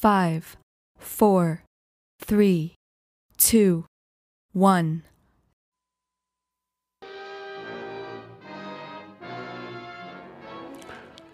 five, 0.00 0.56
four, 0.96 1.62
three, 2.18 2.74
two, 3.36 3.84
one. 4.52 5.02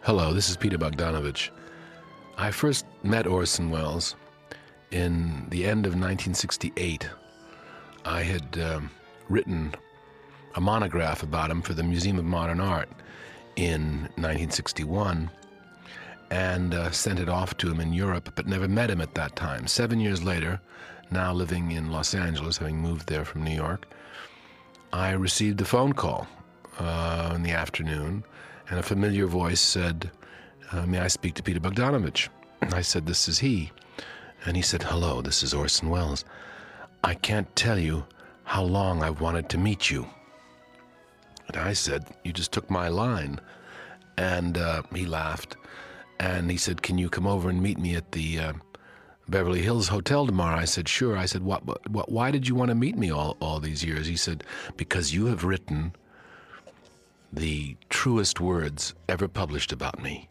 Hello, 0.03 0.33
this 0.35 0.51
is 0.51 0.57
Peter 0.57 0.79
Bogdanovich. 0.79 1.51
I 2.39 2.51
first 2.51 2.87
met 3.05 3.29
Orson 3.29 3.71
Welles 3.71 4.17
in 4.91 5.47
the 5.51 5.65
end 5.65 5.87
of 5.87 5.93
1968. 5.93 7.09
I 8.05 8.23
had 8.23 8.59
um, 8.59 8.91
written 9.29 9.75
a 10.57 10.61
monograph 10.61 11.23
about 11.23 11.53
him 11.53 11.63
for 11.63 11.75
the 11.75 11.85
Museum 11.85 12.19
of 12.19 12.25
Modern 12.25 12.61
Art 12.61 12.89
in 13.55 14.09
1961 14.17 15.31
and 16.31 16.75
uh, 16.75 16.91
sent 16.91 17.21
it 17.21 17.29
off 17.29 17.57
to 17.59 17.71
him 17.71 17.81
in 17.81 17.93
Europe, 17.93 18.33
but 18.35 18.47
never 18.47 18.69
met 18.69 18.91
him 18.91 19.01
at 19.01 19.15
that 19.15 19.37
time. 19.37 19.67
Seven 19.67 20.01
years 20.01 20.23
later, 20.23 20.61
now 21.11 21.33
living 21.33 21.73
in 21.73 21.93
Los 21.93 22.15
Angeles, 22.15 22.59
having 22.59 22.79
moved 22.79 23.09
there 23.09 23.25
from 23.25 23.45
New 23.45 23.55
York, 23.55 23.87
I 24.93 25.13
received 25.13 25.61
a 25.61 25.65
phone 25.65 25.93
call 25.93 26.27
uh, 26.79 27.33
in 27.35 27.43
the 27.43 27.53
afternoon, 27.53 28.25
and 28.69 28.79
a 28.79 28.83
familiar 28.83 29.27
voice 29.27 29.61
said, 29.61 30.11
uh, 30.73 30.87
May 30.87 30.99
I 30.99 31.09
speak 31.09 31.35
to 31.35 31.43
Peter 31.43 31.61
Bogdanovich? 31.61 32.29
I 32.63 32.83
said, 32.83 33.07
This 33.07 33.29
is 33.29 33.39
he. 33.39 33.71
And 34.45 34.57
he 34.57 34.63
said, 34.63 34.83
Hello, 34.83 35.21
this 35.23 35.43
is 35.43 35.55
Orson 35.55 35.91
Welles. 35.91 36.25
I 37.05 37.15
can't 37.15 37.55
tell 37.57 37.79
you 37.79 38.05
how 38.45 38.63
long 38.63 39.03
I've 39.03 39.21
wanted 39.21 39.49
to 39.51 39.59
meet 39.59 39.91
you. 39.91 40.07
And 41.49 41.57
I 41.57 41.73
said, 41.73 42.07
You 42.25 42.33
just 42.33 42.53
took 42.53 42.71
my 42.71 42.89
line. 42.89 43.41
And 44.17 44.57
uh, 44.57 44.83
he 44.95 45.07
laughed. 45.07 45.57
And 46.19 46.51
he 46.51 46.57
said, 46.57 46.83
Can 46.83 46.99
you 46.99 47.09
come 47.09 47.27
over 47.27 47.49
and 47.49 47.63
meet 47.63 47.79
me 47.79 47.95
at 47.95 48.13
the 48.13 48.39
uh, 48.39 48.53
Beverly 49.29 49.63
Hills 49.63 49.89
Hotel 49.89 50.27
tomorrow? 50.27 50.57
I 50.57 50.65
said, 50.65 50.89
Sure. 50.89 51.17
I 51.17 51.27
said, 51.27 51.43
what, 51.43 51.65
what, 51.91 52.11
Why 52.11 52.31
did 52.31 52.49
you 52.49 52.55
want 52.55 52.71
to 52.71 52.75
meet 52.75 52.97
me 52.97 53.11
all, 53.11 53.37
all 53.41 53.61
these 53.61 53.85
years? 53.85 54.07
He 54.07 54.17
said, 54.17 54.45
Because 54.77 55.15
you 55.15 55.27
have 55.27 55.45
written 55.45 55.95
the 57.33 57.77
truest 57.89 58.41
words 58.41 58.95
ever 59.09 59.29
published 59.29 59.73
about 59.73 60.03
me 60.03 60.29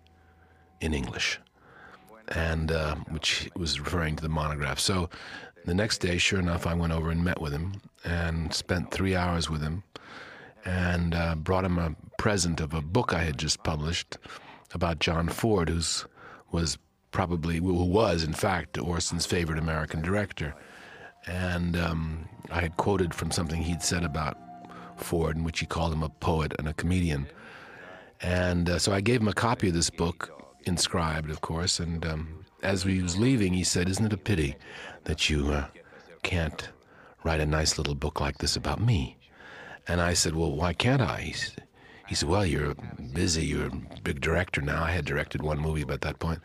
in 0.81 0.93
English. 0.93 1.39
And 2.29 2.71
uh, 2.71 2.95
which 3.09 3.49
was 3.55 3.79
referring 3.79 4.15
to 4.15 4.23
the 4.23 4.29
monograph. 4.29 4.79
So 4.79 5.09
the 5.65 5.75
next 5.75 5.99
day, 5.99 6.17
sure 6.17 6.39
enough, 6.39 6.65
I 6.65 6.73
went 6.73 6.93
over 6.93 7.11
and 7.11 7.23
met 7.23 7.39
with 7.39 7.51
him 7.51 7.81
and 8.03 8.51
spent 8.53 8.91
three 8.91 9.15
hours 9.15 9.49
with 9.49 9.61
him 9.61 9.83
and 10.65 11.13
uh, 11.13 11.35
brought 11.35 11.65
him 11.65 11.77
a 11.77 11.95
present 12.17 12.59
of 12.59 12.73
a 12.73 12.81
book 12.81 13.13
I 13.13 13.23
had 13.23 13.38
just 13.38 13.63
published 13.63 14.17
about 14.75 14.99
John 14.99 15.29
Ford, 15.29 15.69
who's 15.69 16.05
was 16.51 16.77
probably 17.11 17.57
who 17.57 17.85
was 17.85 18.23
in 18.23 18.33
fact 18.33 18.77
Orson's 18.77 19.25
favorite 19.25 19.57
American 19.57 20.01
director, 20.01 20.53
and 21.25 21.77
um, 21.77 22.29
I 22.51 22.61
had 22.61 22.77
quoted 22.77 23.15
from 23.15 23.31
something 23.31 23.61
he'd 23.63 23.81
said 23.81 24.03
about 24.03 24.37
Ford, 24.97 25.37
in 25.37 25.43
which 25.43 25.61
he 25.61 25.65
called 25.65 25.93
him 25.93 26.03
a 26.03 26.09
poet 26.09 26.53
and 26.59 26.67
a 26.67 26.73
comedian, 26.73 27.27
and 28.21 28.69
uh, 28.69 28.77
so 28.77 28.91
I 28.91 29.01
gave 29.01 29.21
him 29.21 29.29
a 29.29 29.33
copy 29.33 29.69
of 29.69 29.73
this 29.73 29.89
book, 29.89 30.29
inscribed, 30.65 31.31
of 31.31 31.39
course, 31.41 31.79
and 31.79 32.05
um, 32.05 32.45
as 32.61 32.83
he 32.83 33.01
was 33.01 33.17
leaving, 33.17 33.53
he 33.53 33.63
said, 33.63 33.87
"Isn't 33.89 34.05
it 34.05 34.13
a 34.13 34.17
pity 34.17 34.55
that 35.05 35.29
you 35.29 35.51
uh, 35.51 35.65
can't 36.23 36.69
write 37.23 37.39
a 37.39 37.45
nice 37.45 37.77
little 37.77 37.95
book 37.95 38.19
like 38.19 38.39
this 38.39 38.57
about 38.57 38.81
me?" 38.81 39.17
And 39.87 40.01
I 40.01 40.13
said, 40.13 40.35
"Well, 40.35 40.51
why 40.51 40.73
can't 40.73 41.01
I?" 41.01 41.21
He 41.21 41.33
he 42.07 42.15
said, 42.15 42.29
Well, 42.29 42.45
you're 42.45 42.75
busy. 43.13 43.45
You're 43.45 43.67
a 43.67 43.99
big 44.03 44.21
director 44.21 44.61
now. 44.61 44.83
I 44.83 44.91
had 44.91 45.05
directed 45.05 45.41
one 45.41 45.59
movie 45.59 45.85
at 45.89 46.01
that 46.01 46.19
point. 46.19 46.39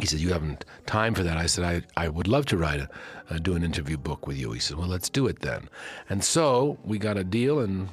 He 0.00 0.06
said, 0.06 0.20
You 0.20 0.32
haven't 0.32 0.64
time 0.86 1.14
for 1.14 1.22
that. 1.22 1.36
I 1.36 1.46
said, 1.46 1.64
I, 1.96 2.04
I 2.04 2.08
would 2.08 2.28
love 2.28 2.46
to 2.46 2.56
write 2.56 2.80
a, 2.80 2.88
uh, 3.30 3.38
do 3.38 3.54
an 3.54 3.62
interview 3.62 3.96
book 3.96 4.26
with 4.26 4.38
you. 4.38 4.52
He 4.52 4.60
said, 4.60 4.78
Well, 4.78 4.88
let's 4.88 5.10
do 5.10 5.26
it 5.26 5.40
then. 5.40 5.68
And 6.08 6.24
so 6.24 6.78
we 6.84 6.98
got 6.98 7.16
a 7.16 7.24
deal, 7.24 7.60
and 7.60 7.88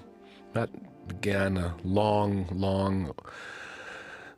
that 0.53 0.69
began 1.07 1.57
a 1.57 1.75
long, 1.83 2.47
long 2.51 3.13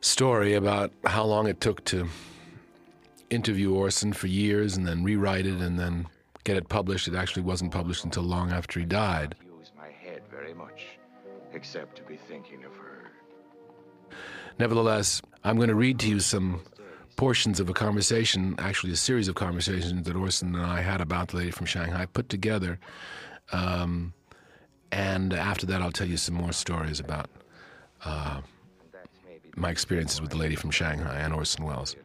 story 0.00 0.54
about 0.54 0.92
how 1.04 1.24
long 1.24 1.46
it 1.46 1.60
took 1.60 1.84
to 1.84 2.08
interview 3.30 3.74
Orson 3.74 4.12
for 4.12 4.26
years 4.26 4.76
and 4.76 4.86
then 4.86 5.02
rewrite 5.04 5.46
it 5.46 5.60
and 5.60 5.78
then 5.78 6.06
get 6.44 6.56
it 6.56 6.68
published. 6.68 7.08
It 7.08 7.14
actually 7.14 7.42
wasn't 7.42 7.72
published 7.72 8.04
until 8.04 8.22
long 8.22 8.50
after 8.50 8.80
he 8.80 8.86
died 8.86 9.34
except 11.58 11.96
to 11.96 12.02
be 12.02 12.07
thinking 12.07 12.07
of 12.07 12.07
her. 12.07 12.07
Nevertheless, 14.58 15.22
I'm 15.44 15.56
going 15.56 15.68
to 15.68 15.74
read 15.74 15.98
to 16.00 16.08
you 16.08 16.20
some 16.20 16.62
portions 17.16 17.60
of 17.60 17.68
a 17.68 17.72
conversation, 17.72 18.54
actually 18.58 18.92
a 18.92 18.96
series 18.96 19.28
of 19.28 19.34
conversations 19.34 20.04
that 20.06 20.16
Orson 20.16 20.54
and 20.54 20.64
I 20.64 20.80
had 20.80 21.00
about 21.00 21.28
the 21.28 21.36
lady 21.38 21.50
from 21.50 21.66
Shanghai, 21.66 22.06
put 22.06 22.28
together. 22.28 22.78
Um, 23.52 24.12
and 24.92 25.32
after 25.32 25.66
that, 25.66 25.82
I'll 25.82 25.92
tell 25.92 26.08
you 26.08 26.16
some 26.16 26.34
more 26.34 26.52
stories 26.52 27.00
about 27.00 27.28
uh, 28.04 28.40
my 29.56 29.70
experiences 29.70 30.20
with 30.20 30.30
the 30.30 30.36
lady 30.36 30.54
from 30.54 30.70
Shanghai 30.70 31.18
and 31.18 31.34
Orson 31.34 31.64
Welles. 31.64 31.96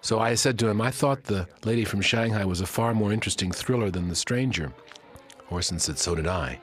So 0.00 0.20
I 0.20 0.34
said 0.34 0.58
to 0.60 0.68
him, 0.68 0.80
I 0.80 0.90
thought 0.90 1.24
the 1.24 1.48
lady 1.64 1.84
from 1.84 2.00
Shanghai 2.00 2.44
was 2.44 2.60
a 2.60 2.66
far 2.66 2.94
more 2.94 3.12
interesting 3.12 3.50
thriller 3.50 3.90
than 3.90 4.08
The 4.08 4.14
Stranger. 4.14 4.72
Orson 5.50 5.78
said, 5.78 5.98
So 5.98 6.14
did 6.14 6.26
I. 6.26 6.60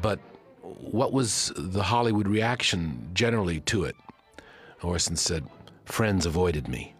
But 0.00 0.20
what 0.64 1.12
was 1.12 1.52
the 1.56 1.82
Hollywood 1.82 2.26
reaction 2.26 3.10
generally 3.12 3.60
to 3.60 3.84
it? 3.84 3.96
Orson 4.82 5.16
said, 5.16 5.46
Friends 5.84 6.24
avoided 6.24 6.68
me. 6.68 6.94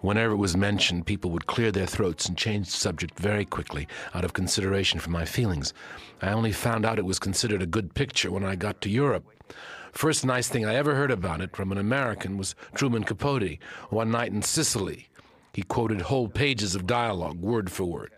Whenever 0.00 0.32
it 0.32 0.38
was 0.38 0.56
mentioned, 0.56 1.06
people 1.06 1.30
would 1.30 1.46
clear 1.46 1.70
their 1.70 1.86
throats 1.86 2.26
and 2.26 2.38
change 2.38 2.66
the 2.66 2.72
subject 2.72 3.18
very 3.18 3.44
quickly 3.44 3.86
out 4.14 4.24
of 4.24 4.32
consideration 4.32 4.98
for 4.98 5.10
my 5.10 5.26
feelings. 5.26 5.74
I 6.22 6.32
only 6.32 6.52
found 6.52 6.86
out 6.86 6.98
it 6.98 7.04
was 7.04 7.18
considered 7.18 7.60
a 7.60 7.66
good 7.66 7.92
picture 7.94 8.30
when 8.30 8.44
I 8.44 8.56
got 8.56 8.80
to 8.80 8.90
Europe. 8.90 9.26
First 9.92 10.24
nice 10.24 10.48
thing 10.48 10.64
I 10.64 10.74
ever 10.74 10.94
heard 10.94 11.10
about 11.10 11.42
it 11.42 11.54
from 11.54 11.72
an 11.72 11.78
American 11.78 12.38
was 12.38 12.54
Truman 12.74 13.04
Capote, 13.04 13.58
one 13.90 14.10
night 14.10 14.32
in 14.32 14.40
Sicily. 14.40 15.08
He 15.52 15.62
quoted 15.62 16.00
whole 16.00 16.28
pages 16.28 16.74
of 16.74 16.86
dialogue, 16.86 17.38
word 17.40 17.70
for 17.70 17.84
word. 17.84 18.12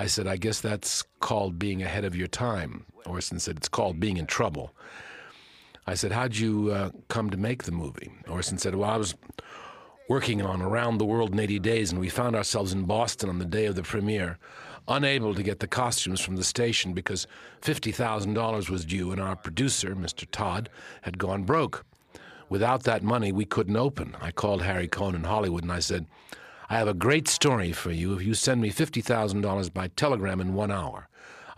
I 0.00 0.06
said, 0.06 0.26
I 0.26 0.38
guess 0.38 0.62
that's 0.62 1.04
called 1.20 1.58
being 1.58 1.82
ahead 1.82 2.06
of 2.06 2.16
your 2.16 2.26
time. 2.26 2.86
Orson 3.04 3.38
said, 3.38 3.58
It's 3.58 3.68
called 3.68 4.00
being 4.00 4.16
in 4.16 4.24
trouble. 4.24 4.74
I 5.86 5.92
said, 5.92 6.10
How'd 6.10 6.36
you 6.36 6.70
uh, 6.72 6.90
come 7.08 7.28
to 7.28 7.36
make 7.36 7.64
the 7.64 7.72
movie? 7.72 8.10
Orson 8.26 8.56
said, 8.56 8.74
Well, 8.74 8.88
I 8.88 8.96
was 8.96 9.14
working 10.08 10.40
on 10.40 10.62
Around 10.62 10.96
the 10.96 11.04
World 11.04 11.32
in 11.32 11.38
80 11.38 11.58
Days, 11.58 11.90
and 11.90 12.00
we 12.00 12.08
found 12.08 12.34
ourselves 12.34 12.72
in 12.72 12.84
Boston 12.84 13.28
on 13.28 13.38
the 13.38 13.44
day 13.44 13.66
of 13.66 13.74
the 13.74 13.82
premiere, 13.82 14.38
unable 14.88 15.34
to 15.34 15.42
get 15.42 15.60
the 15.60 15.66
costumes 15.66 16.22
from 16.22 16.36
the 16.36 16.44
station 16.44 16.94
because 16.94 17.26
$50,000 17.60 18.70
was 18.70 18.86
due, 18.86 19.12
and 19.12 19.20
our 19.20 19.36
producer, 19.36 19.94
Mr. 19.94 20.26
Todd, 20.30 20.70
had 21.02 21.18
gone 21.18 21.44
broke. 21.44 21.84
Without 22.48 22.84
that 22.84 23.02
money, 23.02 23.32
we 23.32 23.44
couldn't 23.44 23.76
open. 23.76 24.16
I 24.18 24.30
called 24.30 24.62
Harry 24.62 24.88
Cohn 24.88 25.14
in 25.14 25.24
Hollywood 25.24 25.62
and 25.62 25.72
I 25.72 25.80
said, 25.80 26.06
I 26.72 26.78
have 26.78 26.86
a 26.86 26.94
great 26.94 27.26
story 27.26 27.72
for 27.72 27.90
you 27.90 28.14
if 28.14 28.22
you 28.22 28.32
send 28.32 28.60
me 28.60 28.70
$50,000 28.70 29.74
by 29.74 29.88
telegram 29.88 30.40
in 30.40 30.54
one 30.54 30.70
hour. 30.70 31.08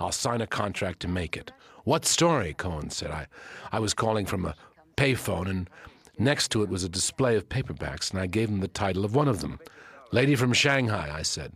I'll 0.00 0.10
sign 0.10 0.40
a 0.40 0.46
contract 0.46 1.00
to 1.00 1.08
make 1.08 1.36
it. 1.36 1.52
What 1.84 2.06
story? 2.06 2.54
Cohn 2.54 2.88
said. 2.88 3.10
I, 3.10 3.26
I 3.70 3.78
was 3.78 3.92
calling 3.92 4.24
from 4.24 4.46
a 4.46 4.54
payphone, 4.96 5.50
and 5.50 5.68
next 6.18 6.50
to 6.52 6.62
it 6.62 6.70
was 6.70 6.82
a 6.82 6.88
display 6.88 7.36
of 7.36 7.50
paperbacks, 7.50 8.10
and 8.10 8.20
I 8.20 8.26
gave 8.26 8.48
him 8.48 8.60
the 8.60 8.68
title 8.68 9.04
of 9.04 9.14
one 9.14 9.28
of 9.28 9.42
them. 9.42 9.60
Lady 10.12 10.34
from 10.34 10.54
Shanghai, 10.54 11.12
I 11.14 11.20
said. 11.20 11.52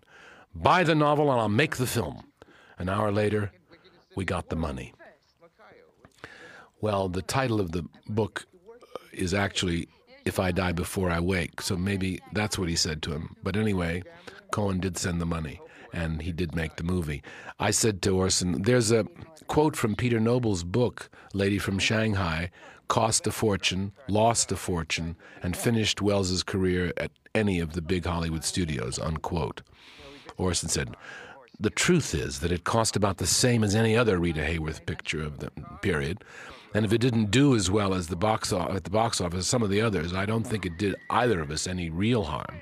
Buy 0.55 0.85
the 0.85 0.95
novel 0.95 1.33
and 1.33 1.41
I'll 1.41 1.49
make 1.49 1.77
the 1.77 1.87
film. 1.87 2.25
An 2.79 2.91
hour 2.91 3.11
later, 3.11 3.53
we 4.17 4.27
got 4.27 4.51
the 4.51 4.57
money. 4.57 4.93
Well, 6.83 7.09
the 7.09 7.23
title 7.23 7.59
of 7.59 7.73
the 7.73 7.87
book 8.07 8.47
is 9.15 9.33
actually 9.33 9.89
if 10.27 10.39
I 10.39 10.51
die 10.51 10.73
before 10.73 11.11
I 11.11 11.21
wake. 11.21 11.63
So 11.63 11.77
maybe 11.77 12.21
that's 12.33 12.59
what 12.59 12.69
he 12.69 12.77
said 12.77 13.01
to 13.03 13.13
him. 13.13 13.37
But 13.43 13.57
anyway, 13.57 14.03
Cohn 14.51 14.81
did 14.81 14.99
send 14.99 15.21
the 15.21 15.27
money 15.27 15.61
and 15.93 16.21
he 16.21 16.33
did 16.33 16.55
make 16.55 16.77
the 16.77 16.85
movie. 16.85 17.23
I 17.59 17.71
said 17.71 18.03
to 18.03 18.17
Orson, 18.17 18.63
there's 18.63 18.91
a 18.91 19.07
quote 19.47 19.77
from 19.77 19.97
Peter 19.97 20.21
Noble's 20.21 20.65
book, 20.65 21.09
Lady 21.33 21.59
from 21.59 21.79
Shanghai, 21.79 22.51
cost 22.89 23.27
a 23.27 23.33
fortune, 23.33 23.93
lost 24.09 24.53
a 24.53 24.57
fortune, 24.57 25.17
and 25.43 25.57
finished 25.57 26.03
Welles's 26.03 26.43
career 26.43 26.93
at 26.97 27.11
any 27.35 27.61
of 27.61 27.73
the 27.73 27.83
big 27.83 28.05
Hollywood 28.05 28.45
studios, 28.45 28.99
unquote. 28.99 29.63
Orson 30.37 30.69
said, 30.69 30.95
the 31.59 31.71
truth 31.71 32.15
is 32.15 32.41
that 32.41 32.53
it 32.53 32.65
cost 32.65 32.97
about 32.97 33.17
the 33.17 33.27
same 33.27 33.65
as 33.65 33.75
any 33.75 33.97
other 33.97 34.19
Rita 34.19 34.41
Hayworth 34.41 34.85
picture 34.85 35.23
of 35.23 35.39
the 35.39 35.51
period, 35.81 36.23
and 36.77 36.85
if 36.85 36.93
it 36.93 37.01
didn't 37.01 37.31
do 37.31 37.57
as 37.57 37.71
well 37.71 37.95
as 37.95 38.09
the 38.09 38.17
box 38.17 38.53
at 38.53 38.85
the 38.85 38.91
box 38.91 39.19
office 39.23 39.39
as 39.39 39.47
some 39.47 39.63
of 39.63 39.71
the 39.71 39.81
others, 39.81 40.13
I 40.13 40.27
don't 40.27 40.47
think 40.47 40.67
it 40.67 40.77
did 40.77 40.95
either 41.09 41.41
of 41.41 41.51
us 41.51 41.67
any 41.67 41.89
real 41.89 42.25
harm. 42.25 42.61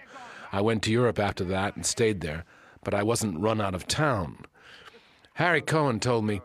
I 0.53 0.61
went 0.61 0.85
to 0.85 0.93
Europe 0.93 1.19
after 1.19 1.43
that 1.47 1.75
and 1.75 1.85
stayed 1.85 2.21
there, 2.21 2.45
but 2.85 2.95
I 2.95 3.03
wasn't 3.03 3.41
run 3.41 3.61
out 3.61 3.75
of 3.75 3.89
town. 3.89 4.45
Harry 5.33 5.61
Cohn 5.61 5.99
told 5.99 6.25
me, 6.25 6.41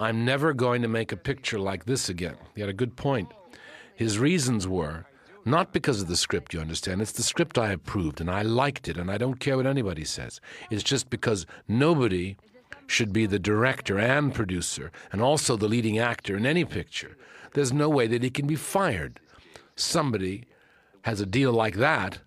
I'm 0.00 0.24
never 0.24 0.52
going 0.52 0.82
to 0.82 0.88
make 0.88 1.12
a 1.12 1.16
picture 1.16 1.60
like 1.60 1.84
this 1.84 2.08
again. 2.08 2.34
He 2.56 2.60
had 2.60 2.70
a 2.70 2.74
good 2.74 2.96
point. 2.96 3.28
His 3.94 4.18
reasons 4.18 4.66
were 4.66 5.06
Not 5.44 5.72
because 5.72 6.00
of 6.00 6.08
the 6.08 6.16
script, 6.16 6.54
you 6.54 6.60
understand. 6.60 7.02
It's 7.02 7.12
the 7.12 7.22
script 7.22 7.58
I 7.58 7.72
approved, 7.72 8.20
and 8.20 8.30
I 8.30 8.42
liked 8.42 8.88
it, 8.88 8.96
and 8.96 9.10
I 9.10 9.18
don't 9.18 9.40
care 9.40 9.56
what 9.56 9.66
anybody 9.66 10.04
says. 10.04 10.40
It's 10.70 10.84
just 10.84 11.10
because 11.10 11.46
nobody 11.66 12.36
should 12.92 13.12
be 13.12 13.26
the 13.26 13.38
director 13.38 13.98
and 13.98 14.34
producer, 14.34 14.92
and 15.10 15.22
also 15.22 15.56
the 15.56 15.68
leading 15.68 15.98
actor 15.98 16.36
in 16.36 16.46
any 16.46 16.64
picture. 16.64 17.16
There's 17.54 17.72
no 17.72 17.88
way 17.88 18.06
that 18.06 18.22
he 18.22 18.30
can 18.30 18.46
be 18.46 18.56
fired. 18.56 19.18
Somebody 19.76 20.44
has 21.02 21.20
a 21.20 21.26
deal 21.26 21.52
like 21.52 21.76
that. 21.76 22.18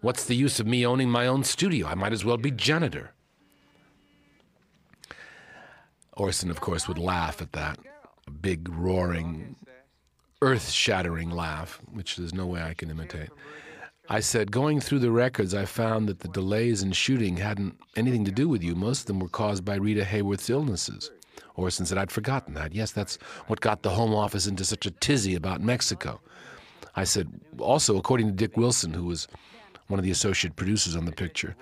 What's 0.00 0.24
the 0.24 0.36
use 0.36 0.60
of 0.60 0.66
me 0.66 0.86
owning 0.86 1.10
my 1.10 1.26
own 1.26 1.44
studio? 1.44 1.86
I 1.86 1.94
might 1.94 2.12
as 2.12 2.24
well 2.24 2.36
be 2.36 2.50
janitor. 2.50 3.12
Orson, 6.12 6.50
of 6.50 6.60
course, 6.60 6.88
would 6.88 6.98
laugh 6.98 7.40
at 7.40 7.52
that. 7.52 7.78
A 8.26 8.30
big, 8.30 8.68
roaring, 8.68 9.56
earth 10.42 10.70
shattering 10.70 11.30
laugh, 11.30 11.80
which 11.92 12.16
there's 12.16 12.34
no 12.34 12.46
way 12.46 12.62
I 12.62 12.74
can 12.74 12.90
imitate. 12.90 13.30
I 14.10 14.20
said, 14.20 14.50
going 14.50 14.80
through 14.80 15.00
the 15.00 15.10
records, 15.10 15.54
I 15.54 15.66
found 15.66 16.08
that 16.08 16.20
the 16.20 16.28
delays 16.28 16.82
in 16.82 16.92
shooting 16.92 17.36
hadn't 17.36 17.78
anything 17.94 18.24
to 18.24 18.32
do 18.32 18.48
with 18.48 18.62
you. 18.62 18.74
Most 18.74 19.00
of 19.00 19.06
them 19.06 19.20
were 19.20 19.28
caused 19.28 19.64
by 19.64 19.74
Rita 19.74 20.02
Hayworth's 20.02 20.48
illnesses. 20.48 21.10
Orson 21.56 21.84
said, 21.84 21.98
I'd 21.98 22.10
forgotten 22.10 22.54
that. 22.54 22.72
Yes, 22.72 22.90
that's 22.90 23.16
what 23.48 23.60
got 23.60 23.82
the 23.82 23.90
Home 23.90 24.14
Office 24.14 24.46
into 24.46 24.64
such 24.64 24.86
a 24.86 24.90
tizzy 24.90 25.34
about 25.34 25.60
Mexico. 25.60 26.20
I 26.96 27.04
said, 27.04 27.28
also, 27.58 27.98
according 27.98 28.28
to 28.28 28.32
Dick 28.32 28.56
Wilson, 28.56 28.94
who 28.94 29.04
was 29.04 29.28
one 29.88 29.98
of 29.98 30.04
the 30.04 30.10
associate 30.10 30.56
producers 30.56 30.96
on 30.96 31.04
the 31.04 31.12
picture, 31.12 31.54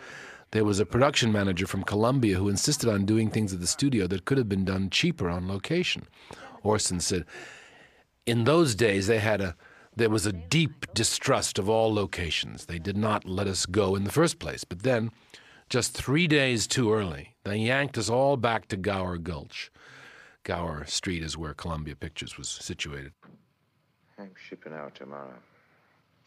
there 0.52 0.64
was 0.64 0.78
a 0.78 0.86
production 0.86 1.32
manager 1.32 1.66
from 1.66 1.82
Columbia 1.82 2.36
who 2.36 2.48
insisted 2.48 2.88
on 2.88 3.04
doing 3.04 3.28
things 3.28 3.52
at 3.52 3.60
the 3.60 3.66
studio 3.66 4.06
that 4.06 4.24
could 4.24 4.38
have 4.38 4.48
been 4.48 4.64
done 4.64 4.88
cheaper 4.90 5.28
on 5.28 5.48
location. 5.48 6.06
Orson 6.62 7.00
said, 7.00 7.24
in 8.24 8.44
those 8.44 8.74
days 8.74 9.08
they 9.08 9.18
had 9.18 9.40
a 9.40 9.56
there 9.96 10.10
was 10.10 10.26
a 10.26 10.32
deep 10.32 10.86
distrust 10.94 11.58
of 11.58 11.68
all 11.68 11.92
locations. 11.92 12.66
They 12.66 12.78
did 12.78 12.96
not 12.96 13.24
let 13.24 13.46
us 13.46 13.64
go 13.66 13.96
in 13.96 14.04
the 14.04 14.12
first 14.12 14.38
place. 14.38 14.62
But 14.62 14.82
then, 14.82 15.10
just 15.70 15.94
three 15.94 16.26
days 16.26 16.66
too 16.66 16.92
early, 16.92 17.34
they 17.44 17.56
yanked 17.56 17.96
us 17.96 18.10
all 18.10 18.36
back 18.36 18.68
to 18.68 18.76
Gower 18.76 19.16
Gulch. 19.16 19.70
Gower 20.44 20.84
Street 20.84 21.22
is 21.22 21.36
where 21.36 21.54
Columbia 21.54 21.96
Pictures 21.96 22.38
was 22.38 22.48
situated. 22.48 23.12
I'm 24.18 24.30
shipping 24.36 24.72
out 24.72 24.94
tomorrow. 24.94 25.34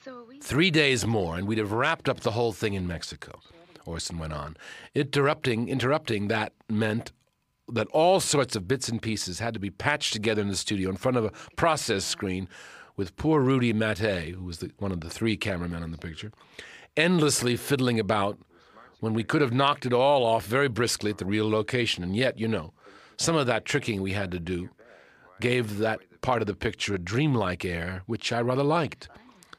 So 0.04 0.26
we... 0.28 0.40
Three 0.40 0.72
days 0.72 1.06
more, 1.06 1.38
and 1.38 1.48
we'd 1.48 1.58
have 1.58 1.72
wrapped 1.72 2.10
up 2.10 2.22
the 2.22 2.32
whole 2.32 2.52
thing 2.52 2.74
in 2.74 2.88
Mexico. 2.88 3.40
Orson 3.86 4.18
went 4.18 4.34
on. 4.34 4.58
Interrupting, 4.94 5.70
interrupting 5.70 6.28
that 6.28 6.54
meant 6.70 7.12
that 7.68 7.88
all 7.88 8.20
sorts 8.20 8.56
of 8.56 8.68
bits 8.68 8.90
and 8.90 9.02
pieces 9.02 9.40
had 9.40 9.54
to 9.54 9.60
be 9.60 9.70
patched 9.70 10.12
together 10.14 10.42
in 10.42 10.48
the 10.48 10.56
studio 10.56 10.90
in 10.90 10.96
front 10.96 11.18
of 11.18 11.26
a 11.26 11.32
process 11.56 12.04
screen 12.04 12.48
with 13.00 13.16
poor 13.16 13.40
Rudy 13.40 13.74
Maté, 13.74 14.34
who 14.34 14.44
was 14.44 14.58
the, 14.58 14.72
one 14.78 14.92
of 14.92 15.00
the 15.00 15.10
three 15.10 15.38
cameramen 15.38 15.84
on 15.84 15.92
the 15.92 15.98
picture, 15.98 16.34
endlessly 16.98 17.56
fiddling 17.56 17.98
about 17.98 18.38
when 19.00 19.14
we 19.14 19.24
could 19.24 19.40
have 19.40 19.54
knocked 19.54 19.86
it 19.86 19.94
all 19.94 20.26
off 20.26 20.46
very 20.46 20.68
briskly 20.68 21.10
at 21.10 21.18
the 21.18 21.24
real 21.24 21.50
location. 21.50 22.04
And 22.04 22.14
yet, 22.14 22.38
you 22.38 22.46
know, 22.46 22.74
some 23.16 23.38
of 23.38 23.48
that 23.48 23.64
tricking 23.64 24.02
we 24.02 24.12
had 24.12 24.32
to 24.32 24.40
do 24.40 24.68
gave 25.40 25.78
that 25.78 26.02
part 26.20 26.42
of 26.42 26.48
the 26.48 26.54
picture 26.54 26.94
a 26.94 27.00
dreamlike 27.00 27.64
air, 27.64 28.04
which 28.06 28.34
I 28.34 28.42
rather 28.42 28.64
liked. 28.64 29.08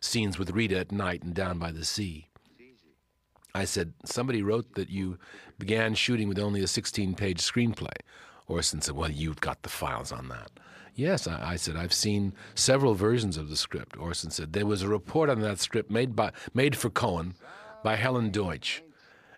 Scenes 0.00 0.38
with 0.38 0.50
Rita 0.50 0.76
at 0.76 0.92
night 0.92 1.22
and 1.22 1.32
down 1.32 1.58
by 1.58 1.72
the 1.72 1.86
sea. 1.86 2.28
I 3.54 3.64
said, 3.64 3.94
Somebody 4.04 4.42
wrote 4.42 4.74
that 4.74 4.90
you 4.90 5.16
began 5.58 5.94
shooting 5.94 6.28
with 6.28 6.38
only 6.38 6.62
a 6.62 6.66
16 6.66 7.14
page 7.14 7.40
screenplay. 7.40 7.96
Orson 8.48 8.82
said, 8.82 8.96
Well, 8.96 9.10
you've 9.10 9.40
got 9.40 9.62
the 9.62 9.70
files 9.70 10.12
on 10.12 10.28
that. 10.28 10.50
Yes, 11.00 11.26
I, 11.26 11.52
I, 11.52 11.56
said, 11.56 11.76
I've 11.76 11.94
seen 11.94 12.34
several 12.54 12.94
versions 12.94 13.38
of 13.38 13.48
the 13.48 13.56
script. 13.56 13.96
Orson 13.96 14.30
said, 14.30 14.52
There 14.52 14.66
was 14.66 14.82
a 14.82 14.88
report 14.88 15.30
on 15.30 15.40
that 15.40 15.58
script 15.58 15.90
made, 15.90 16.14
by, 16.14 16.30
made 16.52 16.76
for 16.76 16.90
Cohn 16.90 17.34
by 17.82 17.96
Helen 17.96 18.30
Deutsch. 18.30 18.82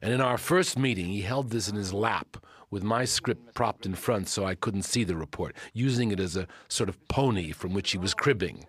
And 0.03 0.13
in 0.13 0.21
our 0.21 0.39
first 0.39 0.77
meeting, 0.77 1.07
he 1.07 1.21
held 1.21 1.51
this 1.51 1.69
in 1.69 1.77
his 1.77 1.93
lap 1.93 2.37
with 2.73 2.83
my 2.83 3.05
script 3.05 3.55
propped 3.55 3.87
in 3.87 3.95
front 3.95 4.29
so 4.29 4.45
I 4.45 4.57
couldn't 4.57 4.83
see 4.83 5.05
the 5.05 5.15
report, 5.15 5.55
using 5.73 6.11
it 6.11 6.19
as 6.19 6.37
a 6.37 6.49
sort 6.67 6.89
of 6.89 7.07
pony 7.07 7.53
from 7.53 7.75
which 7.75 7.93
he 7.93 7.99
was 7.99 8.13
cribbing. 8.13 8.67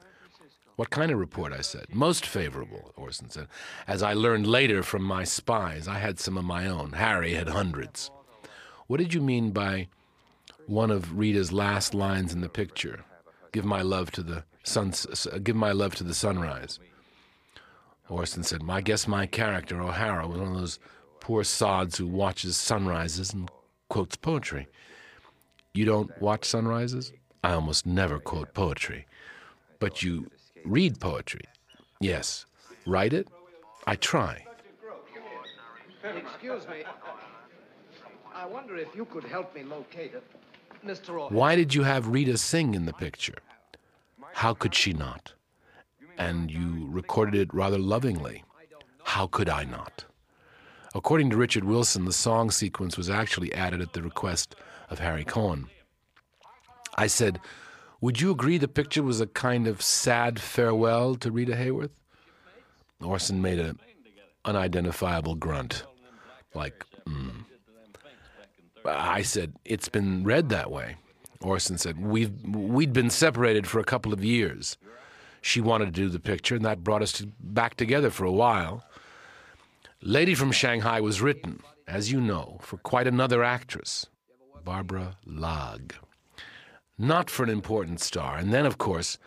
What 0.75 0.91
kind 0.91 1.11
of 1.11 1.17
report? 1.17 1.51
I 1.51 1.61
said. 1.61 1.87
Most 1.91 2.27
favorable, 2.27 2.93
Orson 2.95 3.31
said. 3.31 3.47
As 3.87 4.03
I 4.03 4.13
learned 4.13 4.45
later 4.45 4.83
from 4.83 5.01
my 5.01 5.23
spies, 5.23 5.87
I 5.87 5.97
had 5.97 6.19
some 6.19 6.37
of 6.37 6.45
my 6.45 6.67
own. 6.67 6.91
Harry 6.91 7.33
had 7.33 7.49
hundreds. 7.49 8.11
What 8.85 8.99
did 8.99 9.15
you 9.15 9.21
mean 9.21 9.49
by 9.49 9.87
one 10.67 10.91
of 10.91 11.17
Rita's 11.17 11.51
last 11.51 11.93
lines 11.93 12.33
in 12.33 12.41
the 12.41 12.49
picture? 12.49 13.03
Give 13.51 13.65
my 13.65 13.81
love 13.81 14.11
to 14.11 14.23
the 14.23 14.43
sun, 14.63 14.93
give 15.43 15.55
my 15.55 15.71
love 15.71 15.95
to 15.95 16.03
the 16.03 16.13
sunrise. 16.13 16.79
Orson 18.09 18.43
said, 18.43 18.61
I 18.67 18.81
guess 18.81 19.07
my 19.07 19.25
character, 19.25 19.81
O'Hara, 19.81 20.27
was 20.27 20.39
one 20.39 20.49
of 20.49 20.57
those 20.57 20.79
poor 21.19 21.43
sods 21.43 21.97
who 21.97 22.07
watches 22.07 22.57
sunrises 22.57 23.33
and 23.33 23.49
quotes 23.89 24.15
poetry. 24.15 24.67
You 25.73 25.85
don't 25.85 26.11
watch 26.21 26.45
sunrises? 26.45 27.13
I 27.43 27.53
almost 27.53 27.85
never 27.85 28.19
quote 28.19 28.53
poetry. 28.53 29.05
But 29.79 30.03
you 30.03 30.29
Read 30.65 30.99
poetry. 30.99 31.41
Yes. 31.99 32.45
Write 32.85 33.13
it? 33.13 33.27
I 33.85 33.95
try. 33.95 34.45
Excuse 36.03 36.67
me. 36.67 36.83
I 38.33 38.45
wonder 38.45 38.77
if 38.77 38.95
you 38.95 39.05
could 39.05 39.25
help 39.25 39.53
me 39.55 39.63
locate 39.63 40.13
it. 40.13 40.23
Why 41.29 41.55
did 41.55 41.73
you 41.73 41.83
have 41.83 42.07
Rita 42.07 42.37
sing 42.37 42.75
in 42.75 42.85
the 42.85 42.93
picture? 42.93 43.37
How 44.33 44.53
could 44.53 44.75
she 44.75 44.93
not? 44.93 45.33
And 46.17 46.51
you 46.51 46.87
recorded 46.89 47.35
it 47.35 47.53
rather 47.53 47.77
lovingly. 47.77 48.43
How 49.03 49.27
could 49.27 49.49
I 49.49 49.63
not? 49.63 50.05
According 50.95 51.29
to 51.31 51.37
Richard 51.37 51.63
Wilson, 51.63 52.05
the 52.05 52.13
song 52.13 52.51
sequence 52.51 52.97
was 52.97 53.09
actually 53.09 53.53
added 53.53 53.81
at 53.81 53.93
the 53.93 54.03
request 54.03 54.55
of 54.89 54.99
Harry 54.99 55.23
Cohn. 55.23 55.69
I 56.95 57.07
said, 57.07 57.39
would 57.99 58.21
you 58.21 58.31
agree 58.31 58.57
the 58.57 58.67
picture 58.67 59.01
was 59.01 59.21
a 59.21 59.27
kind 59.27 59.65
of 59.65 59.81
sad 59.81 60.39
farewell 60.39 61.15
to 61.15 61.31
Rita 61.31 61.53
Hayworth? 61.53 61.91
Orson 63.01 63.41
made 63.41 63.59
an 63.59 63.79
unidentifiable 64.45 65.35
grunt, 65.35 65.83
like, 66.53 66.85
mm. 67.05 67.45
I 68.85 69.21
said, 69.21 69.53
it's 69.65 69.89
been 69.89 70.23
read 70.23 70.49
that 70.49 70.71
way. 70.71 70.97
Orson 71.41 71.77
said, 71.77 71.99
We've, 71.99 72.31
we'd 72.45 72.93
been 72.93 73.09
separated 73.09 73.67
for 73.67 73.79
a 73.79 73.83
couple 73.83 74.13
of 74.13 74.23
years. 74.23 74.77
She 75.41 75.59
wanted 75.59 75.85
to 75.85 75.91
do 75.91 76.09
the 76.09 76.19
picture, 76.19 76.55
and 76.55 76.63
that 76.63 76.83
brought 76.83 77.01
us 77.01 77.11
to, 77.13 77.31
back 77.39 77.75
together 77.75 78.09
for 78.09 78.23
a 78.23 78.31
while. 78.31 78.83
Lady 80.01 80.35
from 80.35 80.51
Shanghai 80.51 81.01
was 81.01 81.21
written, 81.21 81.61
as 81.87 82.11
you 82.11 82.21
know, 82.21 82.59
for 82.61 82.77
quite 82.77 83.07
another 83.07 83.43
actress, 83.43 84.07
Barbara 84.63 85.17
Laage 85.27 85.91
not 86.97 87.29
for 87.29 87.43
an 87.43 87.49
important 87.49 87.99
star. 87.99 88.37
And 88.37 88.53
then, 88.53 88.65
of 88.65 88.77
course, 88.77 89.17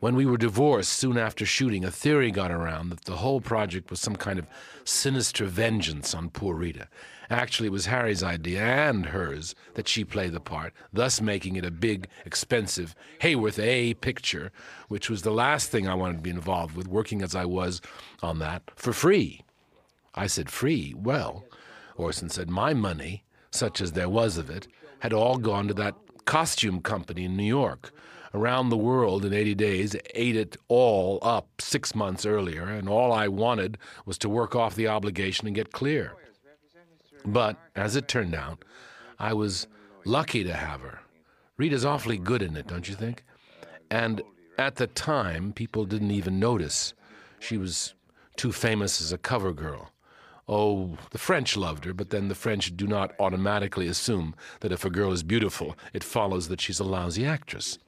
when 0.00 0.14
we 0.14 0.26
were 0.26 0.36
divorced 0.36 0.92
soon 0.92 1.16
after 1.16 1.46
shooting, 1.46 1.84
a 1.84 1.90
theory 1.90 2.30
got 2.30 2.50
around 2.50 2.90
that 2.90 3.04
the 3.04 3.16
whole 3.16 3.40
project 3.40 3.90
was 3.90 4.00
some 4.00 4.16
kind 4.16 4.38
of 4.38 4.46
sinister 4.84 5.44
vengeance 5.44 6.14
on 6.14 6.30
poor 6.30 6.54
Rita. 6.54 6.88
Actually, 7.32 7.68
it 7.68 7.72
was 7.72 7.86
Harry's 7.86 8.22
idea 8.22 8.62
and 8.62 9.06
hers 9.06 9.54
that 9.72 9.88
she 9.88 10.04
play 10.04 10.28
the 10.28 10.38
part, 10.38 10.74
thus 10.92 11.20
making 11.20 11.56
it 11.56 11.64
a 11.64 11.70
big, 11.70 12.06
expensive 12.26 12.94
Hayworth 13.22 13.58
A 13.58 13.94
picture, 13.94 14.52
which 14.88 15.08
was 15.08 15.22
the 15.22 15.30
last 15.30 15.70
thing 15.70 15.88
I 15.88 15.94
wanted 15.94 16.18
to 16.18 16.22
be 16.22 16.28
involved 16.28 16.76
with, 16.76 16.86
working 16.86 17.22
as 17.22 17.34
I 17.34 17.46
was 17.46 17.80
on 18.22 18.38
that 18.40 18.70
for 18.76 18.92
free. 18.92 19.44
I 20.14 20.26
said, 20.26 20.50
Free? 20.50 20.92
Well, 20.94 21.44
Orson 21.96 22.28
said, 22.28 22.50
My 22.50 22.74
money, 22.74 23.24
such 23.50 23.80
as 23.80 23.92
there 23.92 24.10
was 24.10 24.36
of 24.36 24.50
it, 24.50 24.68
had 24.98 25.14
all 25.14 25.38
gone 25.38 25.68
to 25.68 25.74
that 25.74 25.94
costume 26.26 26.80
company 26.82 27.24
in 27.24 27.36
New 27.36 27.44
York. 27.44 27.92
Around 28.34 28.68
the 28.68 28.76
world 28.76 29.24
in 29.24 29.32
80 29.32 29.54
days, 29.54 29.96
ate 30.14 30.36
it 30.36 30.58
all 30.68 31.18
up 31.22 31.48
six 31.62 31.94
months 31.94 32.26
earlier, 32.26 32.64
and 32.64 32.90
all 32.90 33.10
I 33.10 33.28
wanted 33.28 33.78
was 34.04 34.18
to 34.18 34.28
work 34.28 34.54
off 34.54 34.74
the 34.74 34.88
obligation 34.88 35.46
and 35.46 35.56
get 35.56 35.72
clear. 35.72 36.12
But, 37.24 37.56
as 37.76 37.96
it 37.96 38.08
turned 38.08 38.34
out, 38.34 38.64
I 39.18 39.32
was 39.32 39.66
lucky 40.04 40.44
to 40.44 40.54
have 40.54 40.80
her. 40.80 41.00
Rita's 41.56 41.84
awfully 41.84 42.18
good 42.18 42.42
in 42.42 42.56
it, 42.56 42.66
don't 42.66 42.88
you 42.88 42.94
think? 42.94 43.24
And 43.90 44.22
at 44.58 44.76
the 44.76 44.86
time, 44.86 45.52
people 45.52 45.84
didn't 45.84 46.10
even 46.10 46.40
notice. 46.40 46.94
She 47.38 47.56
was 47.56 47.94
too 48.36 48.52
famous 48.52 49.00
as 49.00 49.12
a 49.12 49.18
cover 49.18 49.52
girl. 49.52 49.90
Oh, 50.48 50.98
the 51.10 51.18
French 51.18 51.56
loved 51.56 51.84
her, 51.84 51.94
but 51.94 52.10
then 52.10 52.28
the 52.28 52.34
French 52.34 52.76
do 52.76 52.86
not 52.86 53.14
automatically 53.20 53.86
assume 53.86 54.34
that 54.60 54.72
if 54.72 54.84
a 54.84 54.90
girl 54.90 55.12
is 55.12 55.22
beautiful, 55.22 55.76
it 55.92 56.02
follows 56.02 56.48
that 56.48 56.60
she's 56.60 56.80
a 56.80 56.84
lousy 56.84 57.24
actress. 57.24 57.78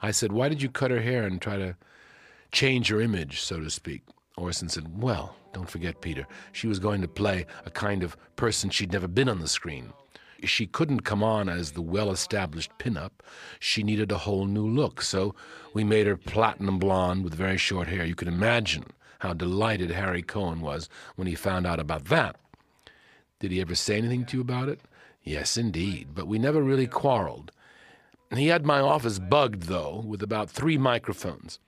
I 0.00 0.10
said, 0.10 0.32
Why 0.32 0.48
did 0.48 0.62
you 0.62 0.68
cut 0.68 0.90
her 0.90 1.00
hair 1.00 1.24
and 1.24 1.40
try 1.40 1.56
to 1.56 1.76
change 2.52 2.88
her 2.88 3.00
image, 3.00 3.40
so 3.40 3.58
to 3.60 3.70
speak? 3.70 4.02
Orson 4.36 4.68
said, 4.68 5.02
Well, 5.02 5.36
don't 5.54 5.70
forget, 5.70 6.00
Peter, 6.00 6.26
she 6.52 6.66
was 6.66 6.78
going 6.78 7.00
to 7.00 7.08
play 7.08 7.46
a 7.64 7.70
kind 7.70 8.02
of 8.02 8.16
person 8.36 8.68
she'd 8.68 8.92
never 8.92 9.08
been 9.08 9.28
on 9.28 9.40
the 9.40 9.48
screen. 9.48 9.92
she 10.44 10.66
couldn't 10.66 11.00
come 11.00 11.22
on 11.22 11.48
as 11.48 11.72
the 11.72 11.80
well 11.80 12.10
established 12.10 12.70
pinup. 12.78 13.12
She 13.58 13.82
needed 13.82 14.12
a 14.12 14.18
whole 14.18 14.44
new 14.44 14.68
look, 14.68 15.00
so 15.00 15.34
we 15.72 15.84
made 15.84 16.06
her 16.06 16.18
platinum 16.18 16.78
blonde 16.78 17.24
with 17.24 17.34
very 17.34 17.56
short 17.56 17.88
hair. 17.88 18.04
You 18.04 18.14
can 18.14 18.28
imagine 18.28 18.84
how 19.20 19.32
delighted 19.32 19.90
Harry 19.90 20.22
Cohn 20.22 20.60
was 20.60 20.90
when 21.16 21.26
he 21.26 21.34
found 21.34 21.66
out 21.66 21.80
about 21.80 22.06
that. 22.06 22.36
Did 23.40 23.52
he 23.52 23.60
ever 23.62 23.74
say 23.74 23.96
anything 23.96 24.26
to 24.26 24.36
you 24.36 24.40
about 24.42 24.68
it? 24.68 24.80
Yes, 25.22 25.56
indeed, 25.56 26.08
but 26.14 26.26
we 26.26 26.38
never 26.38 26.62
really 26.62 26.86
quarreled. 26.86 27.50
He 28.34 28.48
had 28.48 28.66
my 28.66 28.80
office 28.80 29.18
bugged, 29.18 29.64
though, 29.64 30.02
with 30.04 30.22
about 30.22 30.50
three 30.50 30.76
microphones. 30.76 31.58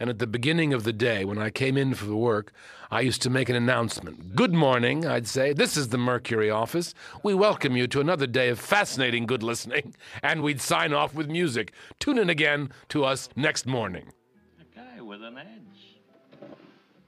And 0.00 0.10
at 0.10 0.18
the 0.18 0.26
beginning 0.26 0.72
of 0.72 0.84
the 0.84 0.92
day, 0.92 1.24
when 1.24 1.38
I 1.38 1.50
came 1.50 1.76
in 1.76 1.94
for 1.94 2.06
the 2.06 2.16
work, 2.16 2.52
I 2.94 3.00
used 3.00 3.22
to 3.22 3.30
make 3.30 3.48
an 3.48 3.56
announcement. 3.56 4.36
Good 4.36 4.54
morning, 4.54 5.04
I'd 5.04 5.26
say. 5.26 5.52
This 5.52 5.76
is 5.76 5.88
the 5.88 5.98
Mercury 5.98 6.48
office. 6.48 6.94
We 7.24 7.34
welcome 7.34 7.76
you 7.76 7.88
to 7.88 7.98
another 7.98 8.28
day 8.28 8.50
of 8.50 8.60
fascinating 8.60 9.26
good 9.26 9.42
listening. 9.42 9.96
And 10.22 10.42
we'd 10.42 10.60
sign 10.60 10.92
off 10.92 11.12
with 11.12 11.28
music. 11.28 11.72
Tune 11.98 12.18
in 12.18 12.30
again 12.30 12.70
to 12.90 13.04
us 13.04 13.28
next 13.34 13.66
morning. 13.66 14.12
A 14.60 14.78
guy 14.78 15.00
with 15.00 15.24
an 15.24 15.38
edge. 15.38 15.98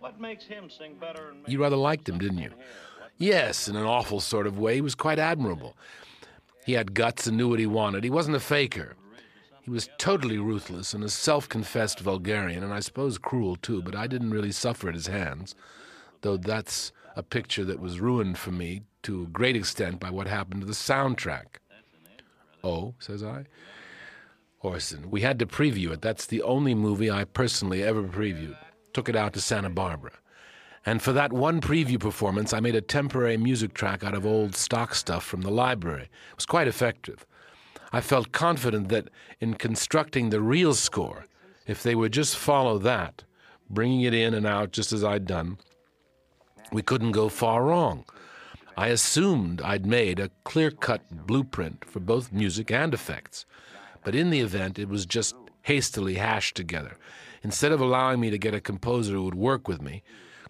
What 0.00 0.20
makes 0.20 0.44
him 0.44 0.68
sing 0.68 0.96
better 1.00 1.34
You 1.46 1.62
rather 1.62 1.76
liked 1.76 2.08
him, 2.08 2.18
didn't 2.18 2.38
you? 2.38 2.50
Yes, 3.16 3.68
in 3.68 3.76
an 3.76 3.84
awful 3.84 4.18
sort 4.18 4.48
of 4.48 4.58
way. 4.58 4.74
He 4.74 4.80
was 4.80 4.96
quite 4.96 5.20
admirable. 5.20 5.76
He 6.64 6.72
had 6.72 6.94
guts 6.94 7.28
and 7.28 7.36
knew 7.36 7.48
what 7.48 7.60
he 7.60 7.66
wanted. 7.66 8.02
He 8.02 8.10
wasn't 8.10 8.34
a 8.34 8.40
faker. 8.40 8.96
He 9.66 9.72
was 9.72 9.88
totally 9.98 10.38
ruthless 10.38 10.94
and 10.94 11.02
a 11.02 11.08
self 11.08 11.48
confessed 11.48 11.98
vulgarian, 11.98 12.62
and 12.62 12.72
I 12.72 12.78
suppose 12.78 13.18
cruel 13.18 13.56
too, 13.56 13.82
but 13.82 13.96
I 13.96 14.06
didn't 14.06 14.30
really 14.30 14.52
suffer 14.52 14.88
at 14.88 14.94
his 14.94 15.08
hands, 15.08 15.56
though 16.20 16.36
that's 16.36 16.92
a 17.16 17.24
picture 17.24 17.64
that 17.64 17.80
was 17.80 17.98
ruined 17.98 18.38
for 18.38 18.52
me 18.52 18.82
to 19.02 19.24
a 19.24 19.26
great 19.26 19.56
extent 19.56 19.98
by 19.98 20.08
what 20.08 20.28
happened 20.28 20.60
to 20.60 20.68
the 20.68 20.72
soundtrack. 20.72 21.56
Oh, 22.62 22.94
says 23.00 23.24
I. 23.24 23.46
Orson, 24.60 25.10
we 25.10 25.22
had 25.22 25.36
to 25.40 25.46
preview 25.46 25.90
it. 25.90 26.00
That's 26.00 26.26
the 26.26 26.42
only 26.42 26.76
movie 26.76 27.10
I 27.10 27.24
personally 27.24 27.82
ever 27.82 28.04
previewed. 28.04 28.56
Took 28.92 29.08
it 29.08 29.16
out 29.16 29.32
to 29.32 29.40
Santa 29.40 29.70
Barbara. 29.70 30.12
And 30.84 31.02
for 31.02 31.12
that 31.12 31.32
one 31.32 31.60
preview 31.60 31.98
performance, 31.98 32.52
I 32.52 32.60
made 32.60 32.76
a 32.76 32.80
temporary 32.80 33.36
music 33.36 33.74
track 33.74 34.04
out 34.04 34.14
of 34.14 34.24
old 34.24 34.54
stock 34.54 34.94
stuff 34.94 35.24
from 35.24 35.40
the 35.40 35.50
library. 35.50 36.04
It 36.04 36.36
was 36.36 36.46
quite 36.46 36.68
effective. 36.68 37.26
I 37.96 38.02
felt 38.02 38.30
confident 38.30 38.90
that 38.90 39.08
in 39.40 39.54
constructing 39.54 40.28
the 40.28 40.42
real 40.42 40.74
score, 40.74 41.24
if 41.66 41.82
they 41.82 41.94
would 41.94 42.12
just 42.12 42.36
follow 42.36 42.76
that, 42.80 43.24
bringing 43.70 44.02
it 44.02 44.12
in 44.12 44.34
and 44.34 44.46
out 44.46 44.70
just 44.70 44.92
as 44.92 45.02
I'd 45.02 45.26
done, 45.26 45.56
we 46.70 46.82
couldn't 46.82 47.12
go 47.12 47.30
far 47.30 47.64
wrong. 47.64 48.04
I 48.76 48.88
assumed 48.88 49.62
I'd 49.62 49.86
made 49.86 50.20
a 50.20 50.30
clear 50.44 50.70
cut 50.70 51.26
blueprint 51.26 51.86
for 51.86 52.00
both 52.00 52.34
music 52.34 52.70
and 52.70 52.92
effects, 52.92 53.46
but 54.04 54.14
in 54.14 54.28
the 54.28 54.40
event, 54.40 54.78
it 54.78 54.90
was 54.90 55.06
just 55.06 55.34
hastily 55.62 56.16
hashed 56.16 56.54
together. 56.54 56.98
Instead 57.42 57.72
of 57.72 57.80
allowing 57.80 58.20
me 58.20 58.28
to 58.28 58.36
get 58.36 58.52
a 58.52 58.60
composer 58.60 59.14
who 59.14 59.24
would 59.24 59.34
work 59.34 59.68
with 59.68 59.80
me, 59.80 60.02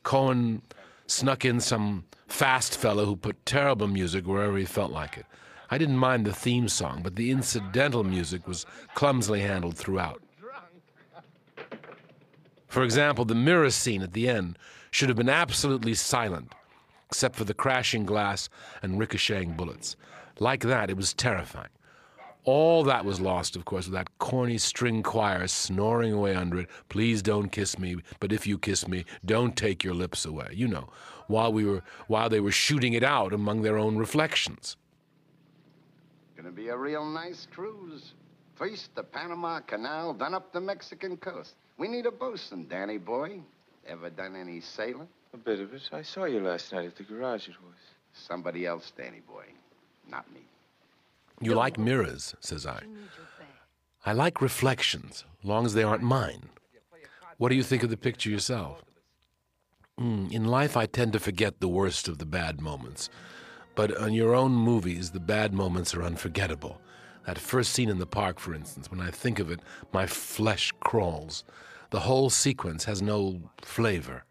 Cohn 0.03 0.63
snuck 1.07 1.45
in 1.45 1.61
some 1.61 2.07
fast 2.27 2.77
fellow 2.77 3.05
who 3.05 3.15
put 3.15 3.47
terrible 3.47 3.87
music 3.87 4.27
wherever 4.27 4.59
he 4.59 4.65
felt 4.65 4.91
like 4.91 5.17
it. 5.17 5.27
I 5.71 5.79
didn't 5.79 5.99
mind 5.99 6.27
the 6.27 6.33
theme 6.33 6.69
song, 6.69 7.01
but 7.03 7.17
the 7.17 7.31
incidental 7.31 8.05
music 8.05 8.47
was 8.47 8.67
clumsily 8.95 9.41
handled 9.41 9.77
throughout. 9.77 10.23
For 12.69 12.83
example, 12.83 13.25
the 13.25 13.35
mirror 13.35 13.71
scene 13.71 14.03
at 14.03 14.13
the 14.13 14.29
end 14.29 14.59
should 14.91 15.09
have 15.09 15.17
been 15.17 15.29
absolutely 15.29 15.95
silent, 15.95 16.55
except 17.09 17.37
for 17.37 17.45
the 17.45 17.55
crashing 17.55 18.05
glass 18.05 18.49
and 18.83 18.99
ricocheting 18.99 19.55
bullets. 19.55 19.97
Like 20.39 20.63
that, 20.63 20.91
it 20.91 20.97
was 20.97 21.15
terrifying. 21.15 21.71
All 22.45 22.85
that 22.85 23.05
was 23.05 23.21
lost, 23.21 23.57
of 23.57 23.65
course, 23.65 23.87
with 23.87 23.95
that 23.95 24.19
corny 24.19 24.59
string 24.59 25.03
choir 25.03 25.49
snoring 25.49 26.13
away 26.13 26.37
under 26.37 26.61
it. 26.61 26.69
Please 26.89 27.21
don't 27.21 27.51
kiss 27.51 27.77
me, 27.77 27.97
but 28.21 28.33
if 28.33 28.47
you 28.47 28.57
kiss 28.57 28.87
me, 28.87 29.05
don't 29.25 29.57
take 29.57 29.83
your 29.83 29.95
lips 29.95 30.25
away. 30.25 30.51
You 30.53 30.69
know, 30.69 30.89
while 31.27 31.53
we 31.53 31.65
were 31.65 31.83
while 32.07 32.29
they 32.29 32.39
were 32.39 32.53
shooting 32.53 32.93
it 32.93 33.03
out 33.03 33.33
among 33.33 33.63
their 33.63 33.79
own 33.79 33.97
reflections. 33.97 34.77
Gonna 36.47 36.55
be 36.55 36.69
a 36.69 36.77
real 36.77 37.05
nice 37.05 37.49
cruise. 37.53 38.13
First 38.55 38.95
the 38.95 39.03
Panama 39.03 39.59
Canal, 39.59 40.15
then 40.15 40.33
up 40.33 40.53
the 40.53 40.61
Mexican 40.61 41.17
coast. 41.17 41.55
We 41.77 41.89
need 41.89 42.07
a 42.07 42.13
bosun, 42.13 42.69
Danny 42.69 42.99
boy. 42.99 43.41
Ever 43.85 44.11
done 44.11 44.37
any 44.37 44.61
sailing? 44.61 45.09
A 45.35 45.39
bit 45.39 45.59
of 45.59 45.75
it. 45.75 45.83
I 45.93 46.03
saw 46.03 46.25
you 46.25 46.39
last 46.39 46.73
night 46.73 46.87
at 46.87 46.95
the 46.95 47.03
garage, 47.03 47.49
it 47.49 47.57
was. 47.61 47.75
Somebody 48.13 48.65
else, 48.65 48.93
Danny 48.97 49.23
boy. 49.27 49.47
Not 50.09 50.33
me. 50.33 50.43
You 51.41 51.55
like 51.55 51.79
mirrors, 51.79 52.37
says 52.39 52.65
I. 52.65 52.81
I 54.05 54.13
like 54.13 54.41
reflections, 54.41 55.25
long 55.43 55.67
as 55.67 55.75
they 55.75 55.83
aren't 55.83 56.05
mine. 56.05 56.51
What 57.39 57.49
do 57.49 57.57
you 57.57 57.65
think 57.65 57.83
of 57.83 57.91
the 57.91 57.97
picture 57.97 58.31
yourself? 58.31 58.85
Mm, 59.99 60.31
in 60.31 60.45
life, 60.45 60.77
I 60.77 60.87
tend 60.87 61.13
to 61.15 61.19
forget 61.19 61.59
the 61.59 61.67
worst 61.67 62.07
of 62.07 62.19
the 62.19 62.25
bad 62.25 62.61
moments. 62.61 63.11
But 63.77 63.97
on 63.99 64.15
your 64.15 64.35
own 64.35 64.53
movies, 64.53 65.11
the 65.11 65.21
bad 65.21 65.53
moments 65.53 65.95
are 65.95 66.03
unforgettable. 66.03 66.81
That 67.27 67.39
first 67.39 67.73
scene 67.73 67.91
in 67.91 67.99
the 67.99 68.07
park, 68.07 68.41
for 68.41 68.55
instance, 68.55 68.91
when 68.91 69.01
I 69.01 69.11
think 69.11 69.39
of 69.39 69.51
it, 69.51 69.61
my 69.93 70.07
flesh 70.07 70.73
crawls. 70.81 71.45
The 71.91 72.01
whole 72.01 72.31
sequence 72.31 72.85
has 72.85 73.03
no 73.03 73.51
flavor. 73.63 74.25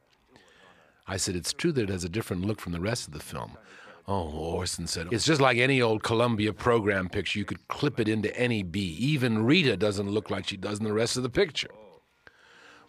I 1.08 1.18
said, 1.18 1.36
It's 1.36 1.54
true 1.54 1.72
that 1.74 1.84
it 1.84 1.90
has 1.90 2.04
a 2.04 2.10
different 2.10 2.44
look 2.44 2.60
from 2.60 2.74
the 2.74 2.82
rest 2.82 3.08
of 3.08 3.14
the 3.14 3.20
film. 3.20 3.58
Oh, 4.08 4.30
Orson 4.30 4.88
said, 4.88 5.10
It's 5.12 5.26
just 5.26 5.42
like 5.42 5.58
any 5.58 5.82
old 5.82 6.02
Columbia 6.02 6.52
program 6.52 7.08
picture. 7.08 7.38
You 7.38 7.46
could 7.46 7.68
clip 7.68 8.00
it 8.00 8.08
into 8.08 8.36
any 8.36 8.64
B. 8.64 8.80
Even 9.00 9.46
Rita 9.46 9.78
doesn't 9.78 10.10
look 10.10 10.32
like 10.32 10.48
she 10.48 10.58
does 10.58 10.80
in 10.80 10.86
the 10.86 10.94
rest 10.94 11.18
of 11.18 11.24
the 11.24 11.30
picture. 11.30 11.70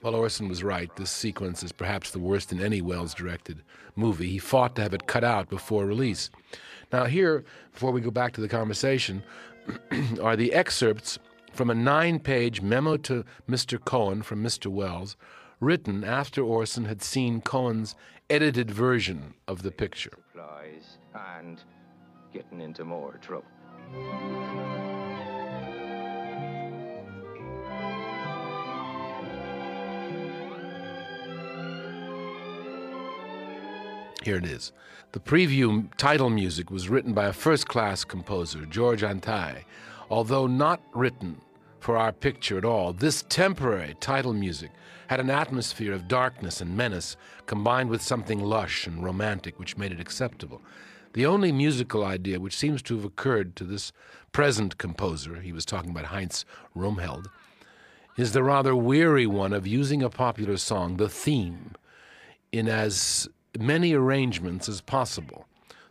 Well, 0.02 0.14
Orson 0.14 0.48
was 0.48 0.62
right. 0.62 0.94
This 0.96 1.10
sequence 1.10 1.62
is 1.62 1.72
perhaps 1.72 2.10
the 2.10 2.18
worst 2.18 2.52
in 2.52 2.62
any 2.62 2.80
Welles 2.80 3.14
directed 3.14 3.62
movie. 3.96 4.28
He 4.28 4.38
fought 4.38 4.76
to 4.76 4.82
have 4.82 4.94
it 4.94 5.06
cut 5.06 5.24
out 5.24 5.48
before 5.48 5.86
release. 5.86 6.30
Now, 6.92 7.06
here, 7.06 7.44
before 7.72 7.90
we 7.90 8.00
go 8.00 8.10
back 8.10 8.32
to 8.34 8.40
the 8.40 8.48
conversation, 8.48 9.22
are 10.22 10.36
the 10.36 10.52
excerpts 10.52 11.18
from 11.52 11.70
a 11.70 11.74
nine 11.74 12.20
page 12.20 12.60
memo 12.60 12.96
to 12.98 13.24
Mr. 13.48 13.82
Cohn 13.82 14.22
from 14.22 14.42
Mr. 14.42 14.66
Welles, 14.66 15.16
written 15.58 16.04
after 16.04 16.42
Orson 16.42 16.84
had 16.84 17.02
seen 17.02 17.40
Cohn's 17.40 17.96
edited 18.28 18.70
version 18.70 19.34
of 19.48 19.62
the 19.62 19.70
picture. 19.70 20.18
And 21.14 21.62
getting 22.32 22.60
into 22.60 22.84
more 22.84 23.18
trouble. 23.22 23.46
Here 34.26 34.38
it 34.38 34.44
is. 34.44 34.72
The 35.12 35.20
preview 35.20 35.88
title 35.98 36.30
music 36.30 36.68
was 36.68 36.88
written 36.88 37.12
by 37.12 37.26
a 37.26 37.32
first 37.32 37.68
class 37.68 38.02
composer, 38.02 38.66
George 38.66 39.02
Antheil. 39.02 39.62
Although 40.10 40.48
not 40.48 40.82
written 40.94 41.40
for 41.78 41.96
our 41.96 42.10
picture 42.10 42.58
at 42.58 42.64
all, 42.64 42.92
this 42.92 43.22
temporary 43.28 43.94
title 44.00 44.32
music 44.32 44.72
had 45.06 45.20
an 45.20 45.30
atmosphere 45.30 45.92
of 45.92 46.08
darkness 46.08 46.60
and 46.60 46.76
menace 46.76 47.16
combined 47.46 47.88
with 47.88 48.02
something 48.02 48.40
lush 48.40 48.88
and 48.88 49.04
romantic 49.04 49.60
which 49.60 49.76
made 49.76 49.92
it 49.92 50.00
acceptable. 50.00 50.60
The 51.12 51.24
only 51.24 51.52
musical 51.52 52.04
idea 52.04 52.40
which 52.40 52.56
seems 52.56 52.82
to 52.82 52.96
have 52.96 53.04
occurred 53.04 53.54
to 53.54 53.64
this 53.64 53.92
present 54.32 54.76
composer, 54.76 55.40
he 55.40 55.52
was 55.52 55.64
talking 55.64 55.92
about 55.92 56.06
Heinz 56.06 56.44
Roemheld, 56.76 57.26
is 58.16 58.32
the 58.32 58.42
rather 58.42 58.74
weary 58.74 59.28
one 59.28 59.52
of 59.52 59.68
using 59.68 60.02
a 60.02 60.10
popular 60.10 60.56
song, 60.56 60.96
the 60.96 61.08
theme, 61.08 61.76
in 62.50 62.66
as 62.66 63.28
many 63.60 63.92
arrangements 63.92 64.68
as 64.68 64.80
possible. 64.80 65.46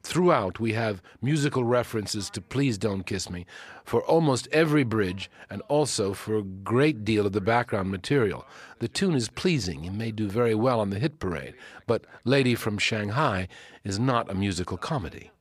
Throughout, 0.05 0.59
we 0.59 0.73
have 0.73 1.01
musical 1.19 1.63
references 1.63 2.29
to 2.29 2.39
Please 2.39 2.77
Don't 2.77 3.07
Kiss 3.07 3.27
Me 3.27 3.47
for 3.83 4.03
almost 4.03 4.47
every 4.51 4.83
bridge 4.83 5.31
and 5.49 5.63
also 5.63 6.13
for 6.13 6.37
a 6.37 6.43
great 6.43 7.03
deal 7.03 7.25
of 7.25 7.33
the 7.33 7.41
background 7.41 7.89
material. 7.89 8.45
The 8.77 8.87
tune 8.87 9.15
is 9.15 9.29
pleasing 9.29 9.87
and 9.87 9.97
may 9.97 10.11
do 10.11 10.29
very 10.29 10.53
well 10.53 10.79
on 10.79 10.91
the 10.91 10.99
hit 10.99 11.19
parade, 11.19 11.55
but 11.87 12.05
Lady 12.23 12.53
from 12.53 12.77
Shanghai 12.77 13.47
is 13.83 13.97
not 13.97 14.29
a 14.29 14.35
musical 14.35 14.77
comedy. 14.77 15.31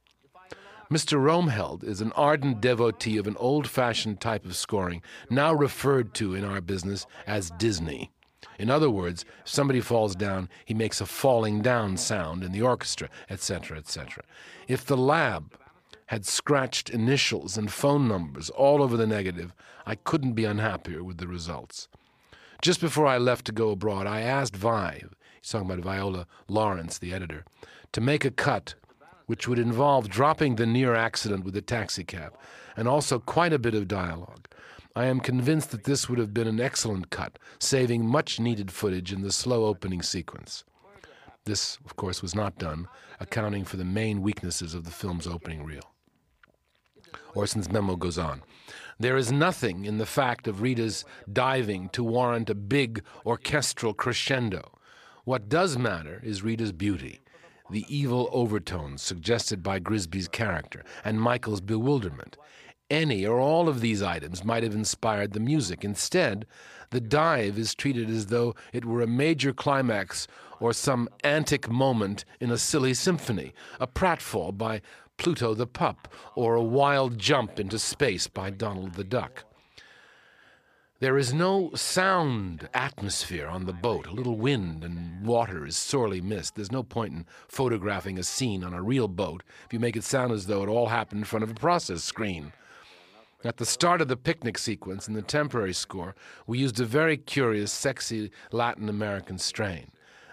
Mr. 0.90 1.18
Roemheld 1.18 1.84
is 1.84 2.00
an 2.00 2.12
ardent 2.12 2.62
devotee 2.62 3.18
of 3.18 3.26
an 3.26 3.36
old 3.36 3.68
fashioned 3.68 4.18
type 4.18 4.46
of 4.46 4.56
scoring, 4.56 5.02
now 5.28 5.52
referred 5.52 6.14
to 6.14 6.34
in 6.34 6.42
our 6.42 6.62
business 6.62 7.06
as 7.26 7.50
Disney. 7.58 8.13
In 8.58 8.70
other 8.70 8.90
words, 8.90 9.24
if 9.44 9.48
somebody 9.48 9.80
falls 9.80 10.14
down, 10.14 10.48
he 10.64 10.74
makes 10.74 11.00
a 11.00 11.06
falling 11.06 11.62
down 11.62 11.96
sound 11.96 12.44
in 12.44 12.52
the 12.52 12.62
orchestra, 12.62 13.08
etc., 13.28 13.78
etc. 13.78 14.22
If 14.68 14.84
the 14.84 14.96
lab 14.96 15.54
had 16.06 16.26
scratched 16.26 16.90
initials 16.90 17.56
and 17.56 17.72
phone 17.72 18.06
numbers 18.06 18.50
all 18.50 18.82
over 18.82 18.96
the 18.96 19.06
negative, 19.06 19.52
I 19.86 19.94
couldn't 19.94 20.34
be 20.34 20.44
unhappier 20.44 21.02
with 21.02 21.18
the 21.18 21.28
results. 21.28 21.88
Just 22.62 22.80
before 22.80 23.06
I 23.06 23.18
left 23.18 23.44
to 23.46 23.52
go 23.52 23.70
abroad, 23.70 24.06
I 24.06 24.20
asked 24.20 24.56
Vi, 24.56 25.02
he's 25.40 25.50
talking 25.50 25.70
about 25.70 25.84
Viola 25.84 26.26
Lawrence, 26.48 26.98
the 26.98 27.12
editor, 27.12 27.44
to 27.92 28.00
make 28.00 28.24
a 28.24 28.30
cut 28.30 28.74
which 29.26 29.48
would 29.48 29.58
involve 29.58 30.08
dropping 30.08 30.56
the 30.56 30.66
near 30.66 30.94
accident 30.94 31.44
with 31.44 31.54
the 31.54 31.62
taxicab, 31.62 32.36
and 32.76 32.86
also 32.86 33.18
quite 33.18 33.52
a 33.52 33.58
bit 33.58 33.74
of 33.74 33.88
dialogue. 33.88 34.46
I 34.96 35.06
am 35.06 35.18
convinced 35.18 35.72
that 35.72 35.84
this 35.84 36.08
would 36.08 36.20
have 36.20 36.32
been 36.32 36.46
an 36.46 36.60
excellent 36.60 37.10
cut, 37.10 37.38
saving 37.58 38.06
much 38.06 38.38
needed 38.38 38.70
footage 38.70 39.12
in 39.12 39.22
the 39.22 39.32
slow 39.32 39.64
opening 39.64 40.02
sequence. 40.02 40.62
This, 41.44 41.78
of 41.84 41.96
course, 41.96 42.22
was 42.22 42.34
not 42.34 42.58
done, 42.58 42.86
accounting 43.18 43.64
for 43.64 43.76
the 43.76 43.84
main 43.84 44.22
weaknesses 44.22 44.72
of 44.72 44.84
the 44.84 44.92
film's 44.92 45.26
opening 45.26 45.64
reel. 45.64 45.92
Orson's 47.34 47.70
memo 47.70 47.96
goes 47.96 48.18
on. 48.18 48.42
There 49.00 49.16
is 49.16 49.32
nothing 49.32 49.84
in 49.84 49.98
the 49.98 50.06
fact 50.06 50.46
of 50.46 50.62
Rita's 50.62 51.04
diving 51.32 51.88
to 51.90 52.04
warrant 52.04 52.48
a 52.48 52.54
big 52.54 53.02
orchestral 53.26 53.94
crescendo. 53.94 54.78
What 55.24 55.48
does 55.48 55.76
matter 55.76 56.20
is 56.22 56.44
Rita's 56.44 56.72
beauty, 56.72 57.20
the 57.68 57.84
evil 57.88 58.28
overtones 58.32 59.02
suggested 59.02 59.62
by 59.62 59.80
Grisby's 59.80 60.28
character, 60.28 60.84
and 61.04 61.20
Michael's 61.20 61.60
bewilderment. 61.60 62.36
Any 62.90 63.26
or 63.26 63.40
all 63.40 63.68
of 63.68 63.80
these 63.80 64.02
items 64.02 64.44
might 64.44 64.62
have 64.62 64.74
inspired 64.74 65.32
the 65.32 65.40
music. 65.40 65.84
Instead, 65.84 66.46
the 66.90 67.00
dive 67.00 67.58
is 67.58 67.74
treated 67.74 68.10
as 68.10 68.26
though 68.26 68.54
it 68.72 68.84
were 68.84 69.00
a 69.00 69.06
major 69.06 69.52
climax 69.52 70.28
or 70.60 70.72
some 70.72 71.08
antic 71.22 71.68
moment 71.68 72.24
in 72.40 72.50
a 72.50 72.58
silly 72.58 72.94
symphony, 72.94 73.54
a 73.80 73.86
pratfall 73.86 74.56
by 74.56 74.82
Pluto 75.16 75.54
the 75.54 75.66
pup, 75.66 76.12
or 76.34 76.54
a 76.54 76.62
wild 76.62 77.18
jump 77.18 77.58
into 77.58 77.78
space 77.78 78.26
by 78.26 78.50
Donald 78.50 78.94
the 78.94 79.04
duck. 79.04 79.44
There 81.00 81.18
is 81.18 81.34
no 81.34 81.70
sound 81.74 82.68
atmosphere 82.72 83.46
on 83.46 83.66
the 83.66 83.72
boat. 83.72 84.06
A 84.06 84.12
little 84.12 84.36
wind 84.36 84.84
and 84.84 85.26
water 85.26 85.66
is 85.66 85.76
sorely 85.76 86.20
missed. 86.20 86.54
There's 86.54 86.72
no 86.72 86.82
point 86.82 87.12
in 87.12 87.26
photographing 87.48 88.18
a 88.18 88.22
scene 88.22 88.62
on 88.62 88.72
a 88.72 88.82
real 88.82 89.08
boat 89.08 89.42
if 89.66 89.72
you 89.72 89.80
make 89.80 89.96
it 89.96 90.04
sound 90.04 90.32
as 90.32 90.46
though 90.46 90.62
it 90.62 90.68
all 90.68 90.86
happened 90.86 91.20
in 91.20 91.24
front 91.24 91.42
of 91.42 91.50
a 91.50 91.54
process 91.54 92.04
screen. 92.04 92.52
At 93.44 93.58
the 93.58 93.66
start 93.66 94.00
of 94.00 94.08
the 94.08 94.16
picnic 94.16 94.56
sequence 94.56 95.06
in 95.06 95.12
the 95.12 95.20
temporary 95.20 95.74
score, 95.74 96.14
we 96.46 96.58
used 96.58 96.80
a 96.80 96.84
very 96.86 97.18
curious, 97.18 97.70
sexy 97.70 98.30
Latin 98.52 98.88
American 98.88 99.36
strain. 99.36 99.90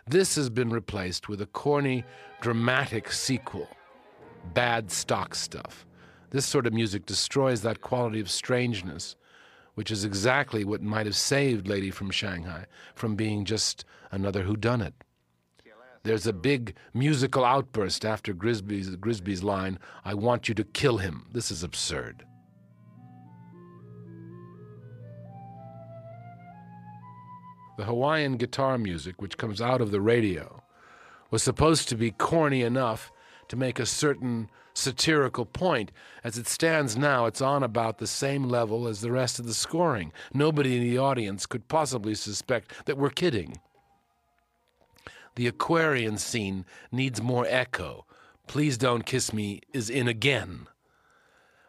This 0.08 0.36
has 0.36 0.50
been 0.50 0.70
replaced 0.70 1.28
with 1.28 1.42
a 1.42 1.46
corny, 1.46 2.06
dramatic 2.40 3.12
sequel 3.12 3.68
bad 4.54 4.90
stock 4.90 5.36
stuff. 5.36 5.86
This 6.30 6.46
sort 6.46 6.66
of 6.66 6.74
music 6.74 7.06
destroys 7.06 7.62
that 7.62 7.82
quality 7.82 8.22
of 8.22 8.32
strangeness, 8.32 9.16
which 9.76 9.92
is 9.92 10.06
exactly 10.06 10.64
what 10.64 10.82
might 10.82 11.06
have 11.06 11.16
saved 11.16 11.68
Lady 11.68 11.92
from 11.92 12.12
Shanghai 12.12 12.66
from 12.96 13.16
being 13.16 13.46
just 13.46 13.84
another 14.12 14.46
whodunit. 14.46 14.94
There's 16.04 16.26
a 16.26 16.34
big 16.34 16.76
musical 16.94 17.46
outburst 17.46 18.06
after 18.06 18.34
Grisby's, 18.34 18.96
Grisby's 18.96 19.44
line, 19.44 19.78
I 20.04 20.16
want 20.16 20.50
you 20.50 20.56
to 20.56 20.64
kill 20.64 20.98
him. 20.98 21.28
This 21.32 21.52
is 21.52 21.62
absurd. 21.62 22.26
The 27.82 27.88
Hawaiian 27.88 28.38
guitar 28.38 28.78
music, 28.78 29.20
which 29.24 29.40
comes 29.40 29.60
out 29.60 29.82
of 29.82 29.90
the 29.90 30.02
radio, 30.02 30.62
was 31.32 31.42
supposed 31.42 31.90
to 31.90 31.96
be 31.96 32.12
corny 32.12 32.62
enough 32.62 33.12
to 33.48 33.56
make 33.56 33.80
a 33.80 33.88
certain 33.88 34.52
satirical 34.76 35.48
point. 35.48 35.92
As 36.24 36.38
it 36.38 36.46
stands 36.46 36.96
now, 36.96 37.26
it's 37.26 37.42
on 37.42 37.64
about 37.64 37.98
the 37.98 38.06
same 38.06 38.44
level 38.44 38.88
as 38.88 39.02
the 39.02 39.12
rest 39.12 39.40
of 39.40 39.48
the 39.48 39.56
scoring. 39.56 40.14
Nobody 40.32 40.78
in 40.78 40.84
the 40.84 41.00
audience 41.00 41.48
could 41.48 41.68
possibly 41.68 42.14
suspect 42.14 42.86
that 42.86 43.00
we're 43.00 43.10
kidding. 43.10 43.60
The 45.34 45.48
Aquarian 45.48 46.20
scene 46.20 46.66
needs 46.92 47.20
more 47.20 47.48
echo. 47.50 48.06
Please 48.46 48.78
Don't 48.78 49.08
Kiss 49.08 49.34
Me 49.34 49.60
is 49.74 49.90
in 49.90 50.08
again. 50.08 50.68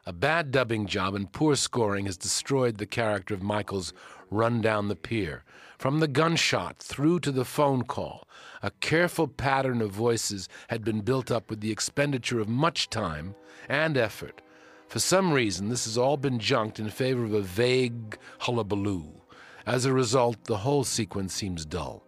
A 0.05 0.13
bad 0.13 0.51
dubbing 0.51 0.87
job 0.87 1.15
and 1.15 1.33
poor 1.33 1.57
scoring 1.57 2.05
has 2.05 2.19
destroyed 2.19 2.77
the 2.77 2.87
character 2.87 3.33
of 3.33 3.43
Michael's 3.43 3.95
run 4.33 4.61
down 4.61 4.89
the 4.89 4.97
pier. 4.97 5.45
From 5.79 6.01
the 6.01 6.09
gunshot 6.09 6.79
through 6.79 7.21
to 7.21 7.33
the 7.33 7.45
phone 7.45 7.83
call, 7.83 8.27
a 8.63 8.71
careful 8.71 9.29
pattern 9.29 9.81
of 9.83 9.91
voices 9.91 10.49
had 10.69 10.85
been 10.85 11.01
built 11.01 11.31
up 11.31 11.51
with 11.51 11.61
the 11.61 11.73
expenditure 11.73 12.41
of 12.41 12.49
much 12.49 12.89
time 12.89 13.35
and 13.69 13.97
effort. 13.97 14.41
For 14.89 14.99
some 14.99 15.33
reason, 15.33 15.69
this 15.69 15.85
has 15.85 15.99
all 15.99 16.17
been 16.17 16.39
junked 16.39 16.79
in 16.79 16.89
favor 16.91 17.25
of 17.25 17.35
a 17.35 17.41
vague 17.41 18.19
hullabaloo. 18.41 19.23
As 19.67 19.85
a 19.85 19.93
result, 19.93 20.45
the 20.45 20.59
whole 20.59 20.85
sequence 20.85 21.33
seems 21.35 21.65
dull. 21.65 22.05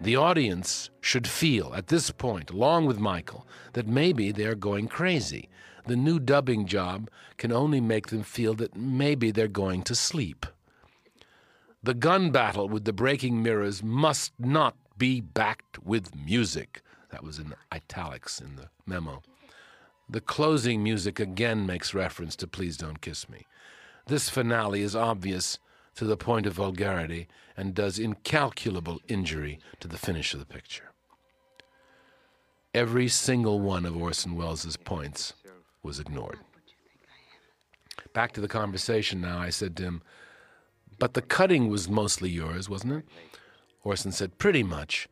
The 0.00 0.16
audience 0.16 0.90
should 1.00 1.28
feel 1.28 1.72
at 1.74 1.86
this 1.86 2.10
point, 2.10 2.50
along 2.50 2.86
with 2.86 2.98
Michael, 2.98 3.46
that 3.74 3.86
maybe 3.86 4.32
they're 4.32 4.56
going 4.56 4.88
crazy. 4.88 5.48
The 5.86 5.96
new 5.96 6.20
dubbing 6.20 6.66
job 6.66 7.10
can 7.36 7.52
only 7.52 7.80
make 7.80 8.08
them 8.08 8.22
feel 8.22 8.54
that 8.54 8.76
maybe 8.76 9.30
they're 9.30 9.48
going 9.48 9.82
to 9.84 9.94
sleep. 9.94 10.46
The 11.82 11.94
gun 11.94 12.30
battle 12.30 12.68
with 12.68 12.84
the 12.84 12.92
breaking 12.92 13.42
mirrors 13.42 13.82
must 13.82 14.32
not 14.38 14.76
be 14.96 15.20
backed 15.20 15.82
with 15.82 16.14
music. 16.14 16.82
That 17.10 17.24
was 17.24 17.40
in 17.40 17.54
italics 17.72 18.40
in 18.40 18.54
the 18.54 18.68
memo. 18.86 19.22
The 20.08 20.20
closing 20.20 20.82
music 20.82 21.18
again 21.18 21.66
makes 21.66 21.94
reference 21.94 22.36
to 22.36 22.46
Please 22.46 22.76
Don't 22.76 23.00
Kiss 23.00 23.28
Me. 23.28 23.46
This 24.06 24.28
finale 24.28 24.82
is 24.82 24.94
obvious 24.94 25.58
to 25.96 26.04
the 26.04 26.16
point 26.16 26.46
of 26.46 26.54
vulgarity 26.54 27.26
and 27.56 27.74
does 27.74 27.98
incalculable 27.98 29.00
injury 29.08 29.58
to 29.80 29.88
the 29.88 29.98
finish 29.98 30.34
of 30.34 30.40
the 30.40 30.46
picture. 30.46 30.92
Every 32.74 33.08
single 33.08 33.60
one 33.60 33.84
of 33.84 33.96
Orson 33.96 34.34
Welles' 34.34 34.76
points 34.76 35.34
was 35.82 35.98
ignored. 35.98 36.38
Back 38.12 38.32
to 38.32 38.40
the 38.40 38.48
conversation 38.48 39.20
now, 39.20 39.38
I 39.38 39.50
said 39.50 39.76
to 39.76 39.82
him, 39.84 40.02
but 40.98 41.14
the 41.14 41.22
cutting 41.22 41.68
was 41.68 41.88
mostly 41.88 42.30
yours, 42.30 42.68
wasn't 42.68 42.92
it? 42.92 43.04
Orson 43.82 44.12
said, 44.12 44.38
Pretty 44.38 44.62
much. 44.62 45.08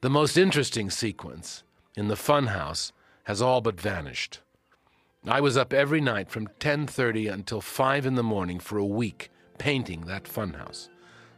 The 0.00 0.10
most 0.10 0.36
interesting 0.36 0.90
sequence 0.90 1.62
in 1.96 2.08
the 2.08 2.14
funhouse 2.14 2.92
has 3.24 3.42
all 3.42 3.60
but 3.60 3.80
vanished. 3.80 4.40
I 5.26 5.40
was 5.40 5.56
up 5.56 5.72
every 5.72 6.00
night 6.00 6.30
from 6.30 6.48
10:30 6.60 7.32
until 7.32 7.60
5 7.60 8.04
in 8.04 8.14
the 8.14 8.22
morning 8.22 8.58
for 8.58 8.76
a 8.76 8.84
week 8.84 9.30
painting 9.56 10.02
that 10.02 10.24
funhouse. 10.24 10.88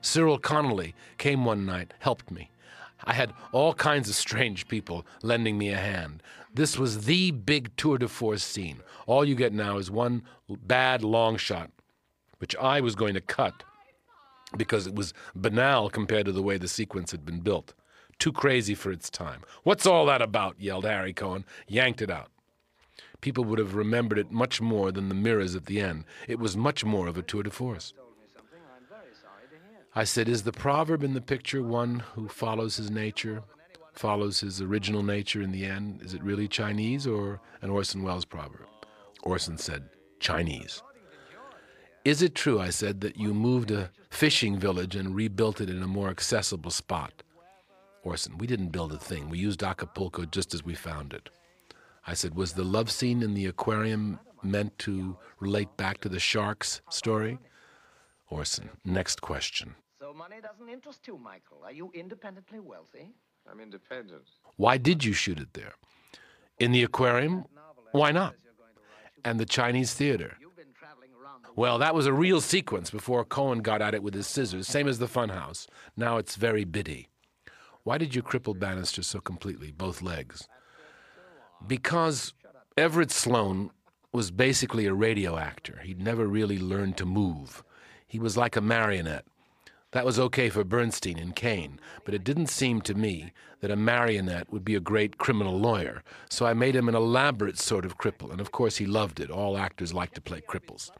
Cyril 0.01 0.39
Connolly 0.39 0.95
came 1.19 1.45
one 1.45 1.65
night, 1.65 1.95
helped 2.01 2.31
me. 2.31 2.51
I 3.05 3.13
had 3.13 3.33
all 3.53 3.75
kinds 3.75 4.09
of 4.09 4.15
strange 4.15 4.67
people 4.69 5.07
lending 5.23 5.59
me 5.59 5.71
a 5.71 5.77
hand. 5.77 6.23
This 6.57 6.79
was 6.79 7.05
the 7.05 7.33
big 7.33 7.77
tour 7.77 7.99
de 7.99 8.09
force 8.09 8.43
scene. 8.43 8.81
All 9.07 9.27
you 9.27 9.35
get 9.35 9.53
now 9.53 9.77
is 9.77 9.91
one 9.91 10.23
bad 10.49 11.05
long 11.05 11.37
shot, 11.37 11.71
which 12.39 12.57
I 12.57 12.81
was 12.81 12.95
going 12.95 13.13
to 13.13 13.21
cut 13.21 13.63
because 14.57 14.87
it 14.87 14.95
was 14.95 15.13
banal 15.35 15.91
compared 15.91 16.25
to 16.25 16.33
the 16.33 16.43
way 16.43 16.57
the 16.57 16.67
sequence 16.67 17.11
had 17.11 17.27
been 17.27 17.41
built. 17.41 17.75
Too 18.19 18.33
crazy 18.33 18.75
for 18.75 18.91
its 18.91 19.11
time. 19.11 19.43
What's 19.65 19.85
all 19.85 20.07
that 20.07 20.23
about? 20.23 20.59
yelled 20.59 20.87
Harry 20.87 21.13
Cohn, 21.13 21.45
yanked 21.69 22.01
it 22.01 22.11
out. 22.11 22.31
People 23.21 23.45
would 23.45 23.59
have 23.59 23.75
remembered 23.75 24.19
it 24.19 24.31
much 24.31 24.59
more 24.59 24.91
than 24.91 25.11
the 25.11 25.15
mirrors 25.15 25.55
at 25.55 25.67
the 25.67 25.83
end. 25.83 26.07
It 26.27 26.39
was 26.39 26.57
much 26.57 26.87
more 26.87 27.07
of 27.07 27.19
a 27.19 27.23
tour 27.23 27.43
de 27.43 27.51
force. 27.51 27.93
I 29.95 30.05
said, 30.05 30.27
Is 30.27 30.45
the 30.45 30.53
proverb 30.53 31.03
in 31.03 31.13
the 31.13 31.21
picture 31.21 31.63
one 31.63 32.01
who 32.15 32.29
follows 32.29 32.77
his 32.77 32.91
nature, 32.91 33.43
follows 33.99 34.41
his 34.41 34.61
original 34.61 35.03
nature 35.03 35.43
in 35.43 35.53
the 35.53 35.65
end? 35.65 36.03
Is 36.03 36.15
it 36.15 36.23
really 36.23 36.49
Chinese 36.49 37.07
or 37.07 37.41
an 37.63 37.71
Orson 37.71 38.03
Welles 38.03 38.25
proverb? 38.25 38.69
Orson 39.23 39.59
said, 39.59 39.89
Chinese. 40.21 40.83
Is 42.05 42.23
it 42.23 42.35
true, 42.35 42.61
I 42.61 42.71
said, 42.71 43.01
that 43.01 43.17
you 43.17 43.35
moved 43.35 43.71
a 43.71 43.91
fishing 44.11 44.59
village 44.59 44.95
and 44.95 45.15
rebuilt 45.15 45.61
it 45.61 45.69
in 45.69 45.83
a 45.83 45.89
more 45.89 46.09
accessible 46.09 46.71
spot? 46.71 47.23
Orson, 48.05 48.39
we 48.39 48.47
didn't 48.47 48.69
build 48.69 48.93
a 48.93 48.99
thing. 48.99 49.29
We 49.29 49.39
used 49.39 49.65
Acapulco 49.65 50.25
just 50.27 50.55
as 50.55 50.65
we 50.65 50.75
found 50.75 51.13
it. 51.13 51.29
I 52.07 52.15
said, 52.15 52.37
was 52.37 52.53
the 52.53 52.63
love 52.63 52.91
scene 52.93 53.23
in 53.23 53.35
the 53.35 53.47
aquarium 53.47 54.21
meant 54.45 54.79
to 54.81 55.17
relate 55.41 55.77
back 55.77 56.01
to 56.03 56.09
the 56.09 56.21
sharks 56.21 56.81
story? 56.89 57.39
Orson, 58.31 58.71
next 58.85 59.21
question. 59.21 59.75
So 59.99 60.13
money 60.13 60.37
doesn't 60.41 60.69
interest 60.69 61.09
you, 61.09 61.19
Michael. 61.19 61.63
Are 61.65 61.73
you 61.73 61.91
independently 61.95 62.61
wealthy? 62.61 63.15
I'm 63.51 63.61
independent. 63.61 64.23
Why 64.57 64.79
did 64.79 65.05
you 65.05 65.13
shoot 65.13 65.39
it 65.39 65.53
there? 65.55 65.75
In 66.59 66.73
the 66.73 66.83
aquarium? 66.83 67.45
Why 67.93 68.13
not? 68.13 68.35
And 69.25 69.39
the 69.39 69.47
Chinese 69.47 69.95
theater? 69.95 70.37
Well, 71.55 71.79
that 71.79 71.95
was 71.95 72.07
a 72.07 72.13
real 72.13 72.41
sequence 72.41 72.91
before 72.91 73.25
Cohn 73.25 73.61
got 73.61 73.81
at 73.81 73.95
it 73.95 74.03
with 74.03 74.15
his 74.15 74.27
scissors, 74.27 74.67
same 74.67 74.87
as 74.89 74.99
the 74.99 75.07
funhouse. 75.07 75.67
Now 75.97 76.19
it's 76.19 76.37
very 76.37 76.65
bitty. 76.65 77.09
Why 77.83 77.99
did 77.99 78.15
you 78.15 78.23
cripple 78.23 78.59
Bannister 78.59 79.03
so 79.03 79.21
completely, 79.21 79.71
both 79.71 80.03
legs? 80.03 80.49
Because 81.67 82.35
Everett 82.77 83.11
Sloane 83.11 83.71
was 84.13 84.31
basically 84.31 84.87
a 84.87 84.93
radio 84.93 85.39
actor. 85.39 85.81
He'd 85.83 86.01
never 86.01 86.27
really 86.27 86.59
learned 86.59 86.97
to 86.99 87.07
move. 87.07 87.63
He 88.07 88.19
was 88.19 88.37
like 88.37 88.57
a 88.57 88.61
marionette. 88.61 89.25
That 89.93 90.05
was 90.05 90.19
okay 90.19 90.51
for 90.51 90.65
Bernstein 90.65 91.19
and 91.19 91.35
Kane, 91.35 91.81
but 92.05 92.13
it 92.13 92.25
didn't 92.25 92.49
seem 92.49 92.81
to 92.83 92.95
me 92.95 93.33
that 93.61 93.71
a 93.71 93.77
marionette 93.77 94.53
would 94.53 94.65
be 94.65 94.75
a 94.75 94.81
great 94.81 95.17
criminal 95.19 95.59
lawyer, 95.59 96.03
so 96.29 96.45
I 96.45 96.55
made 96.55 96.77
him 96.77 96.89
an 96.89 96.95
elaborate 96.95 97.59
sort 97.59 97.85
of 97.85 97.97
cripple, 97.97 98.31
and 98.31 98.41
of 98.41 98.53
course 98.53 98.77
he 98.77 98.87
loved 98.87 99.21
it. 99.21 99.31
All 99.31 99.57
actors 99.57 99.95
like 99.95 100.13
to 100.15 100.21
play 100.21 100.41
cripples. 100.41 100.91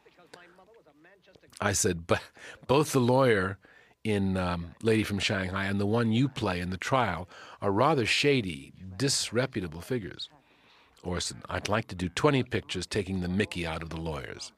I 1.61 1.73
said, 1.73 2.07
but 2.07 2.23
both 2.67 2.93
the 2.93 3.01
lawyer 3.01 3.59
in 4.05 4.37
um, 4.37 4.75
Lady 4.83 5.03
from 5.03 5.19
Shanghai 5.19 5.65
and 5.65 5.81
the 5.81 5.87
one 5.87 6.13
you 6.13 6.29
play 6.29 6.61
in 6.61 6.71
the 6.71 6.77
trial 6.77 7.29
are 7.61 7.73
rather 7.73 8.07
shady, 8.07 8.73
disreputable 8.97 9.81
figures. 9.81 10.29
Orson, 11.03 11.43
I'd 11.49 11.69
like 11.69 11.89
to 11.89 11.95
do 11.95 12.09
20 12.09 12.43
pictures 12.45 12.87
taking 12.87 13.21
the 13.21 13.29
mickey 13.29 13.67
out 13.67 13.83
of 13.83 13.91
the 13.91 14.01
lawyers. 14.01 14.53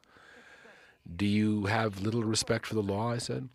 Do 1.15 1.25
you 1.25 1.65
have 1.65 2.01
little 2.01 2.23
respect 2.23 2.65
for 2.67 2.75
the 2.75 2.83
law? 2.83 3.11
I 3.11 3.17
said. 3.17 3.49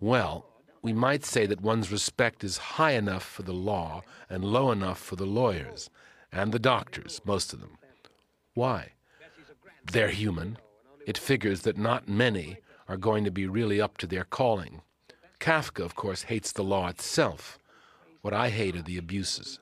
Well, 0.00 0.46
we 0.82 0.94
might 0.94 1.26
say 1.26 1.44
that 1.44 1.60
one's 1.60 1.92
respect 1.92 2.42
is 2.42 2.56
high 2.56 2.92
enough 2.92 3.22
for 3.22 3.42
the 3.42 3.52
law 3.52 4.02
and 4.30 4.42
low 4.42 4.70
enough 4.70 4.98
for 4.98 5.16
the 5.16 5.26
lawyers 5.26 5.90
and 6.32 6.52
the 6.52 6.58
doctors, 6.58 7.20
most 7.24 7.52
of 7.52 7.60
them. 7.60 7.76
Why? 8.54 8.92
They're 9.92 10.08
human. 10.08 10.56
It 11.06 11.18
figures 11.18 11.62
that 11.62 11.76
not 11.76 12.08
many 12.08 12.58
are 12.88 12.96
going 12.96 13.24
to 13.24 13.30
be 13.30 13.46
really 13.46 13.80
up 13.80 13.98
to 13.98 14.06
their 14.06 14.24
calling. 14.24 14.80
Kafka, 15.38 15.84
of 15.84 15.94
course, 15.94 16.22
hates 16.22 16.52
the 16.52 16.64
law 16.64 16.88
itself. 16.88 17.58
What 18.22 18.34
I 18.34 18.48
hate 18.50 18.76
are 18.76 18.82
the 18.82 18.98
abuses. 18.98 19.58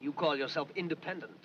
You 0.00 0.12
call 0.12 0.36
yourself 0.36 0.68
independent. 0.74 1.44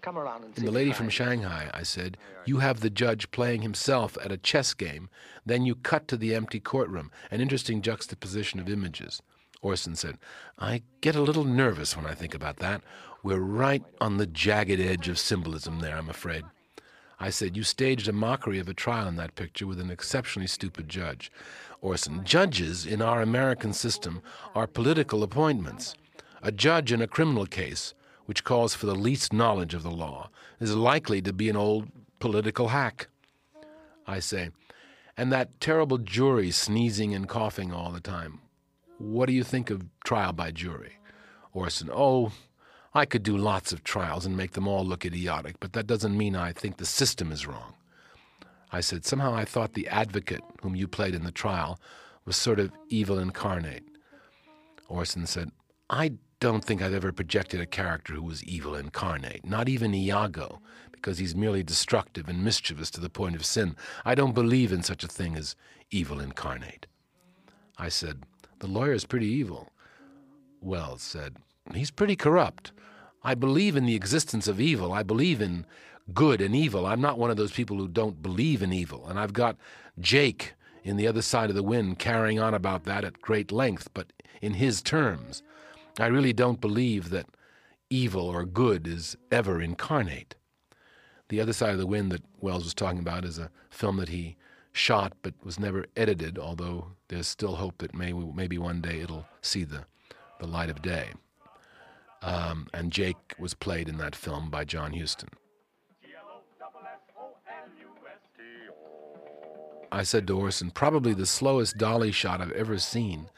Come 0.00 0.18
around 0.18 0.44
and 0.44 0.56
In 0.56 0.64
The 0.64 0.70
Lady 0.70 0.92
from 0.92 1.08
Shanghai, 1.08 1.70
I 1.74 1.82
said, 1.82 2.16
you 2.44 2.58
have 2.58 2.80
the 2.80 2.90
judge 2.90 3.30
playing 3.30 3.62
himself 3.62 4.16
at 4.22 4.32
a 4.32 4.36
chess 4.36 4.72
game, 4.74 5.10
then 5.44 5.64
you 5.64 5.74
cut 5.74 6.06
to 6.08 6.16
the 6.16 6.34
empty 6.34 6.60
courtroom, 6.60 7.10
an 7.30 7.40
interesting 7.40 7.82
juxtaposition 7.82 8.60
of 8.60 8.68
images. 8.68 9.20
Orson 9.60 9.96
said, 9.96 10.18
I 10.58 10.82
get 11.00 11.16
a 11.16 11.22
little 11.22 11.44
nervous 11.44 11.96
when 11.96 12.06
I 12.06 12.14
think 12.14 12.34
about 12.34 12.58
that. 12.58 12.82
We're 13.22 13.40
right 13.40 13.82
on 14.00 14.16
the 14.16 14.26
jagged 14.26 14.80
edge 14.80 15.08
of 15.08 15.18
symbolism 15.18 15.80
there, 15.80 15.96
I'm 15.96 16.08
afraid. 16.08 16.44
I 17.20 17.30
said, 17.30 17.56
You 17.56 17.64
staged 17.64 18.06
a 18.06 18.12
mockery 18.12 18.60
of 18.60 18.68
a 18.68 18.74
trial 18.74 19.08
in 19.08 19.16
that 19.16 19.34
picture 19.34 19.66
with 19.66 19.80
an 19.80 19.90
exceptionally 19.90 20.46
stupid 20.46 20.88
judge. 20.88 21.32
Orson, 21.80 22.24
judges 22.24 22.86
in 22.86 23.02
our 23.02 23.20
American 23.20 23.72
system 23.72 24.22
are 24.54 24.68
political 24.68 25.24
appointments. 25.24 25.94
A 26.42 26.52
judge 26.52 26.92
in 26.92 27.02
a 27.02 27.08
criminal 27.08 27.46
case, 27.46 27.94
which 28.28 28.44
calls 28.44 28.74
for 28.74 28.84
the 28.84 28.94
least 28.94 29.32
knowledge 29.32 29.72
of 29.72 29.82
the 29.82 29.90
law, 29.90 30.28
is 30.60 30.76
likely 30.76 31.22
to 31.22 31.32
be 31.32 31.48
an 31.48 31.56
old 31.56 31.88
political 32.18 32.68
hack. 32.68 33.08
I 34.06 34.20
say, 34.20 34.50
and 35.16 35.32
that 35.32 35.58
terrible 35.62 35.96
jury 35.96 36.50
sneezing 36.50 37.14
and 37.14 37.26
coughing 37.26 37.72
all 37.72 37.90
the 37.90 38.02
time. 38.02 38.40
What 38.98 39.28
do 39.28 39.32
you 39.32 39.42
think 39.42 39.70
of 39.70 39.86
trial 40.04 40.34
by 40.34 40.50
jury? 40.50 40.98
Orson, 41.54 41.88
oh, 41.90 42.32
I 42.92 43.06
could 43.06 43.22
do 43.22 43.34
lots 43.34 43.72
of 43.72 43.82
trials 43.82 44.26
and 44.26 44.36
make 44.36 44.52
them 44.52 44.68
all 44.68 44.84
look 44.84 45.06
idiotic, 45.06 45.58
but 45.58 45.72
that 45.72 45.86
doesn't 45.86 46.14
mean 46.14 46.36
I 46.36 46.52
think 46.52 46.76
the 46.76 46.84
system 46.84 47.32
is 47.32 47.46
wrong. 47.46 47.72
I 48.70 48.82
said, 48.82 49.06
somehow 49.06 49.34
I 49.34 49.46
thought 49.46 49.72
the 49.72 49.88
advocate 49.88 50.42
whom 50.60 50.76
you 50.76 50.86
played 50.86 51.14
in 51.14 51.24
the 51.24 51.32
trial 51.32 51.80
was 52.26 52.36
sort 52.36 52.60
of 52.60 52.72
evil 52.90 53.18
incarnate. 53.18 53.84
Orson 54.86 55.24
said, 55.24 55.50
I 55.88 56.12
don't 56.40 56.64
think 56.64 56.80
I've 56.80 56.94
ever 56.94 57.12
projected 57.12 57.60
a 57.60 57.66
character 57.66 58.14
who 58.14 58.22
was 58.22 58.44
evil 58.44 58.74
incarnate, 58.74 59.44
not 59.44 59.68
even 59.68 59.94
Iago, 59.94 60.60
because 60.92 61.18
he's 61.18 61.34
merely 61.34 61.62
destructive 61.62 62.28
and 62.28 62.44
mischievous 62.44 62.90
to 62.92 63.00
the 63.00 63.10
point 63.10 63.34
of 63.34 63.44
sin. 63.44 63.76
I 64.04 64.14
don't 64.14 64.34
believe 64.34 64.72
in 64.72 64.82
such 64.82 65.02
a 65.02 65.08
thing 65.08 65.36
as 65.36 65.56
evil 65.90 66.20
incarnate. 66.20 66.86
I 67.76 67.88
said, 67.88 68.22
The 68.60 68.66
lawyer's 68.66 69.04
pretty 69.04 69.26
evil. 69.26 69.70
Welles 70.60 71.02
said, 71.02 71.36
He's 71.74 71.90
pretty 71.90 72.16
corrupt. 72.16 72.72
I 73.22 73.34
believe 73.34 73.76
in 73.76 73.84
the 73.84 73.96
existence 73.96 74.46
of 74.46 74.60
evil. 74.60 74.92
I 74.92 75.02
believe 75.02 75.40
in 75.40 75.66
good 76.14 76.40
and 76.40 76.54
evil. 76.54 76.86
I'm 76.86 77.00
not 77.00 77.18
one 77.18 77.30
of 77.30 77.36
those 77.36 77.52
people 77.52 77.76
who 77.76 77.88
don't 77.88 78.22
believe 78.22 78.62
in 78.62 78.72
evil. 78.72 79.06
And 79.06 79.18
I've 79.18 79.32
got 79.32 79.56
Jake 79.98 80.54
in 80.84 80.96
the 80.96 81.06
other 81.06 81.22
side 81.22 81.50
of 81.50 81.56
the 81.56 81.62
wind 81.62 81.98
carrying 81.98 82.38
on 82.38 82.54
about 82.54 82.84
that 82.84 83.04
at 83.04 83.20
great 83.20 83.52
length, 83.52 83.88
but 83.92 84.12
in 84.40 84.54
his 84.54 84.80
terms. 84.80 85.42
I 86.00 86.06
really 86.06 86.32
don't 86.32 86.60
believe 86.60 87.10
that 87.10 87.26
evil 87.90 88.28
or 88.28 88.44
good 88.44 88.86
is 88.86 89.16
ever 89.30 89.60
incarnate. 89.60 90.34
The 91.28 91.40
Other 91.40 91.52
Side 91.52 91.72
of 91.72 91.78
the 91.78 91.86
Wind 91.86 92.12
that 92.12 92.22
Welles 92.40 92.64
was 92.64 92.74
talking 92.74 93.00
about 93.00 93.24
is 93.24 93.38
a 93.38 93.50
film 93.70 93.96
that 93.98 94.08
he 94.08 94.36
shot 94.72 95.12
but 95.22 95.34
was 95.44 95.58
never 95.58 95.86
edited, 95.96 96.38
although 96.38 96.92
there's 97.08 97.26
still 97.26 97.56
hope 97.56 97.78
that 97.78 97.94
maybe, 97.94 98.58
one 98.58 98.80
day 98.80 99.00
it'll 99.00 99.26
see 99.42 99.64
the, 99.64 99.84
the 100.40 100.46
light 100.46 100.70
of 100.70 100.82
day. 100.82 101.10
Um, 102.22 102.68
and 102.72 102.92
Jake 102.92 103.34
was 103.38 103.54
played 103.54 103.88
in 103.88 103.98
that 103.98 104.16
film 104.16 104.50
by 104.50 104.64
John 104.64 104.92
Huston. 104.92 105.30
I 109.90 110.02
said 110.02 110.26
to 110.26 110.38
Orson, 110.38 110.70
probably 110.70 111.14
the 111.14 111.26
slowest 111.26 111.78
dolly 111.78 112.12
shot 112.12 112.42
I've 112.42 112.52
ever 112.52 112.78
seen 112.78 113.30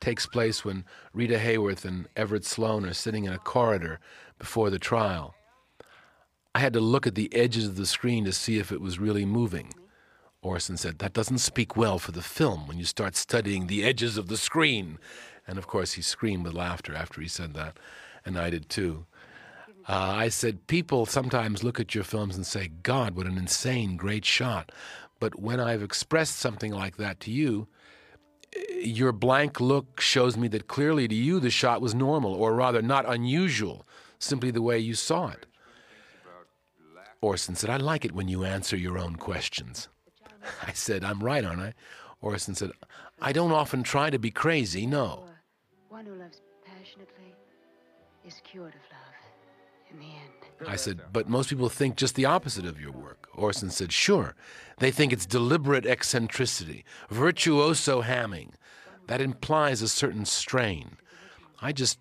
takes 0.00 0.26
place 0.26 0.64
when 0.64 0.84
Rita 1.12 1.38
Hayworth 1.38 1.84
and 1.84 2.08
Everett 2.16 2.44
Sloane 2.44 2.86
are 2.86 2.94
sitting 2.94 3.24
in 3.24 3.32
a 3.32 3.38
corridor 3.38 4.00
before 4.38 4.70
the 4.70 4.78
trial. 4.78 5.34
I 6.54 6.60
had 6.60 6.72
to 6.72 6.80
look 6.80 7.06
at 7.06 7.14
the 7.14 7.34
edges 7.34 7.66
of 7.66 7.76
the 7.76 7.86
screen 7.86 8.24
to 8.24 8.32
see 8.32 8.58
if 8.58 8.72
it 8.72 8.80
was 8.80 8.98
really 8.98 9.24
moving. 9.24 9.74
Orson 10.42 10.76
said, 10.76 10.98
That 10.98 11.12
doesn't 11.12 11.38
speak 11.38 11.76
well 11.76 11.98
for 11.98 12.12
the 12.12 12.22
film 12.22 12.66
when 12.66 12.78
you 12.78 12.84
start 12.84 13.16
studying 13.16 13.66
the 13.66 13.84
edges 13.84 14.16
of 14.16 14.28
the 14.28 14.36
screen. 14.36 14.98
And 15.46 15.58
of 15.58 15.66
course, 15.66 15.92
he 15.92 16.02
screamed 16.02 16.44
with 16.44 16.54
laughter 16.54 16.94
after 16.94 17.20
he 17.20 17.28
said 17.28 17.54
that, 17.54 17.78
and 18.24 18.38
I 18.38 18.50
did 18.50 18.68
too. 18.68 19.06
Uh, 19.88 19.92
I 19.92 20.28
said, 20.28 20.66
People 20.66 21.06
sometimes 21.06 21.62
look 21.62 21.78
at 21.78 21.94
your 21.94 22.04
films 22.04 22.36
and 22.36 22.46
say, 22.46 22.70
God, 22.82 23.14
what 23.14 23.26
an 23.26 23.38
insane, 23.38 23.96
great 23.96 24.24
shot. 24.24 24.72
But 25.20 25.38
when 25.38 25.60
I've 25.60 25.82
expressed 25.82 26.38
something 26.38 26.72
like 26.72 26.96
that 26.96 27.20
to 27.20 27.30
you, 27.30 27.68
your 28.82 29.12
blank 29.12 29.60
look 29.60 30.00
shows 30.00 30.36
me 30.36 30.48
that 30.48 30.68
clearly 30.68 31.08
to 31.08 31.14
you 31.14 31.40
the 31.40 31.50
shot 31.50 31.80
was 31.80 31.94
normal, 31.94 32.34
or 32.34 32.54
rather 32.54 32.82
not 32.82 33.08
unusual, 33.08 33.86
simply 34.18 34.50
the 34.50 34.62
way 34.62 34.78
you 34.78 34.94
saw 34.94 35.28
it. 35.28 35.46
Orson 37.20 37.56
said, 37.56 37.70
I 37.70 37.76
like 37.78 38.04
it 38.04 38.12
when 38.12 38.28
you 38.28 38.44
answer 38.44 38.76
your 38.76 38.98
own 38.98 39.16
questions. 39.16 39.88
I 40.66 40.72
said, 40.72 41.02
I'm 41.02 41.24
right, 41.24 41.44
aren't 41.44 41.62
I? 41.62 41.74
Orson 42.20 42.54
said, 42.54 42.70
I 43.20 43.32
don't 43.32 43.52
often 43.52 43.82
try 43.82 44.10
to 44.10 44.18
be 44.18 44.30
crazy, 44.30 44.86
no. 44.86 45.24
One 45.88 46.06
who 46.06 46.14
loves 46.14 46.40
passionately 46.64 47.34
is 48.24 48.40
cured 48.44 48.74
of 48.74 48.80
love 48.92 49.90
in 49.90 49.98
the 49.98 50.04
end. 50.04 50.35
I 50.66 50.76
said, 50.76 51.00
but 51.12 51.28
most 51.28 51.50
people 51.50 51.68
think 51.68 51.96
just 51.96 52.14
the 52.14 52.24
opposite 52.24 52.66
of 52.66 52.80
your 52.80 52.92
work. 52.92 53.28
Orson 53.34 53.70
said, 53.70 53.92
sure. 53.92 54.34
They 54.78 54.90
think 54.90 55.12
it's 55.12 55.26
deliberate 55.26 55.86
eccentricity, 55.86 56.84
virtuoso 57.10 58.02
hamming. 58.02 58.50
That 59.06 59.20
implies 59.20 59.82
a 59.82 59.88
certain 59.88 60.24
strain. 60.24 60.96
I 61.60 61.72
just 61.72 61.98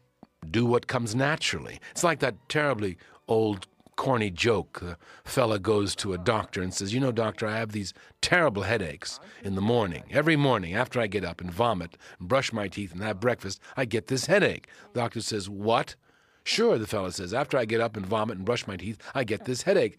do 0.49 0.65
what 0.65 0.87
comes 0.87 1.15
naturally. 1.15 1.79
It's 1.91 2.03
like 2.03 2.19
that 2.19 2.35
terribly 2.49 2.97
old 3.27 3.67
corny 3.95 4.29
joke. 4.29 4.79
The 4.81 4.97
fella 5.23 5.59
goes 5.59 5.95
to 5.97 6.13
a 6.13 6.17
doctor 6.17 6.61
and 6.61 6.73
says, 6.73 6.93
You 6.93 6.99
know, 6.99 7.11
doctor, 7.11 7.47
I 7.47 7.57
have 7.57 7.71
these 7.71 7.93
terrible 8.21 8.63
headaches 8.63 9.19
in 9.43 9.55
the 9.55 9.61
morning. 9.61 10.03
Every 10.09 10.35
morning 10.35 10.73
after 10.73 10.99
I 10.99 11.07
get 11.07 11.23
up 11.23 11.41
and 11.41 11.51
vomit 11.51 11.97
and 12.19 12.27
brush 12.27 12.51
my 12.51 12.67
teeth 12.67 12.91
and 12.91 13.01
have 13.01 13.19
breakfast, 13.19 13.61
I 13.77 13.85
get 13.85 14.07
this 14.07 14.25
headache. 14.25 14.67
The 14.93 15.01
doctor 15.01 15.21
says, 15.21 15.49
What? 15.49 15.95
Sure, 16.45 16.77
the 16.77 16.86
fellow 16.86 17.10
says, 17.10 17.34
after 17.34 17.58
I 17.58 17.65
get 17.65 17.81
up 17.81 17.97
and 17.97 18.05
vomit 18.05 18.38
and 18.38 18.45
brush 18.45 18.67
my 18.67 18.77
teeth, 18.77 18.99
I 19.15 19.23
get 19.23 19.45
this 19.45 19.63
headache. 19.63 19.97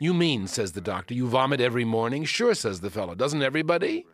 You 0.00 0.14
mean, 0.14 0.46
says 0.46 0.72
the 0.72 0.80
doctor, 0.80 1.12
you 1.12 1.28
vomit 1.28 1.60
every 1.60 1.84
morning? 1.84 2.24
Sure, 2.24 2.54
says 2.54 2.80
the 2.80 2.88
fellow. 2.88 3.14
Doesn't 3.14 3.42
everybody? 3.42 4.06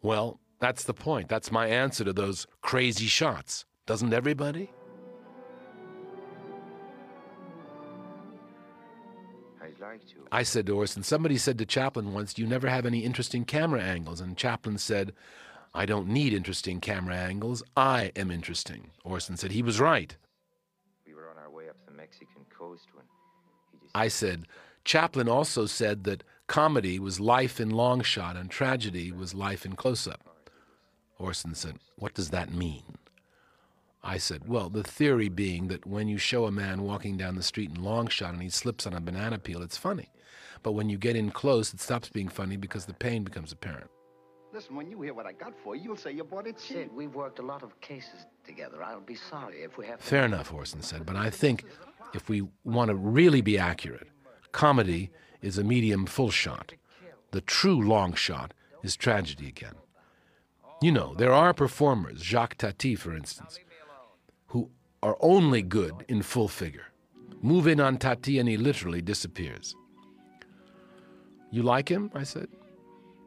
Well, 0.00 0.38
that's 0.60 0.84
the 0.84 0.94
point. 0.94 1.28
That's 1.28 1.50
my 1.50 1.66
answer 1.66 2.04
to 2.04 2.12
those 2.12 2.46
crazy 2.60 3.06
shots. 3.06 3.64
Doesn't 3.84 4.14
everybody? 4.14 4.70
I 10.30 10.44
said 10.44 10.66
to 10.66 10.76
Orson, 10.76 11.02
somebody 11.02 11.36
said 11.36 11.58
to 11.58 11.66
Chaplin 11.66 12.14
once, 12.14 12.38
You 12.38 12.46
never 12.46 12.68
have 12.68 12.86
any 12.86 13.00
interesting 13.00 13.44
camera 13.44 13.82
angles. 13.82 14.20
And 14.20 14.36
Chaplin 14.36 14.78
said, 14.78 15.12
I 15.74 15.84
don't 15.84 16.06
need 16.06 16.32
interesting 16.32 16.80
camera 16.80 17.16
angles. 17.16 17.64
I 17.76 18.12
am 18.14 18.30
interesting. 18.30 18.92
Orson 19.02 19.36
said 19.36 19.50
he 19.50 19.62
was 19.62 19.80
right. 19.80 20.16
I 23.94 24.08
said, 24.08 24.46
Chaplin 24.84 25.28
also 25.28 25.66
said 25.66 26.04
that 26.04 26.24
comedy 26.46 26.98
was 26.98 27.20
life 27.20 27.60
in 27.60 27.70
long 27.70 28.02
shot 28.02 28.36
and 28.36 28.50
tragedy 28.50 29.12
was 29.12 29.34
life 29.34 29.64
in 29.64 29.74
close 29.74 30.06
up. 30.06 30.20
Orson 31.18 31.54
said, 31.54 31.78
What 31.96 32.14
does 32.14 32.30
that 32.30 32.52
mean? 32.52 32.96
I 34.02 34.18
said, 34.18 34.48
Well, 34.48 34.68
the 34.68 34.82
theory 34.82 35.28
being 35.28 35.68
that 35.68 35.86
when 35.86 36.08
you 36.08 36.18
show 36.18 36.46
a 36.46 36.50
man 36.50 36.82
walking 36.82 37.16
down 37.16 37.36
the 37.36 37.42
street 37.42 37.70
in 37.70 37.82
long 37.82 38.08
shot 38.08 38.32
and 38.32 38.42
he 38.42 38.48
slips 38.48 38.86
on 38.86 38.94
a 38.94 39.00
banana 39.00 39.38
peel, 39.38 39.62
it's 39.62 39.76
funny. 39.76 40.10
But 40.62 40.72
when 40.72 40.88
you 40.88 40.98
get 40.98 41.16
in 41.16 41.30
close, 41.30 41.72
it 41.72 41.80
stops 41.80 42.08
being 42.08 42.28
funny 42.28 42.56
because 42.56 42.86
the 42.86 42.94
pain 42.94 43.24
becomes 43.24 43.52
apparent. 43.52 43.90
Listen, 44.52 44.76
when 44.76 44.90
you 44.90 45.00
hear 45.00 45.14
what 45.14 45.24
I 45.24 45.32
got 45.32 45.54
for 45.64 45.74
you, 45.74 45.82
you'll 45.82 45.96
say 45.96 46.12
you 46.12 46.24
bought 46.24 46.46
it 46.46 46.58
cheap. 46.58 46.76
Sid, 46.76 46.90
we've 46.94 47.14
worked 47.14 47.38
a 47.38 47.42
lot 47.42 47.62
of 47.62 47.80
cases 47.80 48.26
together. 48.44 48.82
I'll 48.82 49.00
be 49.00 49.14
sorry 49.14 49.62
if 49.62 49.78
we 49.78 49.86
have 49.86 49.98
to... 49.98 50.04
Fair 50.04 50.26
enough, 50.26 50.52
Orson 50.52 50.82
said, 50.82 51.06
but 51.06 51.16
I 51.16 51.30
think 51.30 51.64
if 52.14 52.28
we 52.28 52.42
want 52.64 52.88
to 52.88 52.94
really 52.94 53.40
be 53.40 53.58
accurate, 53.58 54.08
comedy 54.52 55.10
is 55.40 55.58
a 55.58 55.64
medium 55.64 56.06
full 56.06 56.30
shot. 56.30 56.74
The 57.30 57.40
true 57.40 57.80
long 57.80 58.14
shot 58.14 58.54
is 58.82 58.96
tragedy 58.96 59.48
again. 59.48 59.74
You 60.80 60.92
know, 60.92 61.14
there 61.14 61.32
are 61.32 61.54
performers, 61.54 62.20
Jacques 62.20 62.56
Tati, 62.58 62.94
for 62.96 63.14
instance, 63.14 63.58
who 64.48 64.70
are 65.02 65.16
only 65.20 65.62
good 65.62 66.04
in 66.08 66.22
full 66.22 66.48
figure. 66.48 66.86
Move 67.40 67.66
in 67.66 67.80
on 67.80 67.98
Tati 67.98 68.38
and 68.38 68.48
he 68.48 68.56
literally 68.56 69.00
disappears. 69.00 69.74
You 71.50 71.62
like 71.62 71.88
him? 71.88 72.10
I 72.14 72.22
said. 72.22 72.48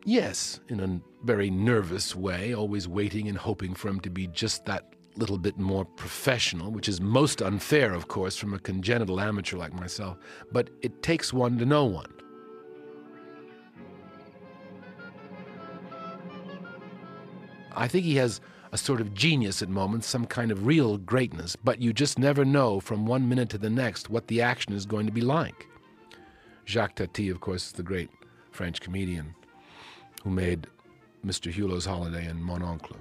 Yes, 0.04 0.60
in 0.67 0.80
a 0.80 1.00
very 1.26 1.50
nervous 1.50 2.15
way, 2.15 2.54
always 2.54 2.88
waiting 2.88 3.28
and 3.28 3.38
hoping 3.38 3.74
for 3.74 3.88
him 3.88 4.00
to 4.02 4.10
be 4.10 4.28
just 4.28 4.65
that 4.65 4.95
little 5.17 5.38
bit 5.38 5.58
more 5.58 5.86
professional, 5.86 6.71
which 6.71 6.89
is 6.89 6.99
most 6.99 7.41
unfair, 7.41 7.93
of 7.93 8.08
course, 8.08 8.36
from 8.36 8.54
a 8.54 8.60
congenital 8.60 9.19
amateur 9.19 9.58
like 9.58 9.73
myself. 9.73 10.17
But 10.51 10.69
it 10.82 11.01
takes 11.01 11.32
one 11.34 11.58
to 11.60 11.65
know 11.65 11.86
one. 11.86 12.12
I 17.78 17.88
think 17.88 18.06
he 18.06 18.15
has 18.15 18.39
a 18.71 18.78
sort 18.78 19.01
of 19.01 19.13
genius 19.13 19.62
at 19.62 19.69
moments, 19.69 20.08
some 20.08 20.25
kind 20.25 20.51
of 20.51 20.65
real 20.65 20.97
greatness, 20.97 21.56
but 21.56 21.82
you 21.82 21.93
just 21.93 22.19
never 22.19 22.43
know 22.43 22.80
from 22.80 23.06
one 23.06 23.28
minute 23.28 23.49
to 23.49 23.58
the 23.58 23.69
next 23.69 24.10
what 24.10 24.28
the 24.28 24.41
action 24.41 24.73
is 24.73 24.86
going 24.86 25.06
to 25.06 25.12
be 25.12 25.21
like. 25.21 25.67
Jacques 26.65 26.95
Tati, 26.95 27.30
of 27.30 27.41
course, 27.41 27.67
is 27.67 27.71
the 27.73 27.84
great 27.84 28.10
French 28.51 28.82
comedian 28.82 29.36
who 30.23 30.30
made 30.30 30.67
Mr. 31.25 31.54
Hulot's 31.54 31.86
Holiday 31.86 32.25
and 32.25 32.43
Mon 32.43 32.62
Oncle. 32.62 32.97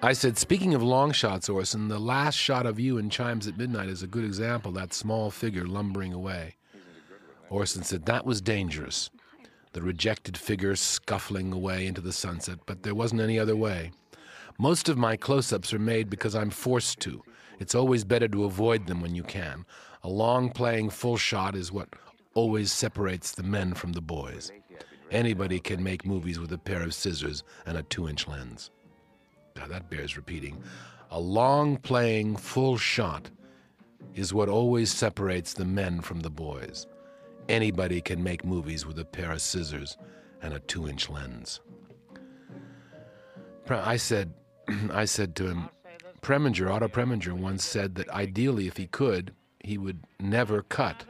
I 0.00 0.12
said, 0.12 0.38
speaking 0.38 0.74
of 0.74 0.82
long 0.82 1.10
shots, 1.10 1.48
Orson, 1.48 1.88
the 1.88 1.98
last 1.98 2.36
shot 2.36 2.66
of 2.66 2.78
you 2.78 2.98
in 2.98 3.10
Chimes 3.10 3.48
at 3.48 3.58
Midnight 3.58 3.88
is 3.88 4.00
a 4.00 4.06
good 4.06 4.24
example, 4.24 4.70
that 4.72 4.94
small 4.94 5.28
figure 5.28 5.66
lumbering 5.66 6.12
away. 6.12 6.54
Orson 7.50 7.82
said, 7.82 8.06
that 8.06 8.24
was 8.24 8.40
dangerous. 8.40 9.10
The 9.72 9.82
rejected 9.82 10.38
figure 10.38 10.76
scuffling 10.76 11.52
away 11.52 11.84
into 11.84 12.00
the 12.00 12.12
sunset, 12.12 12.60
but 12.64 12.84
there 12.84 12.94
wasn't 12.94 13.22
any 13.22 13.40
other 13.40 13.56
way. 13.56 13.90
Most 14.56 14.88
of 14.88 14.96
my 14.96 15.16
close 15.16 15.52
ups 15.52 15.72
are 15.72 15.80
made 15.80 16.08
because 16.08 16.36
I'm 16.36 16.50
forced 16.50 17.00
to. 17.00 17.24
It's 17.58 17.74
always 17.74 18.04
better 18.04 18.28
to 18.28 18.44
avoid 18.44 18.86
them 18.86 19.00
when 19.00 19.16
you 19.16 19.24
can. 19.24 19.66
A 20.04 20.08
long 20.08 20.50
playing 20.50 20.90
full 20.90 21.16
shot 21.16 21.56
is 21.56 21.72
what 21.72 21.88
always 22.34 22.70
separates 22.70 23.32
the 23.32 23.42
men 23.42 23.74
from 23.74 23.94
the 23.94 24.00
boys. 24.00 24.52
Anybody 25.10 25.58
can 25.58 25.82
make 25.82 26.06
movies 26.06 26.38
with 26.38 26.52
a 26.52 26.58
pair 26.58 26.82
of 26.82 26.94
scissors 26.94 27.42
and 27.66 27.76
a 27.76 27.82
two 27.82 28.08
inch 28.08 28.28
lens. 28.28 28.70
Now 29.58 29.66
that 29.66 29.90
bears 29.90 30.16
repeating. 30.16 30.62
A 31.10 31.18
long 31.18 31.76
playing 31.78 32.36
full 32.36 32.76
shot 32.76 33.30
is 34.14 34.32
what 34.32 34.48
always 34.48 34.92
separates 34.92 35.52
the 35.52 35.64
men 35.64 36.00
from 36.00 36.20
the 36.20 36.30
boys. 36.30 36.86
Anybody 37.48 38.00
can 38.00 38.22
make 38.22 38.44
movies 38.44 38.86
with 38.86 38.98
a 38.98 39.04
pair 39.04 39.32
of 39.32 39.40
scissors 39.40 39.96
and 40.42 40.54
a 40.54 40.60
two 40.60 40.88
inch 40.88 41.08
lens. 41.08 41.60
I 43.68 43.96
said, 43.96 44.32
I 44.92 45.04
said 45.04 45.34
to 45.36 45.46
him, 45.46 45.68
Preminger, 46.22 46.70
Otto 46.70 46.88
Preminger 46.88 47.32
once 47.32 47.64
said 47.64 47.94
that 47.96 48.08
ideally, 48.10 48.66
if 48.66 48.76
he 48.76 48.86
could, 48.86 49.34
he 49.60 49.78
would 49.78 50.04
never 50.20 50.62
cut. 50.62 51.04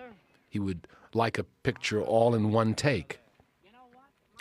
He 0.48 0.58
would 0.58 0.86
like 1.14 1.38
a 1.38 1.44
picture 1.62 2.00
all 2.00 2.34
in 2.34 2.52
one 2.52 2.74
take. 2.74 3.20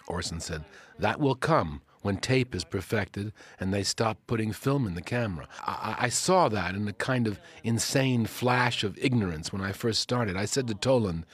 Orson 0.08 0.40
said, 0.40 0.64
That 1.00 1.20
will 1.20 1.36
come 1.36 1.82
when 2.08 2.16
tape 2.16 2.56
is 2.56 2.64
perfected 2.64 3.34
and 3.60 3.74
they 3.74 3.84
stop 3.84 4.18
putting 4.28 4.54
film 4.54 4.88
in 4.88 4.96
the 4.96 5.02
camera. 5.02 5.46
I, 5.66 5.96
I, 6.00 6.10
saw 6.10 6.48
that 6.48 6.74
in 6.74 6.88
a 6.88 6.94
kind 6.94 7.28
of 7.28 7.38
insane 7.66 8.26
flash 8.26 8.82
of 8.86 8.98
ignorance 8.98 9.52
when 9.52 9.62
I 9.62 9.74
first 9.74 10.00
started. 10.00 10.38
I 10.38 10.46
said 10.46 10.68
to 10.70 10.74
Toland, 10.74 11.26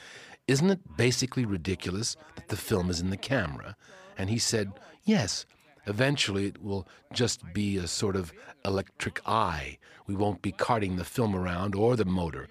Isn't 0.47 0.71
it 0.71 0.97
basically 0.97 1.45
ridiculous 1.45 2.17
that 2.33 2.47
the 2.47 2.57
film 2.57 2.89
is 2.89 2.99
in 3.01 3.11
the 3.11 3.17
camera? 3.17 3.77
And 4.17 4.31
he 4.31 4.39
said, 4.39 4.71
Yes. 5.03 5.45
Eventually, 5.85 6.47
it 6.47 6.63
will 6.63 6.87
just 7.11 7.53
be 7.53 7.77
a 7.77 7.85
sort 7.85 8.15
of 8.15 8.33
electric 8.65 9.21
eye. 9.27 9.77
We 10.07 10.15
won't 10.15 10.41
be 10.41 10.51
carting 10.51 10.95
the 10.95 11.03
film 11.03 11.35
around 11.35 11.75
or 11.75 11.95
the 11.95 12.05
motor. 12.05 12.47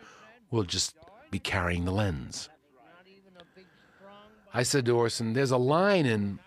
We'll 0.53 0.63
just 0.63 0.95
be 1.33 1.41
carrying 1.41 1.87
the 1.87 1.91
lens. 1.91 2.51
I 4.55 4.63
said 4.63 4.85
to 4.85 4.97
Orson, 4.97 5.33
There's 5.33 5.51
a 5.51 5.57
line 5.57 6.07
in 6.07 6.39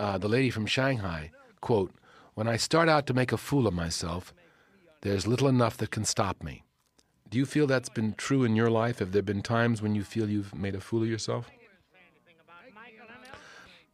uh, 0.00 0.16
the 0.16 0.28
lady 0.28 0.48
from 0.48 0.64
Shanghai, 0.64 1.30
quote, 1.60 1.92
When 2.34 2.48
I 2.48 2.56
start 2.56 2.88
out 2.88 3.06
to 3.06 3.14
make 3.14 3.32
a 3.32 3.36
fool 3.36 3.66
of 3.66 3.74
myself, 3.74 4.32
there's 5.02 5.26
little 5.26 5.46
enough 5.46 5.76
that 5.76 5.90
can 5.90 6.06
stop 6.06 6.42
me. 6.42 6.64
Do 7.28 7.36
you 7.36 7.44
feel 7.44 7.66
that's 7.66 7.90
been 7.90 8.14
true 8.14 8.42
in 8.42 8.56
your 8.56 8.70
life? 8.70 8.98
Have 8.98 9.12
there 9.12 9.22
been 9.22 9.42
times 9.42 9.82
when 9.82 9.94
you 9.94 10.02
feel 10.02 10.28
you've 10.28 10.54
made 10.54 10.74
a 10.74 10.80
fool 10.80 11.02
of 11.02 11.08
yourself? 11.08 11.50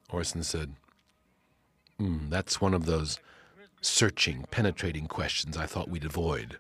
Orson 0.09 0.45
said, 0.45 0.75
mm, 2.01 2.31
That's 2.31 2.61
one 2.61 2.73
of 2.73 2.87
those 2.87 3.19
searching, 3.81 4.47
penetrating 4.53 5.09
questions 5.09 5.57
I 5.57 5.67
thought 5.67 5.91
we'd 5.91 6.05
avoid. 6.05 6.59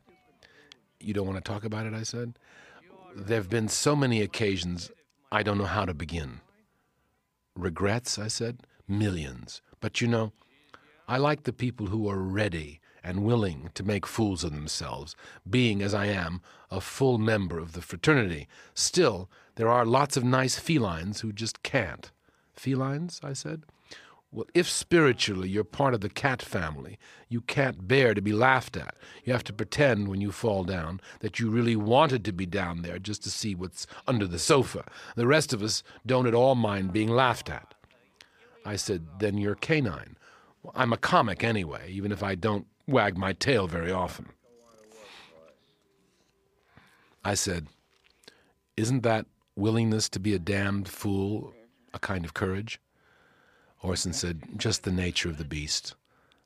You 0.98 1.14
don't 1.14 1.26
want 1.26 1.42
to 1.42 1.52
talk 1.52 1.64
about 1.64 1.86
it, 1.86 1.94
I 1.94 2.02
said. 2.02 2.36
There 3.14 3.38
have 3.38 3.48
been 3.48 3.68
so 3.68 3.94
many 3.94 4.22
occasions 4.22 4.90
I 5.30 5.44
don't 5.44 5.58
know 5.58 5.64
how 5.64 5.84
to 5.84 5.94
begin. 5.94 6.40
Regrets, 7.54 8.18
I 8.18 8.26
said 8.26 8.58
millions. 8.88 9.62
But 9.80 10.00
you 10.00 10.08
know, 10.08 10.32
I 11.08 11.18
like 11.18 11.44
the 11.44 11.52
people 11.52 11.86
who 11.86 12.08
are 12.08 12.18
ready 12.18 12.80
and 13.02 13.22
willing 13.22 13.70
to 13.74 13.84
make 13.84 14.04
fools 14.04 14.42
of 14.42 14.52
themselves, 14.52 15.14
being, 15.48 15.80
as 15.80 15.94
I 15.94 16.06
am, 16.06 16.40
a 16.70 16.80
full 16.80 17.18
member 17.18 17.60
of 17.60 17.72
the 17.72 17.80
fraternity. 17.80 18.48
Still, 18.74 19.30
there 19.54 19.68
are 19.68 19.86
lots 19.86 20.16
of 20.16 20.24
nice 20.24 20.58
felines 20.58 21.20
who 21.20 21.32
just 21.32 21.62
can't. 21.62 22.10
Felines? 22.54 23.20
I 23.22 23.32
said. 23.32 23.62
Well, 24.32 24.46
if 24.54 24.68
spiritually 24.68 25.48
you're 25.48 25.62
part 25.62 25.94
of 25.94 26.00
the 26.00 26.08
cat 26.08 26.42
family, 26.42 26.98
you 27.28 27.40
can't 27.40 27.86
bear 27.86 28.12
to 28.12 28.20
be 28.20 28.32
laughed 28.32 28.76
at. 28.76 28.96
You 29.24 29.32
have 29.32 29.44
to 29.44 29.52
pretend 29.52 30.08
when 30.08 30.20
you 30.20 30.32
fall 30.32 30.64
down 30.64 31.00
that 31.20 31.38
you 31.38 31.48
really 31.48 31.76
wanted 31.76 32.24
to 32.24 32.32
be 32.32 32.44
down 32.44 32.82
there 32.82 32.98
just 32.98 33.22
to 33.22 33.30
see 33.30 33.54
what's 33.54 33.86
under 34.08 34.26
the 34.26 34.40
sofa. 34.40 34.84
The 35.14 35.28
rest 35.28 35.52
of 35.52 35.62
us 35.62 35.84
don't 36.04 36.26
at 36.26 36.34
all 36.34 36.56
mind 36.56 36.92
being 36.92 37.08
laughed 37.08 37.48
at. 37.48 37.75
I 38.66 38.76
said, 38.76 39.06
Then 39.20 39.38
you're 39.38 39.54
canine. 39.54 40.16
Well, 40.62 40.72
I'm 40.74 40.92
a 40.92 40.98
comic 40.98 41.44
anyway, 41.44 41.90
even 41.90 42.12
if 42.12 42.22
I 42.22 42.34
don't 42.34 42.66
wag 42.86 43.16
my 43.16 43.32
tail 43.32 43.66
very 43.66 43.92
often. 43.92 44.26
I 47.24 47.34
said, 47.34 47.68
Isn't 48.76 49.02
that 49.04 49.26
willingness 49.54 50.08
to 50.10 50.20
be 50.20 50.34
a 50.34 50.38
damned 50.38 50.88
fool 50.88 51.54
a 51.94 51.98
kind 51.98 52.24
of 52.24 52.34
courage? 52.34 52.80
Orson 53.82 54.12
said, 54.12 54.42
Just 54.56 54.82
the 54.82 54.92
nature 54.92 55.28
of 55.28 55.38
the 55.38 55.44
beast. 55.44 55.94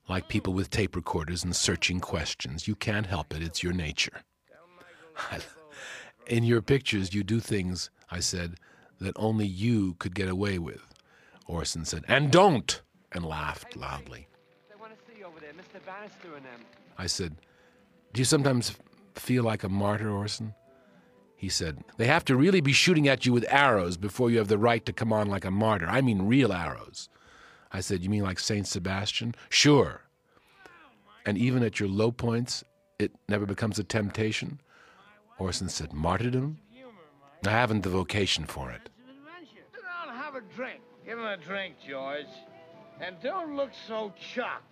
Like 0.09 0.28
people 0.28 0.52
with 0.52 0.70
tape 0.70 0.96
recorders 0.96 1.44
and 1.44 1.56
searching 1.56 2.00
questions. 2.00 2.68
You 2.68 2.74
can't 2.74 3.06
help 3.06 3.35
it, 3.35 3.42
it's 3.42 3.62
your 3.62 3.72
nature. 3.72 4.22
In 6.26 6.44
your 6.44 6.62
pictures, 6.62 7.14
you 7.14 7.22
do 7.22 7.40
things, 7.40 7.90
I 8.11 8.20
said, 8.20 8.56
that 9.00 9.14
only 9.16 9.46
you 9.46 9.94
could 9.94 10.14
get 10.14 10.28
away 10.28 10.59
with. 10.59 10.89
Orson 11.50 11.84
said, 11.84 12.04
and 12.06 12.30
don't, 12.30 12.80
and 13.12 13.24
laughed 13.24 13.76
loudly. 13.76 14.28
They 14.68 14.76
want 14.80 14.92
to 14.96 15.12
see 15.12 15.18
you 15.18 15.26
over 15.26 15.40
there, 15.40 15.52
Mr. 15.52 15.84
Bannister 15.84 16.36
and 16.36 16.44
them. 16.44 16.60
I 16.96 17.06
said, 17.06 17.36
Do 18.12 18.20
you 18.20 18.24
sometimes 18.24 18.76
feel 19.16 19.42
like 19.42 19.64
a 19.64 19.68
martyr, 19.68 20.10
Orson? 20.10 20.54
He 21.34 21.48
said, 21.48 21.82
They 21.96 22.06
have 22.06 22.24
to 22.26 22.36
really 22.36 22.60
be 22.60 22.72
shooting 22.72 23.08
at 23.08 23.26
you 23.26 23.32
with 23.32 23.44
arrows 23.48 23.96
before 23.96 24.30
you 24.30 24.38
have 24.38 24.48
the 24.48 24.58
right 24.58 24.84
to 24.86 24.92
come 24.92 25.12
on 25.12 25.28
like 25.28 25.44
a 25.44 25.50
martyr. 25.50 25.86
I 25.88 26.00
mean 26.00 26.22
real 26.22 26.52
arrows. 26.52 27.08
I 27.72 27.80
said, 27.80 28.02
You 28.02 28.10
mean 28.10 28.22
like 28.22 28.38
St. 28.38 28.66
Sebastian? 28.66 29.34
Sure. 29.48 30.02
and 31.26 31.36
even 31.36 31.62
at 31.62 31.80
your 31.80 31.88
low 31.88 32.12
points, 32.12 32.64
it 32.98 33.12
never 33.28 33.44
becomes 33.44 33.78
a 33.78 33.84
temptation? 33.84 34.60
Orson 35.38 35.68
said, 35.68 35.92
Martyrdom? 35.92 36.58
I 37.46 37.50
haven't 37.50 37.82
the 37.82 37.88
vocation 37.88 38.44
for 38.44 38.70
it. 38.70 38.90
Sit 39.72 39.82
down 39.82 40.10
and 40.10 40.18
have 40.18 40.34
a 40.34 40.42
drink. 40.54 40.80
Give 41.11 41.18
him 41.18 41.25
a 41.25 41.37
drink, 41.37 41.75
George. 41.88 42.31
And 43.01 43.16
don't 43.20 43.57
look 43.57 43.70
so 43.88 44.12
shocked. 44.20 44.62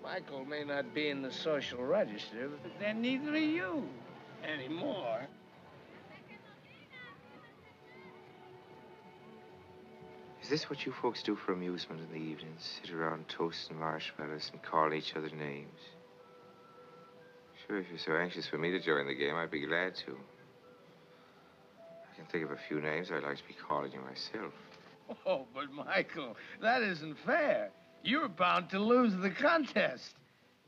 Michael 0.00 0.44
may 0.44 0.62
not 0.62 0.94
be 0.94 1.08
in 1.08 1.20
the 1.20 1.32
social 1.32 1.82
register, 1.82 2.48
but 2.62 2.70
then 2.78 3.00
neither 3.02 3.32
are 3.32 3.36
you 3.36 3.88
anymore. 4.44 5.26
Is 10.40 10.48
this 10.48 10.70
what 10.70 10.86
you 10.86 10.92
folks 10.92 11.24
do 11.24 11.34
for 11.34 11.54
amusement 11.54 12.02
in 12.02 12.08
the 12.16 12.24
evenings? 12.24 12.78
Sit 12.80 12.94
around 12.94 13.26
toasting 13.26 13.80
marshmallows 13.80 14.52
and 14.52 14.62
call 14.62 14.94
each 14.94 15.16
other 15.16 15.30
names? 15.30 15.80
Sure, 17.66 17.78
if 17.78 17.88
you're 17.88 17.98
so 17.98 18.12
anxious 18.12 18.46
for 18.46 18.58
me 18.58 18.70
to 18.70 18.78
join 18.78 19.08
the 19.08 19.14
game, 19.14 19.34
I'd 19.34 19.50
be 19.50 19.66
glad 19.66 19.96
to. 20.06 20.16
I 22.12 22.14
can 22.14 22.26
think 22.26 22.44
of 22.44 22.52
a 22.52 22.60
few 22.68 22.80
names 22.80 23.10
I'd 23.10 23.24
like 23.24 23.38
to 23.38 23.48
be 23.48 23.56
calling 23.68 23.90
you 23.90 23.98
myself. 24.02 24.52
Oh, 25.26 25.46
but 25.54 25.72
Michael, 25.72 26.36
that 26.60 26.82
isn't 26.82 27.16
fair. 27.24 27.70
You're 28.02 28.28
bound 28.28 28.70
to 28.70 28.78
lose 28.78 29.14
the 29.16 29.30
contest. 29.30 30.14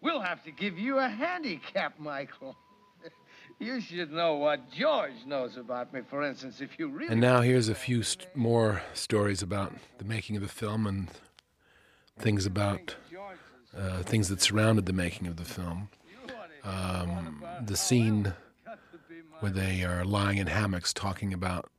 We'll 0.01 0.21
have 0.21 0.43
to 0.45 0.51
give 0.51 0.79
you 0.79 0.99
a 0.99 1.09
handicap, 1.09 1.99
Michael. 1.99 2.57
you 3.59 3.81
should 3.81 4.13
know 4.13 4.35
what 4.37 4.71
George 4.71 5.25
knows 5.27 5.57
about 5.57 5.93
me, 5.93 6.01
for 6.09 6.23
instance, 6.23 6.61
if 6.61 6.79
you 6.79 6.89
really. 6.89 7.13
And 7.13 7.21
now 7.21 7.41
here's 7.41 7.69
a 7.69 7.75
few 7.75 8.03
st- 8.03 8.35
more 8.35 8.83
stories 8.95 9.43
about 9.43 9.73
the 9.99 10.05
making 10.05 10.37
of 10.37 10.43
the 10.43 10.49
film 10.49 10.87
and 10.87 11.09
things 12.19 12.47
about 12.47 12.97
uh, 13.77 14.03
things 14.03 14.29
that 14.29 14.41
surrounded 14.41 14.87
the 14.87 14.93
making 14.93 15.27
of 15.27 15.37
the 15.37 15.45
film. 15.45 15.89
Um, 16.65 17.45
the 17.65 17.77
scene 17.77 18.33
where 19.41 19.53
they 19.53 19.85
are 19.85 20.05
lying 20.05 20.39
in 20.39 20.49
hammocks 20.49 20.93
talking 20.93 21.33
about 21.33 21.71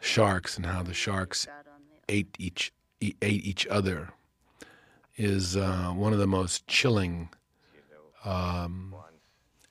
sharks 0.00 0.56
and 0.56 0.66
how 0.66 0.82
the 0.82 0.94
sharks 0.94 1.46
ate 2.08 2.34
each 2.38 2.72
ate 3.00 3.44
each 3.44 3.66
other 3.66 4.10
is 5.16 5.56
uh, 5.56 5.92
one 5.94 6.12
of 6.12 6.18
the 6.18 6.26
most 6.26 6.66
chilling 6.66 7.28
um, 8.24 8.94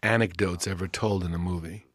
anecdotes 0.01 0.67
ever 0.67 0.87
told 0.87 1.23
in 1.23 1.33
a 1.33 1.37
movie, 1.37 1.85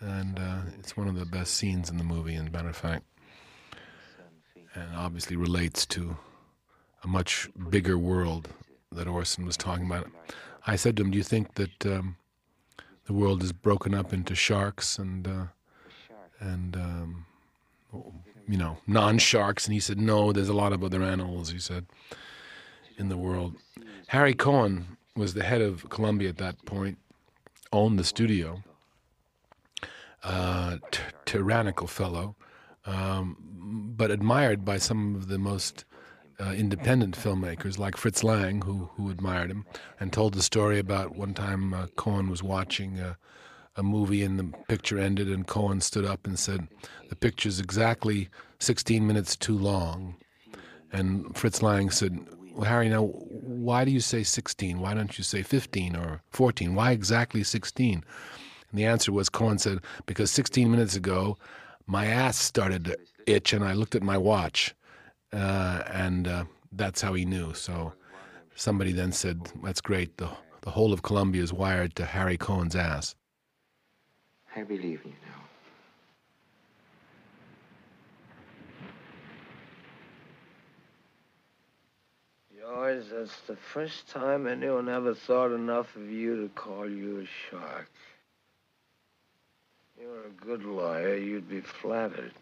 and 0.00 0.38
uh, 0.38 0.60
it's 0.78 0.96
one 0.96 1.08
of 1.08 1.16
the 1.16 1.26
best 1.26 1.54
scenes 1.54 1.90
in 1.90 1.96
the 1.96 2.04
movie. 2.04 2.34
As 2.34 2.46
a 2.46 2.50
matter 2.50 2.68
of 2.68 2.76
fact, 2.76 3.04
and 4.74 4.94
obviously 4.96 5.36
relates 5.36 5.86
to 5.86 6.16
a 7.02 7.08
much 7.08 7.48
bigger 7.70 7.98
world 7.98 8.48
that 8.92 9.08
Orson 9.08 9.44
was 9.44 9.56
talking 9.56 9.86
about. 9.86 10.10
I 10.66 10.76
said 10.76 10.96
to 10.96 11.02
him, 11.02 11.10
"Do 11.10 11.18
you 11.18 11.24
think 11.24 11.54
that 11.54 11.86
um, 11.86 12.16
the 13.06 13.12
world 13.12 13.42
is 13.42 13.52
broken 13.52 13.94
up 13.94 14.12
into 14.12 14.34
sharks 14.34 14.98
and 14.98 15.26
uh, 15.26 15.44
and 16.38 16.76
um, 16.76 17.26
you 18.48 18.58
know 18.58 18.78
non-sharks?" 18.86 19.66
And 19.66 19.74
he 19.74 19.80
said, 19.80 20.00
"No, 20.00 20.32
there's 20.32 20.48
a 20.48 20.54
lot 20.54 20.72
of 20.72 20.82
other 20.84 21.02
animals." 21.02 21.50
He 21.50 21.58
said 21.58 21.86
in 22.98 23.08
the 23.08 23.16
world. 23.16 23.56
Harry 24.08 24.34
Cohn 24.34 24.96
was 25.16 25.34
the 25.34 25.42
head 25.44 25.60
of 25.60 25.88
Columbia 25.90 26.28
at 26.28 26.38
that 26.38 26.64
point, 26.66 26.98
owned 27.72 27.98
the 27.98 28.04
studio. 28.04 28.62
Uh, 30.22 30.78
t- 30.92 31.00
tyrannical 31.24 31.88
fellow, 31.88 32.36
um, 32.86 33.36
but 33.96 34.12
admired 34.12 34.64
by 34.64 34.78
some 34.78 35.16
of 35.16 35.26
the 35.26 35.38
most 35.38 35.84
uh, 36.38 36.52
independent 36.52 37.16
filmmakers 37.16 37.76
like 37.76 37.96
Fritz 37.96 38.22
Lang, 38.22 38.62
who 38.62 38.88
who 38.94 39.10
admired 39.10 39.50
him, 39.50 39.66
and 39.98 40.12
told 40.12 40.34
the 40.34 40.42
story 40.42 40.78
about 40.78 41.16
one 41.16 41.34
time 41.34 41.74
uh, 41.74 41.88
Cohn 41.96 42.30
was 42.30 42.40
watching 42.40 43.00
a, 43.00 43.16
a 43.76 43.82
movie 43.82 44.22
and 44.22 44.38
the 44.38 44.52
picture 44.68 44.98
ended, 44.98 45.28
and 45.28 45.46
Cohn 45.46 45.80
stood 45.80 46.04
up 46.04 46.26
and 46.26 46.38
said, 46.38 46.68
"The 47.08 47.16
picture's 47.16 47.60
exactly 47.60 48.28
16 48.58 49.06
minutes 49.06 49.36
too 49.36 49.56
long," 49.56 50.16
and 50.92 51.36
Fritz 51.36 51.62
Lang 51.62 51.90
said, 51.90 52.26
well, 52.54 52.68
Harry, 52.68 52.88
now, 52.88 53.06
why 53.06 53.84
do 53.84 53.90
you 53.90 54.00
say 54.00 54.22
16? 54.22 54.78
Why 54.78 54.94
don't 54.94 55.16
you 55.16 55.24
say 55.24 55.42
15 55.42 55.96
or 55.96 56.22
14? 56.30 56.74
Why 56.74 56.92
exactly 56.92 57.42
16? 57.42 57.94
And 57.94 58.78
the 58.78 58.84
answer 58.84 59.12
was 59.12 59.28
Cohn 59.28 59.58
said, 59.58 59.80
because 60.06 60.30
16 60.30 60.70
minutes 60.70 60.94
ago, 60.94 61.38
my 61.86 62.06
ass 62.06 62.36
started 62.36 62.84
to 62.86 62.98
itch 63.26 63.52
and 63.52 63.64
I 63.64 63.72
looked 63.72 63.94
at 63.94 64.02
my 64.02 64.18
watch. 64.18 64.74
Uh, 65.32 65.82
and 65.90 66.28
uh, 66.28 66.44
that's 66.72 67.00
how 67.00 67.14
he 67.14 67.24
knew. 67.24 67.54
So 67.54 67.94
somebody 68.54 68.92
then 68.92 69.12
said, 69.12 69.50
that's 69.62 69.80
great. 69.80 70.18
The, 70.18 70.28
the 70.60 70.70
whole 70.70 70.92
of 70.92 71.02
Columbia 71.02 71.42
is 71.42 71.52
wired 71.52 71.94
to 71.96 72.04
Harry 72.04 72.36
Cohn's 72.36 72.76
ass. 72.76 73.14
I 74.54 74.62
believe 74.62 75.00
in 75.04 75.10
you 75.10 75.16
now. 75.26 75.42
George, 82.60 83.04
that's 83.10 83.40
the 83.46 83.56
first 83.56 84.08
time 84.08 84.46
anyone 84.46 84.88
ever 84.88 85.14
thought 85.14 85.52
enough 85.52 85.96
of 85.96 86.10
you 86.10 86.42
to 86.42 86.48
call 86.54 86.88
you 86.88 87.20
a 87.20 87.26
shark. 87.50 87.90
You're 89.98 90.26
a 90.26 90.44
good 90.44 90.64
lawyer. 90.64 91.16
You'd 91.16 91.48
be 91.48 91.60
flattered. 91.60 92.32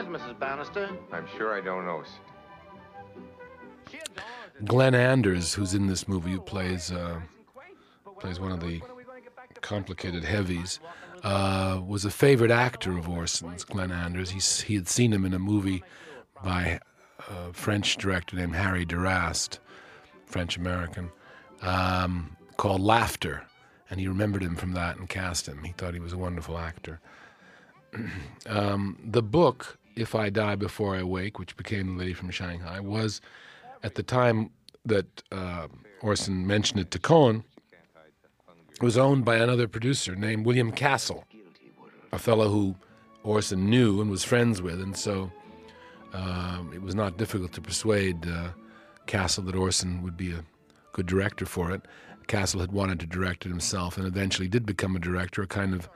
Where's 0.00 0.22
Mrs. 0.22 0.38
Bannister? 0.38 0.88
I'm 1.12 1.26
sure 1.36 1.54
I 1.54 1.60
don't 1.60 1.84
know. 1.84 2.02
Glenn 4.64 4.94
Anders, 4.94 5.52
who's 5.52 5.74
in 5.74 5.88
this 5.88 6.08
movie, 6.08 6.30
who 6.30 6.40
plays 6.40 6.90
uh, 6.90 7.20
plays 8.18 8.40
one 8.40 8.50
of 8.50 8.60
the 8.60 8.80
complicated 9.60 10.24
heavies, 10.24 10.80
uh, 11.22 11.82
was 11.86 12.06
a 12.06 12.10
favorite 12.10 12.50
actor 12.50 12.96
of 12.96 13.10
Orson's. 13.10 13.62
Glenn 13.62 13.92
Anders. 13.92 14.30
He's, 14.30 14.62
he 14.62 14.74
had 14.74 14.88
seen 14.88 15.12
him 15.12 15.26
in 15.26 15.34
a 15.34 15.38
movie 15.38 15.82
by 16.42 16.80
a 17.28 17.52
French 17.52 17.98
director 17.98 18.36
named 18.36 18.54
Harry 18.54 18.86
d'Arrast, 18.86 19.58
French 20.24 20.56
American, 20.56 21.10
um, 21.60 22.38
called 22.56 22.80
Laughter, 22.80 23.44
and 23.90 24.00
he 24.00 24.08
remembered 24.08 24.42
him 24.42 24.56
from 24.56 24.72
that 24.72 24.96
and 24.96 25.10
cast 25.10 25.46
him. 25.46 25.62
He 25.62 25.72
thought 25.72 25.92
he 25.92 26.00
was 26.00 26.14
a 26.14 26.18
wonderful 26.18 26.56
actor. 26.56 27.00
um, 28.46 28.98
the 29.04 29.22
book, 29.22 29.78
If 30.00 30.14
I 30.14 30.30
Die 30.30 30.54
Before 30.54 30.96
I 30.96 31.02
Wake, 31.02 31.38
which 31.38 31.54
became 31.58 31.86
The 31.88 32.00
Lady 32.00 32.14
from 32.14 32.30
Shanghai, 32.30 32.80
was 32.80 33.20
at 33.82 33.96
the 33.96 34.02
time 34.02 34.50
that 34.86 35.22
uh, 35.30 35.68
Orson 36.00 36.46
mentioned 36.46 36.80
it 36.80 36.90
to 36.92 36.98
Cohn, 36.98 37.44
was 38.80 38.96
owned 38.96 39.26
by 39.26 39.36
another 39.36 39.68
producer 39.68 40.16
named 40.16 40.46
William 40.46 40.72
Castle, 40.72 41.24
a 42.12 42.18
fellow 42.18 42.48
who 42.48 42.76
Orson 43.24 43.68
knew 43.68 44.00
and 44.00 44.10
was 44.10 44.24
friends 44.24 44.62
with, 44.62 44.80
and 44.80 44.96
so 44.96 45.30
um, 46.14 46.72
it 46.74 46.80
was 46.80 46.94
not 46.94 47.18
difficult 47.18 47.52
to 47.52 47.60
persuade 47.60 48.26
uh, 48.26 48.48
Castle 49.04 49.44
that 49.44 49.54
Orson 49.54 50.02
would 50.02 50.16
be 50.16 50.32
a 50.32 50.42
good 50.92 51.04
director 51.04 51.44
for 51.44 51.72
it. 51.72 51.82
Castle 52.26 52.60
had 52.60 52.72
wanted 52.72 53.00
to 53.00 53.06
direct 53.06 53.44
it 53.44 53.50
himself, 53.50 53.98
and 53.98 54.06
eventually 54.06 54.48
did 54.48 54.64
become 54.64 54.96
a 54.96 54.98
director, 54.98 55.42
a 55.42 55.46
kind 55.46 55.74
of 55.74 55.90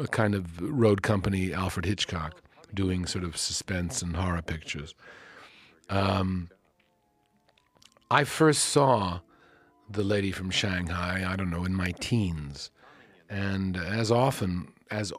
a 0.00 0.08
kind 0.08 0.34
of 0.34 0.60
road 0.60 1.02
company 1.02 1.52
Alfred 1.54 1.86
Hitchcock, 1.86 2.42
doing 2.76 3.06
sort 3.06 3.24
of 3.24 3.36
suspense 3.36 4.02
and 4.02 4.14
horror 4.14 4.42
pictures. 4.42 4.94
Um, 5.90 6.50
I 8.10 8.22
first 8.22 8.66
saw 8.66 9.20
The 9.90 10.04
Lady 10.04 10.30
from 10.30 10.50
Shanghai, 10.50 11.24
I 11.28 11.34
don't 11.34 11.50
know, 11.50 11.64
in 11.64 11.74
my 11.74 11.90
teens. 11.98 12.70
And 13.28 13.76
as 13.76 14.12
often, 14.12 14.72
as, 14.92 15.12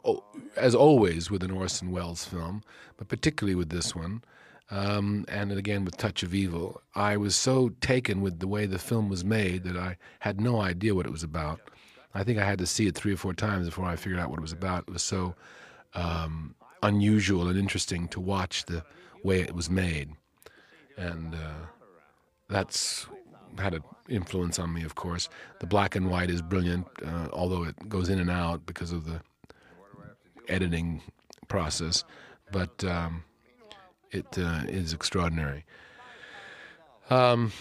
as 0.56 0.74
always 0.74 1.30
with 1.30 1.42
an 1.42 1.50
Orson 1.50 1.90
Welles 1.90 2.24
film, 2.24 2.62
but 2.96 3.08
particularly 3.08 3.54
with 3.54 3.68
this 3.68 3.94
one, 3.94 4.22
um, 4.70 5.24
and 5.28 5.52
again 5.52 5.84
with 5.84 5.96
Touch 5.96 6.22
of 6.22 6.34
Evil, 6.34 6.80
I 6.94 7.16
was 7.16 7.36
so 7.36 7.70
taken 7.80 8.20
with 8.20 8.38
the 8.38 8.48
way 8.48 8.64
the 8.64 8.78
film 8.78 9.08
was 9.08 9.24
made 9.24 9.64
that 9.64 9.76
I 9.76 9.96
had 10.20 10.40
no 10.40 10.60
idea 10.60 10.94
what 10.94 11.06
it 11.06 11.12
was 11.12 11.22
about. 11.22 11.60
I 12.14 12.24
think 12.24 12.38
I 12.38 12.44
had 12.44 12.58
to 12.58 12.66
see 12.66 12.86
it 12.86 12.94
three 12.94 13.12
or 13.12 13.16
four 13.16 13.34
times 13.34 13.66
before 13.66 13.84
I 13.84 13.96
figured 13.96 14.20
out 14.20 14.30
what 14.30 14.38
it 14.38 14.42
was 14.42 14.52
about. 14.52 14.84
It 14.88 14.92
was 14.92 15.02
so 15.02 15.34
um, 15.94 16.54
unusual 16.82 17.48
and 17.48 17.58
interesting 17.58 18.08
to 18.08 18.20
watch 18.20 18.64
the 18.66 18.84
way 19.22 19.40
it 19.40 19.54
was 19.54 19.68
made. 19.68 20.10
And 20.96 21.34
uh, 21.34 21.66
that's 22.48 23.06
had 23.58 23.74
an 23.74 23.82
influence 24.08 24.58
on 24.58 24.72
me, 24.72 24.82
of 24.84 24.94
course. 24.94 25.28
The 25.60 25.66
black 25.66 25.96
and 25.96 26.10
white 26.10 26.30
is 26.30 26.42
brilliant, 26.42 26.86
uh, 27.04 27.28
although 27.32 27.64
it 27.64 27.88
goes 27.88 28.08
in 28.08 28.18
and 28.18 28.30
out 28.30 28.66
because 28.66 28.92
of 28.92 29.04
the 29.04 29.20
editing 30.48 31.02
process. 31.48 32.04
But 32.52 32.82
um, 32.84 33.24
it 34.10 34.38
uh, 34.38 34.62
is 34.68 34.92
extraordinary. 34.92 35.64
Um, 37.10 37.52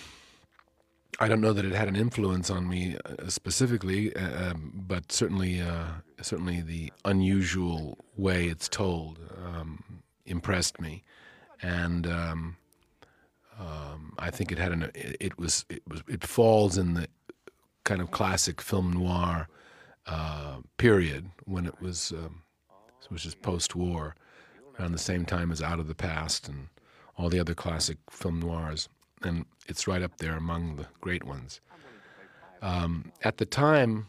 I 1.20 1.28
don't 1.28 1.42
know 1.42 1.54
that 1.54 1.66
it 1.66 1.72
had 1.74 1.88
an 1.88 1.96
influence 1.96 2.50
on 2.50 2.68
me 2.68 2.96
uh, 3.06 3.28
specifically, 3.28 4.16
uh, 4.16 4.52
um, 4.52 4.84
but 4.88 5.12
certainly, 5.12 5.62
uh, 5.62 5.86
certainly 6.22 6.62
the 6.62 6.92
unusual 7.06 7.98
way 8.16 8.46
it's 8.48 8.68
told 8.70 9.20
um, 9.46 10.02
impressed 10.26 10.80
me, 10.80 11.04
and 11.62 12.08
um, 12.08 12.58
um 13.60 14.14
I 14.20 14.30
think 14.32 14.52
it 14.52 14.58
had 14.58 14.72
an. 14.72 14.92
It 14.96 15.38
was. 15.38 15.66
It 15.70 15.84
was. 15.88 16.04
It 16.08 16.24
falls 16.24 16.78
in 16.78 16.94
the 16.94 17.08
kind 17.84 18.02
of 18.02 18.12
classic 18.12 18.62
film 18.62 18.94
noir 18.94 19.48
uh, 20.06 20.58
period 20.78 21.30
when 21.46 21.66
it 21.66 21.82
was, 21.82 22.12
um, 22.12 22.42
which 23.10 23.26
is 23.26 23.34
post-war, 23.34 24.16
around 24.78 24.92
the 24.92 24.98
same 24.98 25.26
time 25.26 25.52
as 25.52 25.62
Out 25.62 25.80
of 25.80 25.88
the 25.88 25.96
Past 25.96 26.50
and 26.50 26.68
all 27.18 27.30
the 27.30 27.40
other 27.40 27.54
classic 27.54 27.98
film 28.10 28.40
noirs 28.40 28.90
and 29.24 29.46
it's 29.68 29.88
right 29.88 30.02
up 30.02 30.18
there 30.18 30.36
among 30.36 30.76
the 30.76 30.88
great 31.02 31.24
ones. 31.24 31.62
Um, 32.62 33.12
at 33.24 33.38
the 33.38 33.46
time 33.46 34.08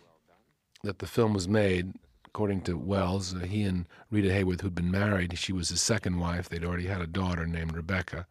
that 0.88 1.00
the 1.00 1.06
film 1.06 1.34
was 1.34 1.46
made, 1.46 1.92
according 2.24 2.62
to 2.62 2.78
Welles, 2.78 3.34
uh, 3.34 3.40
he 3.40 3.62
and 3.64 3.84
Rita 4.10 4.30
Hayworth, 4.30 4.62
who'd 4.62 4.74
been 4.74 4.90
married, 4.90 5.38
she 5.38 5.52
was 5.52 5.68
his 5.68 5.82
second 5.82 6.18
wife. 6.18 6.48
They'd 6.48 6.64
already 6.64 6.86
had 6.86 7.02
a 7.02 7.06
daughter 7.06 7.46
named 7.46 7.76
Rebecca, 7.76 8.26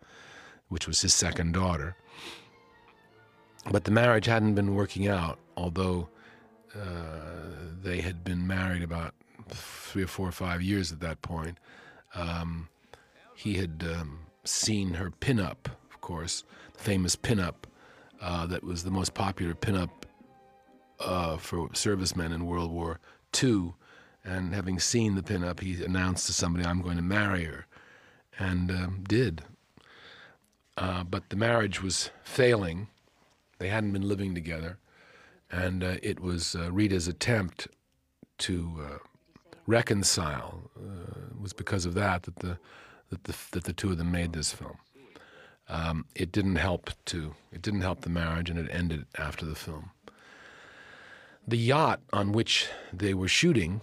which 0.68 0.88
was 0.88 1.00
his 1.00 1.14
second 1.14 1.52
daughter. 1.52 1.96
But 3.70 3.84
the 3.84 3.92
marriage 3.92 4.26
hadn't 4.26 4.56
been 4.56 4.74
working 4.74 5.08
out, 5.08 5.38
although 5.56 6.10
uh, 6.74 6.80
they 7.84 8.02
had 8.02 8.24
been 8.24 8.48
married 8.48 8.82
about 8.82 9.14
three 9.50 10.02
or 10.02 10.08
four 10.08 10.28
or 10.28 10.32
five 10.32 10.64
years 10.64 10.92
at 10.92 11.00
that 11.02 11.22
point. 11.22 11.60
Um, 12.16 12.70
he 13.36 13.54
had 13.54 13.86
um, 13.96 14.22
seen 14.46 14.96
her 14.96 15.12
pinup, 15.12 15.68
of 15.92 16.02
course, 16.02 16.44
the 16.74 16.80
famous 16.80 17.16
pinup 17.16 17.68
uh, 18.20 18.48
that 18.48 18.64
was 18.64 18.84
the 18.84 18.90
most 18.90 19.14
popular 19.14 19.54
pinup 19.54 19.92
uh, 21.00 21.38
for 21.38 21.70
servicemen 21.74 22.32
in 22.32 22.46
World 22.46 22.72
War 22.72 23.00
II. 23.42 23.74
And 24.24 24.54
having 24.54 24.80
seen 24.80 25.16
the 25.16 25.22
pinup, 25.22 25.62
he 25.62 25.84
announced 25.84 26.26
to 26.28 26.34
somebody, 26.34 26.66
I'm 26.66 26.82
going 26.82 26.98
to 26.98 27.04
marry 27.04 27.46
her. 27.46 27.66
And 28.38 28.70
um, 28.70 29.04
did. 29.08 29.44
Uh, 30.76 31.04
but 31.04 31.30
the 31.30 31.36
marriage 31.36 31.82
was 31.82 32.12
failing. 32.24 32.88
They 33.58 33.70
hadn't 33.70 33.94
been 33.94 34.08
living 34.08 34.36
together. 34.36 34.78
And 35.50 35.84
uh, 35.84 35.96
it 36.04 36.20
was 36.20 36.56
uh, 36.56 36.72
Rita's 36.72 37.08
attempt 37.08 37.68
to 38.40 38.74
uh, 38.80 38.98
reconcile. 39.66 40.70
it 40.76 41.42
was 41.42 41.54
because 41.54 41.86
of 41.86 41.94
that 41.96 42.24
that 42.24 42.36
the, 42.38 42.58
that, 43.10 43.24
the, 43.24 43.36
that 43.52 43.64
the 43.64 43.74
two 43.74 43.92
of 43.92 43.98
them 43.98 44.12
made 44.12 44.34
this 44.34 44.52
film 44.52 44.78
um, 45.70 46.06
it 46.16 46.32
didn't 46.32 46.56
help 46.56 46.92
to 47.06 47.34
it 47.52 47.62
didn't 47.62 47.82
help 47.82 48.02
the 48.02 48.10
marriage, 48.10 48.50
and 48.50 48.60
it 48.60 48.70
ended 48.72 49.06
after 49.18 49.46
the 49.46 49.56
film. 49.56 49.92
The 51.48 51.58
yacht 51.58 52.02
on 52.12 52.34
which 52.34 52.68
they 52.92 53.14
were 53.14 53.30
shooting 53.30 53.82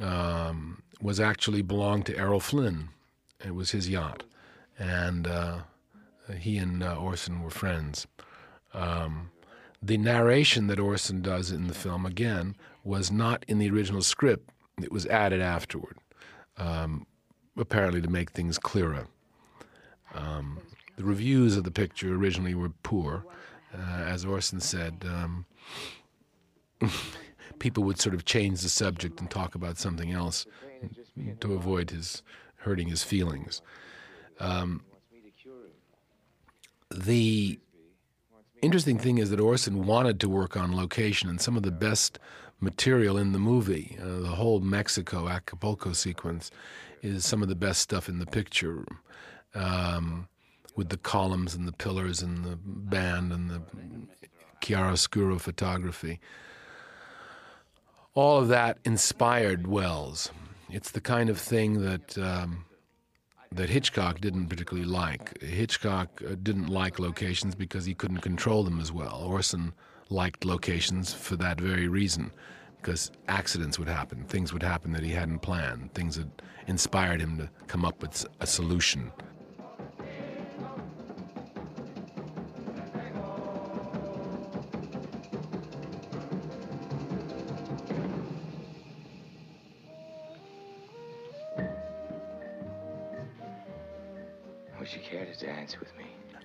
um, 0.00 0.82
was 1.00 1.18
actually 1.18 1.62
belonged 1.62 2.04
to 2.06 2.16
Errol 2.16 2.40
Flynn. 2.40 2.90
It 3.44 3.54
was 3.54 3.70
his 3.70 3.88
yacht, 3.88 4.24
and 4.78 5.26
uh, 5.26 5.58
he 6.38 6.58
and 6.58 6.82
uh, 6.82 6.96
Orson 6.96 7.42
were 7.42 7.50
friends. 7.50 8.06
Um, 8.74 9.30
the 9.82 9.96
narration 9.96 10.66
that 10.66 10.78
Orson 10.78 11.22
does 11.22 11.50
in 11.50 11.68
the 11.68 11.74
film 11.74 12.04
again 12.04 12.56
was 12.84 13.10
not 13.10 13.44
in 13.48 13.58
the 13.58 13.70
original 13.70 14.02
script; 14.02 14.50
it 14.82 14.92
was 14.92 15.06
added 15.06 15.40
afterward, 15.40 15.96
um, 16.58 17.06
apparently 17.56 18.02
to 18.02 18.10
make 18.10 18.32
things 18.32 18.58
clearer. 18.58 19.06
Um, 20.14 20.60
the 20.96 21.04
reviews 21.04 21.56
of 21.56 21.64
the 21.64 21.70
picture 21.70 22.14
originally 22.14 22.54
were 22.54 22.70
poor. 22.82 23.24
Uh, 23.74 24.02
as 24.04 24.24
Orson 24.24 24.60
said, 24.60 25.04
um, 25.06 25.44
people 27.58 27.84
would 27.84 28.00
sort 28.00 28.14
of 28.14 28.24
change 28.24 28.60
the 28.60 28.68
subject 28.68 29.20
and 29.20 29.30
talk 29.30 29.54
about 29.54 29.78
something 29.78 30.12
else 30.12 30.46
to 31.40 31.54
avoid 31.54 31.90
his 31.90 32.22
hurting 32.56 32.88
his 32.88 33.02
feelings. 33.02 33.62
Um, 34.40 34.82
the 36.94 37.58
interesting 38.62 38.98
thing 38.98 39.18
is 39.18 39.30
that 39.30 39.40
Orson 39.40 39.86
wanted 39.86 40.20
to 40.20 40.28
work 40.28 40.56
on 40.56 40.76
location, 40.76 41.28
and 41.28 41.40
some 41.40 41.56
of 41.56 41.62
the 41.62 41.70
best 41.70 42.18
material 42.60 43.16
in 43.16 43.32
the 43.32 43.38
movie, 43.38 43.98
uh, 44.00 44.20
the 44.20 44.28
whole 44.28 44.60
Mexico 44.60 45.28
Acapulco 45.28 45.92
sequence, 45.92 46.50
is 47.02 47.24
some 47.24 47.42
of 47.42 47.48
the 47.48 47.54
best 47.54 47.80
stuff 47.80 48.08
in 48.08 48.18
the 48.18 48.26
picture. 48.26 48.84
Um, 49.54 50.28
with 50.76 50.90
the 50.90 50.98
columns 50.98 51.54
and 51.54 51.66
the 51.66 51.72
pillars 51.72 52.22
and 52.22 52.44
the 52.44 52.56
band 52.62 53.32
and 53.32 53.50
the 53.50 53.62
chiaroscuro 54.60 55.40
photography. 55.40 56.20
All 58.16 58.38
of 58.38 58.48
that 58.48 58.78
inspired 58.86 59.66
Welles. 59.66 60.30
It's 60.70 60.90
the 60.90 61.02
kind 61.02 61.28
of 61.28 61.38
thing 61.38 61.82
that 61.82 62.16
um, 62.16 62.64
that 63.52 63.68
Hitchcock 63.68 64.22
didn't 64.22 64.46
particularly 64.46 64.88
like. 64.88 65.38
Hitchcock 65.42 66.22
uh, 66.26 66.34
didn't 66.42 66.68
like 66.68 66.98
locations 66.98 67.54
because 67.54 67.84
he 67.84 67.92
couldn't 67.92 68.22
control 68.22 68.64
them 68.64 68.80
as 68.80 68.90
well. 68.90 69.22
Orson 69.22 69.74
liked 70.08 70.46
locations 70.46 71.12
for 71.12 71.36
that 71.36 71.60
very 71.60 71.88
reason, 71.88 72.30
because 72.78 73.10
accidents 73.28 73.78
would 73.78 73.88
happen, 73.88 74.24
things 74.24 74.50
would 74.50 74.62
happen 74.62 74.92
that 74.92 75.02
he 75.02 75.10
hadn't 75.10 75.40
planned, 75.40 75.92
things 75.92 76.16
that 76.16 76.40
inspired 76.68 77.20
him 77.20 77.36
to 77.36 77.50
come 77.66 77.84
up 77.84 78.00
with 78.00 78.24
a 78.40 78.46
solution. 78.46 79.12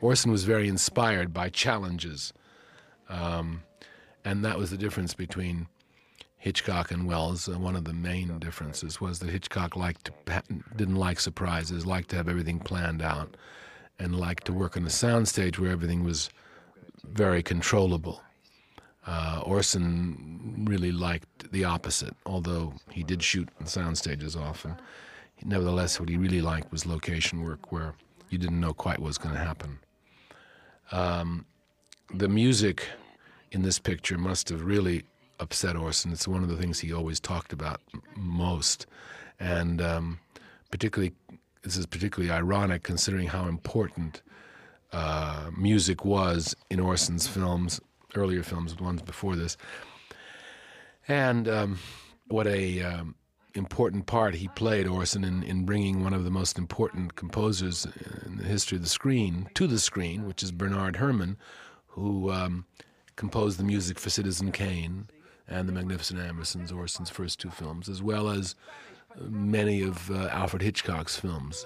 Orson 0.01 0.31
was 0.31 0.43
very 0.43 0.67
inspired 0.67 1.33
by 1.33 1.49
challenges. 1.49 2.33
Um, 3.07 3.63
and 4.25 4.43
that 4.45 4.57
was 4.57 4.71
the 4.71 4.77
difference 4.77 5.13
between 5.13 5.67
Hitchcock 6.37 6.91
and 6.91 7.05
Welles. 7.05 7.47
Uh, 7.47 7.59
one 7.59 7.75
of 7.75 7.85
the 7.85 7.93
main 7.93 8.39
differences 8.39 8.99
was 8.99 9.19
that 9.19 9.29
Hitchcock 9.29 9.75
liked 9.75 10.11
to, 10.25 10.43
didn't 10.75 10.95
like 10.95 11.19
surprises, 11.19 11.85
liked 11.85 12.09
to 12.09 12.15
have 12.15 12.27
everything 12.27 12.59
planned 12.59 13.01
out, 13.01 13.37
and 13.99 14.15
liked 14.15 14.45
to 14.45 14.53
work 14.53 14.75
on 14.75 14.83
a 14.83 14.89
soundstage 14.89 15.59
where 15.59 15.71
everything 15.71 16.03
was 16.03 16.29
very 17.03 17.43
controllable. 17.43 18.21
Uh, 19.05 19.41
Orson 19.45 20.65
really 20.67 20.91
liked 20.91 21.51
the 21.51 21.63
opposite, 21.63 22.15
although 22.25 22.73
he 22.91 23.03
did 23.03 23.21
shoot 23.21 23.49
on 23.59 23.65
sound 23.65 23.97
stages 23.97 24.35
often. 24.35 24.75
Nevertheless, 25.43 25.99
what 25.99 26.09
he 26.09 26.17
really 26.17 26.41
liked 26.41 26.71
was 26.71 26.85
location 26.85 27.43
work 27.43 27.71
where 27.71 27.95
you 28.29 28.37
didn't 28.37 28.59
know 28.59 28.73
quite 28.73 28.99
what 28.99 29.07
was 29.07 29.17
going 29.17 29.33
to 29.35 29.41
happen. 29.41 29.79
Um, 30.91 31.45
the 32.13 32.27
music 32.27 32.87
in 33.51 33.61
this 33.61 33.79
picture 33.79 34.17
must 34.17 34.49
have 34.49 34.63
really 34.63 35.03
upset 35.39 35.75
Orson. 35.75 36.11
It's 36.11 36.27
one 36.27 36.43
of 36.43 36.49
the 36.49 36.57
things 36.57 36.79
he 36.79 36.93
always 36.93 37.19
talked 37.19 37.53
about 37.53 37.81
most, 38.15 38.85
and 39.39 39.81
um, 39.81 40.19
particularly 40.69 41.13
this 41.63 41.77
is 41.77 41.85
particularly 41.85 42.31
ironic 42.31 42.83
considering 42.83 43.27
how 43.27 43.47
important 43.47 44.21
uh, 44.91 45.49
music 45.57 46.03
was 46.03 46.55
in 46.69 46.79
Orson's 46.79 47.27
films, 47.27 47.79
earlier 48.15 48.43
films, 48.43 48.75
the 48.75 48.83
ones 48.83 49.01
before 49.01 49.35
this, 49.35 49.57
and 51.07 51.47
um, 51.47 51.79
what 52.27 52.47
a 52.47 52.81
um, 52.81 53.15
important 53.53 54.05
part 54.05 54.35
he 54.35 54.47
played, 54.49 54.87
Orson, 54.87 55.23
in, 55.23 55.43
in 55.43 55.65
bringing 55.65 56.03
one 56.03 56.13
of 56.13 56.23
the 56.23 56.29
most 56.29 56.57
important 56.57 57.15
composers 57.15 57.87
in 58.25 58.37
the 58.37 58.43
history 58.43 58.77
of 58.77 58.83
the 58.83 58.89
screen 58.89 59.49
to 59.55 59.67
the 59.67 59.79
screen, 59.79 60.25
which 60.25 60.43
is 60.43 60.51
Bernard 60.51 60.97
Herrmann, 60.97 61.37
who 61.87 62.31
um, 62.31 62.65
composed 63.15 63.59
the 63.59 63.63
music 63.63 63.99
for 63.99 64.09
Citizen 64.09 64.51
Kane 64.51 65.07
and 65.47 65.67
The 65.67 65.73
Magnificent 65.73 66.19
Ambersons, 66.19 66.71
Orson's 66.71 67.09
first 67.09 67.39
two 67.39 67.49
films, 67.49 67.89
as 67.89 68.01
well 68.01 68.29
as 68.29 68.55
many 69.19 69.81
of 69.81 70.09
uh, 70.09 70.29
Alfred 70.31 70.61
Hitchcock's 70.61 71.17
films. 71.17 71.65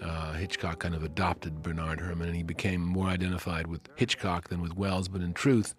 Uh, 0.00 0.32
Hitchcock 0.34 0.78
kind 0.78 0.94
of 0.94 1.02
adopted 1.02 1.62
Bernard 1.62 2.00
Herrmann, 2.00 2.28
and 2.28 2.36
he 2.36 2.42
became 2.42 2.80
more 2.80 3.08
identified 3.08 3.66
with 3.66 3.80
Hitchcock 3.96 4.48
than 4.48 4.60
with 4.60 4.76
Welles. 4.76 5.08
But 5.08 5.20
in 5.22 5.34
truth, 5.34 5.74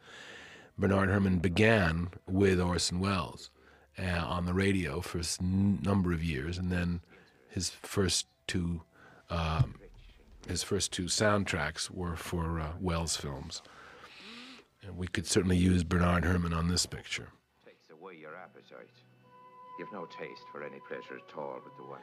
Bernard 0.78 1.10
Herrmann 1.10 1.40
began 1.40 2.10
with 2.28 2.60
Orson 2.60 3.00
Welles 3.00 3.51
uh, 4.00 4.26
on 4.26 4.46
the 4.46 4.54
radio 4.54 5.02
for 5.02 5.20
a 5.20 5.44
number 5.44 6.12
of 6.12 6.24
years, 6.24 6.58
and 6.58 6.72
then 6.72 7.02
his 7.50 7.70
first 7.70 8.28
two 8.48 8.82
um, 9.30 9.76
his 10.48 10.64
first 10.64 10.92
two 10.92 11.06
soundtracks 11.06 11.90
were 11.90 12.16
for 12.16 12.60
uh, 12.60 12.72
Welles 12.80 13.16
films. 13.16 13.62
And 14.84 14.98
we 14.98 15.08
could 15.08 15.28
certainly 15.28 15.58
use 15.58 15.84
Bernard 15.84 16.26
Herrmann 16.26 16.54
on 16.54 16.68
this 16.68 16.86
picture. 16.86 17.30
Takes 17.64 17.90
away 17.92 18.16
your 18.20 18.36
appetite. 18.36 18.90
You've 19.80 19.94
no 19.94 20.06
taste 20.06 20.42
for 20.52 20.64
any 20.64 20.80
pleasure 20.88 21.18
at 21.18 21.38
all 21.38 21.60
with 21.64 21.76
the 21.78 21.84
one 21.84 22.00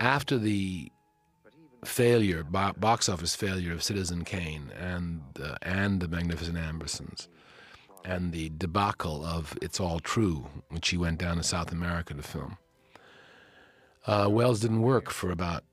After 0.00 0.38
the 0.38 0.90
failure, 1.84 2.44
bo- 2.44 2.72
box 2.76 3.08
office 3.08 3.36
failure 3.36 3.72
of 3.72 3.82
Citizen 3.82 4.24
Kane 4.24 4.70
and 4.78 5.22
uh, 5.40 5.56
and 5.62 6.00
the 6.00 6.08
Magnificent 6.08 6.56
Ambersons, 6.56 7.28
and 8.04 8.32
the 8.32 8.50
debacle 8.56 9.24
of 9.24 9.56
It's 9.62 9.80
All 9.80 9.98
True, 9.98 10.46
which 10.68 10.90
he 10.90 10.96
went 10.96 11.18
down 11.18 11.38
to 11.38 11.42
South 11.42 11.72
America 11.72 12.14
to 12.14 12.22
film. 12.22 12.58
Uh, 14.06 14.28
Welles 14.30 14.60
didn't 14.60 14.82
work 14.82 15.10
for 15.10 15.30
about 15.30 15.64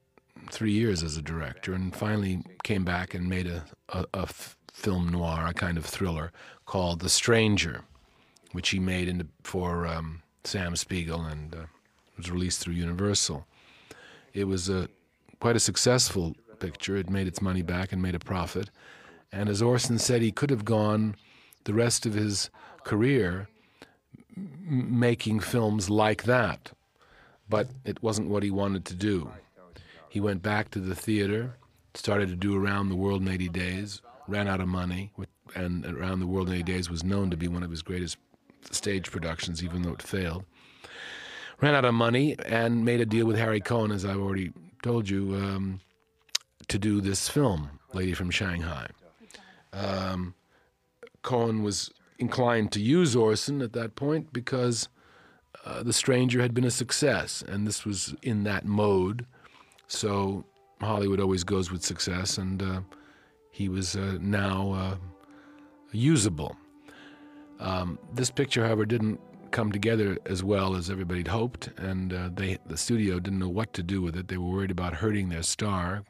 three 0.49 0.71
years 0.71 1.03
as 1.03 1.17
a 1.17 1.21
director, 1.21 1.73
and 1.73 1.95
finally 1.95 2.43
came 2.63 2.85
back 2.85 3.13
and 3.13 3.27
made 3.27 3.47
a, 3.47 3.65
a, 3.89 4.27
film 4.71 5.09
noir, 5.09 5.47
a 5.47 5.53
kind 5.53 5.77
of 5.77 5.85
thriller 5.85 6.31
called 6.65 7.01
The 7.01 7.09
Stranger, 7.09 7.83
which 8.53 8.69
he 8.69 8.79
made 8.79 9.27
for 9.43 9.85
um, 9.85 10.23
Sam 10.43 10.75
Spiegel 10.75 11.21
and 11.21 11.53
uh, 11.53 11.65
was 12.17 12.31
released 12.31 12.61
through 12.61 12.73
Universal. 12.73 13.45
It 14.33 14.45
was 14.45 14.69
a 14.69 14.87
quite 15.39 15.55
a 15.55 15.59
successful 15.59 16.35
picture. 16.59 16.95
It 16.95 17.09
made 17.09 17.27
its 17.27 17.41
money 17.41 17.61
back 17.61 17.91
and 17.91 18.01
made 18.01 18.15
a 18.15 18.19
profit. 18.19 18.69
And 19.31 19.49
as 19.49 19.61
Orson 19.61 19.99
said, 19.99 20.21
he 20.21 20.31
could 20.31 20.49
have 20.49 20.65
gone 20.65 21.15
the 21.63 21.73
rest 21.73 22.05
of 22.05 22.13
his 22.13 22.49
career 22.83 23.47
making 24.35 25.39
films 25.39 25.89
like 25.89 26.23
that, 26.23 26.71
but 27.49 27.67
it 27.85 28.01
wasn't 28.01 28.29
what 28.29 28.43
he 28.43 28.51
wanted 28.51 28.85
to 28.85 28.95
do. 28.95 29.31
He 30.09 30.19
went 30.19 30.41
back 30.41 30.71
to 30.71 30.79
the 30.79 30.95
theater, 30.95 31.55
started 31.93 32.29
to 32.29 32.35
do 32.35 32.55
Around 32.55 32.89
the 32.89 32.95
World 32.95 33.21
in 33.21 33.27
80 33.27 33.49
Days, 33.49 34.01
ran 34.27 34.47
out 34.47 34.61
of 34.61 34.67
money, 34.67 35.11
and 35.55 35.85
Around 35.85 36.19
the 36.19 36.27
World 36.27 36.49
in 36.49 36.55
80 36.55 36.63
Days 36.63 36.89
was 36.89 37.03
known 37.03 37.29
to 37.31 37.37
be 37.37 37.47
one 37.47 37.63
of 37.63 37.69
his 37.69 37.81
greatest 37.81 38.17
stage 38.71 39.11
productions, 39.11 39.63
even 39.63 39.81
though 39.81 39.93
it 39.93 40.01
failed. 40.01 40.45
Ran 41.61 41.75
out 41.75 41.85
of 41.85 41.93
money 41.93 42.35
and 42.45 42.83
made 42.83 43.01
a 43.01 43.05
deal 43.05 43.25
with 43.25 43.37
Harry 43.37 43.61
Cohn, 43.61 43.91
as 43.91 44.05
I've 44.05 44.19
already 44.19 44.51
told 44.81 45.09
you, 45.09 45.35
um, 45.35 45.79
to 46.67 46.79
do 46.79 47.01
this 47.01 47.29
film, 47.29 47.69
Lady 47.93 48.13
from 48.13 48.31
Shanghai. 48.31 48.87
Um, 49.73 50.33
Cohn 51.21 51.63
was 51.63 51.91
inclined 52.19 52.71
to 52.73 52.79
use 52.79 53.15
Orson 53.15 53.61
at 53.61 53.73
that 53.73 53.95
point 53.95 54.31
because 54.31 54.89
uh, 55.65 55.83
The 55.83 55.93
Stranger 55.93 56.41
had 56.41 56.53
been 56.53 56.63
a 56.63 56.71
success, 56.71 57.43
and 57.47 57.67
this 57.67 57.85
was 57.85 58.15
in 58.21 58.43
that 58.43 58.65
mode. 58.65 59.25
So 59.87 60.45
Hollywood 60.79 61.19
always 61.19 61.43
goes 61.43 61.71
with 61.71 61.83
success, 61.83 62.37
and 62.37 62.61
uh, 62.61 62.81
he 63.51 63.69
was 63.69 63.95
uh, 63.95 64.17
now 64.21 64.71
uh, 64.71 64.95
usable. 65.91 66.55
Um, 67.59 67.99
this 68.13 68.31
picture, 68.31 68.65
however, 68.65 68.85
didn't 68.85 69.19
come 69.51 69.71
together 69.71 70.17
as 70.25 70.43
well 70.43 70.75
as 70.75 70.89
everybody 70.89 71.19
had 71.19 71.27
hoped, 71.27 71.69
and 71.77 72.13
uh, 72.13 72.29
they 72.33 72.57
the 72.65 72.77
studio 72.77 73.19
didn't 73.19 73.39
know 73.39 73.49
what 73.49 73.73
to 73.73 73.83
do 73.83 74.01
with 74.01 74.15
it. 74.15 74.27
They 74.27 74.37
were 74.37 74.49
worried 74.49 74.71
about 74.71 74.93
hurting 74.95 75.29
their 75.29 75.43
star, 75.43 76.03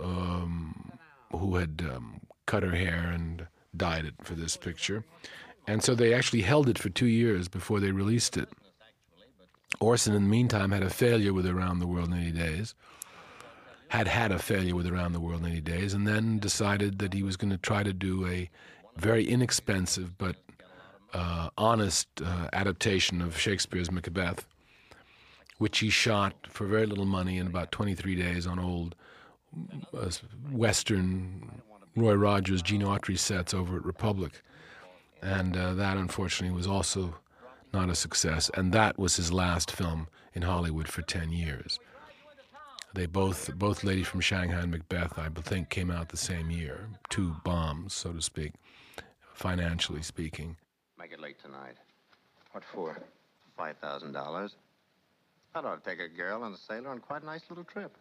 um, 0.00 0.92
who 1.30 1.56
had 1.56 1.84
um, 1.94 2.20
cut 2.46 2.62
her 2.62 2.74
hair 2.74 3.10
and 3.14 3.46
dyed 3.76 4.04
it 4.04 4.14
for 4.22 4.34
this 4.34 4.56
picture, 4.56 5.04
and 5.66 5.82
so 5.82 5.94
they 5.94 6.12
actually 6.14 6.42
held 6.42 6.68
it 6.68 6.78
for 6.78 6.88
two 6.88 7.06
years 7.06 7.48
before 7.48 7.80
they 7.80 7.90
released 7.90 8.36
it. 8.36 8.48
Orson, 9.80 10.14
in 10.14 10.24
the 10.24 10.28
meantime, 10.28 10.70
had 10.70 10.82
a 10.82 10.90
failure 10.90 11.32
with 11.32 11.46
Around 11.46 11.78
the 11.78 11.86
World 11.86 12.08
in 12.08 12.18
80 12.18 12.32
Days. 12.32 12.74
Had 13.88 14.08
had 14.08 14.32
a 14.32 14.38
failure 14.38 14.74
with 14.74 14.86
Around 14.86 15.12
the 15.12 15.20
World 15.20 15.44
in 15.44 15.52
80 15.52 15.60
Days, 15.62 15.94
and 15.94 16.06
then 16.06 16.38
decided 16.38 16.98
that 16.98 17.14
he 17.14 17.22
was 17.22 17.36
going 17.36 17.50
to 17.50 17.58
try 17.58 17.82
to 17.82 17.92
do 17.92 18.26
a 18.26 18.50
very 18.96 19.26
inexpensive 19.26 20.16
but 20.18 20.36
uh, 21.14 21.50
honest 21.58 22.08
uh, 22.24 22.48
adaptation 22.52 23.20
of 23.20 23.38
Shakespeare's 23.38 23.90
Macbeth, 23.90 24.46
which 25.58 25.78
he 25.78 25.90
shot 25.90 26.34
for 26.48 26.66
very 26.66 26.86
little 26.86 27.04
money 27.04 27.38
in 27.38 27.46
about 27.46 27.72
23 27.72 28.14
days 28.14 28.46
on 28.46 28.58
old 28.58 28.94
uh, 29.94 30.10
Western 30.50 31.62
Roy 31.94 32.14
Rogers, 32.14 32.62
Gene 32.62 32.82
Autry 32.82 33.18
sets 33.18 33.52
over 33.52 33.76
at 33.76 33.84
Republic. 33.84 34.42
And 35.20 35.56
uh, 35.56 35.74
that, 35.74 35.96
unfortunately, 35.96 36.56
was 36.56 36.66
also 36.66 37.14
not 37.72 37.90
a 37.90 37.94
success. 37.94 38.50
And 38.54 38.72
that 38.72 38.98
was 38.98 39.16
his 39.16 39.32
last 39.32 39.70
film 39.70 40.08
in 40.34 40.42
Hollywood 40.42 40.88
for 40.88 41.02
10 41.02 41.30
years. 41.30 41.78
They 42.94 43.06
both, 43.06 43.54
both 43.54 43.84
Lady 43.84 44.02
from 44.02 44.20
Shanghai 44.20 44.60
and 44.60 44.70
Macbeth, 44.70 45.18
I 45.18 45.28
think, 45.28 45.70
came 45.70 45.90
out 45.90 46.10
the 46.10 46.16
same 46.16 46.50
year. 46.50 46.88
Two 47.08 47.36
bombs, 47.44 47.94
so 47.94 48.12
to 48.12 48.20
speak, 48.20 48.52
financially 49.32 50.02
speaking. 50.02 50.56
Make 50.98 51.12
it 51.12 51.20
late 51.20 51.40
tonight. 51.40 51.76
What 52.52 52.64
for? 52.64 52.98
Five 53.56 53.78
thousand 53.78 54.12
dollars. 54.12 54.56
That 55.54 55.64
ought 55.64 55.82
to 55.82 55.90
take 55.90 56.00
a 56.00 56.08
girl 56.08 56.44
and 56.44 56.54
a 56.54 56.58
sailor 56.58 56.90
on 56.90 56.98
quite 56.98 57.22
a 57.22 57.26
nice 57.26 57.42
little 57.48 57.64
trip. 57.64 57.96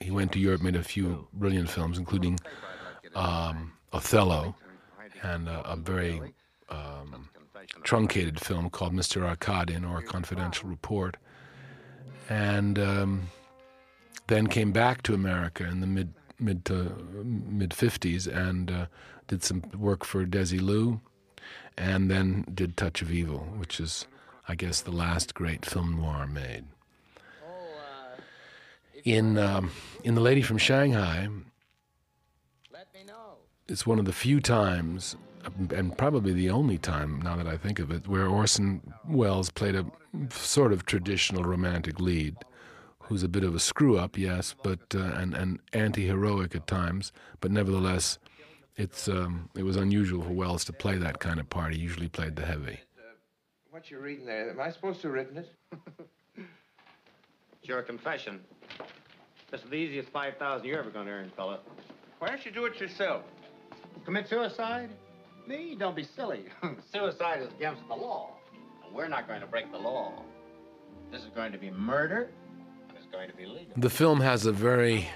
He 0.00 0.10
went 0.10 0.32
to 0.32 0.38
Europe, 0.38 0.62
made 0.62 0.76
a 0.76 0.82
few 0.82 1.28
brilliant 1.32 1.70
films, 1.70 1.98
including 1.98 2.38
um, 3.14 3.72
Othello 3.92 4.54
and 5.22 5.48
a, 5.48 5.76
very 5.76 6.20
um, 6.68 7.28
truncated 7.82 8.40
film 8.40 8.68
called 8.70 8.92
Mr. 8.92 9.22
Arkadin 9.34 9.88
or 9.88 10.02
Confidential 10.02 10.68
Report. 10.68 11.16
And 12.28 12.78
um, 12.78 13.28
then 14.26 14.46
came 14.46 14.72
back 14.72 15.02
to 15.02 15.14
America 15.14 15.64
in 15.66 15.80
the 15.80 15.86
mid 15.86 16.12
mid 16.38 16.64
to 16.66 16.92
mid 17.24 17.70
50s 17.70 18.26
and 18.26 18.70
uh, 18.70 18.86
did 19.28 19.42
some 19.42 19.62
work 19.76 20.04
for 20.04 20.24
Desi 20.24 20.58
Desilu, 20.58 21.00
and 21.76 22.10
then 22.10 22.44
did 22.52 22.76
Touch 22.76 23.02
of 23.02 23.10
Evil, 23.10 23.40
which 23.56 23.80
is, 23.80 24.06
I 24.48 24.54
guess, 24.54 24.82
the 24.82 24.90
last 24.90 25.34
great 25.34 25.64
film 25.64 25.96
noir 25.96 26.26
made. 26.26 26.64
In 29.04 29.36
um, 29.36 29.70
in 30.02 30.14
The 30.14 30.22
Lady 30.22 30.40
from 30.40 30.56
Shanghai, 30.56 31.28
it's 33.68 33.86
one 33.86 33.98
of 33.98 34.06
the 34.06 34.12
few 34.12 34.40
times, 34.40 35.14
and 35.70 35.96
probably 35.98 36.32
the 36.32 36.48
only 36.48 36.78
time, 36.78 37.20
now 37.20 37.36
that 37.36 37.46
I 37.46 37.58
think 37.58 37.78
of 37.78 37.90
it, 37.90 38.08
where 38.08 38.26
Orson 38.26 38.94
Welles 39.06 39.50
played 39.50 39.74
a 39.74 39.84
sort 40.30 40.72
of 40.72 40.86
traditional 40.86 41.44
romantic 41.44 42.00
lead, 42.00 42.36
who's 42.98 43.22
a 43.22 43.28
bit 43.28 43.44
of 43.44 43.54
a 43.54 43.60
screw 43.60 43.98
up, 43.98 44.16
yes, 44.16 44.54
but 44.62 44.80
uh, 44.94 45.00
and 45.00 45.34
and 45.34 45.60
anti 45.74 46.06
heroic 46.06 46.54
at 46.54 46.66
times, 46.66 47.12
but 47.40 47.50
nevertheless 47.50 48.18
it's 48.76 49.06
um, 49.08 49.50
it 49.54 49.64
was 49.64 49.76
unusual 49.76 50.22
for 50.22 50.32
Welles 50.32 50.64
to 50.64 50.72
play 50.72 50.96
that 50.96 51.20
kind 51.20 51.38
of 51.38 51.48
part. 51.50 51.74
He 51.74 51.80
usually 51.80 52.08
played 52.08 52.36
the 52.36 52.46
heavy. 52.46 52.80
What 53.70 53.90
you 53.90 53.98
reading 53.98 54.24
there? 54.24 54.48
Am 54.50 54.60
I 54.60 54.70
supposed 54.70 55.00
to 55.02 55.08
have 55.08 55.14
written 55.14 55.38
it? 55.38 55.52
It's 57.64 57.70
your 57.70 57.80
confession. 57.80 58.40
This 59.50 59.62
is 59.62 59.70
the 59.70 59.76
easiest 59.76 60.10
5000 60.10 60.66
you're 60.66 60.78
ever 60.78 60.90
going 60.90 61.06
to 61.06 61.12
earn, 61.12 61.32
fella. 61.34 61.60
Why 62.18 62.28
don't 62.28 62.44
you 62.44 62.50
do 62.50 62.66
it 62.66 62.78
yourself? 62.78 63.22
Commit 64.04 64.28
suicide? 64.28 64.90
Me? 65.46 65.74
Don't 65.74 65.96
be 65.96 66.04
silly. 66.04 66.44
suicide 66.92 67.40
is 67.40 67.48
against 67.54 67.80
the 67.88 67.94
law. 67.94 68.34
And 68.84 68.94
we're 68.94 69.08
not 69.08 69.26
going 69.26 69.40
to 69.40 69.46
break 69.46 69.72
the 69.72 69.78
law. 69.78 70.12
This 71.10 71.22
is 71.22 71.30
going 71.34 71.52
to 71.52 71.58
be 71.58 71.70
murder, 71.70 72.28
and 72.90 72.98
it's 72.98 73.06
going 73.10 73.30
to 73.30 73.34
be 73.34 73.46
legal. 73.46 73.72
The 73.78 73.88
film 73.88 74.20
has 74.20 74.44
a 74.44 74.52
very 74.52 75.08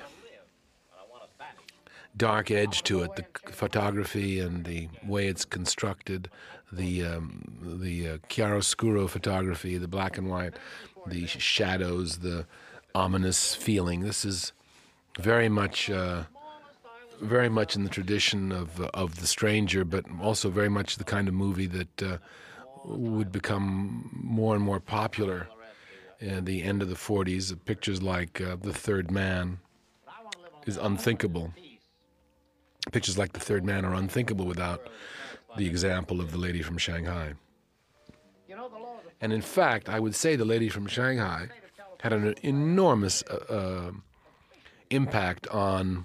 dark 2.16 2.50
edge 2.50 2.82
to 2.84 3.02
it. 3.02 3.14
The 3.14 3.24
photography 3.52 4.40
and 4.40 4.64
the 4.64 4.88
way 5.06 5.28
it's 5.28 5.44
constructed, 5.44 6.30
the 6.72 7.04
um, 7.04 7.78
the 7.80 8.08
uh, 8.08 8.18
chiaroscuro 8.28 9.08
photography, 9.08 9.78
the 9.78 9.88
black 9.88 10.18
and 10.18 10.28
white, 10.28 10.54
the 11.06 11.26
shadows, 11.26 12.18
the 12.18 12.46
ominous 12.94 13.54
feeling. 13.54 14.00
This 14.00 14.24
is 14.24 14.52
very 15.18 15.48
much. 15.48 15.90
Uh, 15.90 16.24
very 17.20 17.48
much 17.48 17.74
in 17.74 17.82
the 17.82 17.90
tradition 17.90 18.52
of 18.52 18.80
uh, 18.80 18.88
of 18.94 19.20
the 19.20 19.26
stranger, 19.26 19.84
but 19.84 20.04
also 20.22 20.50
very 20.50 20.68
much 20.68 20.96
the 20.96 21.04
kind 21.04 21.26
of 21.26 21.34
movie 21.34 21.66
that 21.66 22.02
uh, 22.02 22.18
would 22.84 23.32
become 23.32 24.08
more 24.12 24.54
and 24.54 24.64
more 24.64 24.80
popular 24.80 25.48
at 26.20 26.44
the 26.46 26.62
end 26.62 26.82
of 26.82 26.88
the 26.88 26.94
40s. 26.94 27.56
Pictures 27.64 28.02
like 28.02 28.40
uh, 28.40 28.56
The 28.60 28.72
Third 28.72 29.10
Man 29.10 29.58
is 30.66 30.76
unthinkable. 30.76 31.52
Pictures 32.92 33.18
like 33.18 33.32
The 33.32 33.40
Third 33.40 33.64
Man 33.64 33.84
are 33.84 33.94
unthinkable 33.94 34.46
without 34.46 34.88
the 35.56 35.66
example 35.66 36.20
of 36.20 36.32
The 36.32 36.38
Lady 36.38 36.62
from 36.62 36.78
Shanghai. 36.78 37.34
And 39.20 39.32
in 39.32 39.42
fact, 39.42 39.88
I 39.88 39.98
would 40.00 40.14
say 40.14 40.36
The 40.36 40.44
Lady 40.44 40.68
from 40.68 40.86
Shanghai 40.86 41.48
had 42.00 42.12
an 42.12 42.34
enormous 42.42 43.22
uh, 43.24 43.34
uh, 43.52 43.90
impact 44.90 45.48
on 45.48 46.04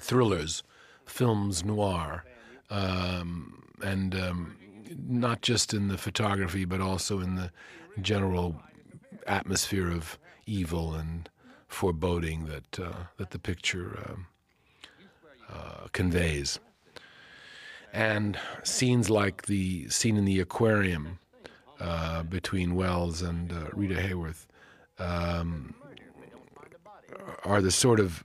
thrillers, 0.00 0.62
films 1.06 1.64
noir, 1.64 2.24
um, 2.70 3.62
and 3.82 4.14
um, 4.14 4.56
not 5.08 5.42
just 5.42 5.74
in 5.74 5.88
the 5.88 5.98
photography, 5.98 6.64
but 6.64 6.80
also 6.80 7.20
in 7.20 7.34
the 7.34 7.50
general 8.00 8.60
atmosphere 9.26 9.90
of 9.90 10.18
evil 10.46 10.94
and 10.94 11.28
foreboding 11.66 12.46
that 12.46 12.78
uh, 12.80 13.04
that 13.16 13.30
the 13.30 13.38
picture 13.38 13.98
um, 14.08 14.26
uh, 15.52 15.88
conveys. 15.92 16.58
And 17.92 18.38
scenes 18.62 19.10
like 19.10 19.46
the 19.46 19.88
scene 19.88 20.16
in 20.16 20.24
the 20.24 20.40
aquarium 20.40 21.18
uh, 21.80 22.22
between 22.24 22.74
Welles 22.74 23.22
and 23.22 23.52
uh, 23.52 23.66
Rita 23.72 23.94
Hayworth 23.94 24.46
um, 24.98 25.74
are 27.44 27.60
the 27.60 27.70
sort 27.70 28.00
of 28.00 28.24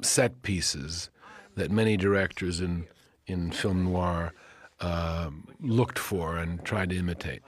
set 0.00 0.42
pieces 0.42 1.10
that 1.56 1.70
many 1.70 1.96
directors 1.96 2.60
in 2.60 2.86
in 3.26 3.50
film 3.50 3.84
noir 3.84 4.32
uh, 4.80 5.30
looked 5.60 5.98
for 5.98 6.38
and 6.38 6.64
tried 6.64 6.90
to 6.90 6.96
imitate. 6.96 7.42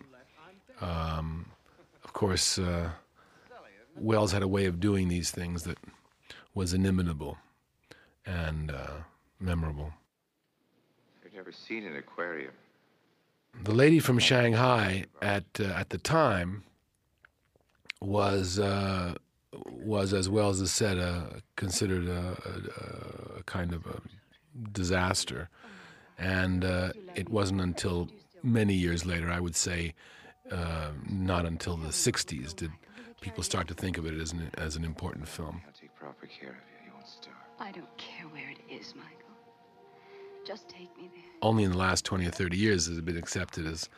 Um, 0.80 1.46
of 2.04 2.12
course, 2.12 2.58
uh, 2.58 2.90
Welles 3.96 4.32
had 4.32 4.42
a 4.42 4.48
way 4.48 4.66
of 4.66 4.80
doing 4.80 5.08
these 5.08 5.30
things 5.30 5.64
that 5.64 5.78
was 6.54 6.74
inimitable 6.74 7.38
and 8.26 8.70
uh, 8.70 8.98
memorable. 9.40 9.92
I've 11.24 11.34
never 11.34 11.52
seen 11.52 11.84
an 11.86 11.96
aquarium. 11.96 12.52
The 13.60 13.72
lady 13.72 14.00
from 14.00 14.18
Shanghai 14.18 15.04
at 15.20 15.44
uh, 15.60 15.64
at 15.64 15.90
the 15.90 15.98
time 15.98 16.64
was 18.00 18.58
uh, 18.58 19.14
was 19.52 20.12
as 20.12 20.28
well 20.28 20.50
as 20.50 20.60
I 20.60 20.66
said 20.66 20.98
uh, 20.98 21.24
considered 21.56 22.08
a, 22.08 22.36
a, 22.44 23.38
a, 23.38 23.42
kind 23.44 23.72
of 23.72 23.86
a 23.86 24.00
disaster, 24.72 25.48
and 26.18 26.64
uh, 26.64 26.92
it 27.14 27.28
wasn't 27.28 27.60
until 27.60 28.08
many 28.42 28.74
years 28.74 29.06
later, 29.06 29.30
I 29.30 29.38
would 29.38 29.54
say, 29.54 29.94
uh, 30.50 30.90
not 31.08 31.46
until 31.46 31.76
the 31.76 31.88
'60s, 31.88 32.56
did 32.56 32.72
people 33.20 33.44
start 33.44 33.68
to 33.68 33.74
think 33.74 33.98
of 33.98 34.06
it 34.06 34.20
as 34.20 34.32
an 34.32 34.50
as 34.58 34.76
an 34.76 34.84
important 34.84 35.28
film. 35.28 35.62
I'll 35.66 35.72
take 35.80 35.94
proper 35.94 36.26
care 36.26 36.50
of 36.50 36.56
you. 36.56 36.86
You 36.86 36.92
won't 36.94 37.08
starve. 37.08 37.36
I 37.60 37.70
don't 37.70 37.96
care 37.96 38.26
where 38.26 38.50
it 38.50 38.58
is, 38.68 38.94
Michael. 38.96 39.36
Just 40.44 40.68
take 40.68 40.96
me 40.96 41.08
there. 41.14 41.21
Only 41.42 41.64
in 41.64 41.72
the 41.72 41.78
last 41.78 42.04
20 42.04 42.26
or 42.26 42.30
30 42.30 42.56
years 42.56 42.86
has 42.86 42.96
it 42.96 43.04
been 43.04 43.16
accepted 43.16 43.66
as, 43.66 43.88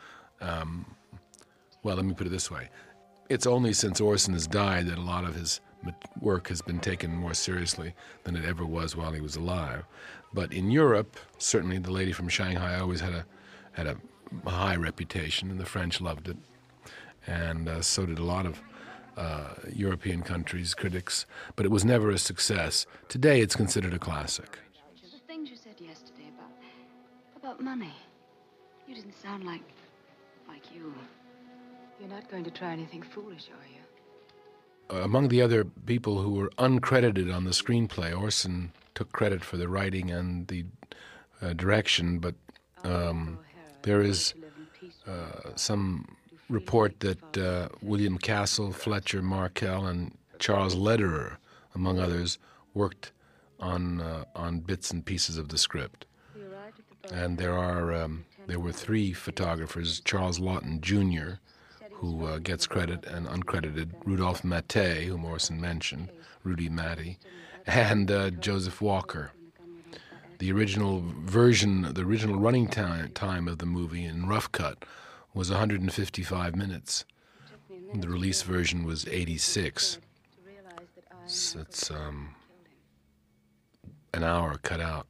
um, 0.41 0.85
well, 1.83 1.95
let 1.95 2.05
me 2.05 2.13
put 2.13 2.27
it 2.27 2.31
this 2.31 2.49
way. 2.49 2.69
It's 3.29 3.45
only 3.45 3.71
since 3.73 4.01
Orson 4.01 4.33
has 4.33 4.47
died 4.47 4.87
that 4.87 4.97
a 4.97 5.01
lot 5.01 5.23
of 5.23 5.35
his 5.35 5.61
work 6.19 6.47
has 6.49 6.61
been 6.61 6.79
taken 6.79 7.13
more 7.13 7.33
seriously 7.33 7.93
than 8.23 8.35
it 8.35 8.45
ever 8.45 8.65
was 8.65 8.95
while 8.95 9.11
he 9.11 9.21
was 9.21 9.35
alive. 9.35 9.85
But 10.33 10.51
in 10.51 10.71
Europe, 10.71 11.17
certainly 11.37 11.77
the 11.77 11.91
lady 11.91 12.11
from 12.11 12.27
Shanghai 12.27 12.79
always 12.79 12.99
had 12.99 13.13
a, 13.13 13.25
had 13.71 13.87
a 13.87 13.97
high 14.49 14.75
reputation, 14.75 15.51
and 15.51 15.59
the 15.59 15.65
French 15.65 16.01
loved 16.01 16.27
it. 16.27 16.37
And 17.27 17.69
uh, 17.69 17.81
so 17.81 18.05
did 18.05 18.19
a 18.19 18.23
lot 18.23 18.45
of 18.45 18.61
uh, 19.17 19.53
European 19.73 20.21
countries, 20.21 20.73
critics, 20.73 21.25
but 21.55 21.65
it 21.65 21.71
was 21.71 21.85
never 21.85 22.09
a 22.09 22.17
success. 22.17 22.85
Today 23.07 23.41
it's 23.41 23.55
considered 23.55 23.93
a 23.93 23.99
classic. 23.99 24.59
About 27.55 27.63
money. 27.63 27.93
You 28.85 28.95
didn't 28.95 29.15
sound 29.21 29.45
like 29.45 29.61
like 30.47 30.75
you. 30.75 30.93
You're 31.99 32.09
not 32.09 32.29
going 32.29 32.43
to 32.43 32.51
try 32.51 32.73
anything 32.73 33.01
foolish, 33.01 33.47
are 33.49 33.67
you? 33.67 35.01
among 35.03 35.29
the 35.29 35.41
other 35.41 35.63
people 35.63 36.21
who 36.21 36.31
were 36.31 36.49
uncredited 36.59 37.33
on 37.33 37.45
the 37.45 37.51
screenplay, 37.51 38.15
Orson 38.15 38.71
took 38.93 39.11
credit 39.11 39.43
for 39.43 39.57
the 39.57 39.67
writing 39.67 40.11
and 40.11 40.47
the 40.47 40.65
uh, 41.41 41.53
direction, 41.53 42.19
but 42.19 42.35
um, 42.83 43.39
there 43.81 44.01
is 44.01 44.35
uh, 45.07 45.49
some 45.55 46.05
report 46.49 46.99
that 46.99 47.37
uh, 47.37 47.69
William 47.81 48.17
Castle, 48.17 48.71
Fletcher 48.71 49.23
Markle, 49.23 49.87
and 49.87 50.15
Charles 50.37 50.75
Lederer, 50.75 51.39
among 51.73 51.99
others, 51.99 52.37
worked 52.75 53.11
on 53.59 54.01
uh, 54.01 54.25
on 54.35 54.59
bits 54.59 54.91
and 54.91 55.05
pieces 55.05 55.37
of 55.37 55.49
the 55.49 55.57
script. 55.57 56.05
And 57.13 57.37
there 57.37 57.57
are 57.57 57.93
um, 57.93 58.25
there 58.47 58.59
were 58.59 58.71
three 58.71 59.13
photographers: 59.13 60.01
Charles 60.01 60.39
Lawton 60.39 60.81
Jr., 60.81 61.35
who 61.91 62.25
uh, 62.25 62.39
gets 62.39 62.67
credit, 62.67 63.05
and 63.05 63.27
uncredited 63.27 63.91
Rudolph 64.05 64.43
Maté, 64.43 65.05
who 65.05 65.17
Morrison 65.17 65.59
mentioned, 65.59 66.11
Rudy 66.43 66.69
Maté, 66.69 67.17
and 67.65 68.11
uh, 68.11 68.29
Joseph 68.31 68.81
Walker. 68.81 69.31
The 70.39 70.51
original 70.51 71.01
version, 71.23 71.93
the 71.93 72.01
original 72.01 72.37
running 72.37 72.67
time, 72.67 73.11
time 73.13 73.47
of 73.47 73.59
the 73.59 73.65
movie 73.65 74.03
in 74.03 74.27
rough 74.27 74.51
cut 74.51 74.83
was 75.33 75.49
155 75.49 76.55
minutes. 76.55 77.05
The 77.93 78.09
release 78.09 78.41
version 78.41 78.83
was 78.83 79.07
86. 79.07 79.99
So 81.25 81.59
it's 81.59 81.89
um, 81.89 82.35
an 84.13 84.23
hour 84.23 84.57
cut 84.61 84.81
out. 84.81 85.07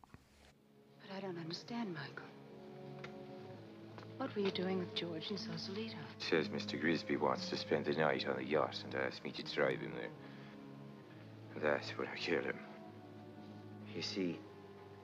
But 1.47 1.57
I 1.57 1.73
don't 1.73 1.89
understand, 1.89 1.93
Michael. 1.93 2.25
What 4.17 4.33
were 4.35 4.41
you 4.41 4.51
doing 4.51 4.79
with 4.79 4.95
George 4.95 5.29
in 5.29 5.37
Sausalito? 5.37 5.95
Says 6.19 6.47
Mr. 6.47 6.79
Grisby 6.79 7.17
wants 7.19 7.49
to 7.49 7.57
spend 7.57 7.85
the 7.85 7.93
night 7.93 8.27
on 8.27 8.37
the 8.37 8.45
yacht 8.45 8.81
and 8.85 8.95
asked 8.95 9.23
me 9.23 9.31
to 9.31 9.43
drive 9.43 9.79
him 9.79 9.91
there. 9.95 10.09
And 11.53 11.63
that's 11.63 11.89
when 11.97 12.07
I 12.07 12.15
killed 12.17 12.45
him. 12.45 12.59
You 13.93 14.01
see, 14.01 14.39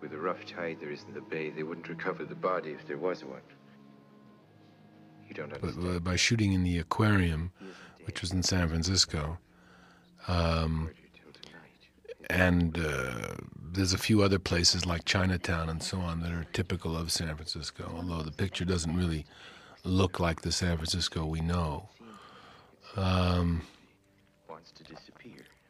with 0.01 0.11
the 0.11 0.17
rough 0.17 0.45
tide 0.45 0.77
there 0.79 0.91
is 0.91 1.03
in 1.07 1.13
the 1.13 1.21
bay, 1.21 1.49
they 1.49 1.63
wouldn't 1.63 1.89
recover 1.89 2.23
the 2.25 2.35
body 2.35 2.71
if 2.71 2.87
there 2.87 2.97
was 2.97 3.23
one. 3.23 3.41
You 5.27 5.35
don't 5.35 5.49
But 5.49 5.61
understand. 5.63 5.95
uh, 5.95 5.99
by 5.99 6.15
shooting 6.15 6.53
in 6.53 6.63
the 6.63 6.77
aquarium, 6.79 7.51
which 8.05 8.21
was 8.21 8.31
in 8.31 8.43
San 8.43 8.67
Francisco, 8.69 9.37
um, 10.27 10.89
and 12.29 12.77
uh, 12.77 13.35
there's 13.71 13.93
a 13.93 13.97
few 13.97 14.21
other 14.21 14.39
places 14.39 14.85
like 14.85 15.05
Chinatown 15.05 15.69
and 15.69 15.81
so 15.81 15.99
on 15.99 16.21
that 16.21 16.31
are 16.31 16.45
typical 16.53 16.97
of 16.97 17.11
San 17.11 17.35
Francisco, 17.35 17.91
although 17.95 18.21
the 18.21 18.31
picture 18.31 18.65
doesn't 18.65 18.95
really 18.95 19.25
look 19.83 20.19
like 20.19 20.41
the 20.41 20.51
San 20.51 20.75
Francisco 20.77 21.25
we 21.25 21.41
know. 21.41 21.89
Um, 22.95 23.61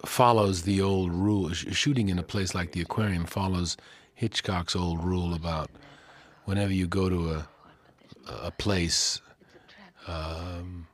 follows 0.06 0.64
the 0.64 0.82
old 0.82 1.12
rule. 1.12 1.54
sh- 1.54 1.68
Shooting 1.72 2.10
in 2.10 2.18
a 2.18 2.24
place 2.24 2.56
like 2.56 2.72
the 2.72 2.82
aquarium 2.82 3.26
follows 3.26 3.78
Hitchcock's 4.16 4.76
old 4.76 5.04
rule 5.04 5.34
about 5.34 5.70
whenever 6.46 6.74
you 6.74 6.88
go 6.88 7.10
to 7.10 7.32
a 7.32 7.48
a 8.28 8.52
place, 8.52 9.20
um, 10.08 10.88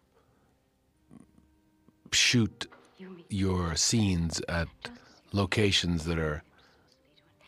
shoot 2.11 2.67
your 3.29 3.75
scenes 3.75 4.41
at 4.47 4.67
locations 5.33 6.05
that 6.05 6.17
are 6.17 6.41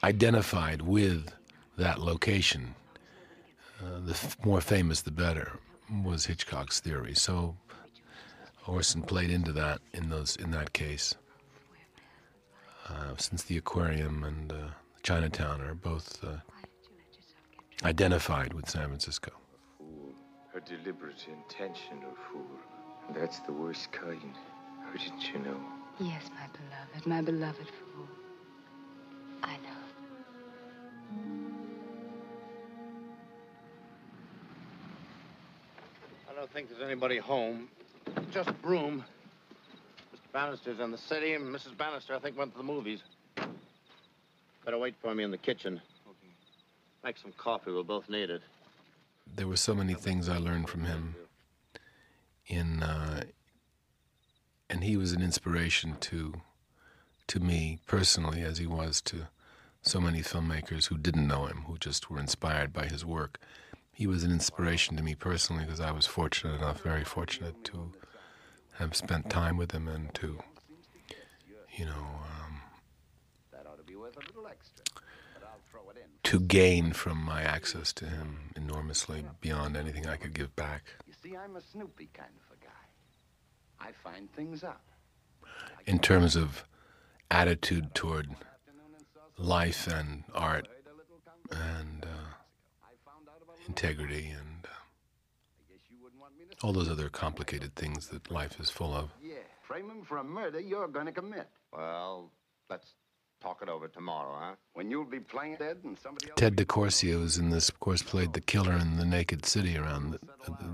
identified 0.03 0.81
with 0.81 1.31
that 1.77 1.99
location. 1.99 2.75
Uh, 3.81 3.99
the 4.05 4.11
f- 4.11 4.37
more 4.45 4.61
famous, 4.61 5.01
the 5.01 5.11
better, 5.11 5.53
was 6.03 6.25
Hitchcock's 6.25 6.79
theory. 6.79 7.15
So 7.15 7.55
Orson 8.67 9.01
played 9.01 9.31
into 9.31 9.51
that 9.53 9.79
in 9.93 10.09
those 10.09 10.35
in 10.35 10.51
that 10.51 10.73
case. 10.73 11.15
Uh, 12.87 13.15
since 13.17 13.43
the 13.43 13.57
aquarium 13.57 14.23
and 14.23 14.51
uh, 14.51 14.55
Chinatown 15.03 15.61
are 15.61 15.75
both 15.75 16.23
uh, 16.23 16.37
identified 17.83 18.53
with 18.53 18.69
San 18.69 18.87
Francisco. 18.87 19.31
Fool. 19.77 20.13
A 20.55 20.59
deliberate, 20.61 21.25
intentional 21.27 22.13
fool. 22.31 22.47
That's 23.15 23.39
the 23.39 23.53
worst 23.53 23.91
kind. 23.91 24.33
How 24.83 24.91
didn't 24.91 25.33
you 25.33 25.39
know? 25.39 25.59
Yes, 25.99 26.29
my 26.33 26.47
beloved, 26.57 27.07
my 27.07 27.21
beloved 27.21 27.67
fool. 27.67 28.07
I 29.43 29.53
know. 29.57 29.78
I 36.29 36.33
don't 36.35 36.51
think 36.51 36.69
there's 36.69 36.81
anybody 36.81 37.17
home. 37.17 37.67
Just 38.31 38.49
Broome. 38.61 39.03
Mr. 40.13 40.31
Bannister's 40.31 40.79
in 40.79 40.91
the 40.91 40.97
city, 40.97 41.33
and 41.33 41.45
Mrs. 41.45 41.77
Bannister, 41.77 42.15
I 42.15 42.19
think, 42.19 42.37
went 42.37 42.51
to 42.53 42.57
the 42.57 42.63
movies. 42.63 42.99
Better 44.65 44.77
wait 44.77 44.95
for 45.01 45.13
me 45.15 45.23
in 45.23 45.31
the 45.31 45.37
kitchen. 45.37 45.81
Make 47.03 47.17
some 47.17 47.31
coffee. 47.37 47.71
We'll 47.71 47.83
both 47.83 48.09
need 48.09 48.29
it. 48.29 48.41
There 49.35 49.47
were 49.47 49.57
so 49.57 49.73
many 49.73 49.93
things 49.93 50.27
I 50.27 50.37
learned 50.37 50.69
from 50.69 50.83
him. 50.83 51.15
In 52.47 52.83
uh, 52.83 53.23
and 54.69 54.83
he 54.83 54.97
was 54.97 55.13
an 55.13 55.21
inspiration 55.21 55.95
to 56.01 56.41
to 57.27 57.39
me 57.39 57.79
personally, 57.87 58.41
as 58.41 58.57
he 58.57 58.65
was 58.65 59.01
to 59.01 59.27
so 59.81 59.99
many 59.99 60.19
filmmakers 60.21 60.87
who 60.87 60.97
didn't 60.97 61.27
know 61.27 61.45
him, 61.45 61.63
who 61.67 61.77
just 61.77 62.09
were 62.09 62.19
inspired 62.19 62.73
by 62.73 62.85
his 62.85 63.05
work. 63.05 63.39
He 63.91 64.07
was 64.07 64.23
an 64.23 64.31
inspiration 64.31 64.95
to 64.97 65.03
me 65.03 65.15
personally 65.15 65.65
because 65.65 65.79
I 65.81 65.91
was 65.91 66.05
fortunate 66.05 66.55
enough, 66.55 66.81
very 66.81 67.03
fortunate, 67.03 67.63
to 67.65 67.91
have 68.77 68.95
spent 68.95 69.29
time 69.29 69.57
with 69.57 69.71
him 69.71 69.87
and 69.87 70.13
to, 70.15 70.39
you 71.75 71.85
know, 71.85 71.91
um, 71.91 72.61
That 73.51 73.65
ought 73.67 73.77
to 73.77 73.83
be 73.83 73.95
worth 73.95 74.15
a 74.15 74.19
little 74.27 74.47
extra. 74.47 74.85
But 75.33 75.43
I'll 75.43 75.59
throw 75.69 75.89
it 75.89 75.97
in. 75.97 76.03
to 76.23 76.39
gain 76.39 76.93
from 76.93 77.17
my 77.17 77.41
access 77.41 77.91
to 77.93 78.05
him 78.05 78.51
enormously 78.55 79.25
beyond 79.41 79.75
anything 79.75 80.07
I 80.07 80.15
could 80.15 80.33
give 80.33 80.55
back. 80.55 80.83
You 81.07 81.13
see, 81.21 81.35
I'm 81.35 81.55
a 81.57 81.61
Snoopy 81.61 82.09
kind 82.13 82.31
of 82.37 82.57
a 82.57 82.63
guy. 82.63 83.89
I 83.89 83.91
find 83.91 84.31
things 84.33 84.63
out. 84.63 84.81
in 85.85 85.99
terms 85.99 86.35
of 86.37 86.63
attitude 87.31 87.93
toward 87.95 88.29
life 89.39 89.87
and 89.87 90.23
art 90.35 90.67
and 91.51 92.03
uh, 92.03 92.33
integrity 93.67 94.27
and 94.37 94.65
uh, 94.65 94.67
all 96.61 96.73
those 96.73 96.89
other 96.89 97.09
complicated 97.09 97.73
things 97.75 98.09
that 98.09 98.29
life 98.29 98.59
is 98.59 98.69
full 98.69 98.93
of. 98.93 99.11
Yeah. 99.23 99.35
frame 99.61 99.89
him 99.89 100.03
for 100.03 100.17
a 100.17 100.23
murder 100.23 100.59
you're 100.59 100.87
going 100.87 101.05
to 101.05 101.11
commit. 101.11 101.47
Well, 101.71 102.31
let's 102.69 102.93
talk 103.41 103.61
it 103.61 103.69
over 103.69 103.87
tomorrow, 103.87 104.35
huh? 104.37 104.55
When 104.73 104.91
you'll 104.91 105.05
be 105.05 105.19
playing 105.19 105.55
dead 105.57 105.77
and 105.85 105.97
somebody 105.97 106.29
else... 106.29 106.37
Ted 106.37 106.57
de 106.57 106.65
Corsia 106.65 107.17
was 107.17 107.37
in 107.37 107.49
this, 107.49 107.69
of 107.69 107.79
course, 107.79 108.01
played 108.03 108.33
the 108.33 108.41
killer 108.41 108.73
in 108.73 108.97
The 108.97 109.05
Naked 109.05 109.45
City 109.45 109.77
around 109.77 110.11
the, 110.11 110.19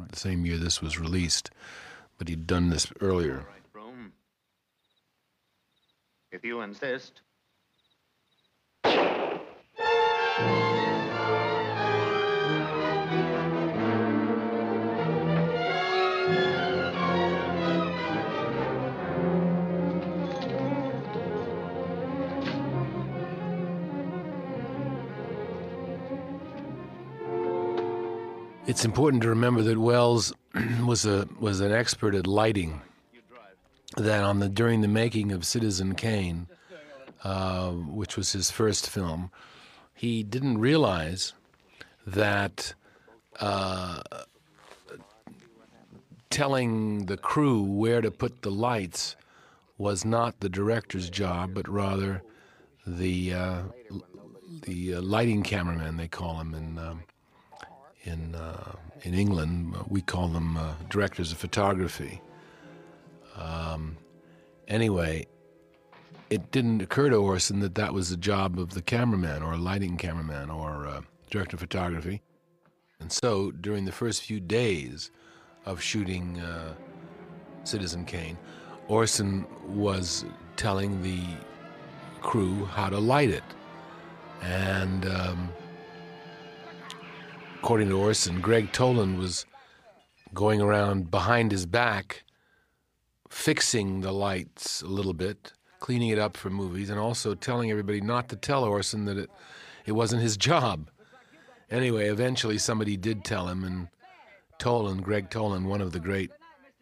the 0.09 0.17
same 0.17 0.45
year 0.45 0.57
this 0.57 0.81
was 0.81 0.99
released, 0.99 1.51
but 2.17 2.27
he'd 2.27 2.47
done 2.47 2.69
this 2.69 2.91
earlier. 3.01 3.39
All 3.39 3.45
right, 3.45 3.71
Broome. 3.71 4.13
If 6.31 6.43
you 6.43 6.61
insist. 6.61 7.21
It's 10.37 10.43
important 28.83 29.23
to 29.23 29.29
remember 29.29 29.61
that 29.61 29.77
Welles 29.77 30.33
was 30.85 31.05
a 31.05 31.29
was 31.39 31.61
an 31.61 31.71
expert 31.71 32.13
at 32.13 32.27
lighting. 32.27 32.81
That 33.95 34.21
on 34.21 34.39
the 34.39 34.49
during 34.49 34.81
the 34.81 34.89
making 34.89 35.31
of 35.31 35.45
Citizen 35.45 35.95
Kane, 35.95 36.47
uh, 37.23 37.69
which 37.69 38.17
was 38.17 38.33
his 38.33 38.51
first 38.51 38.89
film, 38.89 39.31
he 39.95 40.21
didn't 40.23 40.57
realize 40.57 41.33
that 42.05 42.73
uh, 43.39 44.01
telling 46.29 47.05
the 47.05 47.17
crew 47.17 47.61
where 47.61 48.01
to 48.01 48.11
put 48.11 48.41
the 48.41 48.51
lights 48.51 49.15
was 49.77 50.05
not 50.05 50.39
the 50.41 50.49
director's 50.49 51.09
job, 51.09 51.53
but 51.53 51.67
rather 51.67 52.21
the 52.85 53.33
uh, 53.33 53.61
the 54.63 54.95
uh, 54.95 55.01
lighting 55.01 55.43
cameraman 55.43 55.97
they 55.97 56.07
call 56.07 56.39
him 56.39 56.53
in 56.53 56.77
um, 56.77 57.03
in 58.03 58.35
uh, 58.35 58.73
in 59.03 59.13
England. 59.13 59.75
We 59.87 60.01
call 60.01 60.27
them 60.27 60.57
uh, 60.57 60.73
directors 60.89 61.31
of 61.31 61.37
photography. 61.37 62.21
Um, 63.35 63.97
anyway, 64.67 65.27
it 66.29 66.51
didn't 66.51 66.81
occur 66.81 67.09
to 67.09 67.17
Orson 67.17 67.59
that 67.59 67.75
that 67.75 67.93
was 67.93 68.09
the 68.09 68.17
job 68.17 68.57
of 68.59 68.73
the 68.73 68.81
cameraman 68.81 69.43
or 69.43 69.57
lighting 69.57 69.97
cameraman 69.97 70.49
or 70.49 70.87
uh, 70.87 71.01
director 71.29 71.55
of 71.55 71.59
photography. 71.59 72.21
And 72.99 73.11
so, 73.11 73.51
during 73.51 73.85
the 73.85 73.91
first 73.91 74.23
few 74.23 74.39
days 74.39 75.11
of 75.65 75.81
shooting 75.81 76.39
uh, 76.39 76.73
Citizen 77.63 78.05
Kane, 78.05 78.37
Orson 78.87 79.45
was 79.67 80.25
telling 80.55 81.01
the 81.01 81.21
crew 82.21 82.65
how 82.65 82.89
to 82.89 82.97
light 82.97 83.29
it. 83.29 83.43
And 84.41 85.05
um, 85.05 85.49
according 87.59 87.89
to 87.89 87.99
Orson, 87.99 88.41
Gregg 88.41 88.71
Toland 88.71 89.19
was 89.19 89.45
going 90.33 90.61
around 90.61 91.11
behind 91.11 91.51
his 91.51 91.65
back, 91.65 92.23
fixing 93.29 94.01
the 94.01 94.11
lights 94.11 94.81
a 94.81 94.87
little 94.87 95.13
bit, 95.13 95.53
cleaning 95.85 96.09
it 96.09 96.17
up 96.17 96.35
for 96.35 96.49
movies, 96.49 96.89
and 96.89 96.99
also 96.99 97.35
telling 97.35 97.69
everybody 97.69 98.01
not 98.01 98.27
to 98.27 98.35
tell 98.35 98.63
Orson 98.63 99.05
that 99.05 99.19
it, 99.19 99.29
it 99.85 99.91
wasn't 99.91 100.19
his 100.19 100.35
job. 100.35 100.89
Anyway, 101.69 102.07
eventually 102.07 102.57
somebody 102.57 102.97
did 102.97 103.23
tell 103.23 103.47
him, 103.47 103.63
and 103.63 103.87
Toland, 104.57 105.03
Gregg 105.03 105.29
Toland, 105.29 105.67
one 105.67 105.81
of 105.81 105.91
the 105.91 105.99
great 105.99 106.31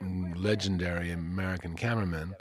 mm, 0.02 0.32
legendary 0.42 1.12
American 1.12 1.76
cameramen, 1.76 2.34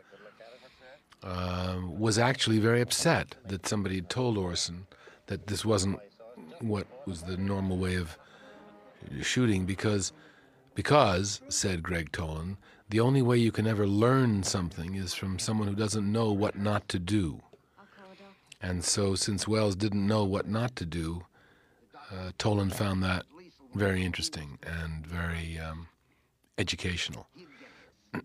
uh, 1.25 1.79
was 1.85 2.17
actually 2.17 2.61
very 2.61 2.81
upset 2.81 3.35
that 3.49 3.67
somebody 3.67 3.97
had 3.97 4.09
told 4.09 4.39
Orson 4.39 4.87
that 5.27 5.49
this 5.49 5.65
wasn't 5.65 5.99
what 6.61 6.87
was 7.09 7.23
the 7.23 7.37
normal 7.37 7.77
way 7.77 7.97
of 7.97 8.17
shooting 9.21 9.67
because, 9.67 10.13
because 10.77 11.41
said 11.49 11.83
Gregg 11.83 12.13
Toland, 12.13 12.57
the 12.93 13.01
only 13.01 13.23
way 13.23 13.39
you 13.39 13.51
can 13.51 13.67
ever 13.67 13.87
learn 13.87 14.43
something 14.43 14.97
is 14.97 15.15
from 15.15 15.39
someone 15.39 15.67
who 15.67 15.75
doesn't 15.75 16.13
know 16.13 16.31
what 16.31 16.59
not 16.59 16.87
to 16.89 16.99
do. 16.99 17.41
And 18.61 18.85
so, 18.85 19.15
since 19.15 19.49
Welles 19.49 19.75
didn't 19.75 20.07
know 20.07 20.25
what 20.25 20.47
not 20.47 20.77
to 20.77 20.85
do, 20.85 21.25
uh, 22.11 22.33
Toland 22.37 22.75
found 22.75 23.03
that 23.03 23.25
very 23.75 24.05
interesting 24.05 24.59
and 24.63 25.07
very 25.07 25.59
um, 25.59 25.89
educational. 26.59 27.27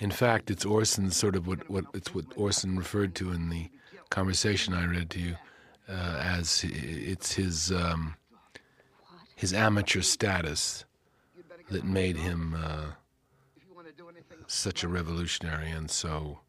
in 0.00 0.10
fact, 0.10 0.50
it's 0.50 0.64
Orson's 0.64 1.16
sort 1.16 1.36
of 1.36 1.46
what, 1.46 1.70
what 1.70 1.84
it's 1.94 2.12
what 2.12 2.24
Orson 2.34 2.76
referred 2.76 3.14
to 3.14 3.30
in 3.30 3.48
the 3.48 3.70
conversation 4.10 4.74
I 4.74 4.86
read 4.86 5.08
to 5.10 5.20
you 5.20 5.36
uh, 5.88 6.20
as 6.20 6.64
it's 6.68 7.32
his 7.32 7.70
um, 7.70 8.16
his 9.36 9.54
amateur 9.54 10.00
status 10.00 10.84
that 11.70 11.84
made 11.84 12.16
him 12.16 12.54
uh, 12.54 12.92
such 14.46 14.82
a 14.82 14.88
revolutionary 14.88 15.70
and 15.70 15.90
so 15.90 16.40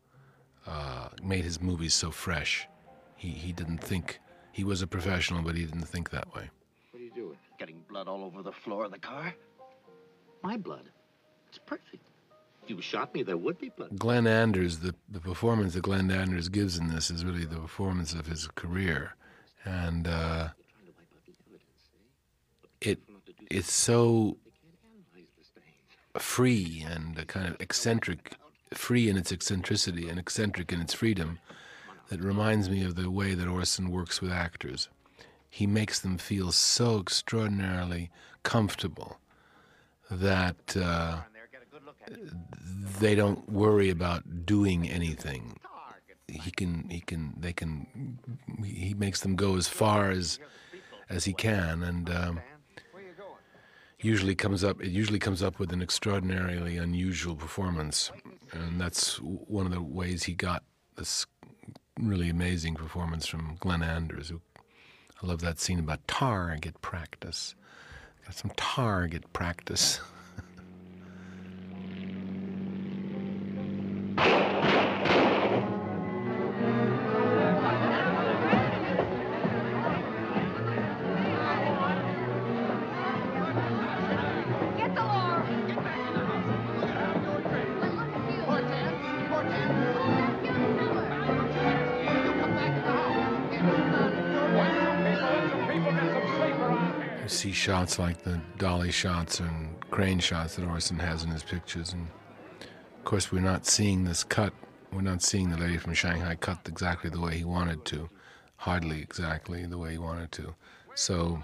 uh, 0.68 1.10
made 1.24 1.44
his 1.44 1.62
movies 1.62 1.94
so 1.94 2.12
fresh. 2.12 2.68
He 3.16 3.30
he 3.30 3.54
didn't 3.54 3.80
think 3.80 4.20
he 4.52 4.64
was 4.64 4.82
a 4.82 4.88
professional, 4.88 5.42
but 5.42 5.56
he 5.56 5.66
didn't 5.66 5.88
think 5.88 6.10
that 6.10 6.34
way. 6.36 6.50
What 6.92 7.00
are 7.00 7.04
you 7.04 7.12
doing? 7.12 7.38
Getting 7.60 7.82
blood 7.88 8.08
all 8.08 8.24
over 8.24 8.42
the 8.42 8.52
floor 8.52 8.86
of 8.86 8.92
the 8.92 9.00
car? 9.00 9.34
My 10.44 10.58
blood. 10.58 10.90
It's 11.50 11.60
perfect. 11.60 12.04
If 12.64 12.70
you 12.70 12.82
shot 12.82 13.14
me, 13.14 13.24
there 13.24 13.38
would 13.38 13.60
be 13.60 13.70
blood. 13.70 13.98
Glenn 13.98 14.28
Anders, 14.28 14.80
the, 14.80 14.94
the 15.10 15.20
performance 15.20 15.74
that 15.74 15.82
Glenn 15.82 16.12
Anders 16.12 16.48
gives 16.48 16.78
in 16.78 16.88
this 16.88 17.10
is 17.10 17.26
really 17.26 17.46
the 17.46 17.58
performance 17.58 18.14
of 18.14 18.28
his 18.28 18.48
career. 18.48 19.16
And 19.66 20.08
uh, 20.08 20.50
it 22.82 23.00
it's 23.50 23.72
so 23.72 24.38
free 26.18 26.86
and 26.88 27.28
kind 27.28 27.48
of 27.48 27.60
eccentric, 27.60 28.34
free 28.74 29.10
in 29.10 29.18
its 29.18 29.32
eccentricity 29.32 30.10
and 30.10 30.20
eccentric 30.20 30.72
in 30.72 30.82
its 30.82 30.94
freedom, 30.94 31.40
that 32.10 32.22
reminds 32.22 32.70
me 32.70 32.84
of 32.84 32.96
the 32.96 33.10
way 33.10 33.34
that 33.34 33.48
Orson 33.48 33.90
works 33.90 34.22
with 34.22 34.32
actors. 34.32 34.90
He 35.50 35.66
makes 35.68 36.00
them 36.00 36.18
feel 36.18 36.52
so 36.52 37.00
extraordinarily 37.00 38.10
comfortable 38.44 39.20
that 40.10 40.76
uh, 40.76 41.22
they 43.00 43.16
don't 43.16 43.50
worry 43.50 43.90
about 43.90 44.46
doing 44.46 44.90
anything. 44.90 45.58
He 46.28 46.52
can, 46.52 46.90
he 46.90 47.02
can, 47.02 47.34
they 47.38 47.54
can, 47.54 48.18
he 48.64 48.94
makes 48.94 49.22
them 49.22 49.36
go 49.36 49.56
as 49.56 49.68
far 49.68 50.12
as, 50.12 50.40
as 51.10 51.26
he 51.26 51.34
can, 51.34 51.84
and 51.84 52.10
um, 52.10 52.40
usually 54.04 54.36
comes 54.36 54.64
up. 54.64 54.82
It 54.82 54.90
usually 54.90 55.20
comes 55.20 55.44
up 55.44 55.60
with 55.60 55.72
an 55.72 55.82
extraordinarily 55.82 56.78
unusual 56.78 57.36
performance, 57.36 58.12
and 58.52 58.80
that's 58.80 59.18
one 59.18 59.66
of 59.66 59.72
the 59.72 59.82
ways 59.82 60.24
he 60.24 60.34
got 60.34 60.64
this 60.98 61.26
really 62.00 62.30
amazing 62.30 62.76
performance 62.76 63.28
from 63.28 63.58
Glenn 63.60 63.84
Anders. 63.84 64.30
Who 64.30 64.42
I 65.22 65.28
love 65.28 65.42
that 65.42 65.60
scene 65.60 65.80
about 65.80 66.08
target 66.08 66.82
practice. 66.82 67.56
Got 68.26 68.36
some 68.36 68.52
target 68.56 69.32
practice. 69.34 70.00
shots 97.62 98.00
like 98.00 98.24
the 98.24 98.42
dolly 98.58 98.90
shots 98.92 99.40
and 99.40 99.80
crane 99.92 100.18
shots 100.18 100.56
that 100.56 100.66
Orson 100.66 100.98
has 100.98 101.24
in 101.24 101.30
his 101.30 101.44
pictures. 101.44 101.94
And 101.94 102.08
of 102.60 103.04
course, 103.06 103.32
we're 103.32 103.40
not 103.40 103.68
seeing 103.68 104.04
this 104.04 104.24
cut. 104.24 104.52
We're 104.92 105.02
not 105.02 105.22
seeing 105.22 105.52
the 105.52 105.58
lady 105.58 105.78
from 105.78 105.94
Shanghai 105.94 106.34
cut 106.34 106.58
exactly 106.68 107.12
the 107.12 107.22
way 107.22 107.38
he 107.38 107.44
wanted 107.44 107.86
to, 107.86 108.10
hardly 108.58 109.00
exactly 109.00 109.68
the 109.68 109.78
way 109.78 109.92
he 109.92 110.00
wanted 110.00 110.32
to. 110.34 110.56
So 110.96 111.44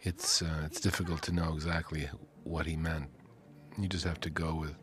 it's 0.00 0.40
uh, 0.40 0.62
it's 0.64 0.80
difficult 0.80 1.20
to 1.24 1.32
know 1.32 1.52
exactly 1.52 2.08
what 2.44 2.64
he 2.64 2.74
meant. 2.74 3.08
You 3.78 3.88
just 3.88 4.04
have 4.04 4.20
to 4.20 4.30
go 4.30 4.54
with 4.54 4.74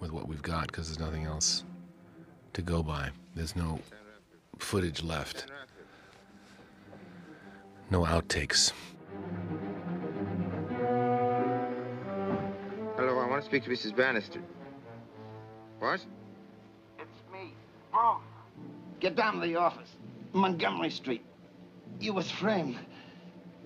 with 0.00 0.12
what 0.12 0.28
we've 0.28 0.42
got 0.42 0.66
because 0.66 0.88
there's 0.88 1.00
nothing 1.00 1.24
else 1.24 1.64
to 2.52 2.60
go 2.60 2.82
by. 2.82 3.08
There's 3.34 3.56
no 3.56 3.80
footage 4.58 5.02
left. 5.02 5.46
No 7.90 8.02
outtakes. 8.02 8.74
Want 13.38 13.48
to 13.48 13.56
speak 13.56 13.64
to 13.66 13.70
Mrs. 13.70 13.94
Bannister. 13.94 14.40
What? 15.78 16.04
It's 16.98 17.32
me, 17.32 17.54
Broome. 17.92 18.20
Get 18.98 19.14
down 19.14 19.34
to 19.34 19.46
the 19.46 19.54
office, 19.54 19.90
Montgomery 20.32 20.90
Street. 20.90 21.24
You 22.00 22.14
was 22.14 22.28
framed. 22.32 22.80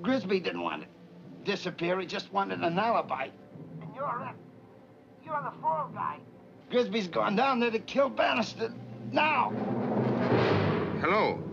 Grisby 0.03 0.41
didn't 0.41 0.61
want 0.61 0.83
to 0.83 0.89
disappear. 1.51 1.99
He 2.01 2.07
just 2.07 2.31
wanted 2.35 2.61
an 2.61 2.79
alibi. 2.79 3.29
And 3.81 3.95
you're 3.95 4.29
it. 4.29 4.37
You're 5.25 5.43
the 5.43 5.59
fall 5.63 5.91
guy. 5.95 6.19
Grisby's 6.71 7.09
gone 7.09 7.35
down 7.35 7.59
there 7.59 7.71
to 7.71 7.79
kill 7.79 8.11
Bannister. 8.11 8.75
Now! 9.11 9.53
Hello. 11.01 11.01
Hello. 11.01 11.52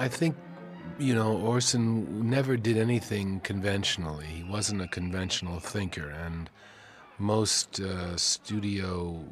I 0.00 0.08
think, 0.08 0.34
you 0.98 1.14
know, 1.14 1.36
Orson 1.36 2.30
never 2.30 2.56
did 2.56 2.78
anything 2.78 3.40
conventionally. 3.40 4.24
He 4.24 4.42
wasn't 4.42 4.80
a 4.80 4.88
conventional 4.88 5.60
thinker, 5.60 6.08
and 6.08 6.48
most 7.18 7.80
uh, 7.80 8.16
studio 8.16 9.22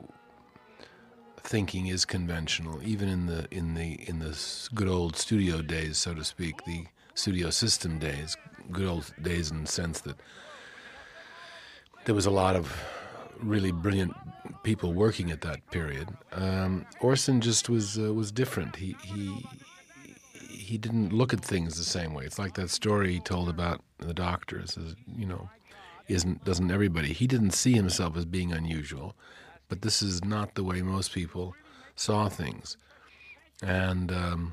thinking 1.38 1.86
is 1.86 2.04
conventional, 2.04 2.82
even 2.82 3.08
in 3.08 3.24
the 3.24 3.48
in 3.50 3.72
the 3.72 3.94
in 4.10 4.18
the 4.18 4.38
good 4.74 4.88
old 4.88 5.16
studio 5.16 5.62
days, 5.62 5.96
so 5.96 6.12
to 6.12 6.22
speak, 6.22 6.62
the 6.66 6.84
studio 7.14 7.48
system 7.48 7.98
days, 7.98 8.36
good 8.70 8.86
old 8.86 9.10
days 9.22 9.50
in 9.50 9.62
the 9.62 9.70
sense 9.70 10.02
that 10.02 10.16
there 12.04 12.14
was 12.14 12.26
a 12.26 12.30
lot 12.30 12.56
of 12.56 12.70
really 13.40 13.72
brilliant 13.72 14.12
people 14.64 14.92
working 14.92 15.30
at 15.30 15.40
that 15.40 15.70
period. 15.70 16.08
Um, 16.32 16.84
Orson 17.00 17.40
just 17.40 17.70
was 17.70 17.98
uh, 17.98 18.12
was 18.12 18.30
different. 18.30 18.76
He 18.76 18.94
he 19.02 19.46
he 20.68 20.76
didn't 20.76 21.14
look 21.14 21.32
at 21.32 21.40
things 21.40 21.78
the 21.78 21.82
same 21.82 22.12
way. 22.12 22.24
It's 22.26 22.38
like 22.38 22.52
that 22.54 22.68
story 22.68 23.14
he 23.14 23.20
told 23.20 23.48
about 23.48 23.82
the 23.96 24.12
doctors. 24.12 24.76
You 25.16 25.24
know, 25.24 25.48
isn't 26.08 26.44
doesn't 26.44 26.70
everybody? 26.70 27.14
He 27.14 27.26
didn't 27.26 27.52
see 27.52 27.72
himself 27.72 28.18
as 28.18 28.26
being 28.26 28.52
unusual, 28.52 29.16
but 29.68 29.80
this 29.80 30.02
is 30.02 30.22
not 30.22 30.54
the 30.54 30.64
way 30.64 30.82
most 30.82 31.12
people 31.12 31.54
saw 31.96 32.28
things, 32.28 32.76
and 33.62 34.12
um, 34.12 34.52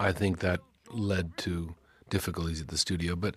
I 0.00 0.12
think 0.12 0.38
that 0.38 0.60
led 0.90 1.36
to 1.38 1.74
difficulties 2.08 2.62
at 2.62 2.68
the 2.68 2.78
studio. 2.78 3.14
But 3.14 3.34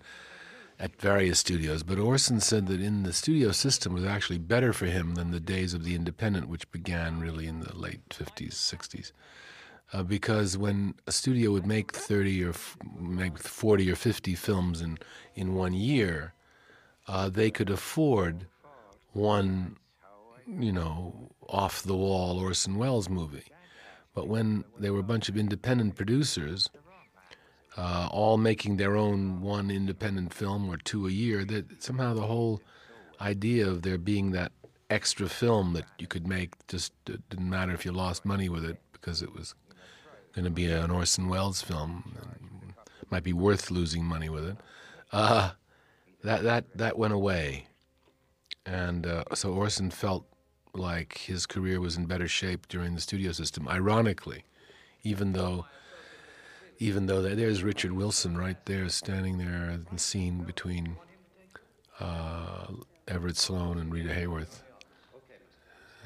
at 0.78 0.98
various 0.98 1.38
studios, 1.38 1.82
but 1.82 1.98
Orson 1.98 2.40
said 2.40 2.66
that 2.68 2.80
in 2.80 3.02
the 3.02 3.12
studio 3.12 3.52
system 3.52 3.92
was 3.92 4.06
actually 4.06 4.38
better 4.38 4.72
for 4.72 4.86
him 4.86 5.16
than 5.16 5.32
the 5.32 5.38
days 5.54 5.74
of 5.74 5.84
the 5.84 5.94
independent, 5.94 6.48
which 6.48 6.70
began 6.72 7.20
really 7.20 7.46
in 7.46 7.60
the 7.60 7.76
late 7.76 8.08
50s, 8.08 8.54
60s. 8.54 9.12
Uh, 9.92 10.02
because 10.04 10.56
when 10.56 10.94
a 11.06 11.12
studio 11.12 11.50
would 11.50 11.66
make 11.66 11.92
30 11.92 12.44
or 12.44 12.50
f- 12.50 12.76
maybe 12.98 13.36
40 13.36 13.90
or 13.90 13.96
50 13.96 14.34
films 14.36 14.80
in, 14.80 14.98
in 15.34 15.54
one 15.54 15.72
year, 15.72 16.32
uh, 17.08 17.28
they 17.28 17.50
could 17.50 17.70
afford 17.70 18.46
one, 19.12 19.76
you 20.46 20.70
know, 20.70 21.32
off 21.48 21.82
the 21.82 21.96
wall 21.96 22.38
Orson 22.38 22.76
Welles 22.76 23.08
movie. 23.08 23.50
But 24.14 24.28
when 24.28 24.64
they 24.78 24.90
were 24.90 25.00
a 25.00 25.04
bunch 25.04 25.28
of 25.28 25.36
independent 25.36 25.96
producers, 25.96 26.68
uh, 27.76 28.08
all 28.12 28.36
making 28.36 28.76
their 28.76 28.96
own 28.96 29.40
one 29.40 29.70
independent 29.70 30.32
film 30.32 30.68
or 30.68 30.76
two 30.76 31.08
a 31.08 31.10
year, 31.10 31.44
that 31.44 31.82
somehow 31.82 32.14
the 32.14 32.22
whole 32.22 32.60
idea 33.20 33.66
of 33.66 33.82
there 33.82 33.98
being 33.98 34.30
that 34.32 34.52
extra 34.88 35.28
film 35.28 35.72
that 35.72 35.84
you 35.98 36.06
could 36.06 36.26
make 36.26 36.50
just 36.66 36.92
didn't 37.04 37.48
matter 37.48 37.72
if 37.72 37.84
you 37.84 37.92
lost 37.92 38.24
money 38.24 38.48
with 38.48 38.64
it 38.64 38.78
because 38.92 39.22
it 39.22 39.32
was 39.34 39.54
going 40.34 40.44
to 40.44 40.50
be 40.50 40.66
an 40.66 40.90
Orson 40.90 41.28
Welles 41.28 41.62
film, 41.62 42.14
might 43.10 43.24
be 43.24 43.32
worth 43.32 43.70
losing 43.70 44.04
money 44.04 44.28
with 44.28 44.46
it. 44.46 44.56
Uh, 45.12 45.50
that 46.22 46.42
that 46.42 46.64
that 46.76 46.98
went 46.98 47.12
away, 47.12 47.66
and 48.64 49.06
uh, 49.06 49.24
so 49.34 49.52
Orson 49.52 49.90
felt 49.90 50.26
like 50.74 51.18
his 51.18 51.46
career 51.46 51.80
was 51.80 51.96
in 51.96 52.06
better 52.06 52.28
shape 52.28 52.68
during 52.68 52.94
the 52.94 53.00
studio 53.00 53.32
system. 53.32 53.66
Ironically, 53.66 54.44
even 55.02 55.32
though 55.32 55.66
even 56.78 57.06
though 57.06 57.20
there's 57.20 57.62
Richard 57.62 57.92
Wilson 57.92 58.38
right 58.38 58.64
there, 58.64 58.88
standing 58.88 59.38
there 59.38 59.70
in 59.70 59.86
the 59.92 59.98
scene 59.98 60.44
between 60.44 60.96
uh, 62.00 62.66
Everett 63.06 63.36
Sloane 63.36 63.78
and 63.78 63.92
Rita 63.92 64.08
Hayworth 64.08 64.62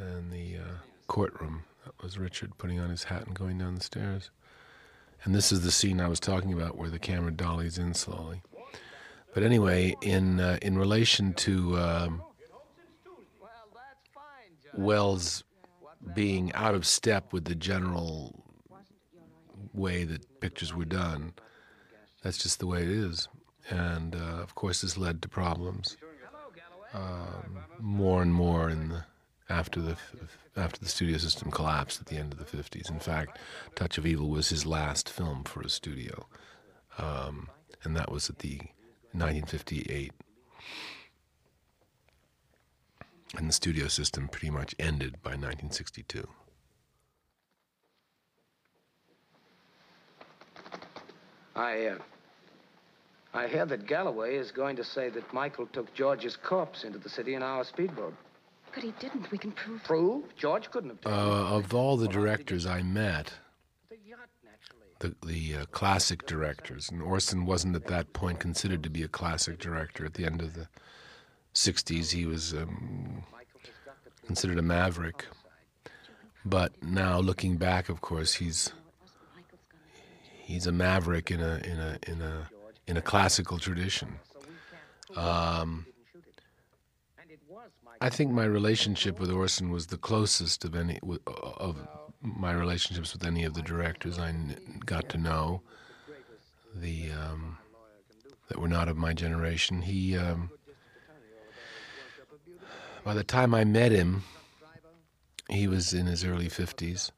in 0.00 0.30
the 0.30 0.56
uh, 0.56 0.74
courtroom. 1.06 1.62
That 1.84 2.02
was 2.02 2.18
Richard 2.18 2.56
putting 2.58 2.80
on 2.80 2.90
his 2.90 3.04
hat 3.04 3.26
and 3.26 3.34
going 3.34 3.58
down 3.58 3.74
the 3.74 3.82
stairs. 3.82 4.30
And 5.22 5.34
this 5.34 5.52
is 5.52 5.62
the 5.62 5.70
scene 5.70 6.00
I 6.00 6.08
was 6.08 6.20
talking 6.20 6.52
about 6.52 6.76
where 6.76 6.90
the 6.90 6.98
camera 6.98 7.32
dollies 7.32 7.78
in 7.78 7.94
slowly. 7.94 8.42
But 9.32 9.42
anyway, 9.42 9.96
in 10.02 10.40
uh, 10.40 10.58
in 10.62 10.78
relation 10.78 11.34
to 11.34 11.78
um, 11.78 12.22
Welles 14.74 15.44
being 16.14 16.52
out 16.52 16.74
of 16.74 16.86
step 16.86 17.32
with 17.32 17.44
the 17.44 17.54
general 17.54 18.44
way 19.72 20.04
that 20.04 20.40
pictures 20.40 20.74
were 20.74 20.84
done. 20.84 21.32
That's 22.22 22.38
just 22.38 22.58
the 22.60 22.66
way 22.66 22.82
it 22.82 22.88
is. 22.88 23.28
And 23.70 24.14
uh, 24.14 24.42
of 24.42 24.54
course, 24.54 24.82
this 24.82 24.96
led 24.96 25.22
to 25.22 25.28
problems 25.28 25.96
um, 26.92 27.58
more 27.80 28.22
and 28.22 28.32
more 28.32 28.68
in 28.70 28.88
the 28.88 29.04
after 29.48 29.80
the 29.80 29.96
after 30.56 30.78
the 30.78 30.88
studio 30.88 31.18
system 31.18 31.50
collapsed 31.50 32.00
at 32.00 32.06
the 32.06 32.16
end 32.16 32.32
of 32.32 32.38
the 32.38 32.44
50s. 32.44 32.90
In 32.90 33.00
fact, 33.00 33.38
Touch 33.74 33.98
of 33.98 34.06
Evil 34.06 34.28
was 34.28 34.50
his 34.50 34.64
last 34.64 35.08
film 35.08 35.42
for 35.42 35.60
a 35.62 35.68
studio, 35.68 36.26
um, 36.96 37.48
and 37.82 37.96
that 37.96 38.10
was 38.10 38.30
at 38.30 38.38
the 38.38 38.58
1958. 39.12 40.12
And 43.36 43.48
the 43.48 43.52
studio 43.52 43.88
system 43.88 44.28
pretty 44.28 44.50
much 44.50 44.76
ended 44.78 45.20
by 45.22 45.30
1962. 45.30 46.28
I, 51.56 51.86
uh, 51.86 51.98
I 53.32 53.46
hear 53.48 53.66
that 53.66 53.86
Galloway 53.86 54.36
is 54.36 54.50
going 54.50 54.76
to 54.76 54.84
say 54.84 55.08
that 55.10 55.32
Michael 55.32 55.66
took 55.66 55.92
George's 55.94 56.36
corpse 56.36 56.84
into 56.84 56.98
the 56.98 57.08
city 57.08 57.34
in 57.34 57.42
our 57.42 57.64
speedboat. 57.64 58.14
But 58.74 58.84
he 58.84 58.92
didn't. 58.98 59.30
We 59.30 59.38
can 59.38 59.52
prove. 59.52 59.84
Prove? 59.84 60.36
George 60.36 60.70
couldn't 60.70 60.90
have 60.90 61.00
taken 61.00 61.18
Uh, 61.18 61.56
of 61.56 61.72
all 61.74 61.96
the 61.96 62.08
directors 62.08 62.66
I 62.66 62.82
met, 62.82 63.34
the 64.98 65.14
the 65.24 65.56
uh, 65.56 65.64
classic 65.66 66.26
directors, 66.26 66.88
and 66.90 67.02
Orson 67.02 67.46
wasn't 67.46 67.76
at 67.76 67.86
that 67.86 68.12
point 68.12 68.40
considered 68.40 68.82
to 68.82 68.90
be 68.90 69.02
a 69.02 69.08
classic 69.08 69.58
director. 69.58 70.04
At 70.04 70.14
the 70.14 70.24
end 70.24 70.40
of 70.42 70.54
the 70.54 70.68
'60s, 71.54 72.10
he 72.12 72.26
was 72.26 72.52
um, 72.52 73.22
considered 74.26 74.58
a 74.58 74.62
maverick. 74.62 75.26
But 76.44 76.82
now, 76.82 77.20
looking 77.20 77.56
back, 77.56 77.88
of 77.88 78.00
course, 78.00 78.34
he's 78.34 78.72
he's 80.42 80.66
a 80.66 80.72
maverick 80.72 81.30
in 81.30 81.40
a 81.40 81.56
in 81.64 81.78
a 81.78 81.98
in 82.06 82.20
a 82.22 82.48
in 82.86 82.96
a 82.96 83.02
classical 83.02 83.58
tradition. 83.58 84.18
Um, 85.16 85.86
I 88.04 88.10
think 88.10 88.32
my 88.32 88.44
relationship 88.44 89.18
with 89.18 89.30
Orson 89.30 89.70
was 89.70 89.86
the 89.86 89.96
closest 89.96 90.66
of 90.66 90.74
any 90.74 91.00
of 91.26 91.88
my 92.20 92.52
relationships 92.52 93.14
with 93.14 93.24
any 93.24 93.44
of 93.44 93.54
the 93.54 93.62
directors 93.62 94.18
I 94.18 94.34
got 94.84 95.08
to 95.08 95.16
know. 95.16 95.62
The 96.74 97.10
um, 97.12 97.56
that 98.48 98.60
were 98.60 98.68
not 98.68 98.90
of 98.90 98.98
my 98.98 99.14
generation. 99.14 99.80
He, 99.80 100.18
um, 100.18 100.50
by 103.04 103.14
the 103.14 103.24
time 103.24 103.54
I 103.54 103.64
met 103.64 103.90
him, 103.90 104.24
he 105.48 105.66
was 105.66 105.94
in 105.94 106.04
his 106.04 106.26
early 106.26 106.50
fifties, 106.50 107.10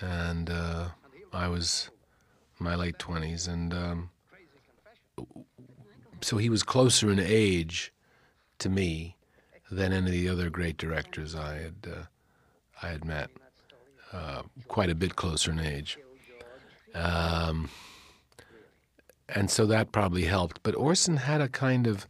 and 0.00 0.48
uh, 0.48 0.90
I 1.32 1.48
was 1.48 1.90
my 2.60 2.76
late 2.76 3.00
twenties, 3.00 3.48
and 3.48 3.74
um, 3.74 4.10
so 6.20 6.36
he 6.36 6.48
was 6.48 6.62
closer 6.62 7.10
in 7.10 7.18
age 7.18 7.92
to 8.60 8.68
me 8.68 9.16
than 9.70 9.92
any 9.92 10.06
of 10.06 10.12
the 10.12 10.28
other 10.28 10.50
great 10.50 10.76
directors 10.76 11.34
I 11.34 11.54
had 11.54 11.74
uh, 11.86 12.02
I 12.82 12.88
had 12.88 13.04
met. 13.04 13.30
Uh, 14.10 14.42
quite 14.68 14.88
a 14.88 14.94
bit 14.94 15.16
closer 15.16 15.50
in 15.50 15.60
age, 15.60 15.98
um, 16.94 17.68
and 19.28 19.50
so 19.50 19.66
that 19.66 19.92
probably 19.92 20.24
helped. 20.24 20.62
But 20.62 20.74
Orson 20.74 21.18
had 21.18 21.42
a 21.42 21.48
kind 21.48 21.86
of 21.86 22.06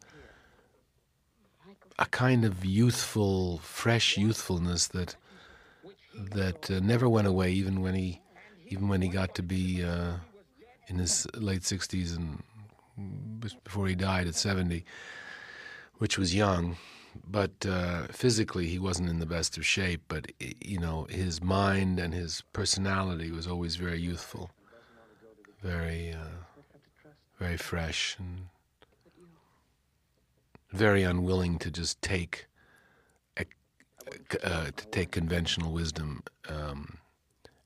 a 1.99 2.07
kind 2.07 2.45
of 2.45 2.65
youthful, 2.65 3.59
fresh 3.59 4.17
youthfulness 4.17 4.87
that 4.89 5.17
that 6.15 6.71
uh, 6.71 6.79
never 6.79 7.09
went 7.09 7.27
away, 7.27 7.51
even 7.51 7.83
when 7.83 7.97
he 7.97 8.21
even 8.69 8.87
when 8.87 9.03
he 9.03 9.09
got 9.09 9.35
to 9.35 9.43
be 9.43 9.83
uh, 9.83 10.13
in 10.87 10.99
his 10.99 11.27
late 11.35 11.65
sixties 11.65 12.13
and 12.13 12.45
before 13.65 13.89
he 13.89 13.97
died 13.97 14.29
at 14.29 14.37
seventy, 14.37 14.85
which 15.97 16.17
was 16.17 16.33
young 16.33 16.77
but 17.27 17.67
uh, 17.67 18.07
physically 18.09 18.67
he 18.67 18.79
wasn't 18.79 19.09
in 19.09 19.19
the 19.19 19.27
best 19.27 19.57
of 19.57 19.67
shape. 19.67 20.03
But 20.09 20.33
you 20.39 20.79
know, 20.79 21.07
his 21.11 21.43
mind 21.43 21.99
and 21.99 22.15
his 22.15 22.43
personality 22.53 23.31
was 23.31 23.47
always 23.47 23.77
very 23.77 24.01
youthful, 24.01 24.51
very, 25.63 26.13
uh, 26.13 26.39
very 27.39 27.57
fresh 27.57 28.17
and 28.19 28.49
very 30.73 31.03
unwilling 31.03 31.59
to 31.59 31.71
just 31.71 32.01
take 32.03 32.47
uh, 34.43 34.71
to 34.77 34.87
take 34.87 35.11
conventional 35.11 35.73
wisdom 35.73 36.23
um, 36.49 36.99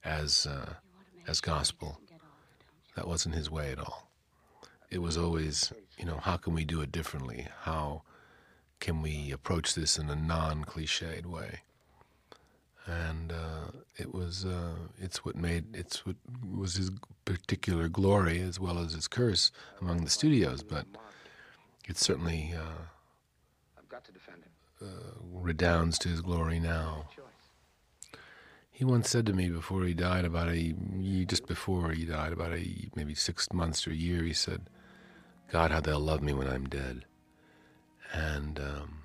as 0.05 0.47
uh, 0.47 0.75
as 1.27 1.41
gospel. 1.41 2.01
That 2.97 3.09
wasn't 3.09 3.35
his 3.35 3.51
way 3.51 3.73
at 3.73 3.79
all. 3.79 4.11
It 4.91 4.99
was 5.01 5.17
always, 5.17 5.73
you 5.97 6.05
know, 6.05 6.19
how 6.19 6.37
can 6.37 6.53
we 6.53 6.65
do 6.67 6.83
it 6.83 6.93
differently? 6.93 7.47
How 7.63 8.03
can 8.83 9.01
we 9.01 9.31
approach 9.31 9.77
this 9.77 9.97
in 9.97 10.11
a 10.11 10.17
non-cliched 10.17 11.25
way? 11.25 11.61
And 12.85 13.31
uh, 13.31 13.71
it 13.97 14.13
was, 14.13 14.45
uh, 14.45 14.75
it's 14.99 15.25
what 15.25 15.37
made, 15.37 15.77
it's 15.77 16.05
what 16.05 16.17
was 16.45 16.75
his 16.75 16.91
particular 17.25 17.89
glory 17.89 18.41
as 18.41 18.59
well 18.59 18.81
as 18.81 18.95
his 18.95 19.07
curse 19.07 19.53
among 19.81 20.03
the 20.03 20.11
studios. 20.11 20.65
But 20.65 20.87
it 21.89 21.97
certainly 21.97 22.55
uh, 22.59 22.83
uh, 24.83 24.87
redounds 25.33 25.97
to 26.01 26.09
his 26.09 26.21
glory 26.21 26.59
now. 26.59 27.07
He 28.73 28.85
once 28.85 29.09
said 29.09 29.27
to 29.27 29.33
me 29.33 29.49
before 29.49 29.85
he 29.85 29.95
died, 29.95 30.25
about 30.25 30.49
a 30.49 30.75
just 31.25 31.47
before 31.47 31.93
he 31.93 32.05
died, 32.05 32.33
about 32.33 32.53
a 32.53 32.89
maybe 32.97 33.15
six 33.15 33.53
months 33.53 33.87
or 33.87 33.93
a 33.93 33.95
year, 33.95 34.25
he 34.25 34.33
said, 34.33 34.69
"God, 35.53 35.71
how 35.71 35.81
they'll 35.81 36.01
love 36.01 36.21
me 36.21 36.33
when 36.33 36.49
I'm 36.49 36.69
dead." 36.69 37.05
And 38.13 38.59
um, 38.61 38.99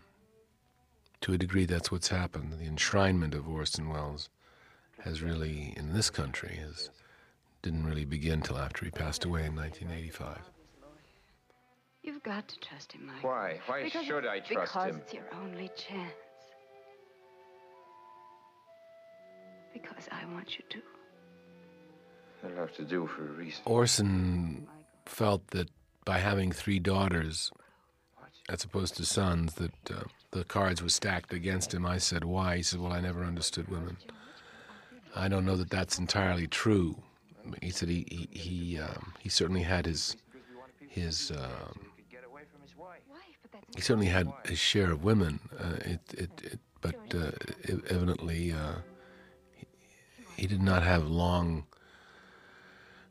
to 1.22 1.34
a 1.34 1.38
degree, 1.38 1.66
that's 1.66 1.92
what's 1.92 2.10
happened. 2.10 2.54
The 2.54 2.70
enshrinement 2.70 3.34
of 3.34 3.48
Orson 3.48 3.90
Welles 3.90 4.30
has 5.00 5.22
really, 5.22 5.74
in 5.78 5.94
this 5.94 6.10
country, 6.10 6.60
has 6.62 6.90
didn't 7.62 7.86
really 7.86 8.06
begin 8.06 8.42
till 8.42 8.58
after 8.58 8.86
he 8.86 8.92
passed 8.92 9.26
away 9.26 9.46
in 9.46 9.56
1985. 9.56 10.40
You've 12.04 12.24
got 12.24 12.48
to 12.48 12.60
trust 12.60 12.94
him, 12.94 13.08
Mike. 13.08 13.24
Why? 13.24 13.60
Why 13.66 13.84
because 13.84 14.06
should 14.06 14.26
I 14.26 14.40
trust 14.40 14.74
because 14.74 14.86
him? 14.86 14.96
Because 14.96 15.04
it's 15.04 15.14
your 15.14 15.26
only 15.42 15.70
chance. 15.76 16.14
Because 19.74 20.08
I 20.12 20.26
want 20.34 20.58
you 20.58 20.64
to. 20.70 20.82
I'll 22.46 22.56
have 22.62 22.76
to 22.76 22.84
do 22.84 23.08
for 23.08 23.28
a 23.28 23.32
reason. 23.32 23.62
Orson 23.66 24.68
felt 25.06 25.48
that 25.48 25.70
by 26.06 26.20
having 26.20 26.52
three 26.52 26.80
daughters, 26.80 27.52
as 28.50 28.64
opposed 28.64 28.96
to 28.98 29.06
sons, 29.06 29.56
that 29.56 29.92
uh, 29.92 30.04
the 30.32 30.44
cards 30.44 30.82
were 30.82 30.90
stacked 30.90 31.34
against 31.34 31.74
him. 31.74 31.86
I 31.86 31.98
said, 31.98 32.24
why? 32.24 32.58
He 32.58 32.64
said, 32.64 32.80
well, 32.80 32.94
I 32.94 33.02
never 33.02 33.24
understood 33.24 33.68
women. 33.68 33.98
I 35.16 35.28
don't 35.28 35.46
know 35.46 35.56
that 35.56 35.70
that's 35.70 35.98
entirely 35.98 36.48
true. 36.48 36.96
He 37.62 37.72
said 37.72 37.90
he 37.90 38.06
he 38.10 38.40
he, 38.40 38.80
um, 38.80 39.14
he 39.20 39.30
certainly 39.30 39.64
had 39.64 39.86
his 39.86 40.16
his 40.90 41.32
um, 41.32 41.80
he 43.76 43.82
certainly 43.82 44.08
had 44.08 44.32
his 44.46 44.60
share 44.60 44.92
of 44.92 45.04
women. 45.04 45.40
Uh, 45.58 45.76
it, 45.86 46.02
it, 46.14 46.32
it, 46.44 46.60
but 46.82 46.96
uh, 47.16 47.32
evidently 47.90 48.52
uh, 48.52 48.76
he, 49.56 49.66
he, 50.36 50.48
did 50.48 50.62
not 50.62 50.84
have 50.84 51.08
long 51.08 51.66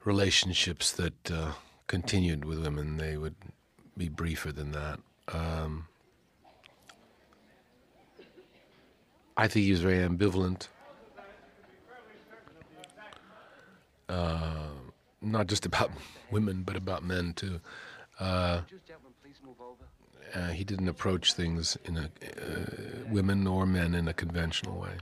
relationships 0.05 0.93
that 0.93 1.31
uh, 1.31 1.53
continued 1.87 2.45
with 2.45 2.63
women. 2.63 2.99
They 2.99 3.17
would 3.17 3.37
be 3.97 4.09
briefer 4.09 4.53
than 4.53 4.73
that. 4.73 5.01
Um, 5.33 5.89
I 9.37 9.49
think 9.49 9.65
he 9.65 9.71
was 9.71 9.81
very 9.81 9.99
ambivalent. 9.99 10.69
Uh, 14.09 14.69
not 15.21 15.47
just 15.47 15.67
about 15.67 15.91
women, 16.31 16.63
but 16.63 16.77
about 16.77 17.05
men 17.05 17.33
too. 17.35 17.61
Uh, 18.19 18.63
uh, 20.35 20.49
he 20.49 20.65
didn't 20.65 20.89
approach 20.89 21.35
things 21.35 21.77
in 21.85 21.97
a 21.97 22.05
uh, 22.05 23.05
women 23.11 23.47
or 23.47 23.67
men 23.67 23.95
in 23.95 24.09
a 24.09 24.13
conventional 24.13 24.79
way, 24.79 24.93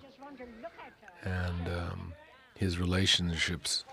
and 1.23 1.69
um, 1.69 2.13
his 2.57 2.79
relationships 2.79 3.85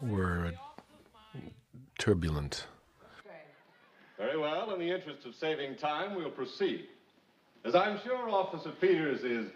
were 0.00 0.52
turbulent. 1.98 2.66
Very 4.22 4.38
well. 4.38 4.72
In 4.72 4.78
the 4.78 4.88
interest 4.88 5.26
of 5.26 5.34
saving 5.34 5.74
time, 5.74 6.14
we'll 6.14 6.30
proceed. 6.30 6.86
As 7.64 7.74
I'm 7.74 7.98
sure 8.04 8.30
Officer 8.30 8.70
Peters 8.80 9.24
is 9.24 9.50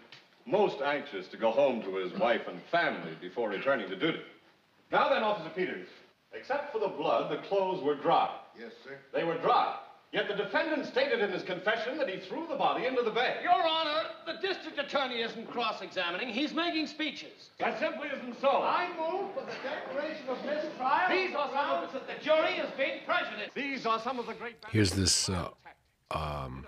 most 0.45 0.81
anxious 0.81 1.25
to 1.29 1.37
go 1.37 1.51
home 1.51 1.81
to 1.83 1.95
his 1.95 2.11
wife 2.19 2.41
and 2.49 2.59
family 2.69 3.13
before 3.21 3.47
returning 3.49 3.89
to 3.89 3.95
duty. 3.95 4.19
Now 4.91 5.07
then, 5.07 5.23
Officer 5.23 5.51
Peters, 5.55 5.87
except 6.33 6.73
for 6.73 6.79
the 6.79 6.89
blood, 6.89 7.31
the 7.31 7.47
clothes 7.47 7.81
were 7.81 7.95
dry. 7.95 8.35
Yes, 8.59 8.73
sir. 8.83 8.97
They 9.13 9.23
were 9.23 9.37
dry. 9.37 9.77
Yet 10.13 10.29
the 10.29 10.35
defendant 10.35 10.85
stated 10.85 11.19
in 11.19 11.31
his 11.31 11.43
confession 11.43 11.97
that 11.97 12.07
he 12.07 12.19
threw 12.19 12.47
the 12.47 12.55
body 12.55 12.85
into 12.85 13.01
the 13.01 13.11
bay. 13.11 13.37
Your 13.43 13.61
Honor, 13.61 14.03
the 14.25 14.35
district 14.41 14.79
attorney 14.79 15.21
isn't 15.21 15.47
cross-examining. 15.47 16.29
He's 16.29 16.53
making 16.53 16.87
speeches. 16.87 17.49
That 17.59 17.77
simply 17.77 18.07
isn't 18.15 18.39
so. 18.39 18.49
I 18.49 18.87
move 18.97 19.33
for 19.33 19.41
the 19.41 19.51
declaration 19.63 20.29
of 20.29 20.37
mistrial. 20.45 21.09
These 21.09 21.35
are 21.35 21.51
some 21.51 21.83
of 21.83 21.91
that 21.91 22.07
the 22.07 22.23
jury 22.23 22.53
is 22.53 22.69
being 22.77 22.99
prejudiced. 23.05 23.53
These 23.53 23.85
are 23.85 23.99
some 23.99 24.17
of 24.17 24.27
the 24.27 24.33
great... 24.33 24.55
Here's 24.69 24.91
this 24.91 25.27
uh, 25.27 25.49
um, 26.11 26.65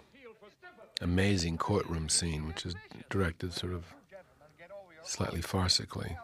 amazing 1.02 1.58
courtroom 1.58 2.10
scene, 2.10 2.46
which 2.46 2.66
is 2.66 2.76
directed 3.10 3.54
sort 3.54 3.72
of 3.72 3.86
slightly 5.04 5.42
farcically. 5.42 6.18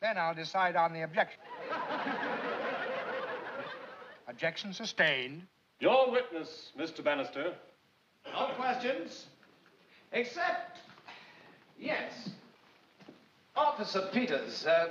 Then 0.00 0.16
I'll 0.16 0.34
decide 0.34 0.76
on 0.76 0.92
the 0.92 1.02
objection. 1.02 1.40
objection 4.28 4.72
sustained. 4.72 5.42
Your 5.82 6.12
witness, 6.12 6.70
Mr. 6.78 7.02
Bannister. 7.02 7.54
No 8.32 8.50
questions. 8.54 9.26
Except, 10.12 10.78
yes. 11.76 12.30
Officer 13.56 14.08
Peters, 14.12 14.64
uh, 14.64 14.90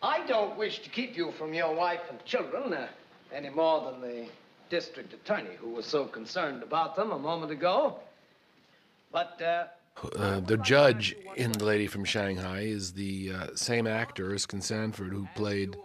I 0.00 0.24
don't 0.28 0.56
wish 0.56 0.78
to 0.84 0.90
keep 0.90 1.16
you 1.16 1.32
from 1.32 1.52
your 1.54 1.74
wife 1.74 2.02
and 2.08 2.24
children 2.24 2.72
uh, 2.72 2.86
any 3.34 3.50
more 3.50 3.90
than 3.90 4.00
the 4.00 4.28
district 4.70 5.12
attorney 5.12 5.56
who 5.60 5.70
was 5.70 5.86
so 5.86 6.04
concerned 6.04 6.62
about 6.62 6.94
them 6.94 7.10
a 7.10 7.18
moment 7.18 7.50
ago. 7.50 7.96
But, 9.10 9.42
uh, 9.42 9.64
uh, 10.16 10.38
the 10.38 10.58
judge 10.58 11.16
in 11.34 11.50
The 11.50 11.64
Lady 11.64 11.88
from 11.88 12.04
Shanghai 12.04 12.60
is 12.60 12.92
the 12.92 13.32
uh, 13.32 13.46
same 13.56 13.88
actor, 13.88 14.32
Erskine 14.32 14.62
Sanford, 14.62 15.12
who 15.12 15.26
played 15.34 15.76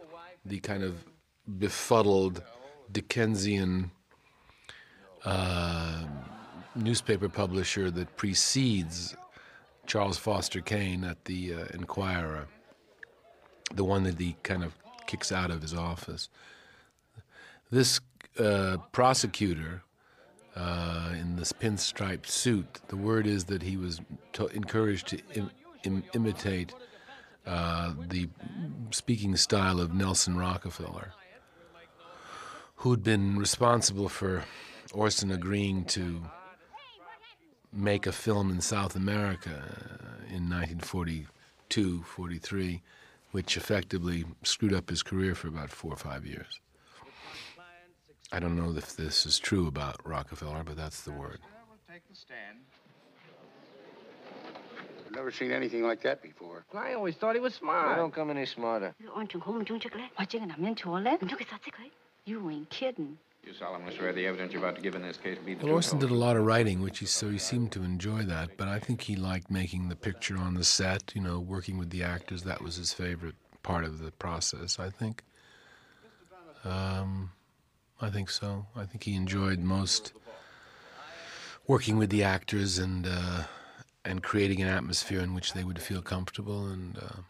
the 0.45 0.59
kind 0.59 0.83
of 0.83 1.03
befuddled 1.57 2.43
Dickensian 2.93 3.91
uh, 5.25 6.03
newspaper 6.75 7.29
publisher 7.29 7.91
that 7.91 8.15
precedes 8.15 9.15
Charles 9.85 10.17
Foster 10.17 10.61
Kane 10.61 11.03
at 11.03 11.25
the 11.25 11.53
uh, 11.53 11.65
Enquirer, 11.73 12.47
the 13.73 13.83
one 13.83 14.03
that 14.03 14.19
he 14.19 14.35
kind 14.43 14.63
of 14.63 14.75
kicks 15.07 15.31
out 15.31 15.51
of 15.51 15.61
his 15.61 15.73
office. 15.73 16.29
This 17.71 17.99
uh, 18.39 18.77
prosecutor 18.91 19.83
uh, 20.55 21.13
in 21.19 21.35
this 21.35 21.51
pinstriped 21.51 22.27
suit. 22.27 22.81
The 22.87 22.97
word 22.97 23.27
is 23.27 23.45
that 23.45 23.63
he 23.63 23.77
was 23.77 24.01
encouraged 24.53 25.07
to 25.07 25.19
Im 25.33 25.51
Im 25.83 26.03
imitate 26.13 26.73
uh, 27.45 27.93
the 28.07 28.29
speaking 28.91 29.35
style 29.35 29.79
of 29.79 29.93
Nelson 29.93 30.37
Rockefeller, 30.37 31.13
who'd 32.83 33.01
been 33.01 33.37
responsible 33.39 34.09
for 34.09 34.43
Orson 34.91 35.31
agreeing 35.31 35.85
to 35.85 36.21
make 37.71 38.05
a 38.05 38.11
film 38.11 38.51
in 38.51 38.59
South 38.59 38.97
America 38.97 39.51
uh, 39.51 40.35
in 40.35 40.49
1942 40.49 42.03
43, 42.03 42.81
which 43.31 43.55
effectively 43.55 44.25
screwed 44.43 44.73
up 44.73 44.89
his 44.89 45.01
career 45.01 45.33
for 45.33 45.47
about 45.47 45.69
four 45.69 45.93
or 45.93 45.95
five 45.95 46.25
years. 46.25 46.59
I 48.33 48.39
don't 48.39 48.57
know 48.57 48.75
if 48.75 48.97
this 48.97 49.25
is 49.25 49.39
true 49.39 49.67
about 49.67 50.05
Rockefeller, 50.05 50.65
but 50.65 50.75
that's 50.75 51.03
the 51.03 51.13
word. 51.13 51.39
I've 55.05 55.15
never 55.15 55.31
seen 55.31 55.51
anything 55.51 55.83
like 55.83 56.01
that 56.01 56.21
before. 56.21 56.65
I 56.73 56.95
always 56.95 57.15
thought 57.15 57.35
he 57.35 57.39
was 57.39 57.55
smart. 57.55 57.93
I 57.93 57.95
don't 57.95 58.13
come 58.13 58.29
any 58.29 58.45
smarter. 58.45 58.93
You 62.25 62.49
ain't 62.49 62.69
kidding. 62.69 63.17
You 63.45 63.53
solemnly 63.53 63.93
swear 63.95 64.13
the 64.13 64.25
evidence 64.25 64.53
you're 64.53 64.63
about 64.63 64.75
to 64.75 64.81
give 64.81 64.95
in 64.95 65.01
this 65.01 65.17
case 65.17 65.37
will 65.37 65.45
be 65.45 65.53
the 65.53 65.65
Well, 65.65 65.73
truth, 65.73 65.75
Orson 65.75 65.99
did 65.99 66.11
a 66.11 66.15
lot 66.15 66.37
of 66.37 66.45
writing, 66.45 66.81
which 66.81 66.99
he 66.99 67.05
so 67.05 67.29
he 67.29 67.37
seemed 67.37 67.73
to 67.73 67.83
enjoy 67.83 68.23
that. 68.23 68.55
But 68.55 68.69
I 68.69 68.79
think 68.79 69.01
he 69.01 69.17
liked 69.17 69.51
making 69.51 69.89
the 69.89 69.97
picture 69.97 70.37
on 70.37 70.53
the 70.53 70.63
set. 70.63 71.11
You 71.13 71.21
know, 71.21 71.39
working 71.39 71.77
with 71.77 71.89
the 71.89 72.03
actors. 72.03 72.43
That 72.43 72.61
was 72.61 72.77
his 72.77 72.93
favorite 72.93 73.35
part 73.61 73.83
of 73.83 73.99
the 73.99 74.11
process. 74.11 74.79
I 74.79 74.89
think. 74.89 75.23
Um, 76.63 77.31
I 77.99 78.09
think 78.09 78.29
so. 78.29 78.67
I 78.75 78.85
think 78.85 79.03
he 79.03 79.15
enjoyed 79.15 79.59
most 79.59 80.13
working 81.67 81.97
with 81.97 82.09
the 82.09 82.23
actors 82.23 82.77
and 82.77 83.05
uh, 83.05 83.43
and 84.05 84.23
creating 84.23 84.61
an 84.61 84.69
atmosphere 84.69 85.19
in 85.19 85.33
which 85.33 85.53
they 85.53 85.65
would 85.65 85.81
feel 85.81 86.01
comfortable 86.01 86.67
and 86.67 86.97
uh, 86.97 87.21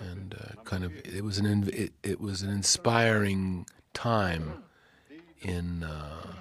and 0.00 0.34
uh, 0.34 0.62
kind 0.64 0.84
of 0.84 0.92
it 1.04 1.22
was 1.24 1.38
an 1.38 1.46
inv- 1.46 1.74
it, 1.74 1.92
it 2.02 2.20
was 2.20 2.42
an 2.42 2.50
inspiring 2.50 3.66
time 3.94 4.62
in 5.42 5.82
uh, 5.84 6.34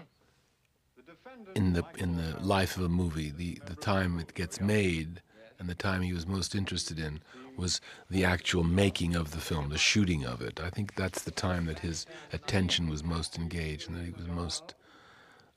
in 1.56 1.74
the 1.74 1.86
in 1.98 2.18
the 2.18 2.40
life 2.40 2.78
of 2.78 2.84
a 2.84 2.90
movie. 2.90 3.32
The 3.36 3.60
the 3.66 3.76
time 3.76 4.20
it 4.20 4.34
gets 4.34 4.60
made 4.62 5.22
and 5.60 5.68
the 5.70 5.76
time 5.76 6.02
he 6.02 6.14
was 6.14 6.26
most 6.26 6.56
interested 6.56 7.00
in 7.00 7.20
was 7.58 7.82
the 8.10 8.24
actual 8.24 8.64
making 8.64 9.16
of 9.16 9.32
the 9.32 9.40
film, 9.40 9.70
the 9.70 9.78
shooting 9.78 10.26
of 10.26 10.42
it. 10.42 10.62
I 10.62 10.70
think 10.70 10.96
that's 10.96 11.24
the 11.24 11.32
time 11.32 11.66
that 11.66 11.80
his 11.80 12.06
attention 12.32 12.90
was 12.90 13.04
most 13.04 13.38
engaged 13.38 13.90
and 13.90 13.98
that 13.98 14.06
he 14.06 14.12
was 14.12 14.28
most 14.28 14.76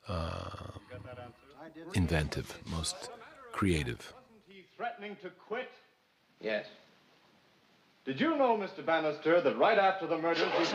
uh, 0.08 0.72
inventive, 1.94 2.58
most 2.66 3.10
creative. 3.52 4.12
He 4.48 4.64
threatening 4.76 5.16
to 5.22 5.30
quit? 5.30 5.70
Yes. 6.40 6.66
Did 8.04 8.20
you 8.20 8.36
know, 8.36 8.56
Mr. 8.56 8.84
Bannister, 8.84 9.40
that 9.40 9.56
right 9.56 9.78
after 9.78 10.08
the 10.08 10.18
murders, 10.18 10.48
we... 10.58 10.66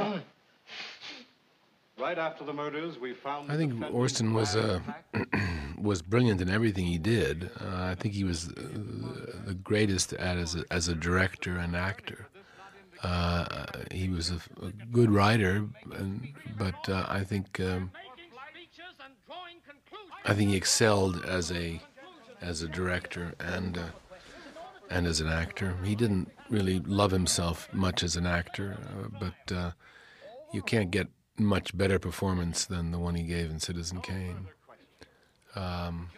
right 2.02 2.18
after 2.18 2.46
the 2.46 2.54
murders, 2.54 2.98
we 2.98 3.14
found. 3.14 3.52
I 3.52 3.58
think 3.58 3.84
Orson 3.94 4.34
was 4.34 4.56
uh, 4.56 4.80
was 5.78 6.02
brilliant 6.02 6.40
in 6.40 6.50
everything 6.50 6.86
he 6.86 6.98
did. 6.98 7.50
Uh, 7.60 7.84
I 7.84 7.96
think 7.96 8.14
he 8.14 8.24
was 8.24 8.48
uh, 8.48 8.54
the 9.46 9.58
greatest 9.62 10.14
at 10.14 10.38
as 10.38 10.56
a, 10.56 10.64
as 10.72 10.88
a 10.88 10.96
director 10.96 11.58
and 11.58 11.76
actor. 11.76 12.28
Uh, 13.04 13.66
he 13.92 14.08
was 14.08 14.32
a, 14.32 14.40
a 14.66 14.72
good 14.92 15.12
writer, 15.12 15.66
and, 15.96 16.34
but 16.58 16.88
uh, 16.88 17.06
I 17.10 17.26
think 17.26 17.60
um, 17.60 17.92
I 20.26 20.34
think 20.34 20.52
he 20.52 20.56
excelled 20.56 21.26
as 21.26 21.52
a 21.52 21.82
as 22.42 22.62
a 22.62 22.70
director 22.70 23.34
and 23.42 23.78
uh, 23.78 23.82
and 24.90 25.06
as 25.06 25.20
an 25.20 25.28
actor. 25.28 25.76
He 25.84 25.94
didn't 25.94 26.32
really 26.50 26.80
love 26.80 27.12
himself 27.12 27.72
much 27.74 28.04
as 28.04 28.16
an 28.16 28.26
actor, 28.26 28.78
uh, 28.82 29.08
but 29.20 29.56
uh, 29.56 29.72
you 30.54 30.62
can't 30.62 30.92
get 30.92 31.08
much 31.38 31.78
better 31.78 32.00
performance 32.00 32.66
than 32.66 32.92
the 32.92 33.00
one 33.00 33.16
he 33.16 33.24
gave 33.24 33.50
in 33.50 33.60
Citizen 33.60 34.02
Kane. 34.02 34.48
Um, 35.56 36.10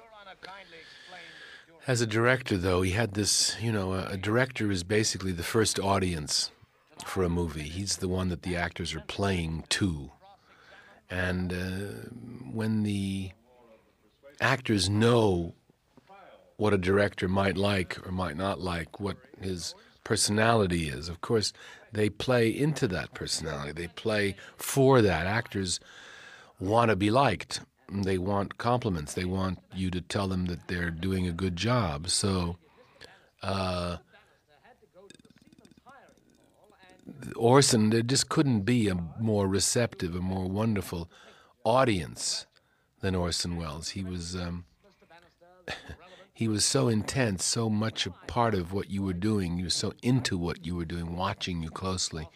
as 1.88 2.02
a 2.02 2.08
director, 2.08 2.58
though, 2.58 2.82
he 2.82 2.92
had 2.92 3.14
this 3.14 3.56
you 3.62 3.72
know, 3.72 3.94
a, 3.94 4.08
a 4.12 4.18
director 4.18 4.72
is 4.72 4.84
basically 4.84 5.32
the 5.32 5.44
first 5.44 5.80
audience 5.80 6.52
for 7.06 7.24
a 7.24 7.30
movie. 7.30 7.64
He's 7.64 7.98
the 7.98 8.08
one 8.08 8.30
that 8.30 8.44
the 8.44 8.56
actors 8.56 8.94
are 8.94 9.02
playing 9.02 9.64
to. 9.70 10.12
And 11.10 11.52
uh, 11.52 12.10
when 12.52 12.84
the 12.84 13.32
actors 14.40 14.90
know 14.90 15.56
what 16.58 16.74
a 16.74 16.78
director 16.78 17.28
might 17.28 17.58
like 17.58 18.06
or 18.06 18.12
might 18.12 18.38
not 18.38 18.60
like, 18.60 19.00
what 19.00 19.18
his 19.42 19.74
personality 20.04 20.90
is. 20.90 21.10
Of 21.10 21.22
course, 21.22 21.54
they 21.92 22.10
play 22.10 22.50
into 22.50 22.88
that 22.90 23.14
personality. 23.14 23.72
They 23.72 23.88
play 23.88 24.36
for 24.58 25.02
that. 25.02 25.26
Actors 25.26 25.80
want 26.60 26.90
to 26.90 26.96
be 26.96 27.10
liked. 27.10 27.62
They 27.92 28.18
want 28.18 28.58
compliments. 28.58 29.14
They 29.14 29.26
want 29.26 29.60
you 29.74 29.90
to 29.92 30.02
tell 30.02 30.28
them 30.28 30.46
that 30.46 30.68
they're 30.68 30.92
doing 30.92 31.28
a 31.28 31.32
good 31.32 31.56
job. 31.56 32.10
So, 32.10 32.58
uh, 33.42 33.98
Orson, 37.36 37.90
there 37.90 38.04
just 38.04 38.30
couldn't 38.30 38.62
be 38.62 38.88
a 38.88 38.96
more 39.20 39.48
receptive, 39.48 40.16
a 40.16 40.22
more 40.22 40.48
wonderful 40.48 41.10
audience 41.64 42.46
than 43.02 43.16
Orson 43.16 43.58
Welles. 43.58 43.90
He 43.90 44.04
was. 44.04 44.36
Um, 44.36 44.66
he 46.40 46.48
was 46.48 46.64
so 46.64 46.88
intense, 46.88 47.44
so 47.44 47.70
much 47.70 48.06
a 48.06 48.12
part 48.26 48.56
of 48.56 48.72
what 48.72 48.90
you 48.90 49.04
were 49.04 49.12
doing. 49.12 49.58
He 49.58 49.64
was 49.66 49.74
so 49.74 49.92
into 50.02 50.38
what 50.38 50.66
you 50.66 50.74
were 50.74 50.86
doing, 50.86 51.18
watching 51.18 51.62
you 51.62 51.70
closely, 51.70 52.30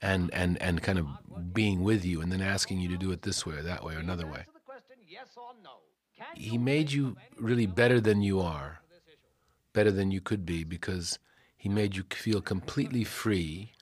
and 0.00 0.32
and 0.32 0.56
and 0.62 0.80
kind 0.80 1.00
of 1.00 1.08
being 1.52 1.82
with 1.82 2.04
you, 2.04 2.20
and 2.20 2.30
then 2.30 2.42
asking 2.42 2.78
you 2.78 2.88
to 2.90 2.96
do 2.96 3.10
it 3.10 3.22
this 3.22 3.44
way 3.44 3.56
or 3.56 3.62
that 3.62 3.82
way 3.82 3.96
or 3.96 3.98
another 3.98 4.24
way. 4.24 4.44
He 6.36 6.58
made 6.58 6.92
you 6.92 7.16
really 7.40 7.66
better 7.66 8.00
than 8.00 8.22
you 8.22 8.40
are, 8.40 8.82
better 9.72 9.90
than 9.90 10.12
you 10.12 10.20
could 10.20 10.46
be, 10.46 10.62
because 10.62 11.18
he 11.56 11.68
made 11.68 11.96
you 11.96 12.04
feel 12.08 12.40
completely 12.40 13.02
free 13.02 13.72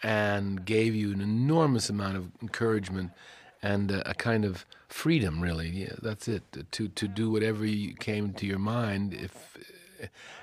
and 0.00 0.64
gave 0.64 0.94
you 0.94 1.10
an 1.12 1.20
enormous 1.20 1.90
amount 1.90 2.18
of 2.18 2.30
encouragement 2.40 3.10
and 3.62 3.90
a, 3.90 4.14
kind 4.14 4.44
of 4.44 4.66
freedom, 4.88 5.40
really. 5.40 5.68
Yeah, 5.68 5.94
that's 6.02 6.28
it. 6.28 6.42
To 6.72 6.88
to 6.88 7.08
do 7.08 7.30
whatever 7.30 7.66
came 7.98 8.32
to 8.34 8.46
your 8.46 8.58
mind, 8.58 9.14
if 9.14 9.56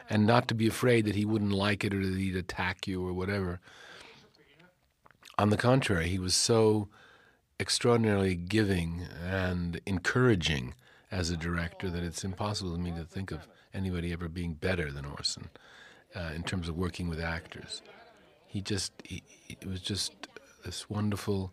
and 0.09 0.26
not 0.26 0.47
to 0.47 0.55
be 0.55 0.67
afraid 0.67 1.05
that 1.05 1.15
he 1.15 1.26
wouldn't 1.26 1.51
like 1.51 1.84
it 1.84 1.93
or 1.93 2.05
that 2.05 2.17
he'd 2.17 2.36
attack 2.36 2.88
you 2.88 3.05
or 3.05 3.13
whatever. 3.13 3.59
On 5.38 5.49
the 5.49 5.57
contrary, 5.57 6.07
he 6.07 6.20
was 6.20 6.36
so 6.36 6.89
extraordinarily 7.59 8.36
giving 8.36 9.03
and 9.24 9.80
encouraging 9.86 10.74
as 11.11 11.30
a 11.30 11.38
director 11.38 11.89
that 11.89 12.03
it's 12.03 12.24
impossible 12.24 12.74
to 12.74 12.80
me 12.80 12.91
to 12.91 13.03
think 13.03 13.32
of 13.32 13.47
anybody 13.74 14.11
ever 14.11 14.28
being 14.28 14.53
better 14.53 14.91
than 14.91 15.05
Orson 15.05 15.49
uh, 16.15 16.32
in 16.36 16.43
terms 16.43 16.67
of 16.67 16.76
working 16.76 17.09
with 17.09 17.20
actors. 17.20 17.82
He 18.47 18.61
just, 18.61 18.93
he, 19.03 19.24
it 19.47 19.65
was 19.65 19.82
just 19.82 20.13
this 20.65 20.89
wonderful 20.89 21.51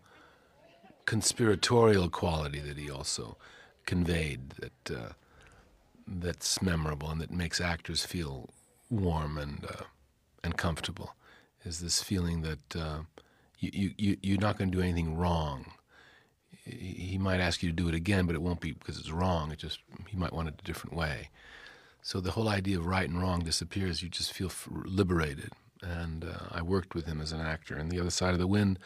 conspiratorial 1.07 2.09
quality 2.11 2.61
that 2.61 2.77
he 2.77 2.91
also 2.91 3.37
conveyed 3.87 4.51
that 4.51 4.97
uh, 4.97 5.13
that's 6.07 6.61
memorable 6.61 7.11
and 7.11 7.21
that 7.21 7.31
makes 7.31 7.61
actors 7.61 8.05
feel 8.05 8.51
warm 8.91 9.39
and 9.39 9.65
uh, 9.65 9.85
and 10.45 10.57
comfortable 10.57 11.17
is 11.65 11.81
this 11.81 12.03
feeling 12.03 12.43
that 12.43 12.77
uh, 12.77 12.99
you, 13.59 13.93
you, 13.97 14.17
you're 14.23 14.41
not 14.41 14.57
going 14.57 14.71
to 14.71 14.77
do 14.77 14.83
anything 14.83 15.17
wrong. 15.17 15.73
He 16.65 17.19
might 17.19 17.41
ask 17.41 17.63
you 17.63 17.71
to 17.71 17.75
do 17.75 17.89
it 17.89 17.95
again, 17.95 18.27
but 18.27 18.35
it 18.35 18.43
won't 18.43 18.61
be 18.61 18.73
because 18.73 18.99
it's 18.99 19.11
wrong. 19.11 19.51
It 19.51 19.59
just 19.59 19.81
he 20.09 20.17
might 20.17 20.33
want 20.33 20.49
it 20.49 20.61
a 20.61 20.65
different 20.65 20.97
way. 20.97 21.31
So 22.03 22.21
the 22.21 22.33
whole 22.33 22.49
idea 22.49 22.79
of 22.79 22.87
right 22.87 23.09
and 23.09 23.21
wrong 23.21 23.41
disappears. 23.41 24.03
You 24.03 24.09
just 24.09 24.33
feel 24.33 24.51
liberated. 24.71 25.53
And 25.83 26.25
uh, 26.25 26.47
I 26.53 26.63
worked 26.63 26.95
with 26.95 27.07
him 27.07 27.21
as 27.21 27.33
an 27.33 27.41
actor. 27.41 27.77
And 27.77 27.91
the 27.91 28.01
other 28.01 28.11
side 28.11 28.33
of 28.33 28.39
the 28.39 28.47
wind 28.47 28.79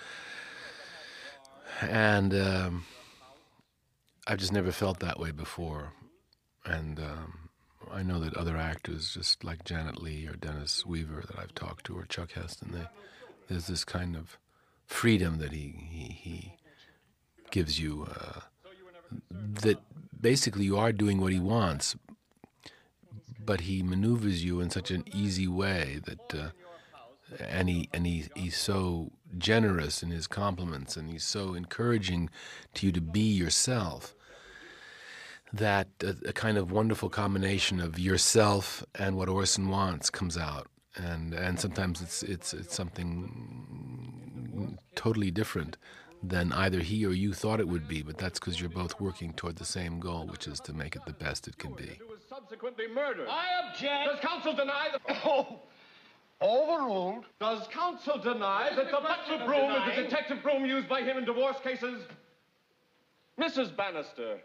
and 1.81 2.35
um, 2.35 2.85
I've 4.27 4.39
just 4.39 4.53
never 4.53 4.73
felt 4.73 5.01
that 5.01 5.19
way 5.19 5.31
before. 5.31 5.93
And 6.65 6.99
um, 6.99 7.51
I 7.91 8.03
know 8.03 8.21
that 8.21 8.37
other 8.37 8.57
actors, 8.57 9.15
just 9.15 9.45
like 9.45 9.65
Janet 9.65 10.01
Leigh 10.01 10.27
or 10.27 10.35
Dennis 10.35 10.85
Weaver, 10.85 11.25
that 11.27 11.39
I've 11.39 11.55
talked 11.55 11.87
to, 11.87 11.97
or 11.99 12.05
Chuck 12.05 12.33
Heston, 12.33 12.73
they, 12.73 12.87
there's 13.49 13.67
this 13.67 13.85
kind 13.85 14.17
of 14.17 14.39
freedom 14.87 15.39
that 15.39 15.53
he 15.53 15.75
he, 15.89 16.05
he 16.05 16.55
gives 17.51 17.81
you. 17.81 18.07
Uh, 18.11 18.41
that 19.31 19.79
basically 20.21 20.65
you 20.65 20.77
are 20.77 20.93
doing 20.93 21.21
what 21.21 21.33
he 21.33 21.41
wants, 21.41 21.97
but 23.45 23.63
he 23.63 23.83
maneuvers 23.83 24.45
you 24.45 24.61
in 24.61 24.71
such 24.71 24.91
an 24.91 25.03
easy 25.13 25.49
way 25.49 26.01
that, 26.05 26.35
uh, 26.35 26.51
and 27.49 27.69
he 27.69 27.89
and 27.93 28.07
he 28.07 28.27
he's 28.37 28.57
so 28.57 29.11
generous 29.39 30.03
in 30.03 30.11
his 30.11 30.27
compliments 30.27 30.97
and 30.97 31.11
he's 31.11 31.25
so 31.25 31.55
encouraging 31.55 32.31
to 32.75 32.87
you 32.87 32.93
to 32.93 33.01
be 33.01 33.21
yourself 33.21 34.15
that 35.53 35.89
a, 36.03 36.17
a, 36.29 36.33
kind 36.33 36.57
of 36.57 36.71
wonderful 36.71 37.09
combination 37.09 37.81
of 37.81 37.99
yourself 37.99 38.85
and 38.95 39.17
what 39.17 39.29
Orson 39.29 39.69
wants 39.69 40.11
comes 40.11 40.37
out. 40.37 40.69
And 40.97 41.35
and 41.35 41.59
sometimes 41.59 42.03
it's 42.03 42.23
it's 42.23 42.53
it's 42.53 42.75
something 42.75 44.77
totally 44.97 45.31
different 45.31 45.77
than 46.23 46.53
either 46.53 46.81
he 46.81 47.07
or 47.07 47.13
you 47.13 47.33
thought 47.33 47.61
it 47.61 47.69
would 47.69 47.89
be 47.89 48.03
but 48.03 48.19
that's 48.19 48.39
because 48.39 48.61
you're 48.61 48.69
both 48.69 49.01
working 49.01 49.33
toward 49.33 49.57
the 49.57 49.65
same 49.65 49.99
goal 49.99 50.27
which 50.27 50.47
is 50.47 50.61
to 50.61 50.75
make 50.75 50.95
it 50.95 51.03
the 51.07 51.15
best 51.15 51.49
it 51.49 51.57
can 51.59 51.73
be. 51.73 51.99
Subsequently 52.29 52.87
murdered 52.89 53.29
I 53.29 53.69
object. 53.69 54.11
Does 54.11 54.21
counsel 54.21 54.53
deny 54.53 54.89
the 54.93 55.01
oh 55.25 55.61
Overruled. 56.43 57.27
Does 57.39 57.67
counsel 57.69 58.19
deny 58.19 58.71
that 58.75 58.87
the 58.87 58.99
butler 58.99 59.47
Broome 59.47 59.73
is 59.73 59.97
the 59.97 60.03
detective 60.03 60.43
Broome 60.43 60.65
used 60.65 60.89
by 60.89 61.03
him 61.03 61.19
in 61.19 61.25
divorce 61.25 61.59
cases? 61.63 62.03
Mrs. 63.39 63.77
Bannister, 63.77 64.39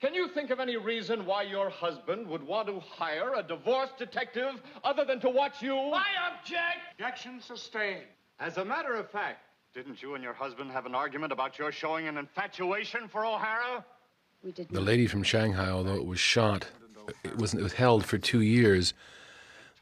can 0.00 0.12
you 0.12 0.28
think 0.28 0.50
of 0.50 0.60
any 0.60 0.76
reason 0.76 1.24
why 1.24 1.42
your 1.42 1.70
husband 1.70 2.26
would 2.26 2.42
want 2.42 2.68
to 2.68 2.80
hire 2.80 3.34
a 3.34 3.42
divorce 3.42 3.90
detective 3.98 4.60
other 4.82 5.04
than 5.04 5.20
to 5.20 5.30
watch 5.30 5.62
you? 5.62 5.74
I 5.74 6.04
object! 6.30 6.92
Objection 6.92 7.40
sustained. 7.40 8.04
As 8.38 8.58
a 8.58 8.64
matter 8.64 8.94
of 8.94 9.10
fact, 9.10 9.38
didn't 9.74 10.02
you 10.02 10.14
and 10.14 10.22
your 10.22 10.34
husband 10.34 10.70
have 10.70 10.84
an 10.84 10.94
argument 10.94 11.32
about 11.32 11.58
your 11.58 11.72
showing 11.72 12.08
an 12.08 12.18
infatuation 12.18 13.08
for 13.08 13.24
O'Hara? 13.24 13.84
We 14.42 14.52
did 14.52 14.68
The 14.68 14.80
lady 14.80 15.06
from 15.06 15.22
Shanghai, 15.22 15.70
although 15.70 15.96
it 15.96 16.04
was 16.04 16.20
shot, 16.20 16.66
it 17.22 17.38
was, 17.38 17.54
it 17.54 17.62
was 17.62 17.72
held 17.72 18.04
for 18.04 18.18
two 18.18 18.42
years 18.42 18.92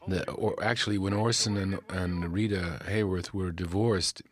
the, 0.09 0.31
or 0.33 0.55
actually, 0.63 0.99
when 0.99 1.13
Orson 1.13 1.57
and, 1.57 1.79
and 1.89 2.33
Rita 2.33 2.81
Hayworth 2.87 3.33
were 3.33 3.51
divorced 3.53 4.23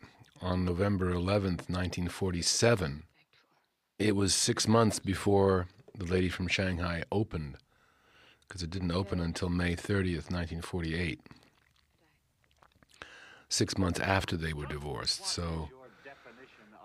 on 0.41 0.65
November 0.65 1.13
11th, 1.13 1.69
1947, 1.69 3.03
it 3.99 4.15
was 4.15 4.33
six 4.33 4.67
months 4.67 4.99
before 4.99 5.67
The 5.95 6.05
Lady 6.05 6.29
from 6.29 6.47
Shanghai 6.47 7.03
opened, 7.11 7.57
because 8.47 8.63
it 8.63 8.69
didn't 8.69 8.91
open 8.91 9.19
until 9.19 9.49
May 9.49 9.75
30th, 9.75 10.29
1948. 10.31 11.19
six 13.49 13.77
months 13.77 13.99
after 13.99 14.37
they 14.37 14.53
were 14.53 14.65
divorced. 14.65 15.25
So 15.27 15.69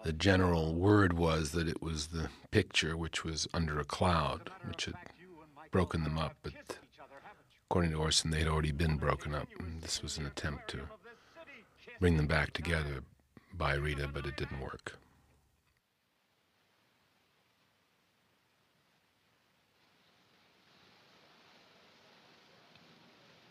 the 0.04 0.12
general 0.12 0.74
word 0.74 1.12
was 1.12 1.52
that 1.52 1.68
it 1.68 1.80
was 1.82 2.08
the 2.08 2.28
picture, 2.50 2.96
which 2.96 3.24
was 3.24 3.46
under 3.54 3.78
a 3.78 3.84
cloud, 3.84 4.50
which 4.68 4.86
had 4.86 4.94
broken 5.70 6.02
them 6.02 6.18
up. 6.18 6.34
But 6.42 6.54
according 7.68 7.90
to 7.90 7.98
Orson, 7.98 8.30
they 8.30 8.38
had 8.38 8.48
already 8.48 8.72
been 8.72 8.96
broken 8.96 9.34
up. 9.34 9.48
And 9.58 9.82
this 9.82 10.02
was 10.02 10.18
an 10.18 10.26
attempt 10.26 10.68
to 10.68 10.80
bring 12.00 12.16
them 12.16 12.26
back 12.26 12.52
together 12.52 13.02
by 13.54 13.74
Rita, 13.74 14.08
but 14.12 14.26
it 14.26 14.36
didn't 14.36 14.60
work. 14.60 14.96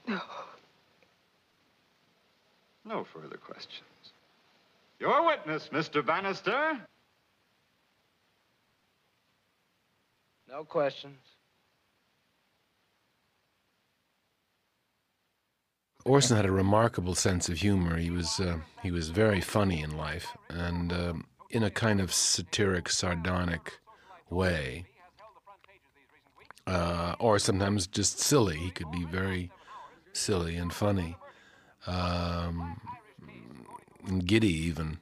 No. 0.08 0.22
No 2.86 3.04
further 3.04 3.38
questions. 3.38 3.82
Your 5.00 5.26
witness, 5.26 5.70
Mr. 5.74 6.06
Bannister. 6.06 6.80
No 10.48 10.64
questions. 10.64 11.18
Orson 16.06 16.38
had 16.38 16.46
a 16.46 16.52
remarkable 16.52 17.16
sense 17.16 17.50
of 17.50 17.58
humor. 17.58 17.98
He 17.98 18.12
was 18.12 18.40
uh, 18.40 18.60
he 18.84 18.92
was 18.92 19.10
very 19.10 19.42
funny 19.42 19.82
in 19.82 19.98
life, 19.98 20.38
and 20.50 20.94
um, 20.94 21.26
in 21.50 21.64
a 21.64 21.72
kind 21.72 22.00
of 22.00 22.14
satiric, 22.14 22.90
sardonic 22.90 23.80
way, 24.30 24.86
uh, 26.68 27.16
or 27.20 27.40
sometimes 27.40 27.88
just 27.88 28.20
silly. 28.20 28.58
He 28.58 28.70
could 28.70 28.92
be 28.92 29.04
very 29.04 29.52
silly 30.14 30.56
and 30.56 30.72
funny, 30.72 31.18
um, 31.88 32.80
and 34.06 34.26
giddy 34.28 34.54
even. 34.54 35.00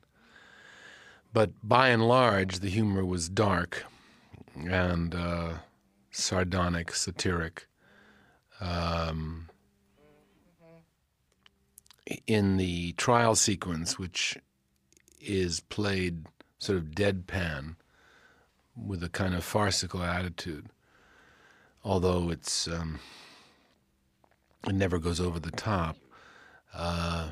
But 1.33 1.51
by 1.61 1.89
and 1.89 2.07
large, 2.07 2.59
the 2.59 2.69
humor 2.69 3.03
was 3.03 3.27
dark 3.27 3.83
and 4.55 5.13
uh, 5.13 5.53
sardonic, 6.11 6.93
satiric. 6.95 7.67
Um, 8.61 9.49
in 12.27 12.57
the 12.57 12.93
trial 12.93 13.35
sequence, 13.35 13.97
which 13.97 14.37
is 15.21 15.61
played 15.61 16.25
sort 16.57 16.77
of 16.77 16.91
deadpan 16.91 17.75
with 18.75 19.03
a 19.03 19.09
kind 19.09 19.35
of 19.35 19.43
farcical 19.43 20.01
attitude, 20.03 20.67
although 21.83 22.29
it's 22.29 22.67
um, 22.67 22.99
it 24.67 24.75
never 24.75 24.99
goes 24.99 25.19
over 25.19 25.39
the 25.39 25.51
top. 25.51 25.97
Uh, 26.73 27.31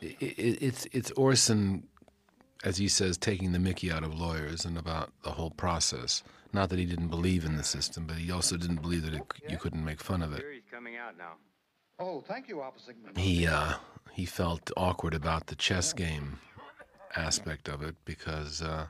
it, 0.00 0.16
it, 0.20 0.62
it's 0.62 0.86
it's 0.92 1.10
Orson, 1.12 1.84
as 2.62 2.76
he 2.76 2.88
says, 2.88 3.16
taking 3.16 3.52
the 3.52 3.58
Mickey 3.58 3.90
out 3.90 4.04
of 4.04 4.18
lawyers 4.18 4.64
and 4.64 4.76
about 4.76 5.12
the 5.22 5.30
whole 5.30 5.50
process. 5.50 6.22
Not 6.52 6.70
that 6.70 6.78
he 6.78 6.84
didn't 6.84 7.08
believe 7.08 7.44
in 7.44 7.56
the 7.56 7.64
system, 7.64 8.06
but 8.06 8.16
he 8.16 8.30
also 8.30 8.56
didn't 8.56 8.80
believe 8.80 9.02
that 9.02 9.14
it, 9.14 9.22
you 9.48 9.56
couldn't 9.56 9.84
make 9.84 10.00
fun 10.00 10.22
of 10.22 10.32
it. 10.32 10.44
Coming 10.70 10.96
out 10.96 11.18
now. 11.18 11.32
Oh, 11.98 12.20
thank 12.20 12.48
you, 12.48 12.60
Officer. 12.60 12.92
He 13.16 13.46
uh, 13.46 13.74
he 14.12 14.24
felt 14.26 14.70
awkward 14.76 15.14
about 15.14 15.46
the 15.46 15.56
chess 15.56 15.92
game 15.92 16.38
aspect 17.16 17.68
of 17.68 17.82
it 17.82 17.94
because 18.04 18.62
uh, 18.62 18.86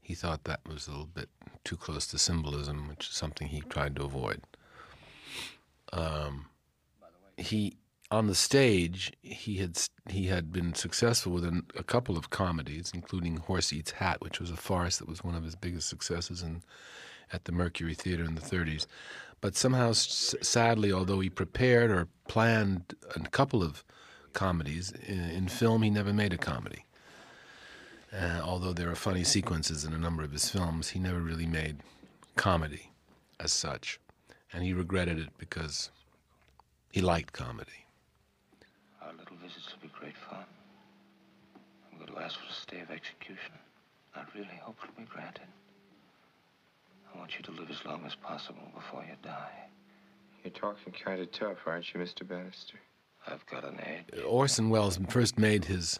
he 0.00 0.14
thought 0.14 0.44
that 0.44 0.60
was 0.66 0.86
a 0.86 0.90
little 0.90 1.06
bit 1.06 1.28
too 1.64 1.76
close 1.76 2.06
to 2.08 2.18
symbolism, 2.18 2.88
which 2.88 3.08
is 3.08 3.14
something 3.14 3.48
he 3.48 3.60
tried 3.60 3.96
to 3.96 4.04
avoid. 4.04 4.42
Um, 5.92 6.46
he 7.36 7.78
on 8.10 8.26
the 8.26 8.34
stage 8.34 9.12
he 9.22 9.56
had 9.56 9.78
he 10.08 10.26
had 10.26 10.52
been 10.52 10.74
successful 10.74 11.32
with 11.32 11.44
an, 11.44 11.66
a 11.76 11.82
couple 11.82 12.16
of 12.16 12.30
comedies, 12.30 12.92
including 12.94 13.38
Horse 13.38 13.72
Eats 13.72 13.92
Hat, 13.92 14.20
which 14.20 14.40
was 14.40 14.50
a 14.50 14.56
farce 14.56 14.98
that 14.98 15.08
was 15.08 15.24
one 15.24 15.34
of 15.34 15.42
his 15.42 15.56
biggest 15.56 15.88
successes 15.88 16.42
in, 16.42 16.62
at 17.32 17.44
the 17.44 17.52
Mercury 17.52 17.94
Theater 17.94 18.24
in 18.24 18.34
the 18.34 18.40
30s. 18.40 18.86
But 19.40 19.56
somehow, 19.56 19.92
sadly, 19.92 20.92
although 20.92 21.20
he 21.20 21.30
prepared 21.30 21.90
or 21.90 22.08
planned 22.26 22.94
a 23.14 23.20
couple 23.20 23.62
of 23.62 23.84
comedies 24.32 24.92
in, 25.06 25.20
in 25.20 25.48
film, 25.48 25.82
he 25.82 25.90
never 25.90 26.12
made 26.12 26.32
a 26.32 26.38
comedy. 26.38 26.84
Uh, 28.12 28.40
although 28.42 28.72
there 28.72 28.90
are 28.90 28.96
funny 28.96 29.24
sequences 29.24 29.84
in 29.84 29.92
a 29.92 29.98
number 29.98 30.22
of 30.22 30.32
his 30.32 30.48
films, 30.48 30.90
he 30.90 30.98
never 30.98 31.20
really 31.20 31.46
made 31.46 31.78
comedy 32.34 32.90
as 33.38 33.52
such, 33.52 34.00
and 34.52 34.62
he 34.62 34.72
regretted 34.72 35.18
it 35.18 35.30
because 35.38 35.90
he 36.90 37.00
liked 37.00 37.32
comedy. 37.32 37.84
Our 39.02 39.12
little 39.12 39.36
visits 39.36 39.70
will 39.72 39.88
be 39.88 39.94
great 39.98 40.16
fun. 40.16 40.44
I'm 41.92 41.98
going 41.98 42.12
to 42.12 42.18
ask 42.24 42.38
for 42.38 42.46
a 42.48 42.52
stay 42.52 42.80
of 42.80 42.90
execution. 42.90 43.52
I 44.14 44.22
really 44.34 44.58
hope 44.62 44.76
it'll 44.82 44.96
be 44.96 45.04
granted. 45.04 45.46
I 47.16 47.18
want 47.18 47.38
you 47.38 47.42
to 47.44 47.50
live 47.52 47.70
as 47.70 47.84
long 47.86 48.02
as 48.04 48.14
possible 48.14 48.70
before 48.74 49.02
you 49.02 49.14
die. 49.22 49.68
You're 50.44 50.52
talking 50.52 50.92
kind 50.92 51.20
of 51.20 51.32
tough, 51.32 51.56
aren't 51.64 51.92
you, 51.94 52.00
Mr. 52.00 52.28
Bannister? 52.28 52.78
I've 53.26 53.44
got 53.46 53.64
an 53.64 53.80
edge. 53.80 54.22
Orson 54.24 54.68
Welles 54.68 54.98
first 55.08 55.38
made 55.38 55.64
his 55.64 55.98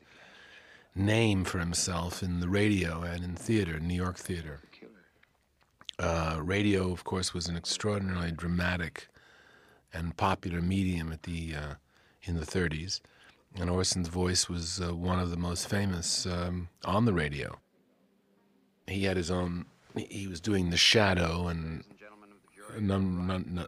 name 0.94 1.44
for 1.44 1.58
himself 1.58 2.22
in 2.22 2.40
the 2.40 2.48
radio 2.48 3.02
and 3.02 3.24
in 3.24 3.34
theater, 3.34 3.80
New 3.80 3.94
York 3.94 4.18
theater. 4.18 4.60
Uh, 5.98 6.38
radio, 6.42 6.92
of 6.92 7.04
course, 7.04 7.32
was 7.32 7.48
an 7.48 7.56
extraordinarily 7.56 8.30
dramatic 8.30 9.08
and 9.94 10.16
popular 10.16 10.60
medium 10.60 11.10
at 11.10 11.22
the 11.22 11.54
uh, 11.54 11.74
in 12.24 12.36
the 12.36 12.44
30s, 12.44 13.00
and 13.58 13.70
Orson's 13.70 14.08
voice 14.08 14.48
was 14.48 14.80
uh, 14.80 14.94
one 14.94 15.18
of 15.18 15.30
the 15.30 15.38
most 15.38 15.68
famous 15.68 16.26
um, 16.26 16.68
on 16.84 17.06
the 17.06 17.14
radio. 17.14 17.58
He 18.86 19.04
had 19.04 19.16
his 19.16 19.30
own. 19.30 19.64
He 19.96 20.26
was 20.26 20.40
doing 20.40 20.70
The 20.70 20.76
Shadow 20.76 21.48
and 21.48 21.84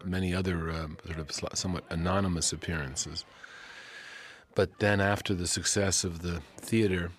many 0.04 0.34
other 0.34 0.70
uh, 0.70 0.88
sort 1.06 1.18
of 1.18 1.58
somewhat 1.58 1.84
anonymous 1.90 2.52
appearances. 2.52 3.24
But 4.54 4.78
then, 4.80 5.00
after 5.00 5.34
the 5.34 5.46
success 5.46 6.04
of 6.04 6.20
the 6.20 6.42
theater, 6.56 7.12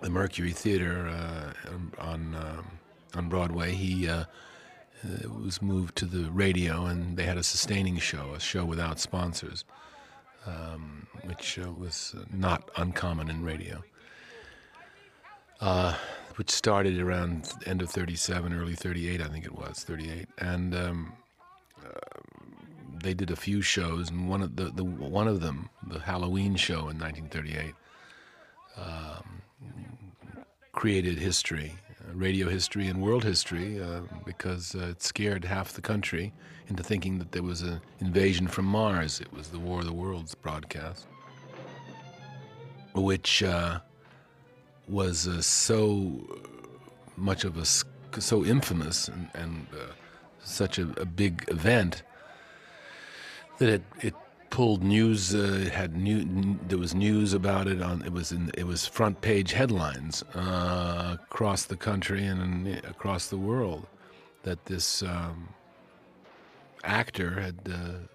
the 0.00 0.10
Mercury 0.10 0.52
Theater 0.52 1.08
uh, 1.08 1.70
on 1.98 2.34
um, 2.34 2.66
on 3.14 3.28
Broadway, 3.28 3.72
he 3.72 4.08
uh, 4.08 4.24
uh, 5.04 5.28
was 5.28 5.60
moved 5.62 5.96
to 5.96 6.04
the 6.06 6.30
radio, 6.30 6.86
and 6.86 7.16
they 7.16 7.24
had 7.24 7.38
a 7.38 7.42
sustaining 7.42 7.98
show, 7.98 8.34
a 8.34 8.40
show 8.40 8.64
without 8.64 9.00
sponsors, 9.00 9.64
um, 10.46 11.06
which 11.24 11.58
uh, 11.58 11.72
was 11.72 12.14
not 12.32 12.70
uncommon 12.76 13.30
in 13.30 13.44
radio. 13.44 13.82
Which 16.36 16.50
started 16.50 16.98
around 16.98 17.50
end 17.66 17.82
of 17.82 17.90
37, 17.90 18.52
early 18.54 18.74
38, 18.74 19.20
I 19.20 19.28
think 19.28 19.44
it 19.44 19.54
was, 19.54 19.84
38. 19.84 20.26
And 20.38 20.74
um, 20.74 21.12
uh, 21.84 21.88
they 23.02 23.14
did 23.14 23.30
a 23.30 23.36
few 23.36 23.60
shows, 23.60 24.10
and 24.10 24.28
one 24.28 24.42
of 24.42 24.56
the, 24.56 24.64
the 24.64 24.84
one 24.84 25.28
of 25.28 25.40
them, 25.40 25.68
the 25.88 25.98
Halloween 25.98 26.56
show 26.56 26.88
in 26.88 26.98
1938, 26.98 27.74
um, 28.76 29.42
created 30.72 31.18
history, 31.18 31.74
uh, 31.90 32.14
radio 32.14 32.48
history 32.48 32.86
and 32.86 33.02
world 33.02 33.24
history, 33.24 33.80
uh, 33.82 34.00
because 34.24 34.74
uh, 34.74 34.88
it 34.90 35.02
scared 35.02 35.44
half 35.44 35.72
the 35.72 35.82
country 35.82 36.32
into 36.68 36.82
thinking 36.82 37.18
that 37.18 37.32
there 37.32 37.42
was 37.42 37.62
an 37.62 37.80
invasion 38.00 38.46
from 38.46 38.64
Mars. 38.64 39.20
It 39.20 39.32
was 39.32 39.48
the 39.48 39.58
War 39.58 39.80
of 39.80 39.86
the 39.86 39.92
Worlds 39.92 40.34
broadcast, 40.34 41.06
which 42.94 43.42
uh, 43.42 43.80
was 44.88 45.26
uh, 45.26 45.40
so 45.40 46.20
much 47.16 47.44
of 47.44 47.56
a 47.56 47.64
so 48.20 48.44
infamous 48.44 49.08
and, 49.08 49.30
and 49.34 49.66
uh, 49.72 49.92
such 50.42 50.78
a, 50.78 50.82
a, 51.00 51.04
big 51.04 51.44
event 51.48 52.02
that 53.58 53.68
it 53.68 53.82
it 54.00 54.14
pulled 54.50 54.82
news. 54.82 55.34
Uh, 55.34 55.70
had 55.72 55.96
new. 55.96 56.20
N- 56.20 56.60
there 56.68 56.78
was 56.78 56.94
news 56.94 57.32
about 57.32 57.66
it 57.66 57.80
on. 57.80 58.02
It 58.02 58.12
was 58.12 58.32
in. 58.32 58.50
It 58.54 58.66
was 58.66 58.86
front 58.86 59.20
page 59.20 59.52
headlines 59.52 60.22
uh, 60.34 61.16
across 61.22 61.64
the 61.64 61.76
country 61.76 62.24
and 62.24 62.68
across 62.84 63.28
the 63.28 63.38
world 63.38 63.86
that 64.42 64.66
this 64.66 65.02
um, 65.02 65.48
actor 66.84 67.40
had 67.40 67.58
uh, 67.72 68.06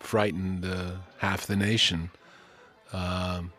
frightened 0.00 0.64
uh, 0.64 0.92
half 1.18 1.46
the 1.46 1.56
nation 1.56 2.10
um, 2.92 3.52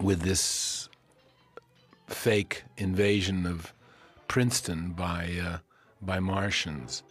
with 0.00 0.20
this 0.22 0.88
fake 2.06 2.64
invasion 2.76 3.46
of 3.46 3.72
Princeton 4.28 4.90
by 4.90 5.30
uh, 5.42 5.58
by 6.02 6.20
Martians. 6.20 7.02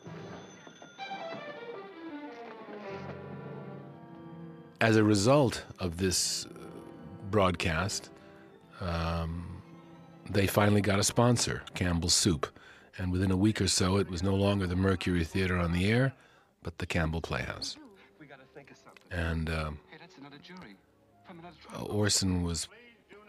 As 4.81 4.97
a 4.97 5.03
result 5.03 5.63
of 5.79 5.97
this 5.97 6.45
broadcast, 7.31 8.09
um, 8.81 9.61
they 10.29 10.45
finally 10.45 10.81
got 10.81 10.99
a 10.99 11.03
sponsor, 11.03 11.63
Campbell's 11.73 12.13
Soup, 12.13 12.45
and 12.97 13.11
within 13.11 13.31
a 13.31 13.37
week 13.37 13.61
or 13.61 13.67
so, 13.67 13.97
it 13.97 14.09
was 14.09 14.21
no 14.21 14.35
longer 14.35 14.67
the 14.67 14.75
Mercury 14.75 15.23
Theater 15.23 15.57
on 15.57 15.71
the 15.71 15.89
air, 15.89 16.13
but 16.63 16.77
the 16.79 16.85
Campbell 16.85 17.21
Playhouse. 17.21 17.77
We 18.19 18.25
gotta 18.25 18.43
think 18.53 18.71
of 18.71 18.77
something. 18.77 19.03
And 19.11 19.49
um, 19.49 19.79
Orson 21.79 22.43
was 22.43 22.67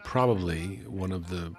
probably 0.03 0.77
one 0.87 1.11
of 1.11 1.29
the 1.29 1.53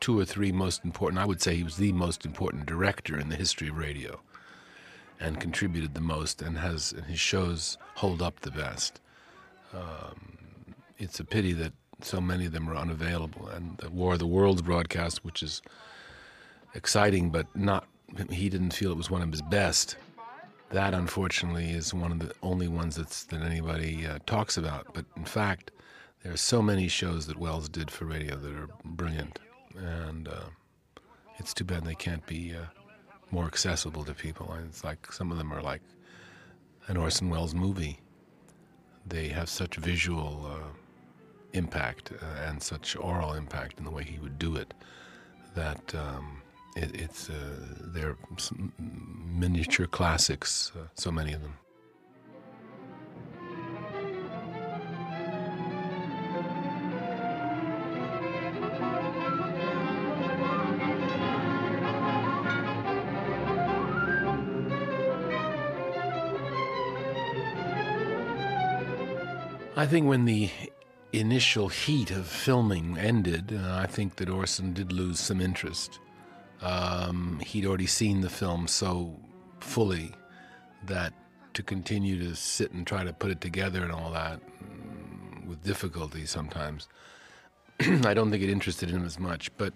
two 0.00 0.18
or 0.18 0.24
three 0.24 0.52
most 0.52 0.84
important, 0.84 1.20
I 1.20 1.24
would 1.24 1.40
say 1.40 1.56
he 1.56 1.62
was 1.62 1.76
the 1.76 1.92
most 1.92 2.24
important 2.24 2.66
director 2.66 3.18
in 3.18 3.28
the 3.28 3.36
history 3.36 3.68
of 3.68 3.76
radio 3.76 4.20
and 5.18 5.40
contributed 5.40 5.94
the 5.94 6.00
most 6.00 6.42
and 6.42 6.58
has 6.58 6.92
and 6.92 7.06
his 7.06 7.18
shows 7.18 7.78
hold 7.94 8.20
up 8.20 8.40
the 8.40 8.50
best. 8.50 9.00
Um, 9.72 10.36
it's 10.98 11.18
a 11.20 11.24
pity 11.24 11.52
that 11.54 11.72
so 12.02 12.20
many 12.20 12.46
of 12.46 12.52
them 12.52 12.68
are 12.68 12.76
unavailable. 12.76 13.48
And 13.48 13.78
the 13.78 13.90
War 13.90 14.14
of 14.14 14.18
the 14.18 14.26
Worlds 14.26 14.62
broadcast, 14.62 15.24
which 15.24 15.42
is 15.42 15.62
exciting, 16.74 17.30
but 17.30 17.46
not, 17.56 17.86
he 18.30 18.48
didn't 18.48 18.72
feel 18.72 18.92
it 18.92 18.96
was 18.96 19.10
one 19.10 19.22
of 19.22 19.30
his 19.30 19.42
best. 19.42 19.96
That, 20.70 20.94
unfortunately, 20.94 21.70
is 21.70 21.94
one 21.94 22.12
of 22.12 22.18
the 22.18 22.32
only 22.42 22.68
ones 22.68 22.96
that's, 22.96 23.24
that 23.24 23.40
anybody 23.40 24.06
uh, 24.06 24.18
talks 24.26 24.56
about. 24.56 24.92
But 24.94 25.04
in 25.16 25.24
fact, 25.24 25.70
there 26.22 26.32
are 26.32 26.36
so 26.36 26.60
many 26.60 26.88
shows 26.88 27.26
that 27.26 27.38
Welles 27.38 27.68
did 27.68 27.90
for 27.90 28.04
radio 28.04 28.36
that 28.36 28.52
are 28.52 28.68
brilliant. 28.84 29.38
And 29.76 30.26
uh, 30.26 30.50
it's 31.38 31.54
too 31.54 31.64
bad 31.64 31.84
they 31.84 31.94
can't 31.94 32.26
be 32.26 32.52
uh, 32.54 32.66
more 33.30 33.44
accessible 33.44 34.04
to 34.04 34.14
people. 34.14 34.50
And 34.52 34.66
it's 34.68 34.82
like 34.82 35.12
some 35.12 35.30
of 35.30 35.38
them 35.38 35.52
are 35.52 35.62
like 35.62 35.82
an 36.88 36.96
Orson 36.96 37.30
Welles 37.30 37.54
movie. 37.54 38.00
They 39.06 39.28
have 39.28 39.48
such 39.48 39.76
visual 39.76 40.50
uh, 40.50 40.66
impact 41.52 42.12
uh, 42.12 42.48
and 42.48 42.62
such 42.62 42.96
oral 42.96 43.34
impact 43.34 43.78
in 43.78 43.84
the 43.84 43.90
way 43.90 44.02
he 44.02 44.18
would 44.18 44.38
do 44.38 44.56
it 44.56 44.74
that 45.54 45.94
um, 45.94 46.35
it, 46.76 46.94
it's 46.94 47.30
uh, 47.30 47.34
they're 47.80 48.16
miniature 48.78 49.86
classics. 49.86 50.72
Uh, 50.76 50.86
so 50.94 51.10
many 51.10 51.32
of 51.32 51.42
them. 51.42 51.54
I 69.78 69.84
think 69.84 70.06
when 70.06 70.24
the 70.24 70.50
initial 71.12 71.68
heat 71.68 72.10
of 72.10 72.26
filming 72.26 72.98
ended, 72.98 73.52
uh, 73.52 73.76
I 73.76 73.86
think 73.86 74.16
that 74.16 74.30
Orson 74.30 74.72
did 74.72 74.90
lose 74.90 75.20
some 75.20 75.40
interest. 75.40 76.00
Um, 76.62 77.40
he'd 77.44 77.66
already 77.66 77.86
seen 77.86 78.20
the 78.20 78.30
film 78.30 78.66
so 78.66 79.20
fully 79.60 80.12
that 80.86 81.12
to 81.54 81.62
continue 81.62 82.18
to 82.18 82.34
sit 82.34 82.72
and 82.72 82.86
try 82.86 83.04
to 83.04 83.12
put 83.12 83.30
it 83.30 83.40
together 83.40 83.82
and 83.82 83.92
all 83.92 84.10
that 84.12 84.40
mm, 84.62 85.46
with 85.46 85.62
difficulty 85.64 86.26
sometimes, 86.26 86.88
I 87.80 88.14
don't 88.14 88.30
think 88.30 88.42
it 88.42 88.50
interested 88.50 88.90
him 88.90 89.04
as 89.04 89.18
much. 89.18 89.50
But 89.56 89.72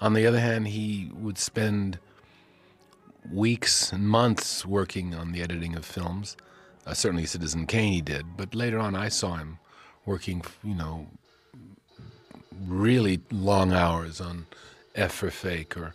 on 0.00 0.14
the 0.14 0.26
other 0.26 0.40
hand, 0.40 0.68
he 0.68 1.10
would 1.14 1.38
spend 1.38 1.98
weeks 3.30 3.92
and 3.92 4.08
months 4.08 4.66
working 4.66 5.14
on 5.14 5.32
the 5.32 5.42
editing 5.42 5.76
of 5.76 5.84
films. 5.84 6.36
Uh, 6.84 6.94
certainly, 6.94 7.26
Citizen 7.26 7.66
Kane 7.66 7.92
he 7.92 8.00
did, 8.00 8.36
but 8.36 8.54
later 8.54 8.78
on, 8.80 8.96
I 8.96 9.08
saw 9.08 9.36
him 9.36 9.58
working, 10.04 10.42
you 10.64 10.74
know, 10.74 11.06
really 12.66 13.20
long 13.30 13.72
hours 13.72 14.20
on 14.20 14.46
F 14.96 15.12
for 15.12 15.30
Fake 15.30 15.76
or 15.76 15.94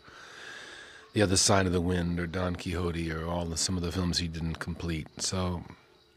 The 1.18 1.24
Other 1.24 1.36
Side 1.36 1.66
of 1.66 1.72
the 1.72 1.82
Wind 1.82 2.20
or 2.20 2.28
Don 2.28 2.56
Quixote 2.56 3.12
or 3.12 3.26
all 3.26 3.46
the, 3.46 3.58
some 3.58 3.76
of 3.76 3.82
the 3.82 3.92
films 3.92 4.20
he 4.20 4.28
didn't 4.28 4.60
complete. 4.60 5.08
So 5.20 5.64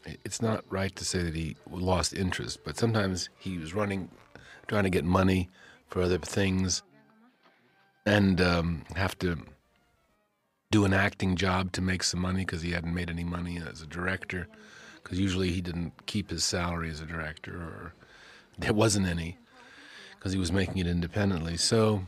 it's 0.05 0.43
not 0.43 0.63
right 0.69 0.95
to 0.95 1.03
say 1.03 1.23
that 1.23 1.33
he 1.33 1.55
lost 1.71 2.13
interest, 2.13 2.59
but 2.63 2.77
sometimes 2.77 3.27
he 3.39 3.57
was 3.57 3.73
running, 3.73 4.11
trying 4.67 4.83
to 4.83 4.91
get 4.91 5.03
money 5.03 5.49
for 5.87 6.03
other 6.03 6.19
things 6.19 6.83
and 8.05 8.39
um, 8.41 8.83
have 8.95 9.17
to 9.17 9.39
do 10.69 10.85
an 10.85 10.93
acting 10.93 11.35
job 11.35 11.71
to 11.71 11.81
make 11.81 12.03
some 12.03 12.19
money 12.19 12.45
because 12.45 12.61
he 12.61 12.69
hadn't 12.69 12.93
made 12.93 13.09
any 13.09 13.23
money 13.23 13.57
as 13.57 13.81
a 13.81 13.87
director. 13.87 14.47
Because 15.01 15.19
usually 15.19 15.49
he 15.49 15.61
didn't 15.61 16.05
keep 16.05 16.29
his 16.29 16.43
salary 16.43 16.91
as 16.91 17.01
a 17.01 17.07
director, 17.07 17.55
or 17.55 17.95
there 18.59 18.71
wasn't 18.71 19.07
any, 19.07 19.39
because 20.19 20.31
he 20.31 20.37
was 20.37 20.51
making 20.51 20.77
it 20.77 20.85
independently. 20.85 21.57
So, 21.57 22.05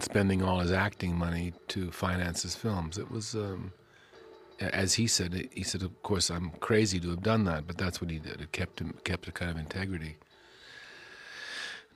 spending 0.00 0.42
all 0.42 0.60
his 0.60 0.72
acting 0.72 1.16
money 1.16 1.52
to 1.68 1.90
finance 1.90 2.42
his 2.42 2.54
films. 2.54 2.98
It 2.98 3.10
was, 3.10 3.34
um, 3.34 3.72
as 4.60 4.94
he 4.94 5.06
said, 5.06 5.48
he 5.52 5.62
said, 5.62 5.82
of 5.82 6.02
course, 6.02 6.30
I'm 6.30 6.50
crazy 6.60 7.00
to 7.00 7.10
have 7.10 7.22
done 7.22 7.44
that, 7.44 7.66
but 7.66 7.78
that's 7.78 8.00
what 8.00 8.10
he 8.10 8.18
did. 8.18 8.40
It 8.40 8.52
kept 8.52 8.80
him, 8.80 8.94
kept 9.04 9.28
a 9.28 9.32
kind 9.32 9.50
of 9.50 9.58
integrity. 9.58 10.16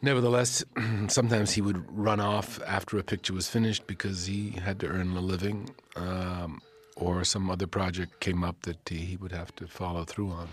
Nevertheless, 0.03 0.65
sometimes 1.09 1.53
he 1.53 1.61
would 1.61 1.85
run 1.91 2.21
off 2.21 2.61
after 2.67 2.99
a 2.99 3.03
picture 3.03 3.33
was 3.33 3.49
finished 3.49 3.87
because 3.87 4.27
he 4.27 4.51
had 4.51 4.79
to 4.81 4.89
earn 4.89 5.17
a 5.17 5.21
living, 5.21 5.71
um, 5.97 6.61
or 6.97 7.25
some 7.25 7.51
other 7.51 7.67
project 7.67 8.21
came 8.21 8.45
up 8.45 8.61
that 8.63 8.79
he 8.89 9.17
would 9.21 9.33
have 9.33 9.55
to 9.57 9.67
follow 9.67 10.05
through 10.05 10.31
on. 10.31 10.49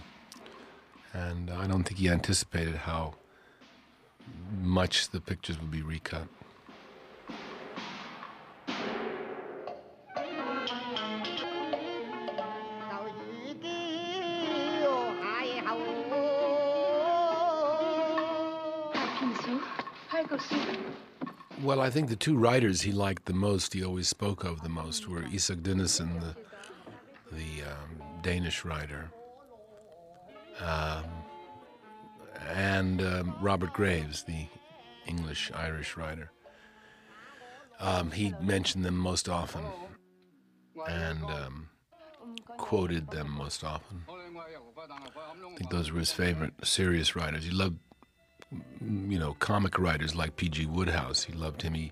And 1.13 1.49
I 1.51 1.67
don't 1.67 1.83
think 1.83 1.99
he 1.99 2.09
anticipated 2.09 2.75
how 2.75 3.15
much 4.61 5.09
the 5.09 5.21
pictures 5.21 5.59
would 5.59 5.71
be 5.71 5.81
recut. 5.81 6.27
Well, 21.63 21.79
I 21.79 21.89
think 21.89 22.09
the 22.09 22.17
two 22.17 22.35
writers 22.35 22.81
he 22.81 22.91
liked 22.91 23.23
the 23.23 23.33
most, 23.33 23.73
he 23.73 23.85
always 23.85 24.09
spoke 24.09 24.43
of 24.43 24.63
the 24.63 24.69
most, 24.69 25.07
were 25.07 25.23
Isak 25.31 25.59
Dinesen, 25.59 26.19
the, 26.19 26.35
the 27.31 27.63
um, 27.63 28.21
Danish 28.21 28.65
writer, 28.65 29.09
um, 30.59 31.05
and 32.53 33.01
um, 33.01 33.35
Robert 33.39 33.71
Graves, 33.71 34.23
the 34.23 34.45
English 35.07 35.53
Irish 35.55 35.95
writer. 35.95 36.31
Um, 37.79 38.11
he 38.11 38.33
mentioned 38.41 38.83
them 38.83 38.97
most 38.97 39.29
often 39.29 39.63
and 40.89 41.23
um, 41.23 41.69
quoted 42.57 43.09
them 43.09 43.31
most 43.31 43.63
often. 43.63 44.03
I 44.09 45.55
think 45.55 45.69
those 45.69 45.93
were 45.93 45.99
his 45.99 46.11
favorite 46.11 46.53
serious 46.63 47.15
writers. 47.15 47.45
He 47.45 47.51
loved 47.51 47.77
you 48.81 49.19
know, 49.19 49.35
comic 49.39 49.77
writers 49.79 50.15
like 50.15 50.35
P.G. 50.35 50.65
Wodehouse. 50.65 51.23
He 51.23 51.33
loved 51.33 51.61
him. 51.61 51.73
He, 51.73 51.91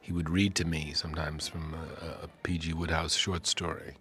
he 0.00 0.12
would 0.12 0.30
read 0.30 0.54
to 0.56 0.64
me 0.64 0.92
sometimes 0.94 1.48
from 1.48 1.74
a, 1.74 2.24
a 2.24 2.28
P.G. 2.42 2.72
Wodehouse 2.72 3.14
short 3.14 3.46
story. 3.46 3.96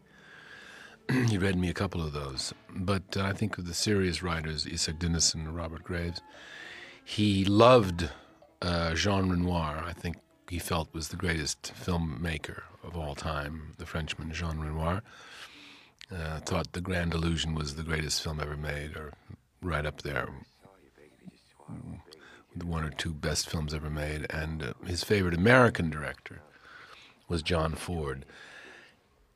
he 1.28 1.38
read 1.38 1.58
me 1.58 1.70
a 1.70 1.74
couple 1.74 2.02
of 2.02 2.14
those. 2.14 2.54
But 2.74 3.18
uh, 3.18 3.24
I 3.24 3.34
think 3.34 3.58
of 3.58 3.68
the 3.68 3.74
serious 3.74 4.24
writers, 4.24 4.66
Isak 4.66 5.00
Dinesen 5.00 5.46
and 5.46 5.56
Robert 5.56 5.84
Graves, 5.84 6.22
he 7.04 7.46
loved 7.46 8.10
uh, 8.62 8.94
Jean 8.96 9.30
Renoir. 9.30 9.84
I 9.86 9.94
think 9.94 10.18
he 10.50 10.60
felt 10.60 10.94
was 10.94 11.10
the 11.10 11.18
greatest 11.18 11.74
filmmaker 11.76 12.64
of 12.84 12.98
all 12.98 13.16
time, 13.16 13.74
the 13.78 13.86
Frenchman 13.86 14.32
Jean 14.32 14.60
Renoir. 14.60 15.04
Uh, 16.12 16.40
thought 16.40 16.74
The 16.74 16.82
Grand 16.82 17.14
Illusion 17.14 17.56
was 17.56 17.76
the 17.76 17.84
greatest 17.84 18.22
film 18.22 18.40
ever 18.40 18.58
made, 18.58 18.96
or 18.96 19.14
right 19.62 19.86
up 19.86 20.02
there 20.04 20.28
the 20.28 20.53
one 22.64 22.84
or 22.84 22.90
two 22.92 23.14
best 23.14 23.50
films 23.50 23.74
ever 23.74 23.90
made, 23.90 24.28
and 24.30 24.62
uh, 24.64 24.74
his 24.86 25.04
favorite 25.04 25.34
American 25.34 25.90
director 25.90 26.42
was 27.28 27.42
John 27.42 27.74
Ford. 27.74 28.26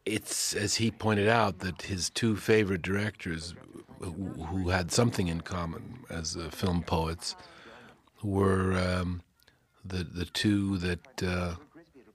It's, 0.05 0.55
as 0.55 0.76
he 0.76 0.91
pointed 0.91 1.27
out, 1.27 1.59
that 1.59 1.84
his 1.84 2.09
two 2.09 2.35
favorite 2.35 2.81
directors, 2.81 3.55
who, 3.99 4.11
who 4.11 4.69
had 4.69 4.91
something 4.91 5.27
in 5.27 5.41
common 5.41 6.05
as 6.09 6.38
uh, 6.38 6.49
film 6.49 6.84
poets, 6.84 7.35
were 8.23 8.73
um, 8.73 9.22
the 9.84 10.03
the 10.03 10.26
two 10.26 10.77
that 10.77 11.23
uh, 11.23 11.55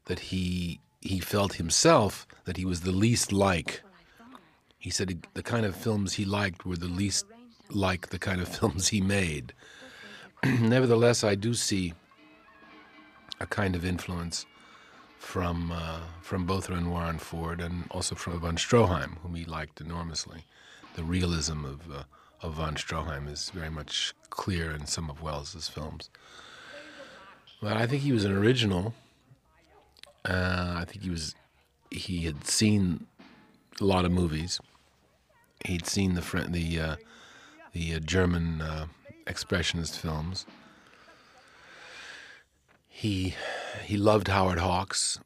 that 0.06 0.18
he 0.18 0.80
he 1.00 1.20
felt 1.20 1.54
himself 1.54 2.26
that 2.44 2.56
he 2.56 2.64
was 2.64 2.82
the 2.82 2.92
least 2.92 3.32
like. 3.32 3.82
He 4.78 4.90
said 4.90 5.10
he, 5.10 5.18
the 5.34 5.42
kind 5.42 5.64
of 5.64 5.76
films 5.76 6.14
he 6.14 6.24
liked 6.24 6.64
were 6.64 6.76
the 6.76 6.86
least 6.86 7.26
like 7.70 8.08
the 8.08 8.18
kind 8.18 8.40
of 8.40 8.48
films 8.48 8.88
he 8.88 9.00
made. 9.00 9.52
nevertheless, 10.60 11.22
I 11.22 11.36
do 11.36 11.54
see 11.54 11.94
a 13.40 13.46
kind 13.46 13.76
of 13.76 13.84
influence 13.84 14.44
from 15.18 15.70
uh, 15.70 16.00
from 16.20 16.46
both 16.46 16.68
Renoir 16.68 17.08
and 17.08 17.20
Ford, 17.20 17.60
and 17.60 17.84
also 17.92 18.16
from 18.16 18.40
von 18.40 18.56
Stroheim, 18.56 19.18
whom 19.18 19.36
he 19.36 19.44
liked 19.44 19.80
enormously. 19.80 20.44
The 20.96 21.04
realism 21.04 21.64
of 21.64 21.80
uh, 21.92 22.02
of 22.42 22.54
von 22.54 22.74
Stroheim 22.74 23.30
is 23.30 23.50
very 23.50 23.70
much 23.70 24.14
clear 24.30 24.72
in 24.72 24.86
some 24.86 25.08
of 25.08 25.22
Welles's 25.22 25.68
films. 25.68 26.10
But 27.60 27.76
I 27.76 27.86
think 27.86 28.02
he 28.02 28.10
was 28.10 28.24
an 28.24 28.32
original. 28.32 28.94
Uh, 30.24 30.74
I 30.78 30.84
think 30.84 31.04
he 31.04 31.10
was 31.10 31.36
he 31.90 32.22
had 32.22 32.44
seen 32.48 33.06
a 33.80 33.84
lot 33.84 34.04
of 34.04 34.10
movies. 34.10 34.60
He'd 35.64 35.86
seen 35.86 36.14
the 36.14 36.46
the 36.48 36.80
uh, 36.80 36.96
the 37.72 37.94
uh, 37.94 37.98
German 38.00 38.60
uh, 38.60 38.86
expressionist 39.26 39.98
films. 39.98 40.46
He 42.88 43.34
he 43.84 43.96
loved 43.96 44.28
Howard 44.28 44.58
Hawks. 44.58 45.18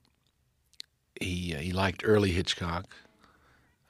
He 1.21 1.55
he 1.55 1.73
liked 1.73 2.03
early 2.05 2.33
Hitchcock. 2.33 2.87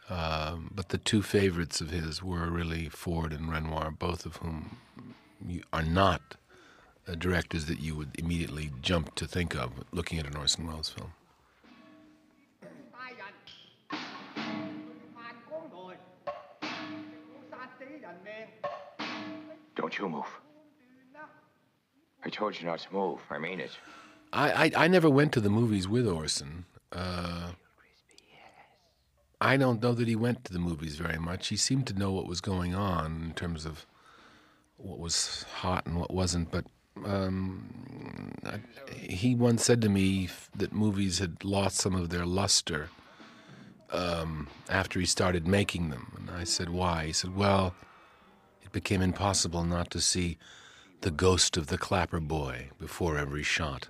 Um, 0.09 0.71
but 0.73 0.91
the 0.91 0.99
two 0.99 1.21
favorites 1.21 1.81
of 1.81 1.91
his 1.91 2.23
were 2.23 2.49
really 2.49 2.89
Ford 2.89 3.33
and 3.33 3.51
Renoir, 3.51 3.91
both 3.91 4.25
of 4.25 4.37
whom 4.37 4.77
are 5.73 5.83
not 5.83 6.37
uh, 7.09 7.15
directors 7.15 7.67
that 7.67 7.81
you 7.81 7.95
would 7.97 8.11
immediately 8.19 8.71
jump 8.81 9.15
to 9.17 9.27
think 9.27 9.55
of 9.57 9.73
looking 9.93 10.19
at 10.19 10.27
an 10.27 10.37
Orson 10.37 10.67
Welles 10.67 10.91
film. 10.91 11.13
Don't 19.87 19.99
you 20.01 20.09
move. 20.09 20.41
I 22.25 22.29
told 22.29 22.59
you 22.59 22.67
not 22.67 22.81
to 22.81 22.93
move. 22.93 23.21
I 23.31 23.39
mean 23.39 23.61
it. 23.61 23.71
I, 24.33 24.65
I, 24.65 24.73
I 24.85 24.89
never 24.89 25.09
went 25.09 25.31
to 25.35 25.41
the 25.41 25.49
movies 25.49 25.87
with 25.87 26.09
Orson. 26.09 26.65
Uh, 26.91 27.53
I 29.41 29.57
don't 29.57 29.81
know 29.81 29.93
that 29.93 30.09
he 30.09 30.17
went 30.17 30.45
to 30.47 30.53
the 30.53 30.59
movies 30.59 30.97
very 30.97 31.21
much. 31.21 31.47
He 31.47 31.57
seemed 31.57 31.87
to 31.87 31.95
know 31.95 32.11
what 32.11 32.27
was 32.27 32.41
going 32.41 32.75
on 32.75 33.23
in 33.27 33.35
terms 33.35 33.65
of 33.65 33.87
what 34.77 34.99
was 34.99 35.45
hot 35.59 35.87
and 35.87 36.01
what 36.01 36.13
wasn't. 36.13 36.51
But 36.51 36.65
um, 37.05 38.33
I, 38.45 38.59
he 38.93 39.37
once 39.37 39.65
said 39.65 39.81
to 39.83 39.89
me 39.89 40.31
that 40.57 40.73
movies 40.73 41.21
had 41.21 41.45
lost 41.45 41.77
some 41.77 41.95
of 41.95 42.09
their 42.09 42.27
luster 42.27 42.89
um, 43.93 44.49
after 44.69 44.99
he 44.99 45.07
started 45.07 45.47
making 45.47 45.91
them. 45.91 46.13
And 46.19 46.31
I 46.37 46.43
said, 46.43 46.71
why? 46.71 47.07
He 47.07 47.13
said, 47.13 47.37
well, 47.37 47.73
became 48.77 49.01
impossible 49.01 49.65
not 49.65 49.91
to 49.91 49.99
see 49.99 50.37
the 51.01 51.11
ghost 51.11 51.57
of 51.57 51.69
the 51.69 51.79
clapper 51.79 52.21
boy 52.21 52.69
before 52.79 53.17
every 53.17 53.43
shot. 53.43 53.89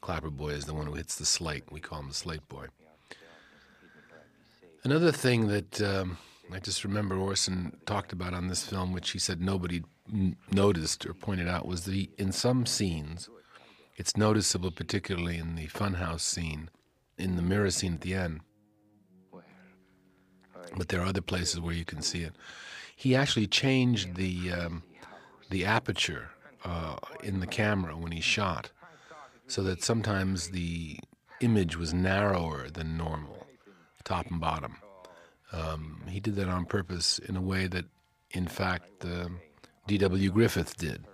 Clapper 0.00 0.30
boy 0.30 0.48
is 0.52 0.64
the 0.64 0.72
one 0.72 0.86
who 0.86 0.94
hits 0.94 1.16
the 1.16 1.26
slate. 1.26 1.64
We 1.70 1.80
call 1.80 1.98
him 2.00 2.08
the 2.08 2.14
slate 2.14 2.48
boy. 2.48 2.68
Another 4.84 5.12
thing 5.12 5.48
that 5.48 5.82
um, 5.82 6.16
I 6.50 6.60
just 6.60 6.82
remember 6.82 7.18
Orson 7.18 7.76
talked 7.84 8.14
about 8.14 8.32
on 8.32 8.48
this 8.48 8.64
film, 8.64 8.94
which 8.94 9.10
he 9.10 9.18
said 9.18 9.42
nobody 9.42 9.82
n- 10.10 10.34
noticed 10.50 11.04
or 11.04 11.12
pointed 11.12 11.46
out, 11.46 11.66
was 11.66 11.84
that 11.84 11.92
he, 11.92 12.08
in 12.16 12.32
some 12.32 12.64
scenes, 12.64 13.28
it's 13.98 14.16
noticeable, 14.16 14.70
particularly 14.70 15.36
in 15.36 15.56
the 15.56 15.66
funhouse 15.66 16.20
scene, 16.20 16.70
in 17.18 17.36
the 17.36 17.42
mirror 17.42 17.70
scene 17.70 17.92
at 17.92 18.00
the 18.00 18.14
end. 18.14 18.40
But 20.74 20.88
there 20.88 21.02
are 21.02 21.06
other 21.06 21.20
places 21.20 21.60
where 21.60 21.74
you 21.74 21.84
can 21.84 22.00
see 22.00 22.22
it. 22.22 22.34
He 23.00 23.16
actually 23.16 23.46
changed 23.46 24.16
the 24.16 24.52
um, 24.52 24.82
the 25.48 25.64
aperture 25.64 26.28
uh, 26.66 26.96
in 27.24 27.40
the 27.40 27.46
camera 27.46 27.96
when 27.96 28.12
he 28.12 28.20
shot, 28.20 28.72
so 29.46 29.62
that 29.62 29.82
sometimes 29.82 30.50
the 30.50 30.98
image 31.40 31.78
was 31.78 31.94
narrower 31.94 32.68
than 32.68 32.98
normal 32.98 33.46
top 34.04 34.26
and 34.30 34.38
bottom. 34.38 34.76
Um, 35.50 36.02
he 36.10 36.20
did 36.20 36.36
that 36.36 36.48
on 36.48 36.66
purpose 36.66 37.18
in 37.18 37.36
a 37.36 37.40
way 37.40 37.66
that, 37.68 37.86
in 38.32 38.46
fact, 38.46 39.02
uh, 39.02 39.28
D.W. 39.86 40.30
Griffith 40.30 40.76
did, 40.76 41.06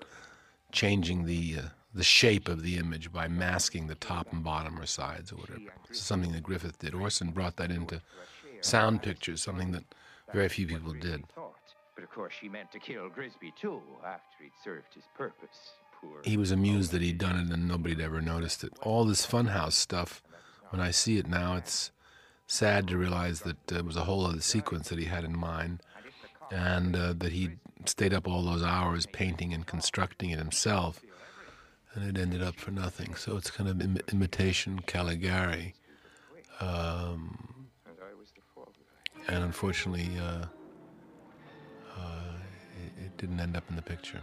changing 0.73 1.25
the 1.25 1.57
uh, 1.57 1.69
the 1.95 2.03
shape 2.03 2.49
of 2.49 2.65
the 2.65 2.79
image 2.79 3.13
by 3.13 3.29
masking 3.29 3.87
the 3.87 3.95
top 3.95 4.33
and 4.33 4.43
bottom 4.43 4.77
or 4.81 4.87
sides 4.87 5.31
or 5.31 5.37
whatever. 5.37 5.73
something 5.93 6.33
that 6.33 6.43
Griffith 6.43 6.81
did. 6.81 6.95
Orson 6.95 7.31
brought 7.31 7.59
that 7.59 7.71
into 7.71 8.03
sound 8.61 9.05
pictures, 9.05 9.41
something 9.41 9.71
that 9.71 9.85
very 10.33 10.49
few 10.49 10.67
people 10.67 10.93
did. 10.93 11.23
But 11.97 12.05
of 12.05 12.11
course, 12.11 12.35
she 12.39 12.49
meant 12.49 12.71
to 12.73 12.79
kill 12.79 13.09
Grisby 13.09 13.53
too 13.61 13.81
after 14.05 14.45
he'd 14.45 14.53
served 14.63 14.95
his 14.95 15.05
purpose. 15.17 15.73
Poor. 16.01 16.21
He 16.23 16.37
was 16.37 16.53
amused 16.53 16.93
that 16.93 17.01
he'd 17.01 17.19
done 17.19 17.41
it 17.41 17.53
and 17.53 17.67
nobody'd 17.67 18.01
ever 18.01 18.21
noticed 18.21 18.63
it. 18.63 18.75
All 18.83 19.05
this 19.07 19.27
funhouse 19.27 19.73
stuff, 19.73 20.23
when 20.69 20.81
I 20.81 20.91
see 20.91 21.17
it 21.17 21.27
now, 21.27 21.57
it's 21.57 21.91
sad 22.47 22.87
to 22.89 22.99
realize 22.99 23.41
that 23.41 23.73
uh, 23.73 23.77
it 23.77 23.85
was 23.85 23.97
a 23.97 24.05
whole 24.05 24.27
other 24.27 24.41
sequence 24.41 24.89
that 24.91 24.99
he 24.99 25.07
had 25.07 25.25
in 25.25 25.37
mind, 25.37 25.81
and 26.51 26.95
uh, 26.95 27.13
that 27.15 27.33
he 27.33 27.51
stayed 27.87 28.13
up 28.15 28.29
all 28.29 28.43
those 28.43 28.63
hours 28.63 29.07
painting 29.07 29.53
and 29.53 29.67
constructing 29.67 30.31
it 30.31 30.39
himself, 30.39 31.03
and 31.95 32.17
it 32.17 32.21
ended 32.21 32.43
up 32.43 32.57
for 32.57 32.71
nothing. 32.71 33.15
So 33.15 33.37
it's 33.37 33.51
kind 33.51 33.69
of 33.69 33.81
Im- 33.81 33.99
imitation 34.13 34.81
Caligari, 34.87 35.75
um, 36.61 37.69
and 39.29 39.43
unfortunately, 39.43 40.11
uh, 40.21 40.47
didn't 43.19 43.41
end 43.41 43.57
up 43.57 43.65
in 43.69 43.77
the 43.77 43.83
picture. 43.83 44.21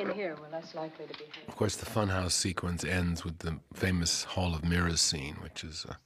In 0.00 0.10
here, 0.12 0.34
we're 0.40 0.48
less 0.48 0.74
likely 0.74 1.06
to 1.06 1.12
be 1.12 1.24
hurt. 1.24 1.48
Of 1.48 1.56
course, 1.56 1.76
the 1.76 1.84
funhouse 1.84 2.30
sequence 2.32 2.84
ends 2.84 3.22
with 3.22 3.40
the 3.40 3.60
famous 3.74 4.24
Hall 4.24 4.54
of 4.54 4.64
Mirrors 4.64 5.02
scene, 5.02 5.36
which 5.42 5.62
is 5.62 5.84
a, 5.86 5.98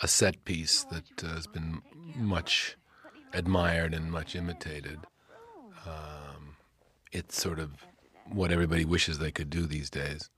a 0.00 0.06
set 0.06 0.44
piece 0.44 0.84
that 0.84 1.24
uh, 1.24 1.34
has 1.34 1.48
been 1.48 1.82
much 2.14 2.76
admired 3.32 3.92
and 3.92 4.12
much 4.12 4.36
imitated. 4.36 5.00
Um, 5.84 6.54
it's 7.10 7.42
sort 7.42 7.58
of 7.58 7.70
what 8.30 8.52
everybody 8.52 8.84
wishes 8.84 9.18
they 9.18 9.32
could 9.32 9.50
do 9.50 9.66
these 9.66 9.90
days 9.90 10.30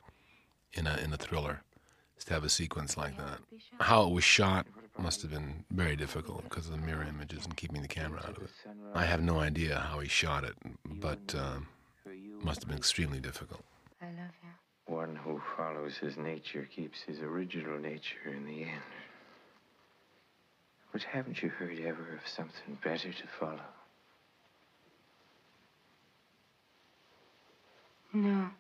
in 0.72 0.86
a 0.86 0.96
in 1.04 1.12
a 1.12 1.18
thriller, 1.18 1.62
is 2.16 2.24
to 2.24 2.32
have 2.32 2.44
a 2.44 2.48
sequence 2.48 2.96
like 2.96 3.18
that. 3.18 3.40
How 3.78 4.06
it 4.06 4.12
was 4.14 4.24
shot 4.24 4.66
must 4.96 5.20
have 5.20 5.30
been 5.30 5.64
very 5.70 5.96
difficult 5.96 6.44
because 6.44 6.64
of 6.66 6.72
the 6.72 6.78
mirror 6.78 7.04
images 7.06 7.44
and 7.44 7.54
keeping 7.58 7.82
the 7.82 7.88
camera 7.88 8.20
out 8.26 8.38
of 8.38 8.44
it. 8.44 8.50
I 8.94 9.04
have 9.04 9.20
no 9.20 9.38
idea 9.40 9.80
how 9.90 9.98
he 10.00 10.08
shot 10.08 10.44
it, 10.44 10.54
but. 10.86 11.34
Um, 11.34 11.68
must 12.44 12.60
have 12.60 12.68
been 12.68 12.78
extremely 12.78 13.20
difficult. 13.20 13.64
I 14.02 14.06
love 14.06 14.34
you. 14.42 14.94
One 14.94 15.16
who 15.16 15.40
follows 15.56 15.96
his 15.96 16.18
nature 16.18 16.68
keeps 16.74 17.00
his 17.00 17.20
original 17.20 17.78
nature 17.78 18.28
in 18.36 18.44
the 18.44 18.64
end. 18.64 18.82
But 20.92 21.02
haven't 21.02 21.42
you 21.42 21.48
heard 21.48 21.80
ever 21.80 22.14
of 22.14 22.28
something 22.28 22.78
better 22.84 23.12
to 23.12 23.26
follow? 23.40 23.60
No. 28.12 28.50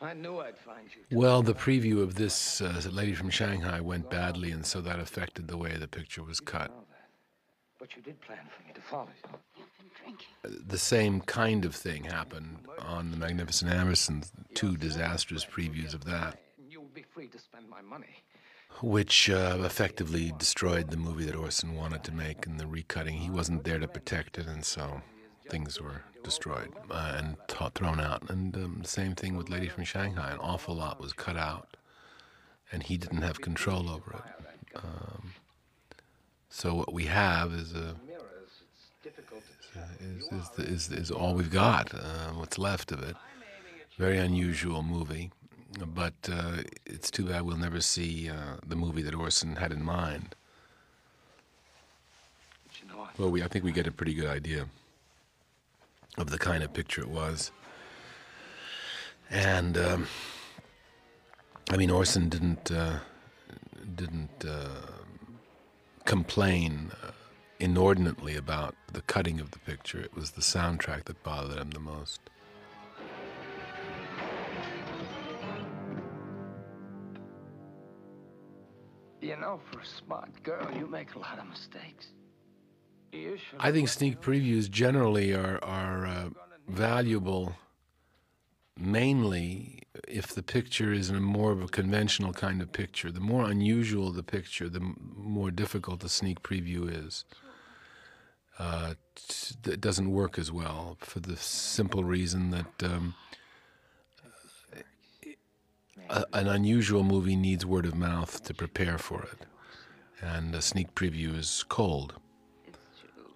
I 0.00 0.14
knew 0.14 0.38
I'd 0.38 0.56
find 0.56 0.88
you. 1.10 1.18
Well, 1.18 1.42
the 1.42 1.54
preview 1.54 2.00
of 2.00 2.14
this 2.14 2.60
uh, 2.60 2.80
Lady 2.90 3.14
from 3.14 3.30
Shanghai 3.30 3.80
went 3.80 4.08
badly, 4.08 4.52
and 4.52 4.64
so 4.64 4.80
that 4.80 5.00
affected 5.00 5.48
the 5.48 5.56
way 5.56 5.76
the 5.76 5.88
picture 5.88 6.22
was 6.22 6.38
cut. 6.38 6.70
But 7.78 7.94
you 7.96 8.02
did 8.02 8.20
plan 8.20 8.38
for 8.56 8.66
me 8.66 8.72
to 8.74 8.80
follow 8.80 9.08
you. 10.44 10.52
the 10.66 10.78
same 10.78 11.20
kind 11.20 11.64
of 11.64 11.74
thing 11.74 12.04
happened 12.04 12.58
on 12.80 13.10
the 13.10 13.16
Magnificent 13.16 13.70
Ambersons, 13.70 14.30
two 14.54 14.76
disastrous 14.76 15.44
previews 15.44 15.94
of 15.94 16.04
that, 16.04 16.38
You'll 16.68 16.84
be 16.94 17.02
free 17.02 17.28
to 17.28 17.38
spend 17.38 17.68
my 17.68 17.80
money. 17.82 18.22
which 18.82 19.30
uh, 19.30 19.58
effectively 19.64 20.32
destroyed 20.38 20.90
the 20.90 20.96
movie 20.96 21.24
that 21.24 21.34
Orson 21.36 21.74
wanted 21.74 22.02
to 22.04 22.12
make 22.12 22.46
in 22.46 22.56
the 22.56 22.64
recutting. 22.64 23.18
He 23.18 23.30
wasn't 23.30 23.64
there 23.64 23.78
to 23.78 23.88
protect 23.88 24.38
it, 24.38 24.46
and 24.46 24.64
so 24.64 25.00
things 25.48 25.80
were 25.80 26.02
destroyed 26.24 26.70
uh, 26.90 27.14
and 27.18 27.36
t- 27.48 27.64
thrown 27.74 28.00
out. 28.00 28.28
And 28.28 28.54
um, 28.56 28.78
the 28.82 28.88
same 28.88 29.14
thing 29.14 29.36
with 29.36 29.48
Lady 29.48 29.68
from 29.68 29.84
Shanghai. 29.84 30.30
An 30.32 30.38
awful 30.40 30.74
lot 30.74 31.00
was 31.00 31.12
cut 31.12 31.36
out, 31.36 31.76
and 32.72 32.82
he 32.82 32.96
didn't 32.98 33.22
have 33.22 33.40
control 33.40 33.88
over 33.88 34.12
it. 34.12 34.76
Um, 34.76 35.32
so 36.58 36.74
what 36.74 36.92
we 36.92 37.04
have 37.04 37.52
is 37.52 37.72
a 37.72 37.94
is, 40.00 40.28
is, 40.58 40.58
is, 40.58 40.90
is 40.90 41.10
all 41.12 41.34
we've 41.34 41.52
got, 41.52 41.94
uh, 41.94 42.32
what's 42.34 42.58
left 42.58 42.90
of 42.90 43.00
it. 43.00 43.14
Very 43.96 44.18
unusual 44.18 44.82
movie, 44.82 45.30
but 45.94 46.14
uh, 46.28 46.62
it's 46.84 47.12
too 47.12 47.26
bad 47.26 47.42
we'll 47.42 47.56
never 47.56 47.80
see 47.80 48.28
uh, 48.28 48.56
the 48.66 48.74
movie 48.74 49.02
that 49.02 49.14
Orson 49.14 49.54
had 49.54 49.70
in 49.70 49.84
mind. 49.84 50.34
Well, 53.18 53.30
we, 53.30 53.40
I 53.44 53.46
think 53.46 53.64
we 53.64 53.70
get 53.70 53.86
a 53.86 53.92
pretty 53.92 54.14
good 54.14 54.28
idea 54.28 54.66
of 56.16 56.30
the 56.30 56.38
kind 56.38 56.64
of 56.64 56.72
picture 56.72 57.02
it 57.02 57.08
was. 57.08 57.52
And, 59.30 59.78
um, 59.78 60.08
I 61.70 61.76
mean, 61.76 61.90
Orson 61.90 62.28
didn't, 62.28 62.72
uh, 62.72 62.98
didn't 63.94 64.44
uh, 64.44 64.97
complain 66.08 66.90
uh, 67.04 67.10
inordinately 67.60 68.34
about 68.34 68.74
the 68.90 69.02
cutting 69.02 69.40
of 69.40 69.50
the 69.50 69.58
picture. 69.58 70.00
It 70.00 70.14
was 70.14 70.30
the 70.30 70.40
soundtrack 70.40 71.04
that 71.04 71.22
bothered 71.22 71.58
him 71.58 71.70
the 71.70 71.80
most. 71.80 72.30
You 79.20 79.36
know, 79.36 79.60
for 79.70 79.80
a 79.80 79.84
smart 79.84 80.42
girl, 80.42 80.66
you 80.74 80.86
make 80.86 81.14
a 81.14 81.18
lot 81.18 81.38
of 81.38 81.46
mistakes. 81.46 82.06
You. 83.12 83.36
I 83.58 83.70
think 83.70 83.90
sneak 83.90 84.22
previews 84.22 84.70
generally 84.70 85.34
are 85.34 85.62
are 85.62 86.06
uh, 86.06 86.28
valuable 86.68 87.54
mainly 88.78 89.82
if 90.06 90.28
the 90.28 90.42
picture 90.42 90.92
is 90.92 91.10
a 91.10 91.14
more 91.14 91.52
of 91.52 91.62
a 91.62 91.68
conventional 91.68 92.32
kind 92.32 92.62
of 92.62 92.72
picture. 92.72 93.10
The 93.10 93.20
more 93.20 93.44
unusual 93.50 94.12
the 94.12 94.22
picture, 94.22 94.68
the 94.68 94.94
more 95.16 95.50
difficult 95.50 96.00
the 96.00 96.08
sneak 96.08 96.42
preview 96.42 96.88
is. 97.06 97.24
Uh, 98.58 98.94
it 99.66 99.80
doesn't 99.80 100.10
work 100.10 100.38
as 100.38 100.50
well 100.50 100.96
for 101.00 101.20
the 101.20 101.36
simple 101.36 102.02
reason 102.04 102.50
that 102.50 102.82
um, 102.82 103.14
a, 106.10 106.24
an 106.32 106.48
unusual 106.48 107.04
movie 107.04 107.36
needs 107.36 107.64
word 107.64 107.86
of 107.86 107.94
mouth 107.94 108.42
to 108.44 108.54
prepare 108.54 108.98
for 108.98 109.22
it, 109.22 109.46
and 110.20 110.54
a 110.54 110.62
sneak 110.62 110.94
preview 110.94 111.36
is 111.36 111.64
cold. 111.68 112.14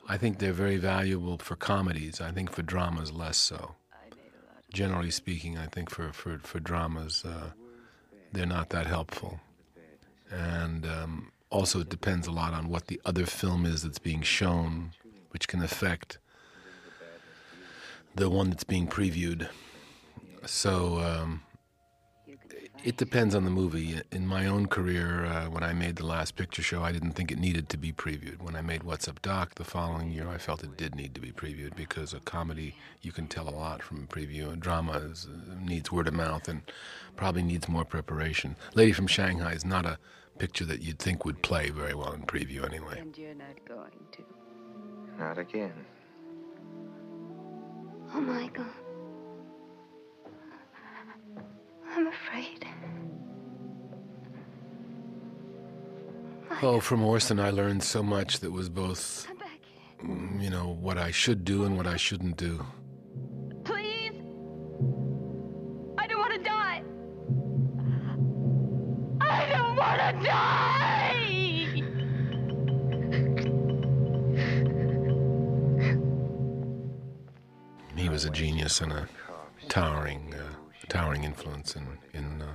I 0.09 0.17
think 0.17 0.39
they're 0.39 0.53
very 0.53 0.77
valuable 0.77 1.39
for 1.39 1.55
comedies. 1.55 2.21
I 2.21 2.33
think 2.33 2.51
for 2.51 2.63
dramas, 2.63 3.13
less 3.13 3.37
so. 3.37 3.77
Generally 4.73 5.11
speaking, 5.11 5.59
I 5.59 5.67
think 5.67 5.91
for, 5.91 6.13
for, 6.13 6.39
for 6.39 6.59
dramas, 6.59 7.25
uh, 7.25 7.51
they're 8.33 8.47
not 8.47 8.71
that 8.71 8.87
helpful. 8.87 9.41
And 10.31 10.87
um, 10.87 11.33
also, 11.51 11.81
it 11.81 11.91
depends 11.91 12.27
a 12.27 12.31
lot 12.31 12.55
on 12.55 12.69
what 12.69 12.87
the 12.87 13.01
other 13.05 13.27
film 13.27 13.67
is 13.67 13.83
that's 13.83 13.99
being 13.99 14.23
shown, 14.23 14.93
which 15.31 15.47
can 15.47 15.63
affect 15.63 16.19
the 18.15 18.31
one 18.31 18.49
that's 18.51 18.65
being 18.65 18.87
previewed. 18.87 19.49
So 20.47 21.01
um, 21.01 21.43
it 22.85 22.97
depends 22.97 23.35
on 23.35 23.45
the 23.45 23.51
movie. 23.51 24.01
In 24.11 24.27
my 24.27 24.47
own 24.47 24.67
career, 24.67 25.25
uh, 25.25 25.47
when 25.47 25.63
I 25.63 25.73
made 25.73 25.97
the 25.97 26.07
last 26.07 26.37
picture 26.37 26.63
show, 26.63 26.83
I 26.83 26.93
didn't 26.93 27.13
think 27.13 27.31
it 27.31 27.39
needed 27.39 27.69
to 27.71 27.77
be 27.77 27.93
previewed. 27.93 28.43
When 28.43 28.57
I 28.57 28.63
made 28.63 28.83
What's 28.83 29.07
Up 29.07 29.23
Doc 29.23 29.55
the 29.55 29.65
following 29.65 30.11
year, 30.11 30.29
I 30.29 30.39
felt 30.39 30.65
it 30.65 30.77
did 30.77 30.95
need 30.95 31.15
to 31.15 31.21
be 31.21 31.31
previewed 31.31 31.77
because 31.77 32.13
a 32.13 32.21
comedy, 32.21 32.75
you 33.01 33.13
can 33.13 33.29
tell 33.29 33.49
a 33.49 33.51
lot 33.51 33.83
from 33.83 34.03
a 34.03 34.07
preview. 34.07 34.53
A 34.53 34.57
drama 34.57 34.93
is, 34.93 35.29
uh, 35.29 35.55
needs 35.61 35.93
word 35.93 36.09
of 36.09 36.15
mouth 36.15 36.49
and 36.49 36.63
probably 37.17 37.43
needs 37.43 37.69
more 37.69 37.85
preparation. 37.85 38.57
Lady 38.75 38.93
from 38.93 39.07
Shanghai 39.07 39.53
is 39.53 39.65
not 39.65 39.87
a 39.87 39.99
picture 40.39 40.65
that 40.65 40.83
you'd 40.83 40.99
think 40.99 41.25
would 41.25 41.43
play 41.43 41.71
very 41.71 41.95
well 41.95 42.13
in 42.13 42.23
preview 42.23 42.65
anyway. 42.65 42.99
And 42.99 43.17
you're 43.17 43.35
not 43.35 43.65
going 43.67 44.07
to. 44.13 44.25
Not 45.19 45.39
again. 45.39 45.73
Oh, 48.15 48.21
Michael. 48.21 48.67
I'm 51.95 52.07
afraid. 52.07 52.67
Oh, 56.63 56.81
from 56.81 57.03
Orson, 57.03 57.39
I 57.41 57.51
learned 57.51 57.83
so 57.83 58.03
much 58.03 58.39
that 58.41 58.51
was 58.51 58.69
both, 58.69 59.27
mm, 60.03 60.43
you 60.43 60.49
know, 60.49 60.77
what 60.81 60.97
I 60.97 61.11
should 61.11 61.45
do 61.45 61.65
and 61.65 61.77
what 61.77 61.87
I 61.87 61.97
shouldn't 61.97 62.37
do. 62.37 62.65
Please? 63.65 64.13
I 65.99 66.07
don't 66.07 66.21
want 66.21 66.35
to 66.35 66.43
die. 66.43 66.83
I 69.21 69.49
don't 69.51 69.77
want 69.77 70.01
to 70.01 70.13
die! 70.25 71.19
He 77.97 78.09
was 78.09 78.25
a 78.25 78.31
genius 78.31 78.81
and 78.81 78.93
a 78.93 79.09
towering, 79.69 80.35
uh, 80.35 80.52
towering 80.89 81.25
influence 81.25 81.77
in 81.77 81.87
in 82.13 82.43
uh, 82.43 82.47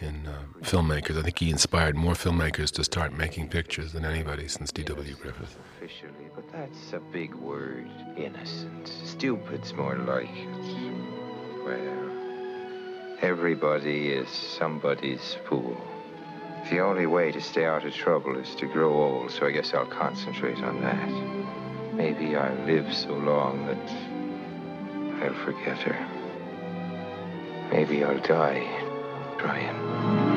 in 0.00 0.26
uh, 0.26 0.42
filmmakers. 0.62 1.18
I 1.18 1.22
think 1.22 1.38
he 1.38 1.50
inspired 1.50 1.96
more 1.96 2.14
filmmakers 2.14 2.70
to 2.72 2.84
start 2.84 3.12
making 3.12 3.48
pictures 3.48 3.92
than 3.92 4.04
anybody 4.04 4.48
since 4.48 4.72
D.W. 4.72 5.14
Griffith. 5.14 5.56
Officially, 5.76 6.28
but 6.34 6.50
that's 6.52 6.92
a 6.92 7.00
big 7.00 7.34
word. 7.34 7.88
Innocent. 8.16 8.88
Stupid's 9.04 9.72
more 9.72 9.96
like 9.96 10.28
it. 10.28 10.94
Well, 11.64 12.10
everybody 13.22 14.08
is 14.08 14.28
somebody's 14.28 15.36
fool. 15.48 15.76
The 16.70 16.80
only 16.80 17.06
way 17.06 17.30
to 17.32 17.40
stay 17.40 17.64
out 17.64 17.84
of 17.84 17.94
trouble 17.94 18.36
is 18.36 18.54
to 18.56 18.66
grow 18.66 18.92
old, 18.92 19.30
so 19.30 19.46
I 19.46 19.52
guess 19.52 19.72
I'll 19.72 19.86
concentrate 19.86 20.58
on 20.58 20.80
that. 20.82 21.94
Maybe 21.94 22.36
I'll 22.36 22.64
live 22.66 22.92
so 22.92 23.12
long 23.12 23.66
that 23.66 25.22
I'll 25.22 25.44
forget 25.44 25.78
her. 25.78 26.15
Maybe 27.70 28.04
I'll 28.04 28.18
die 28.20 28.66
trying. 29.38 30.35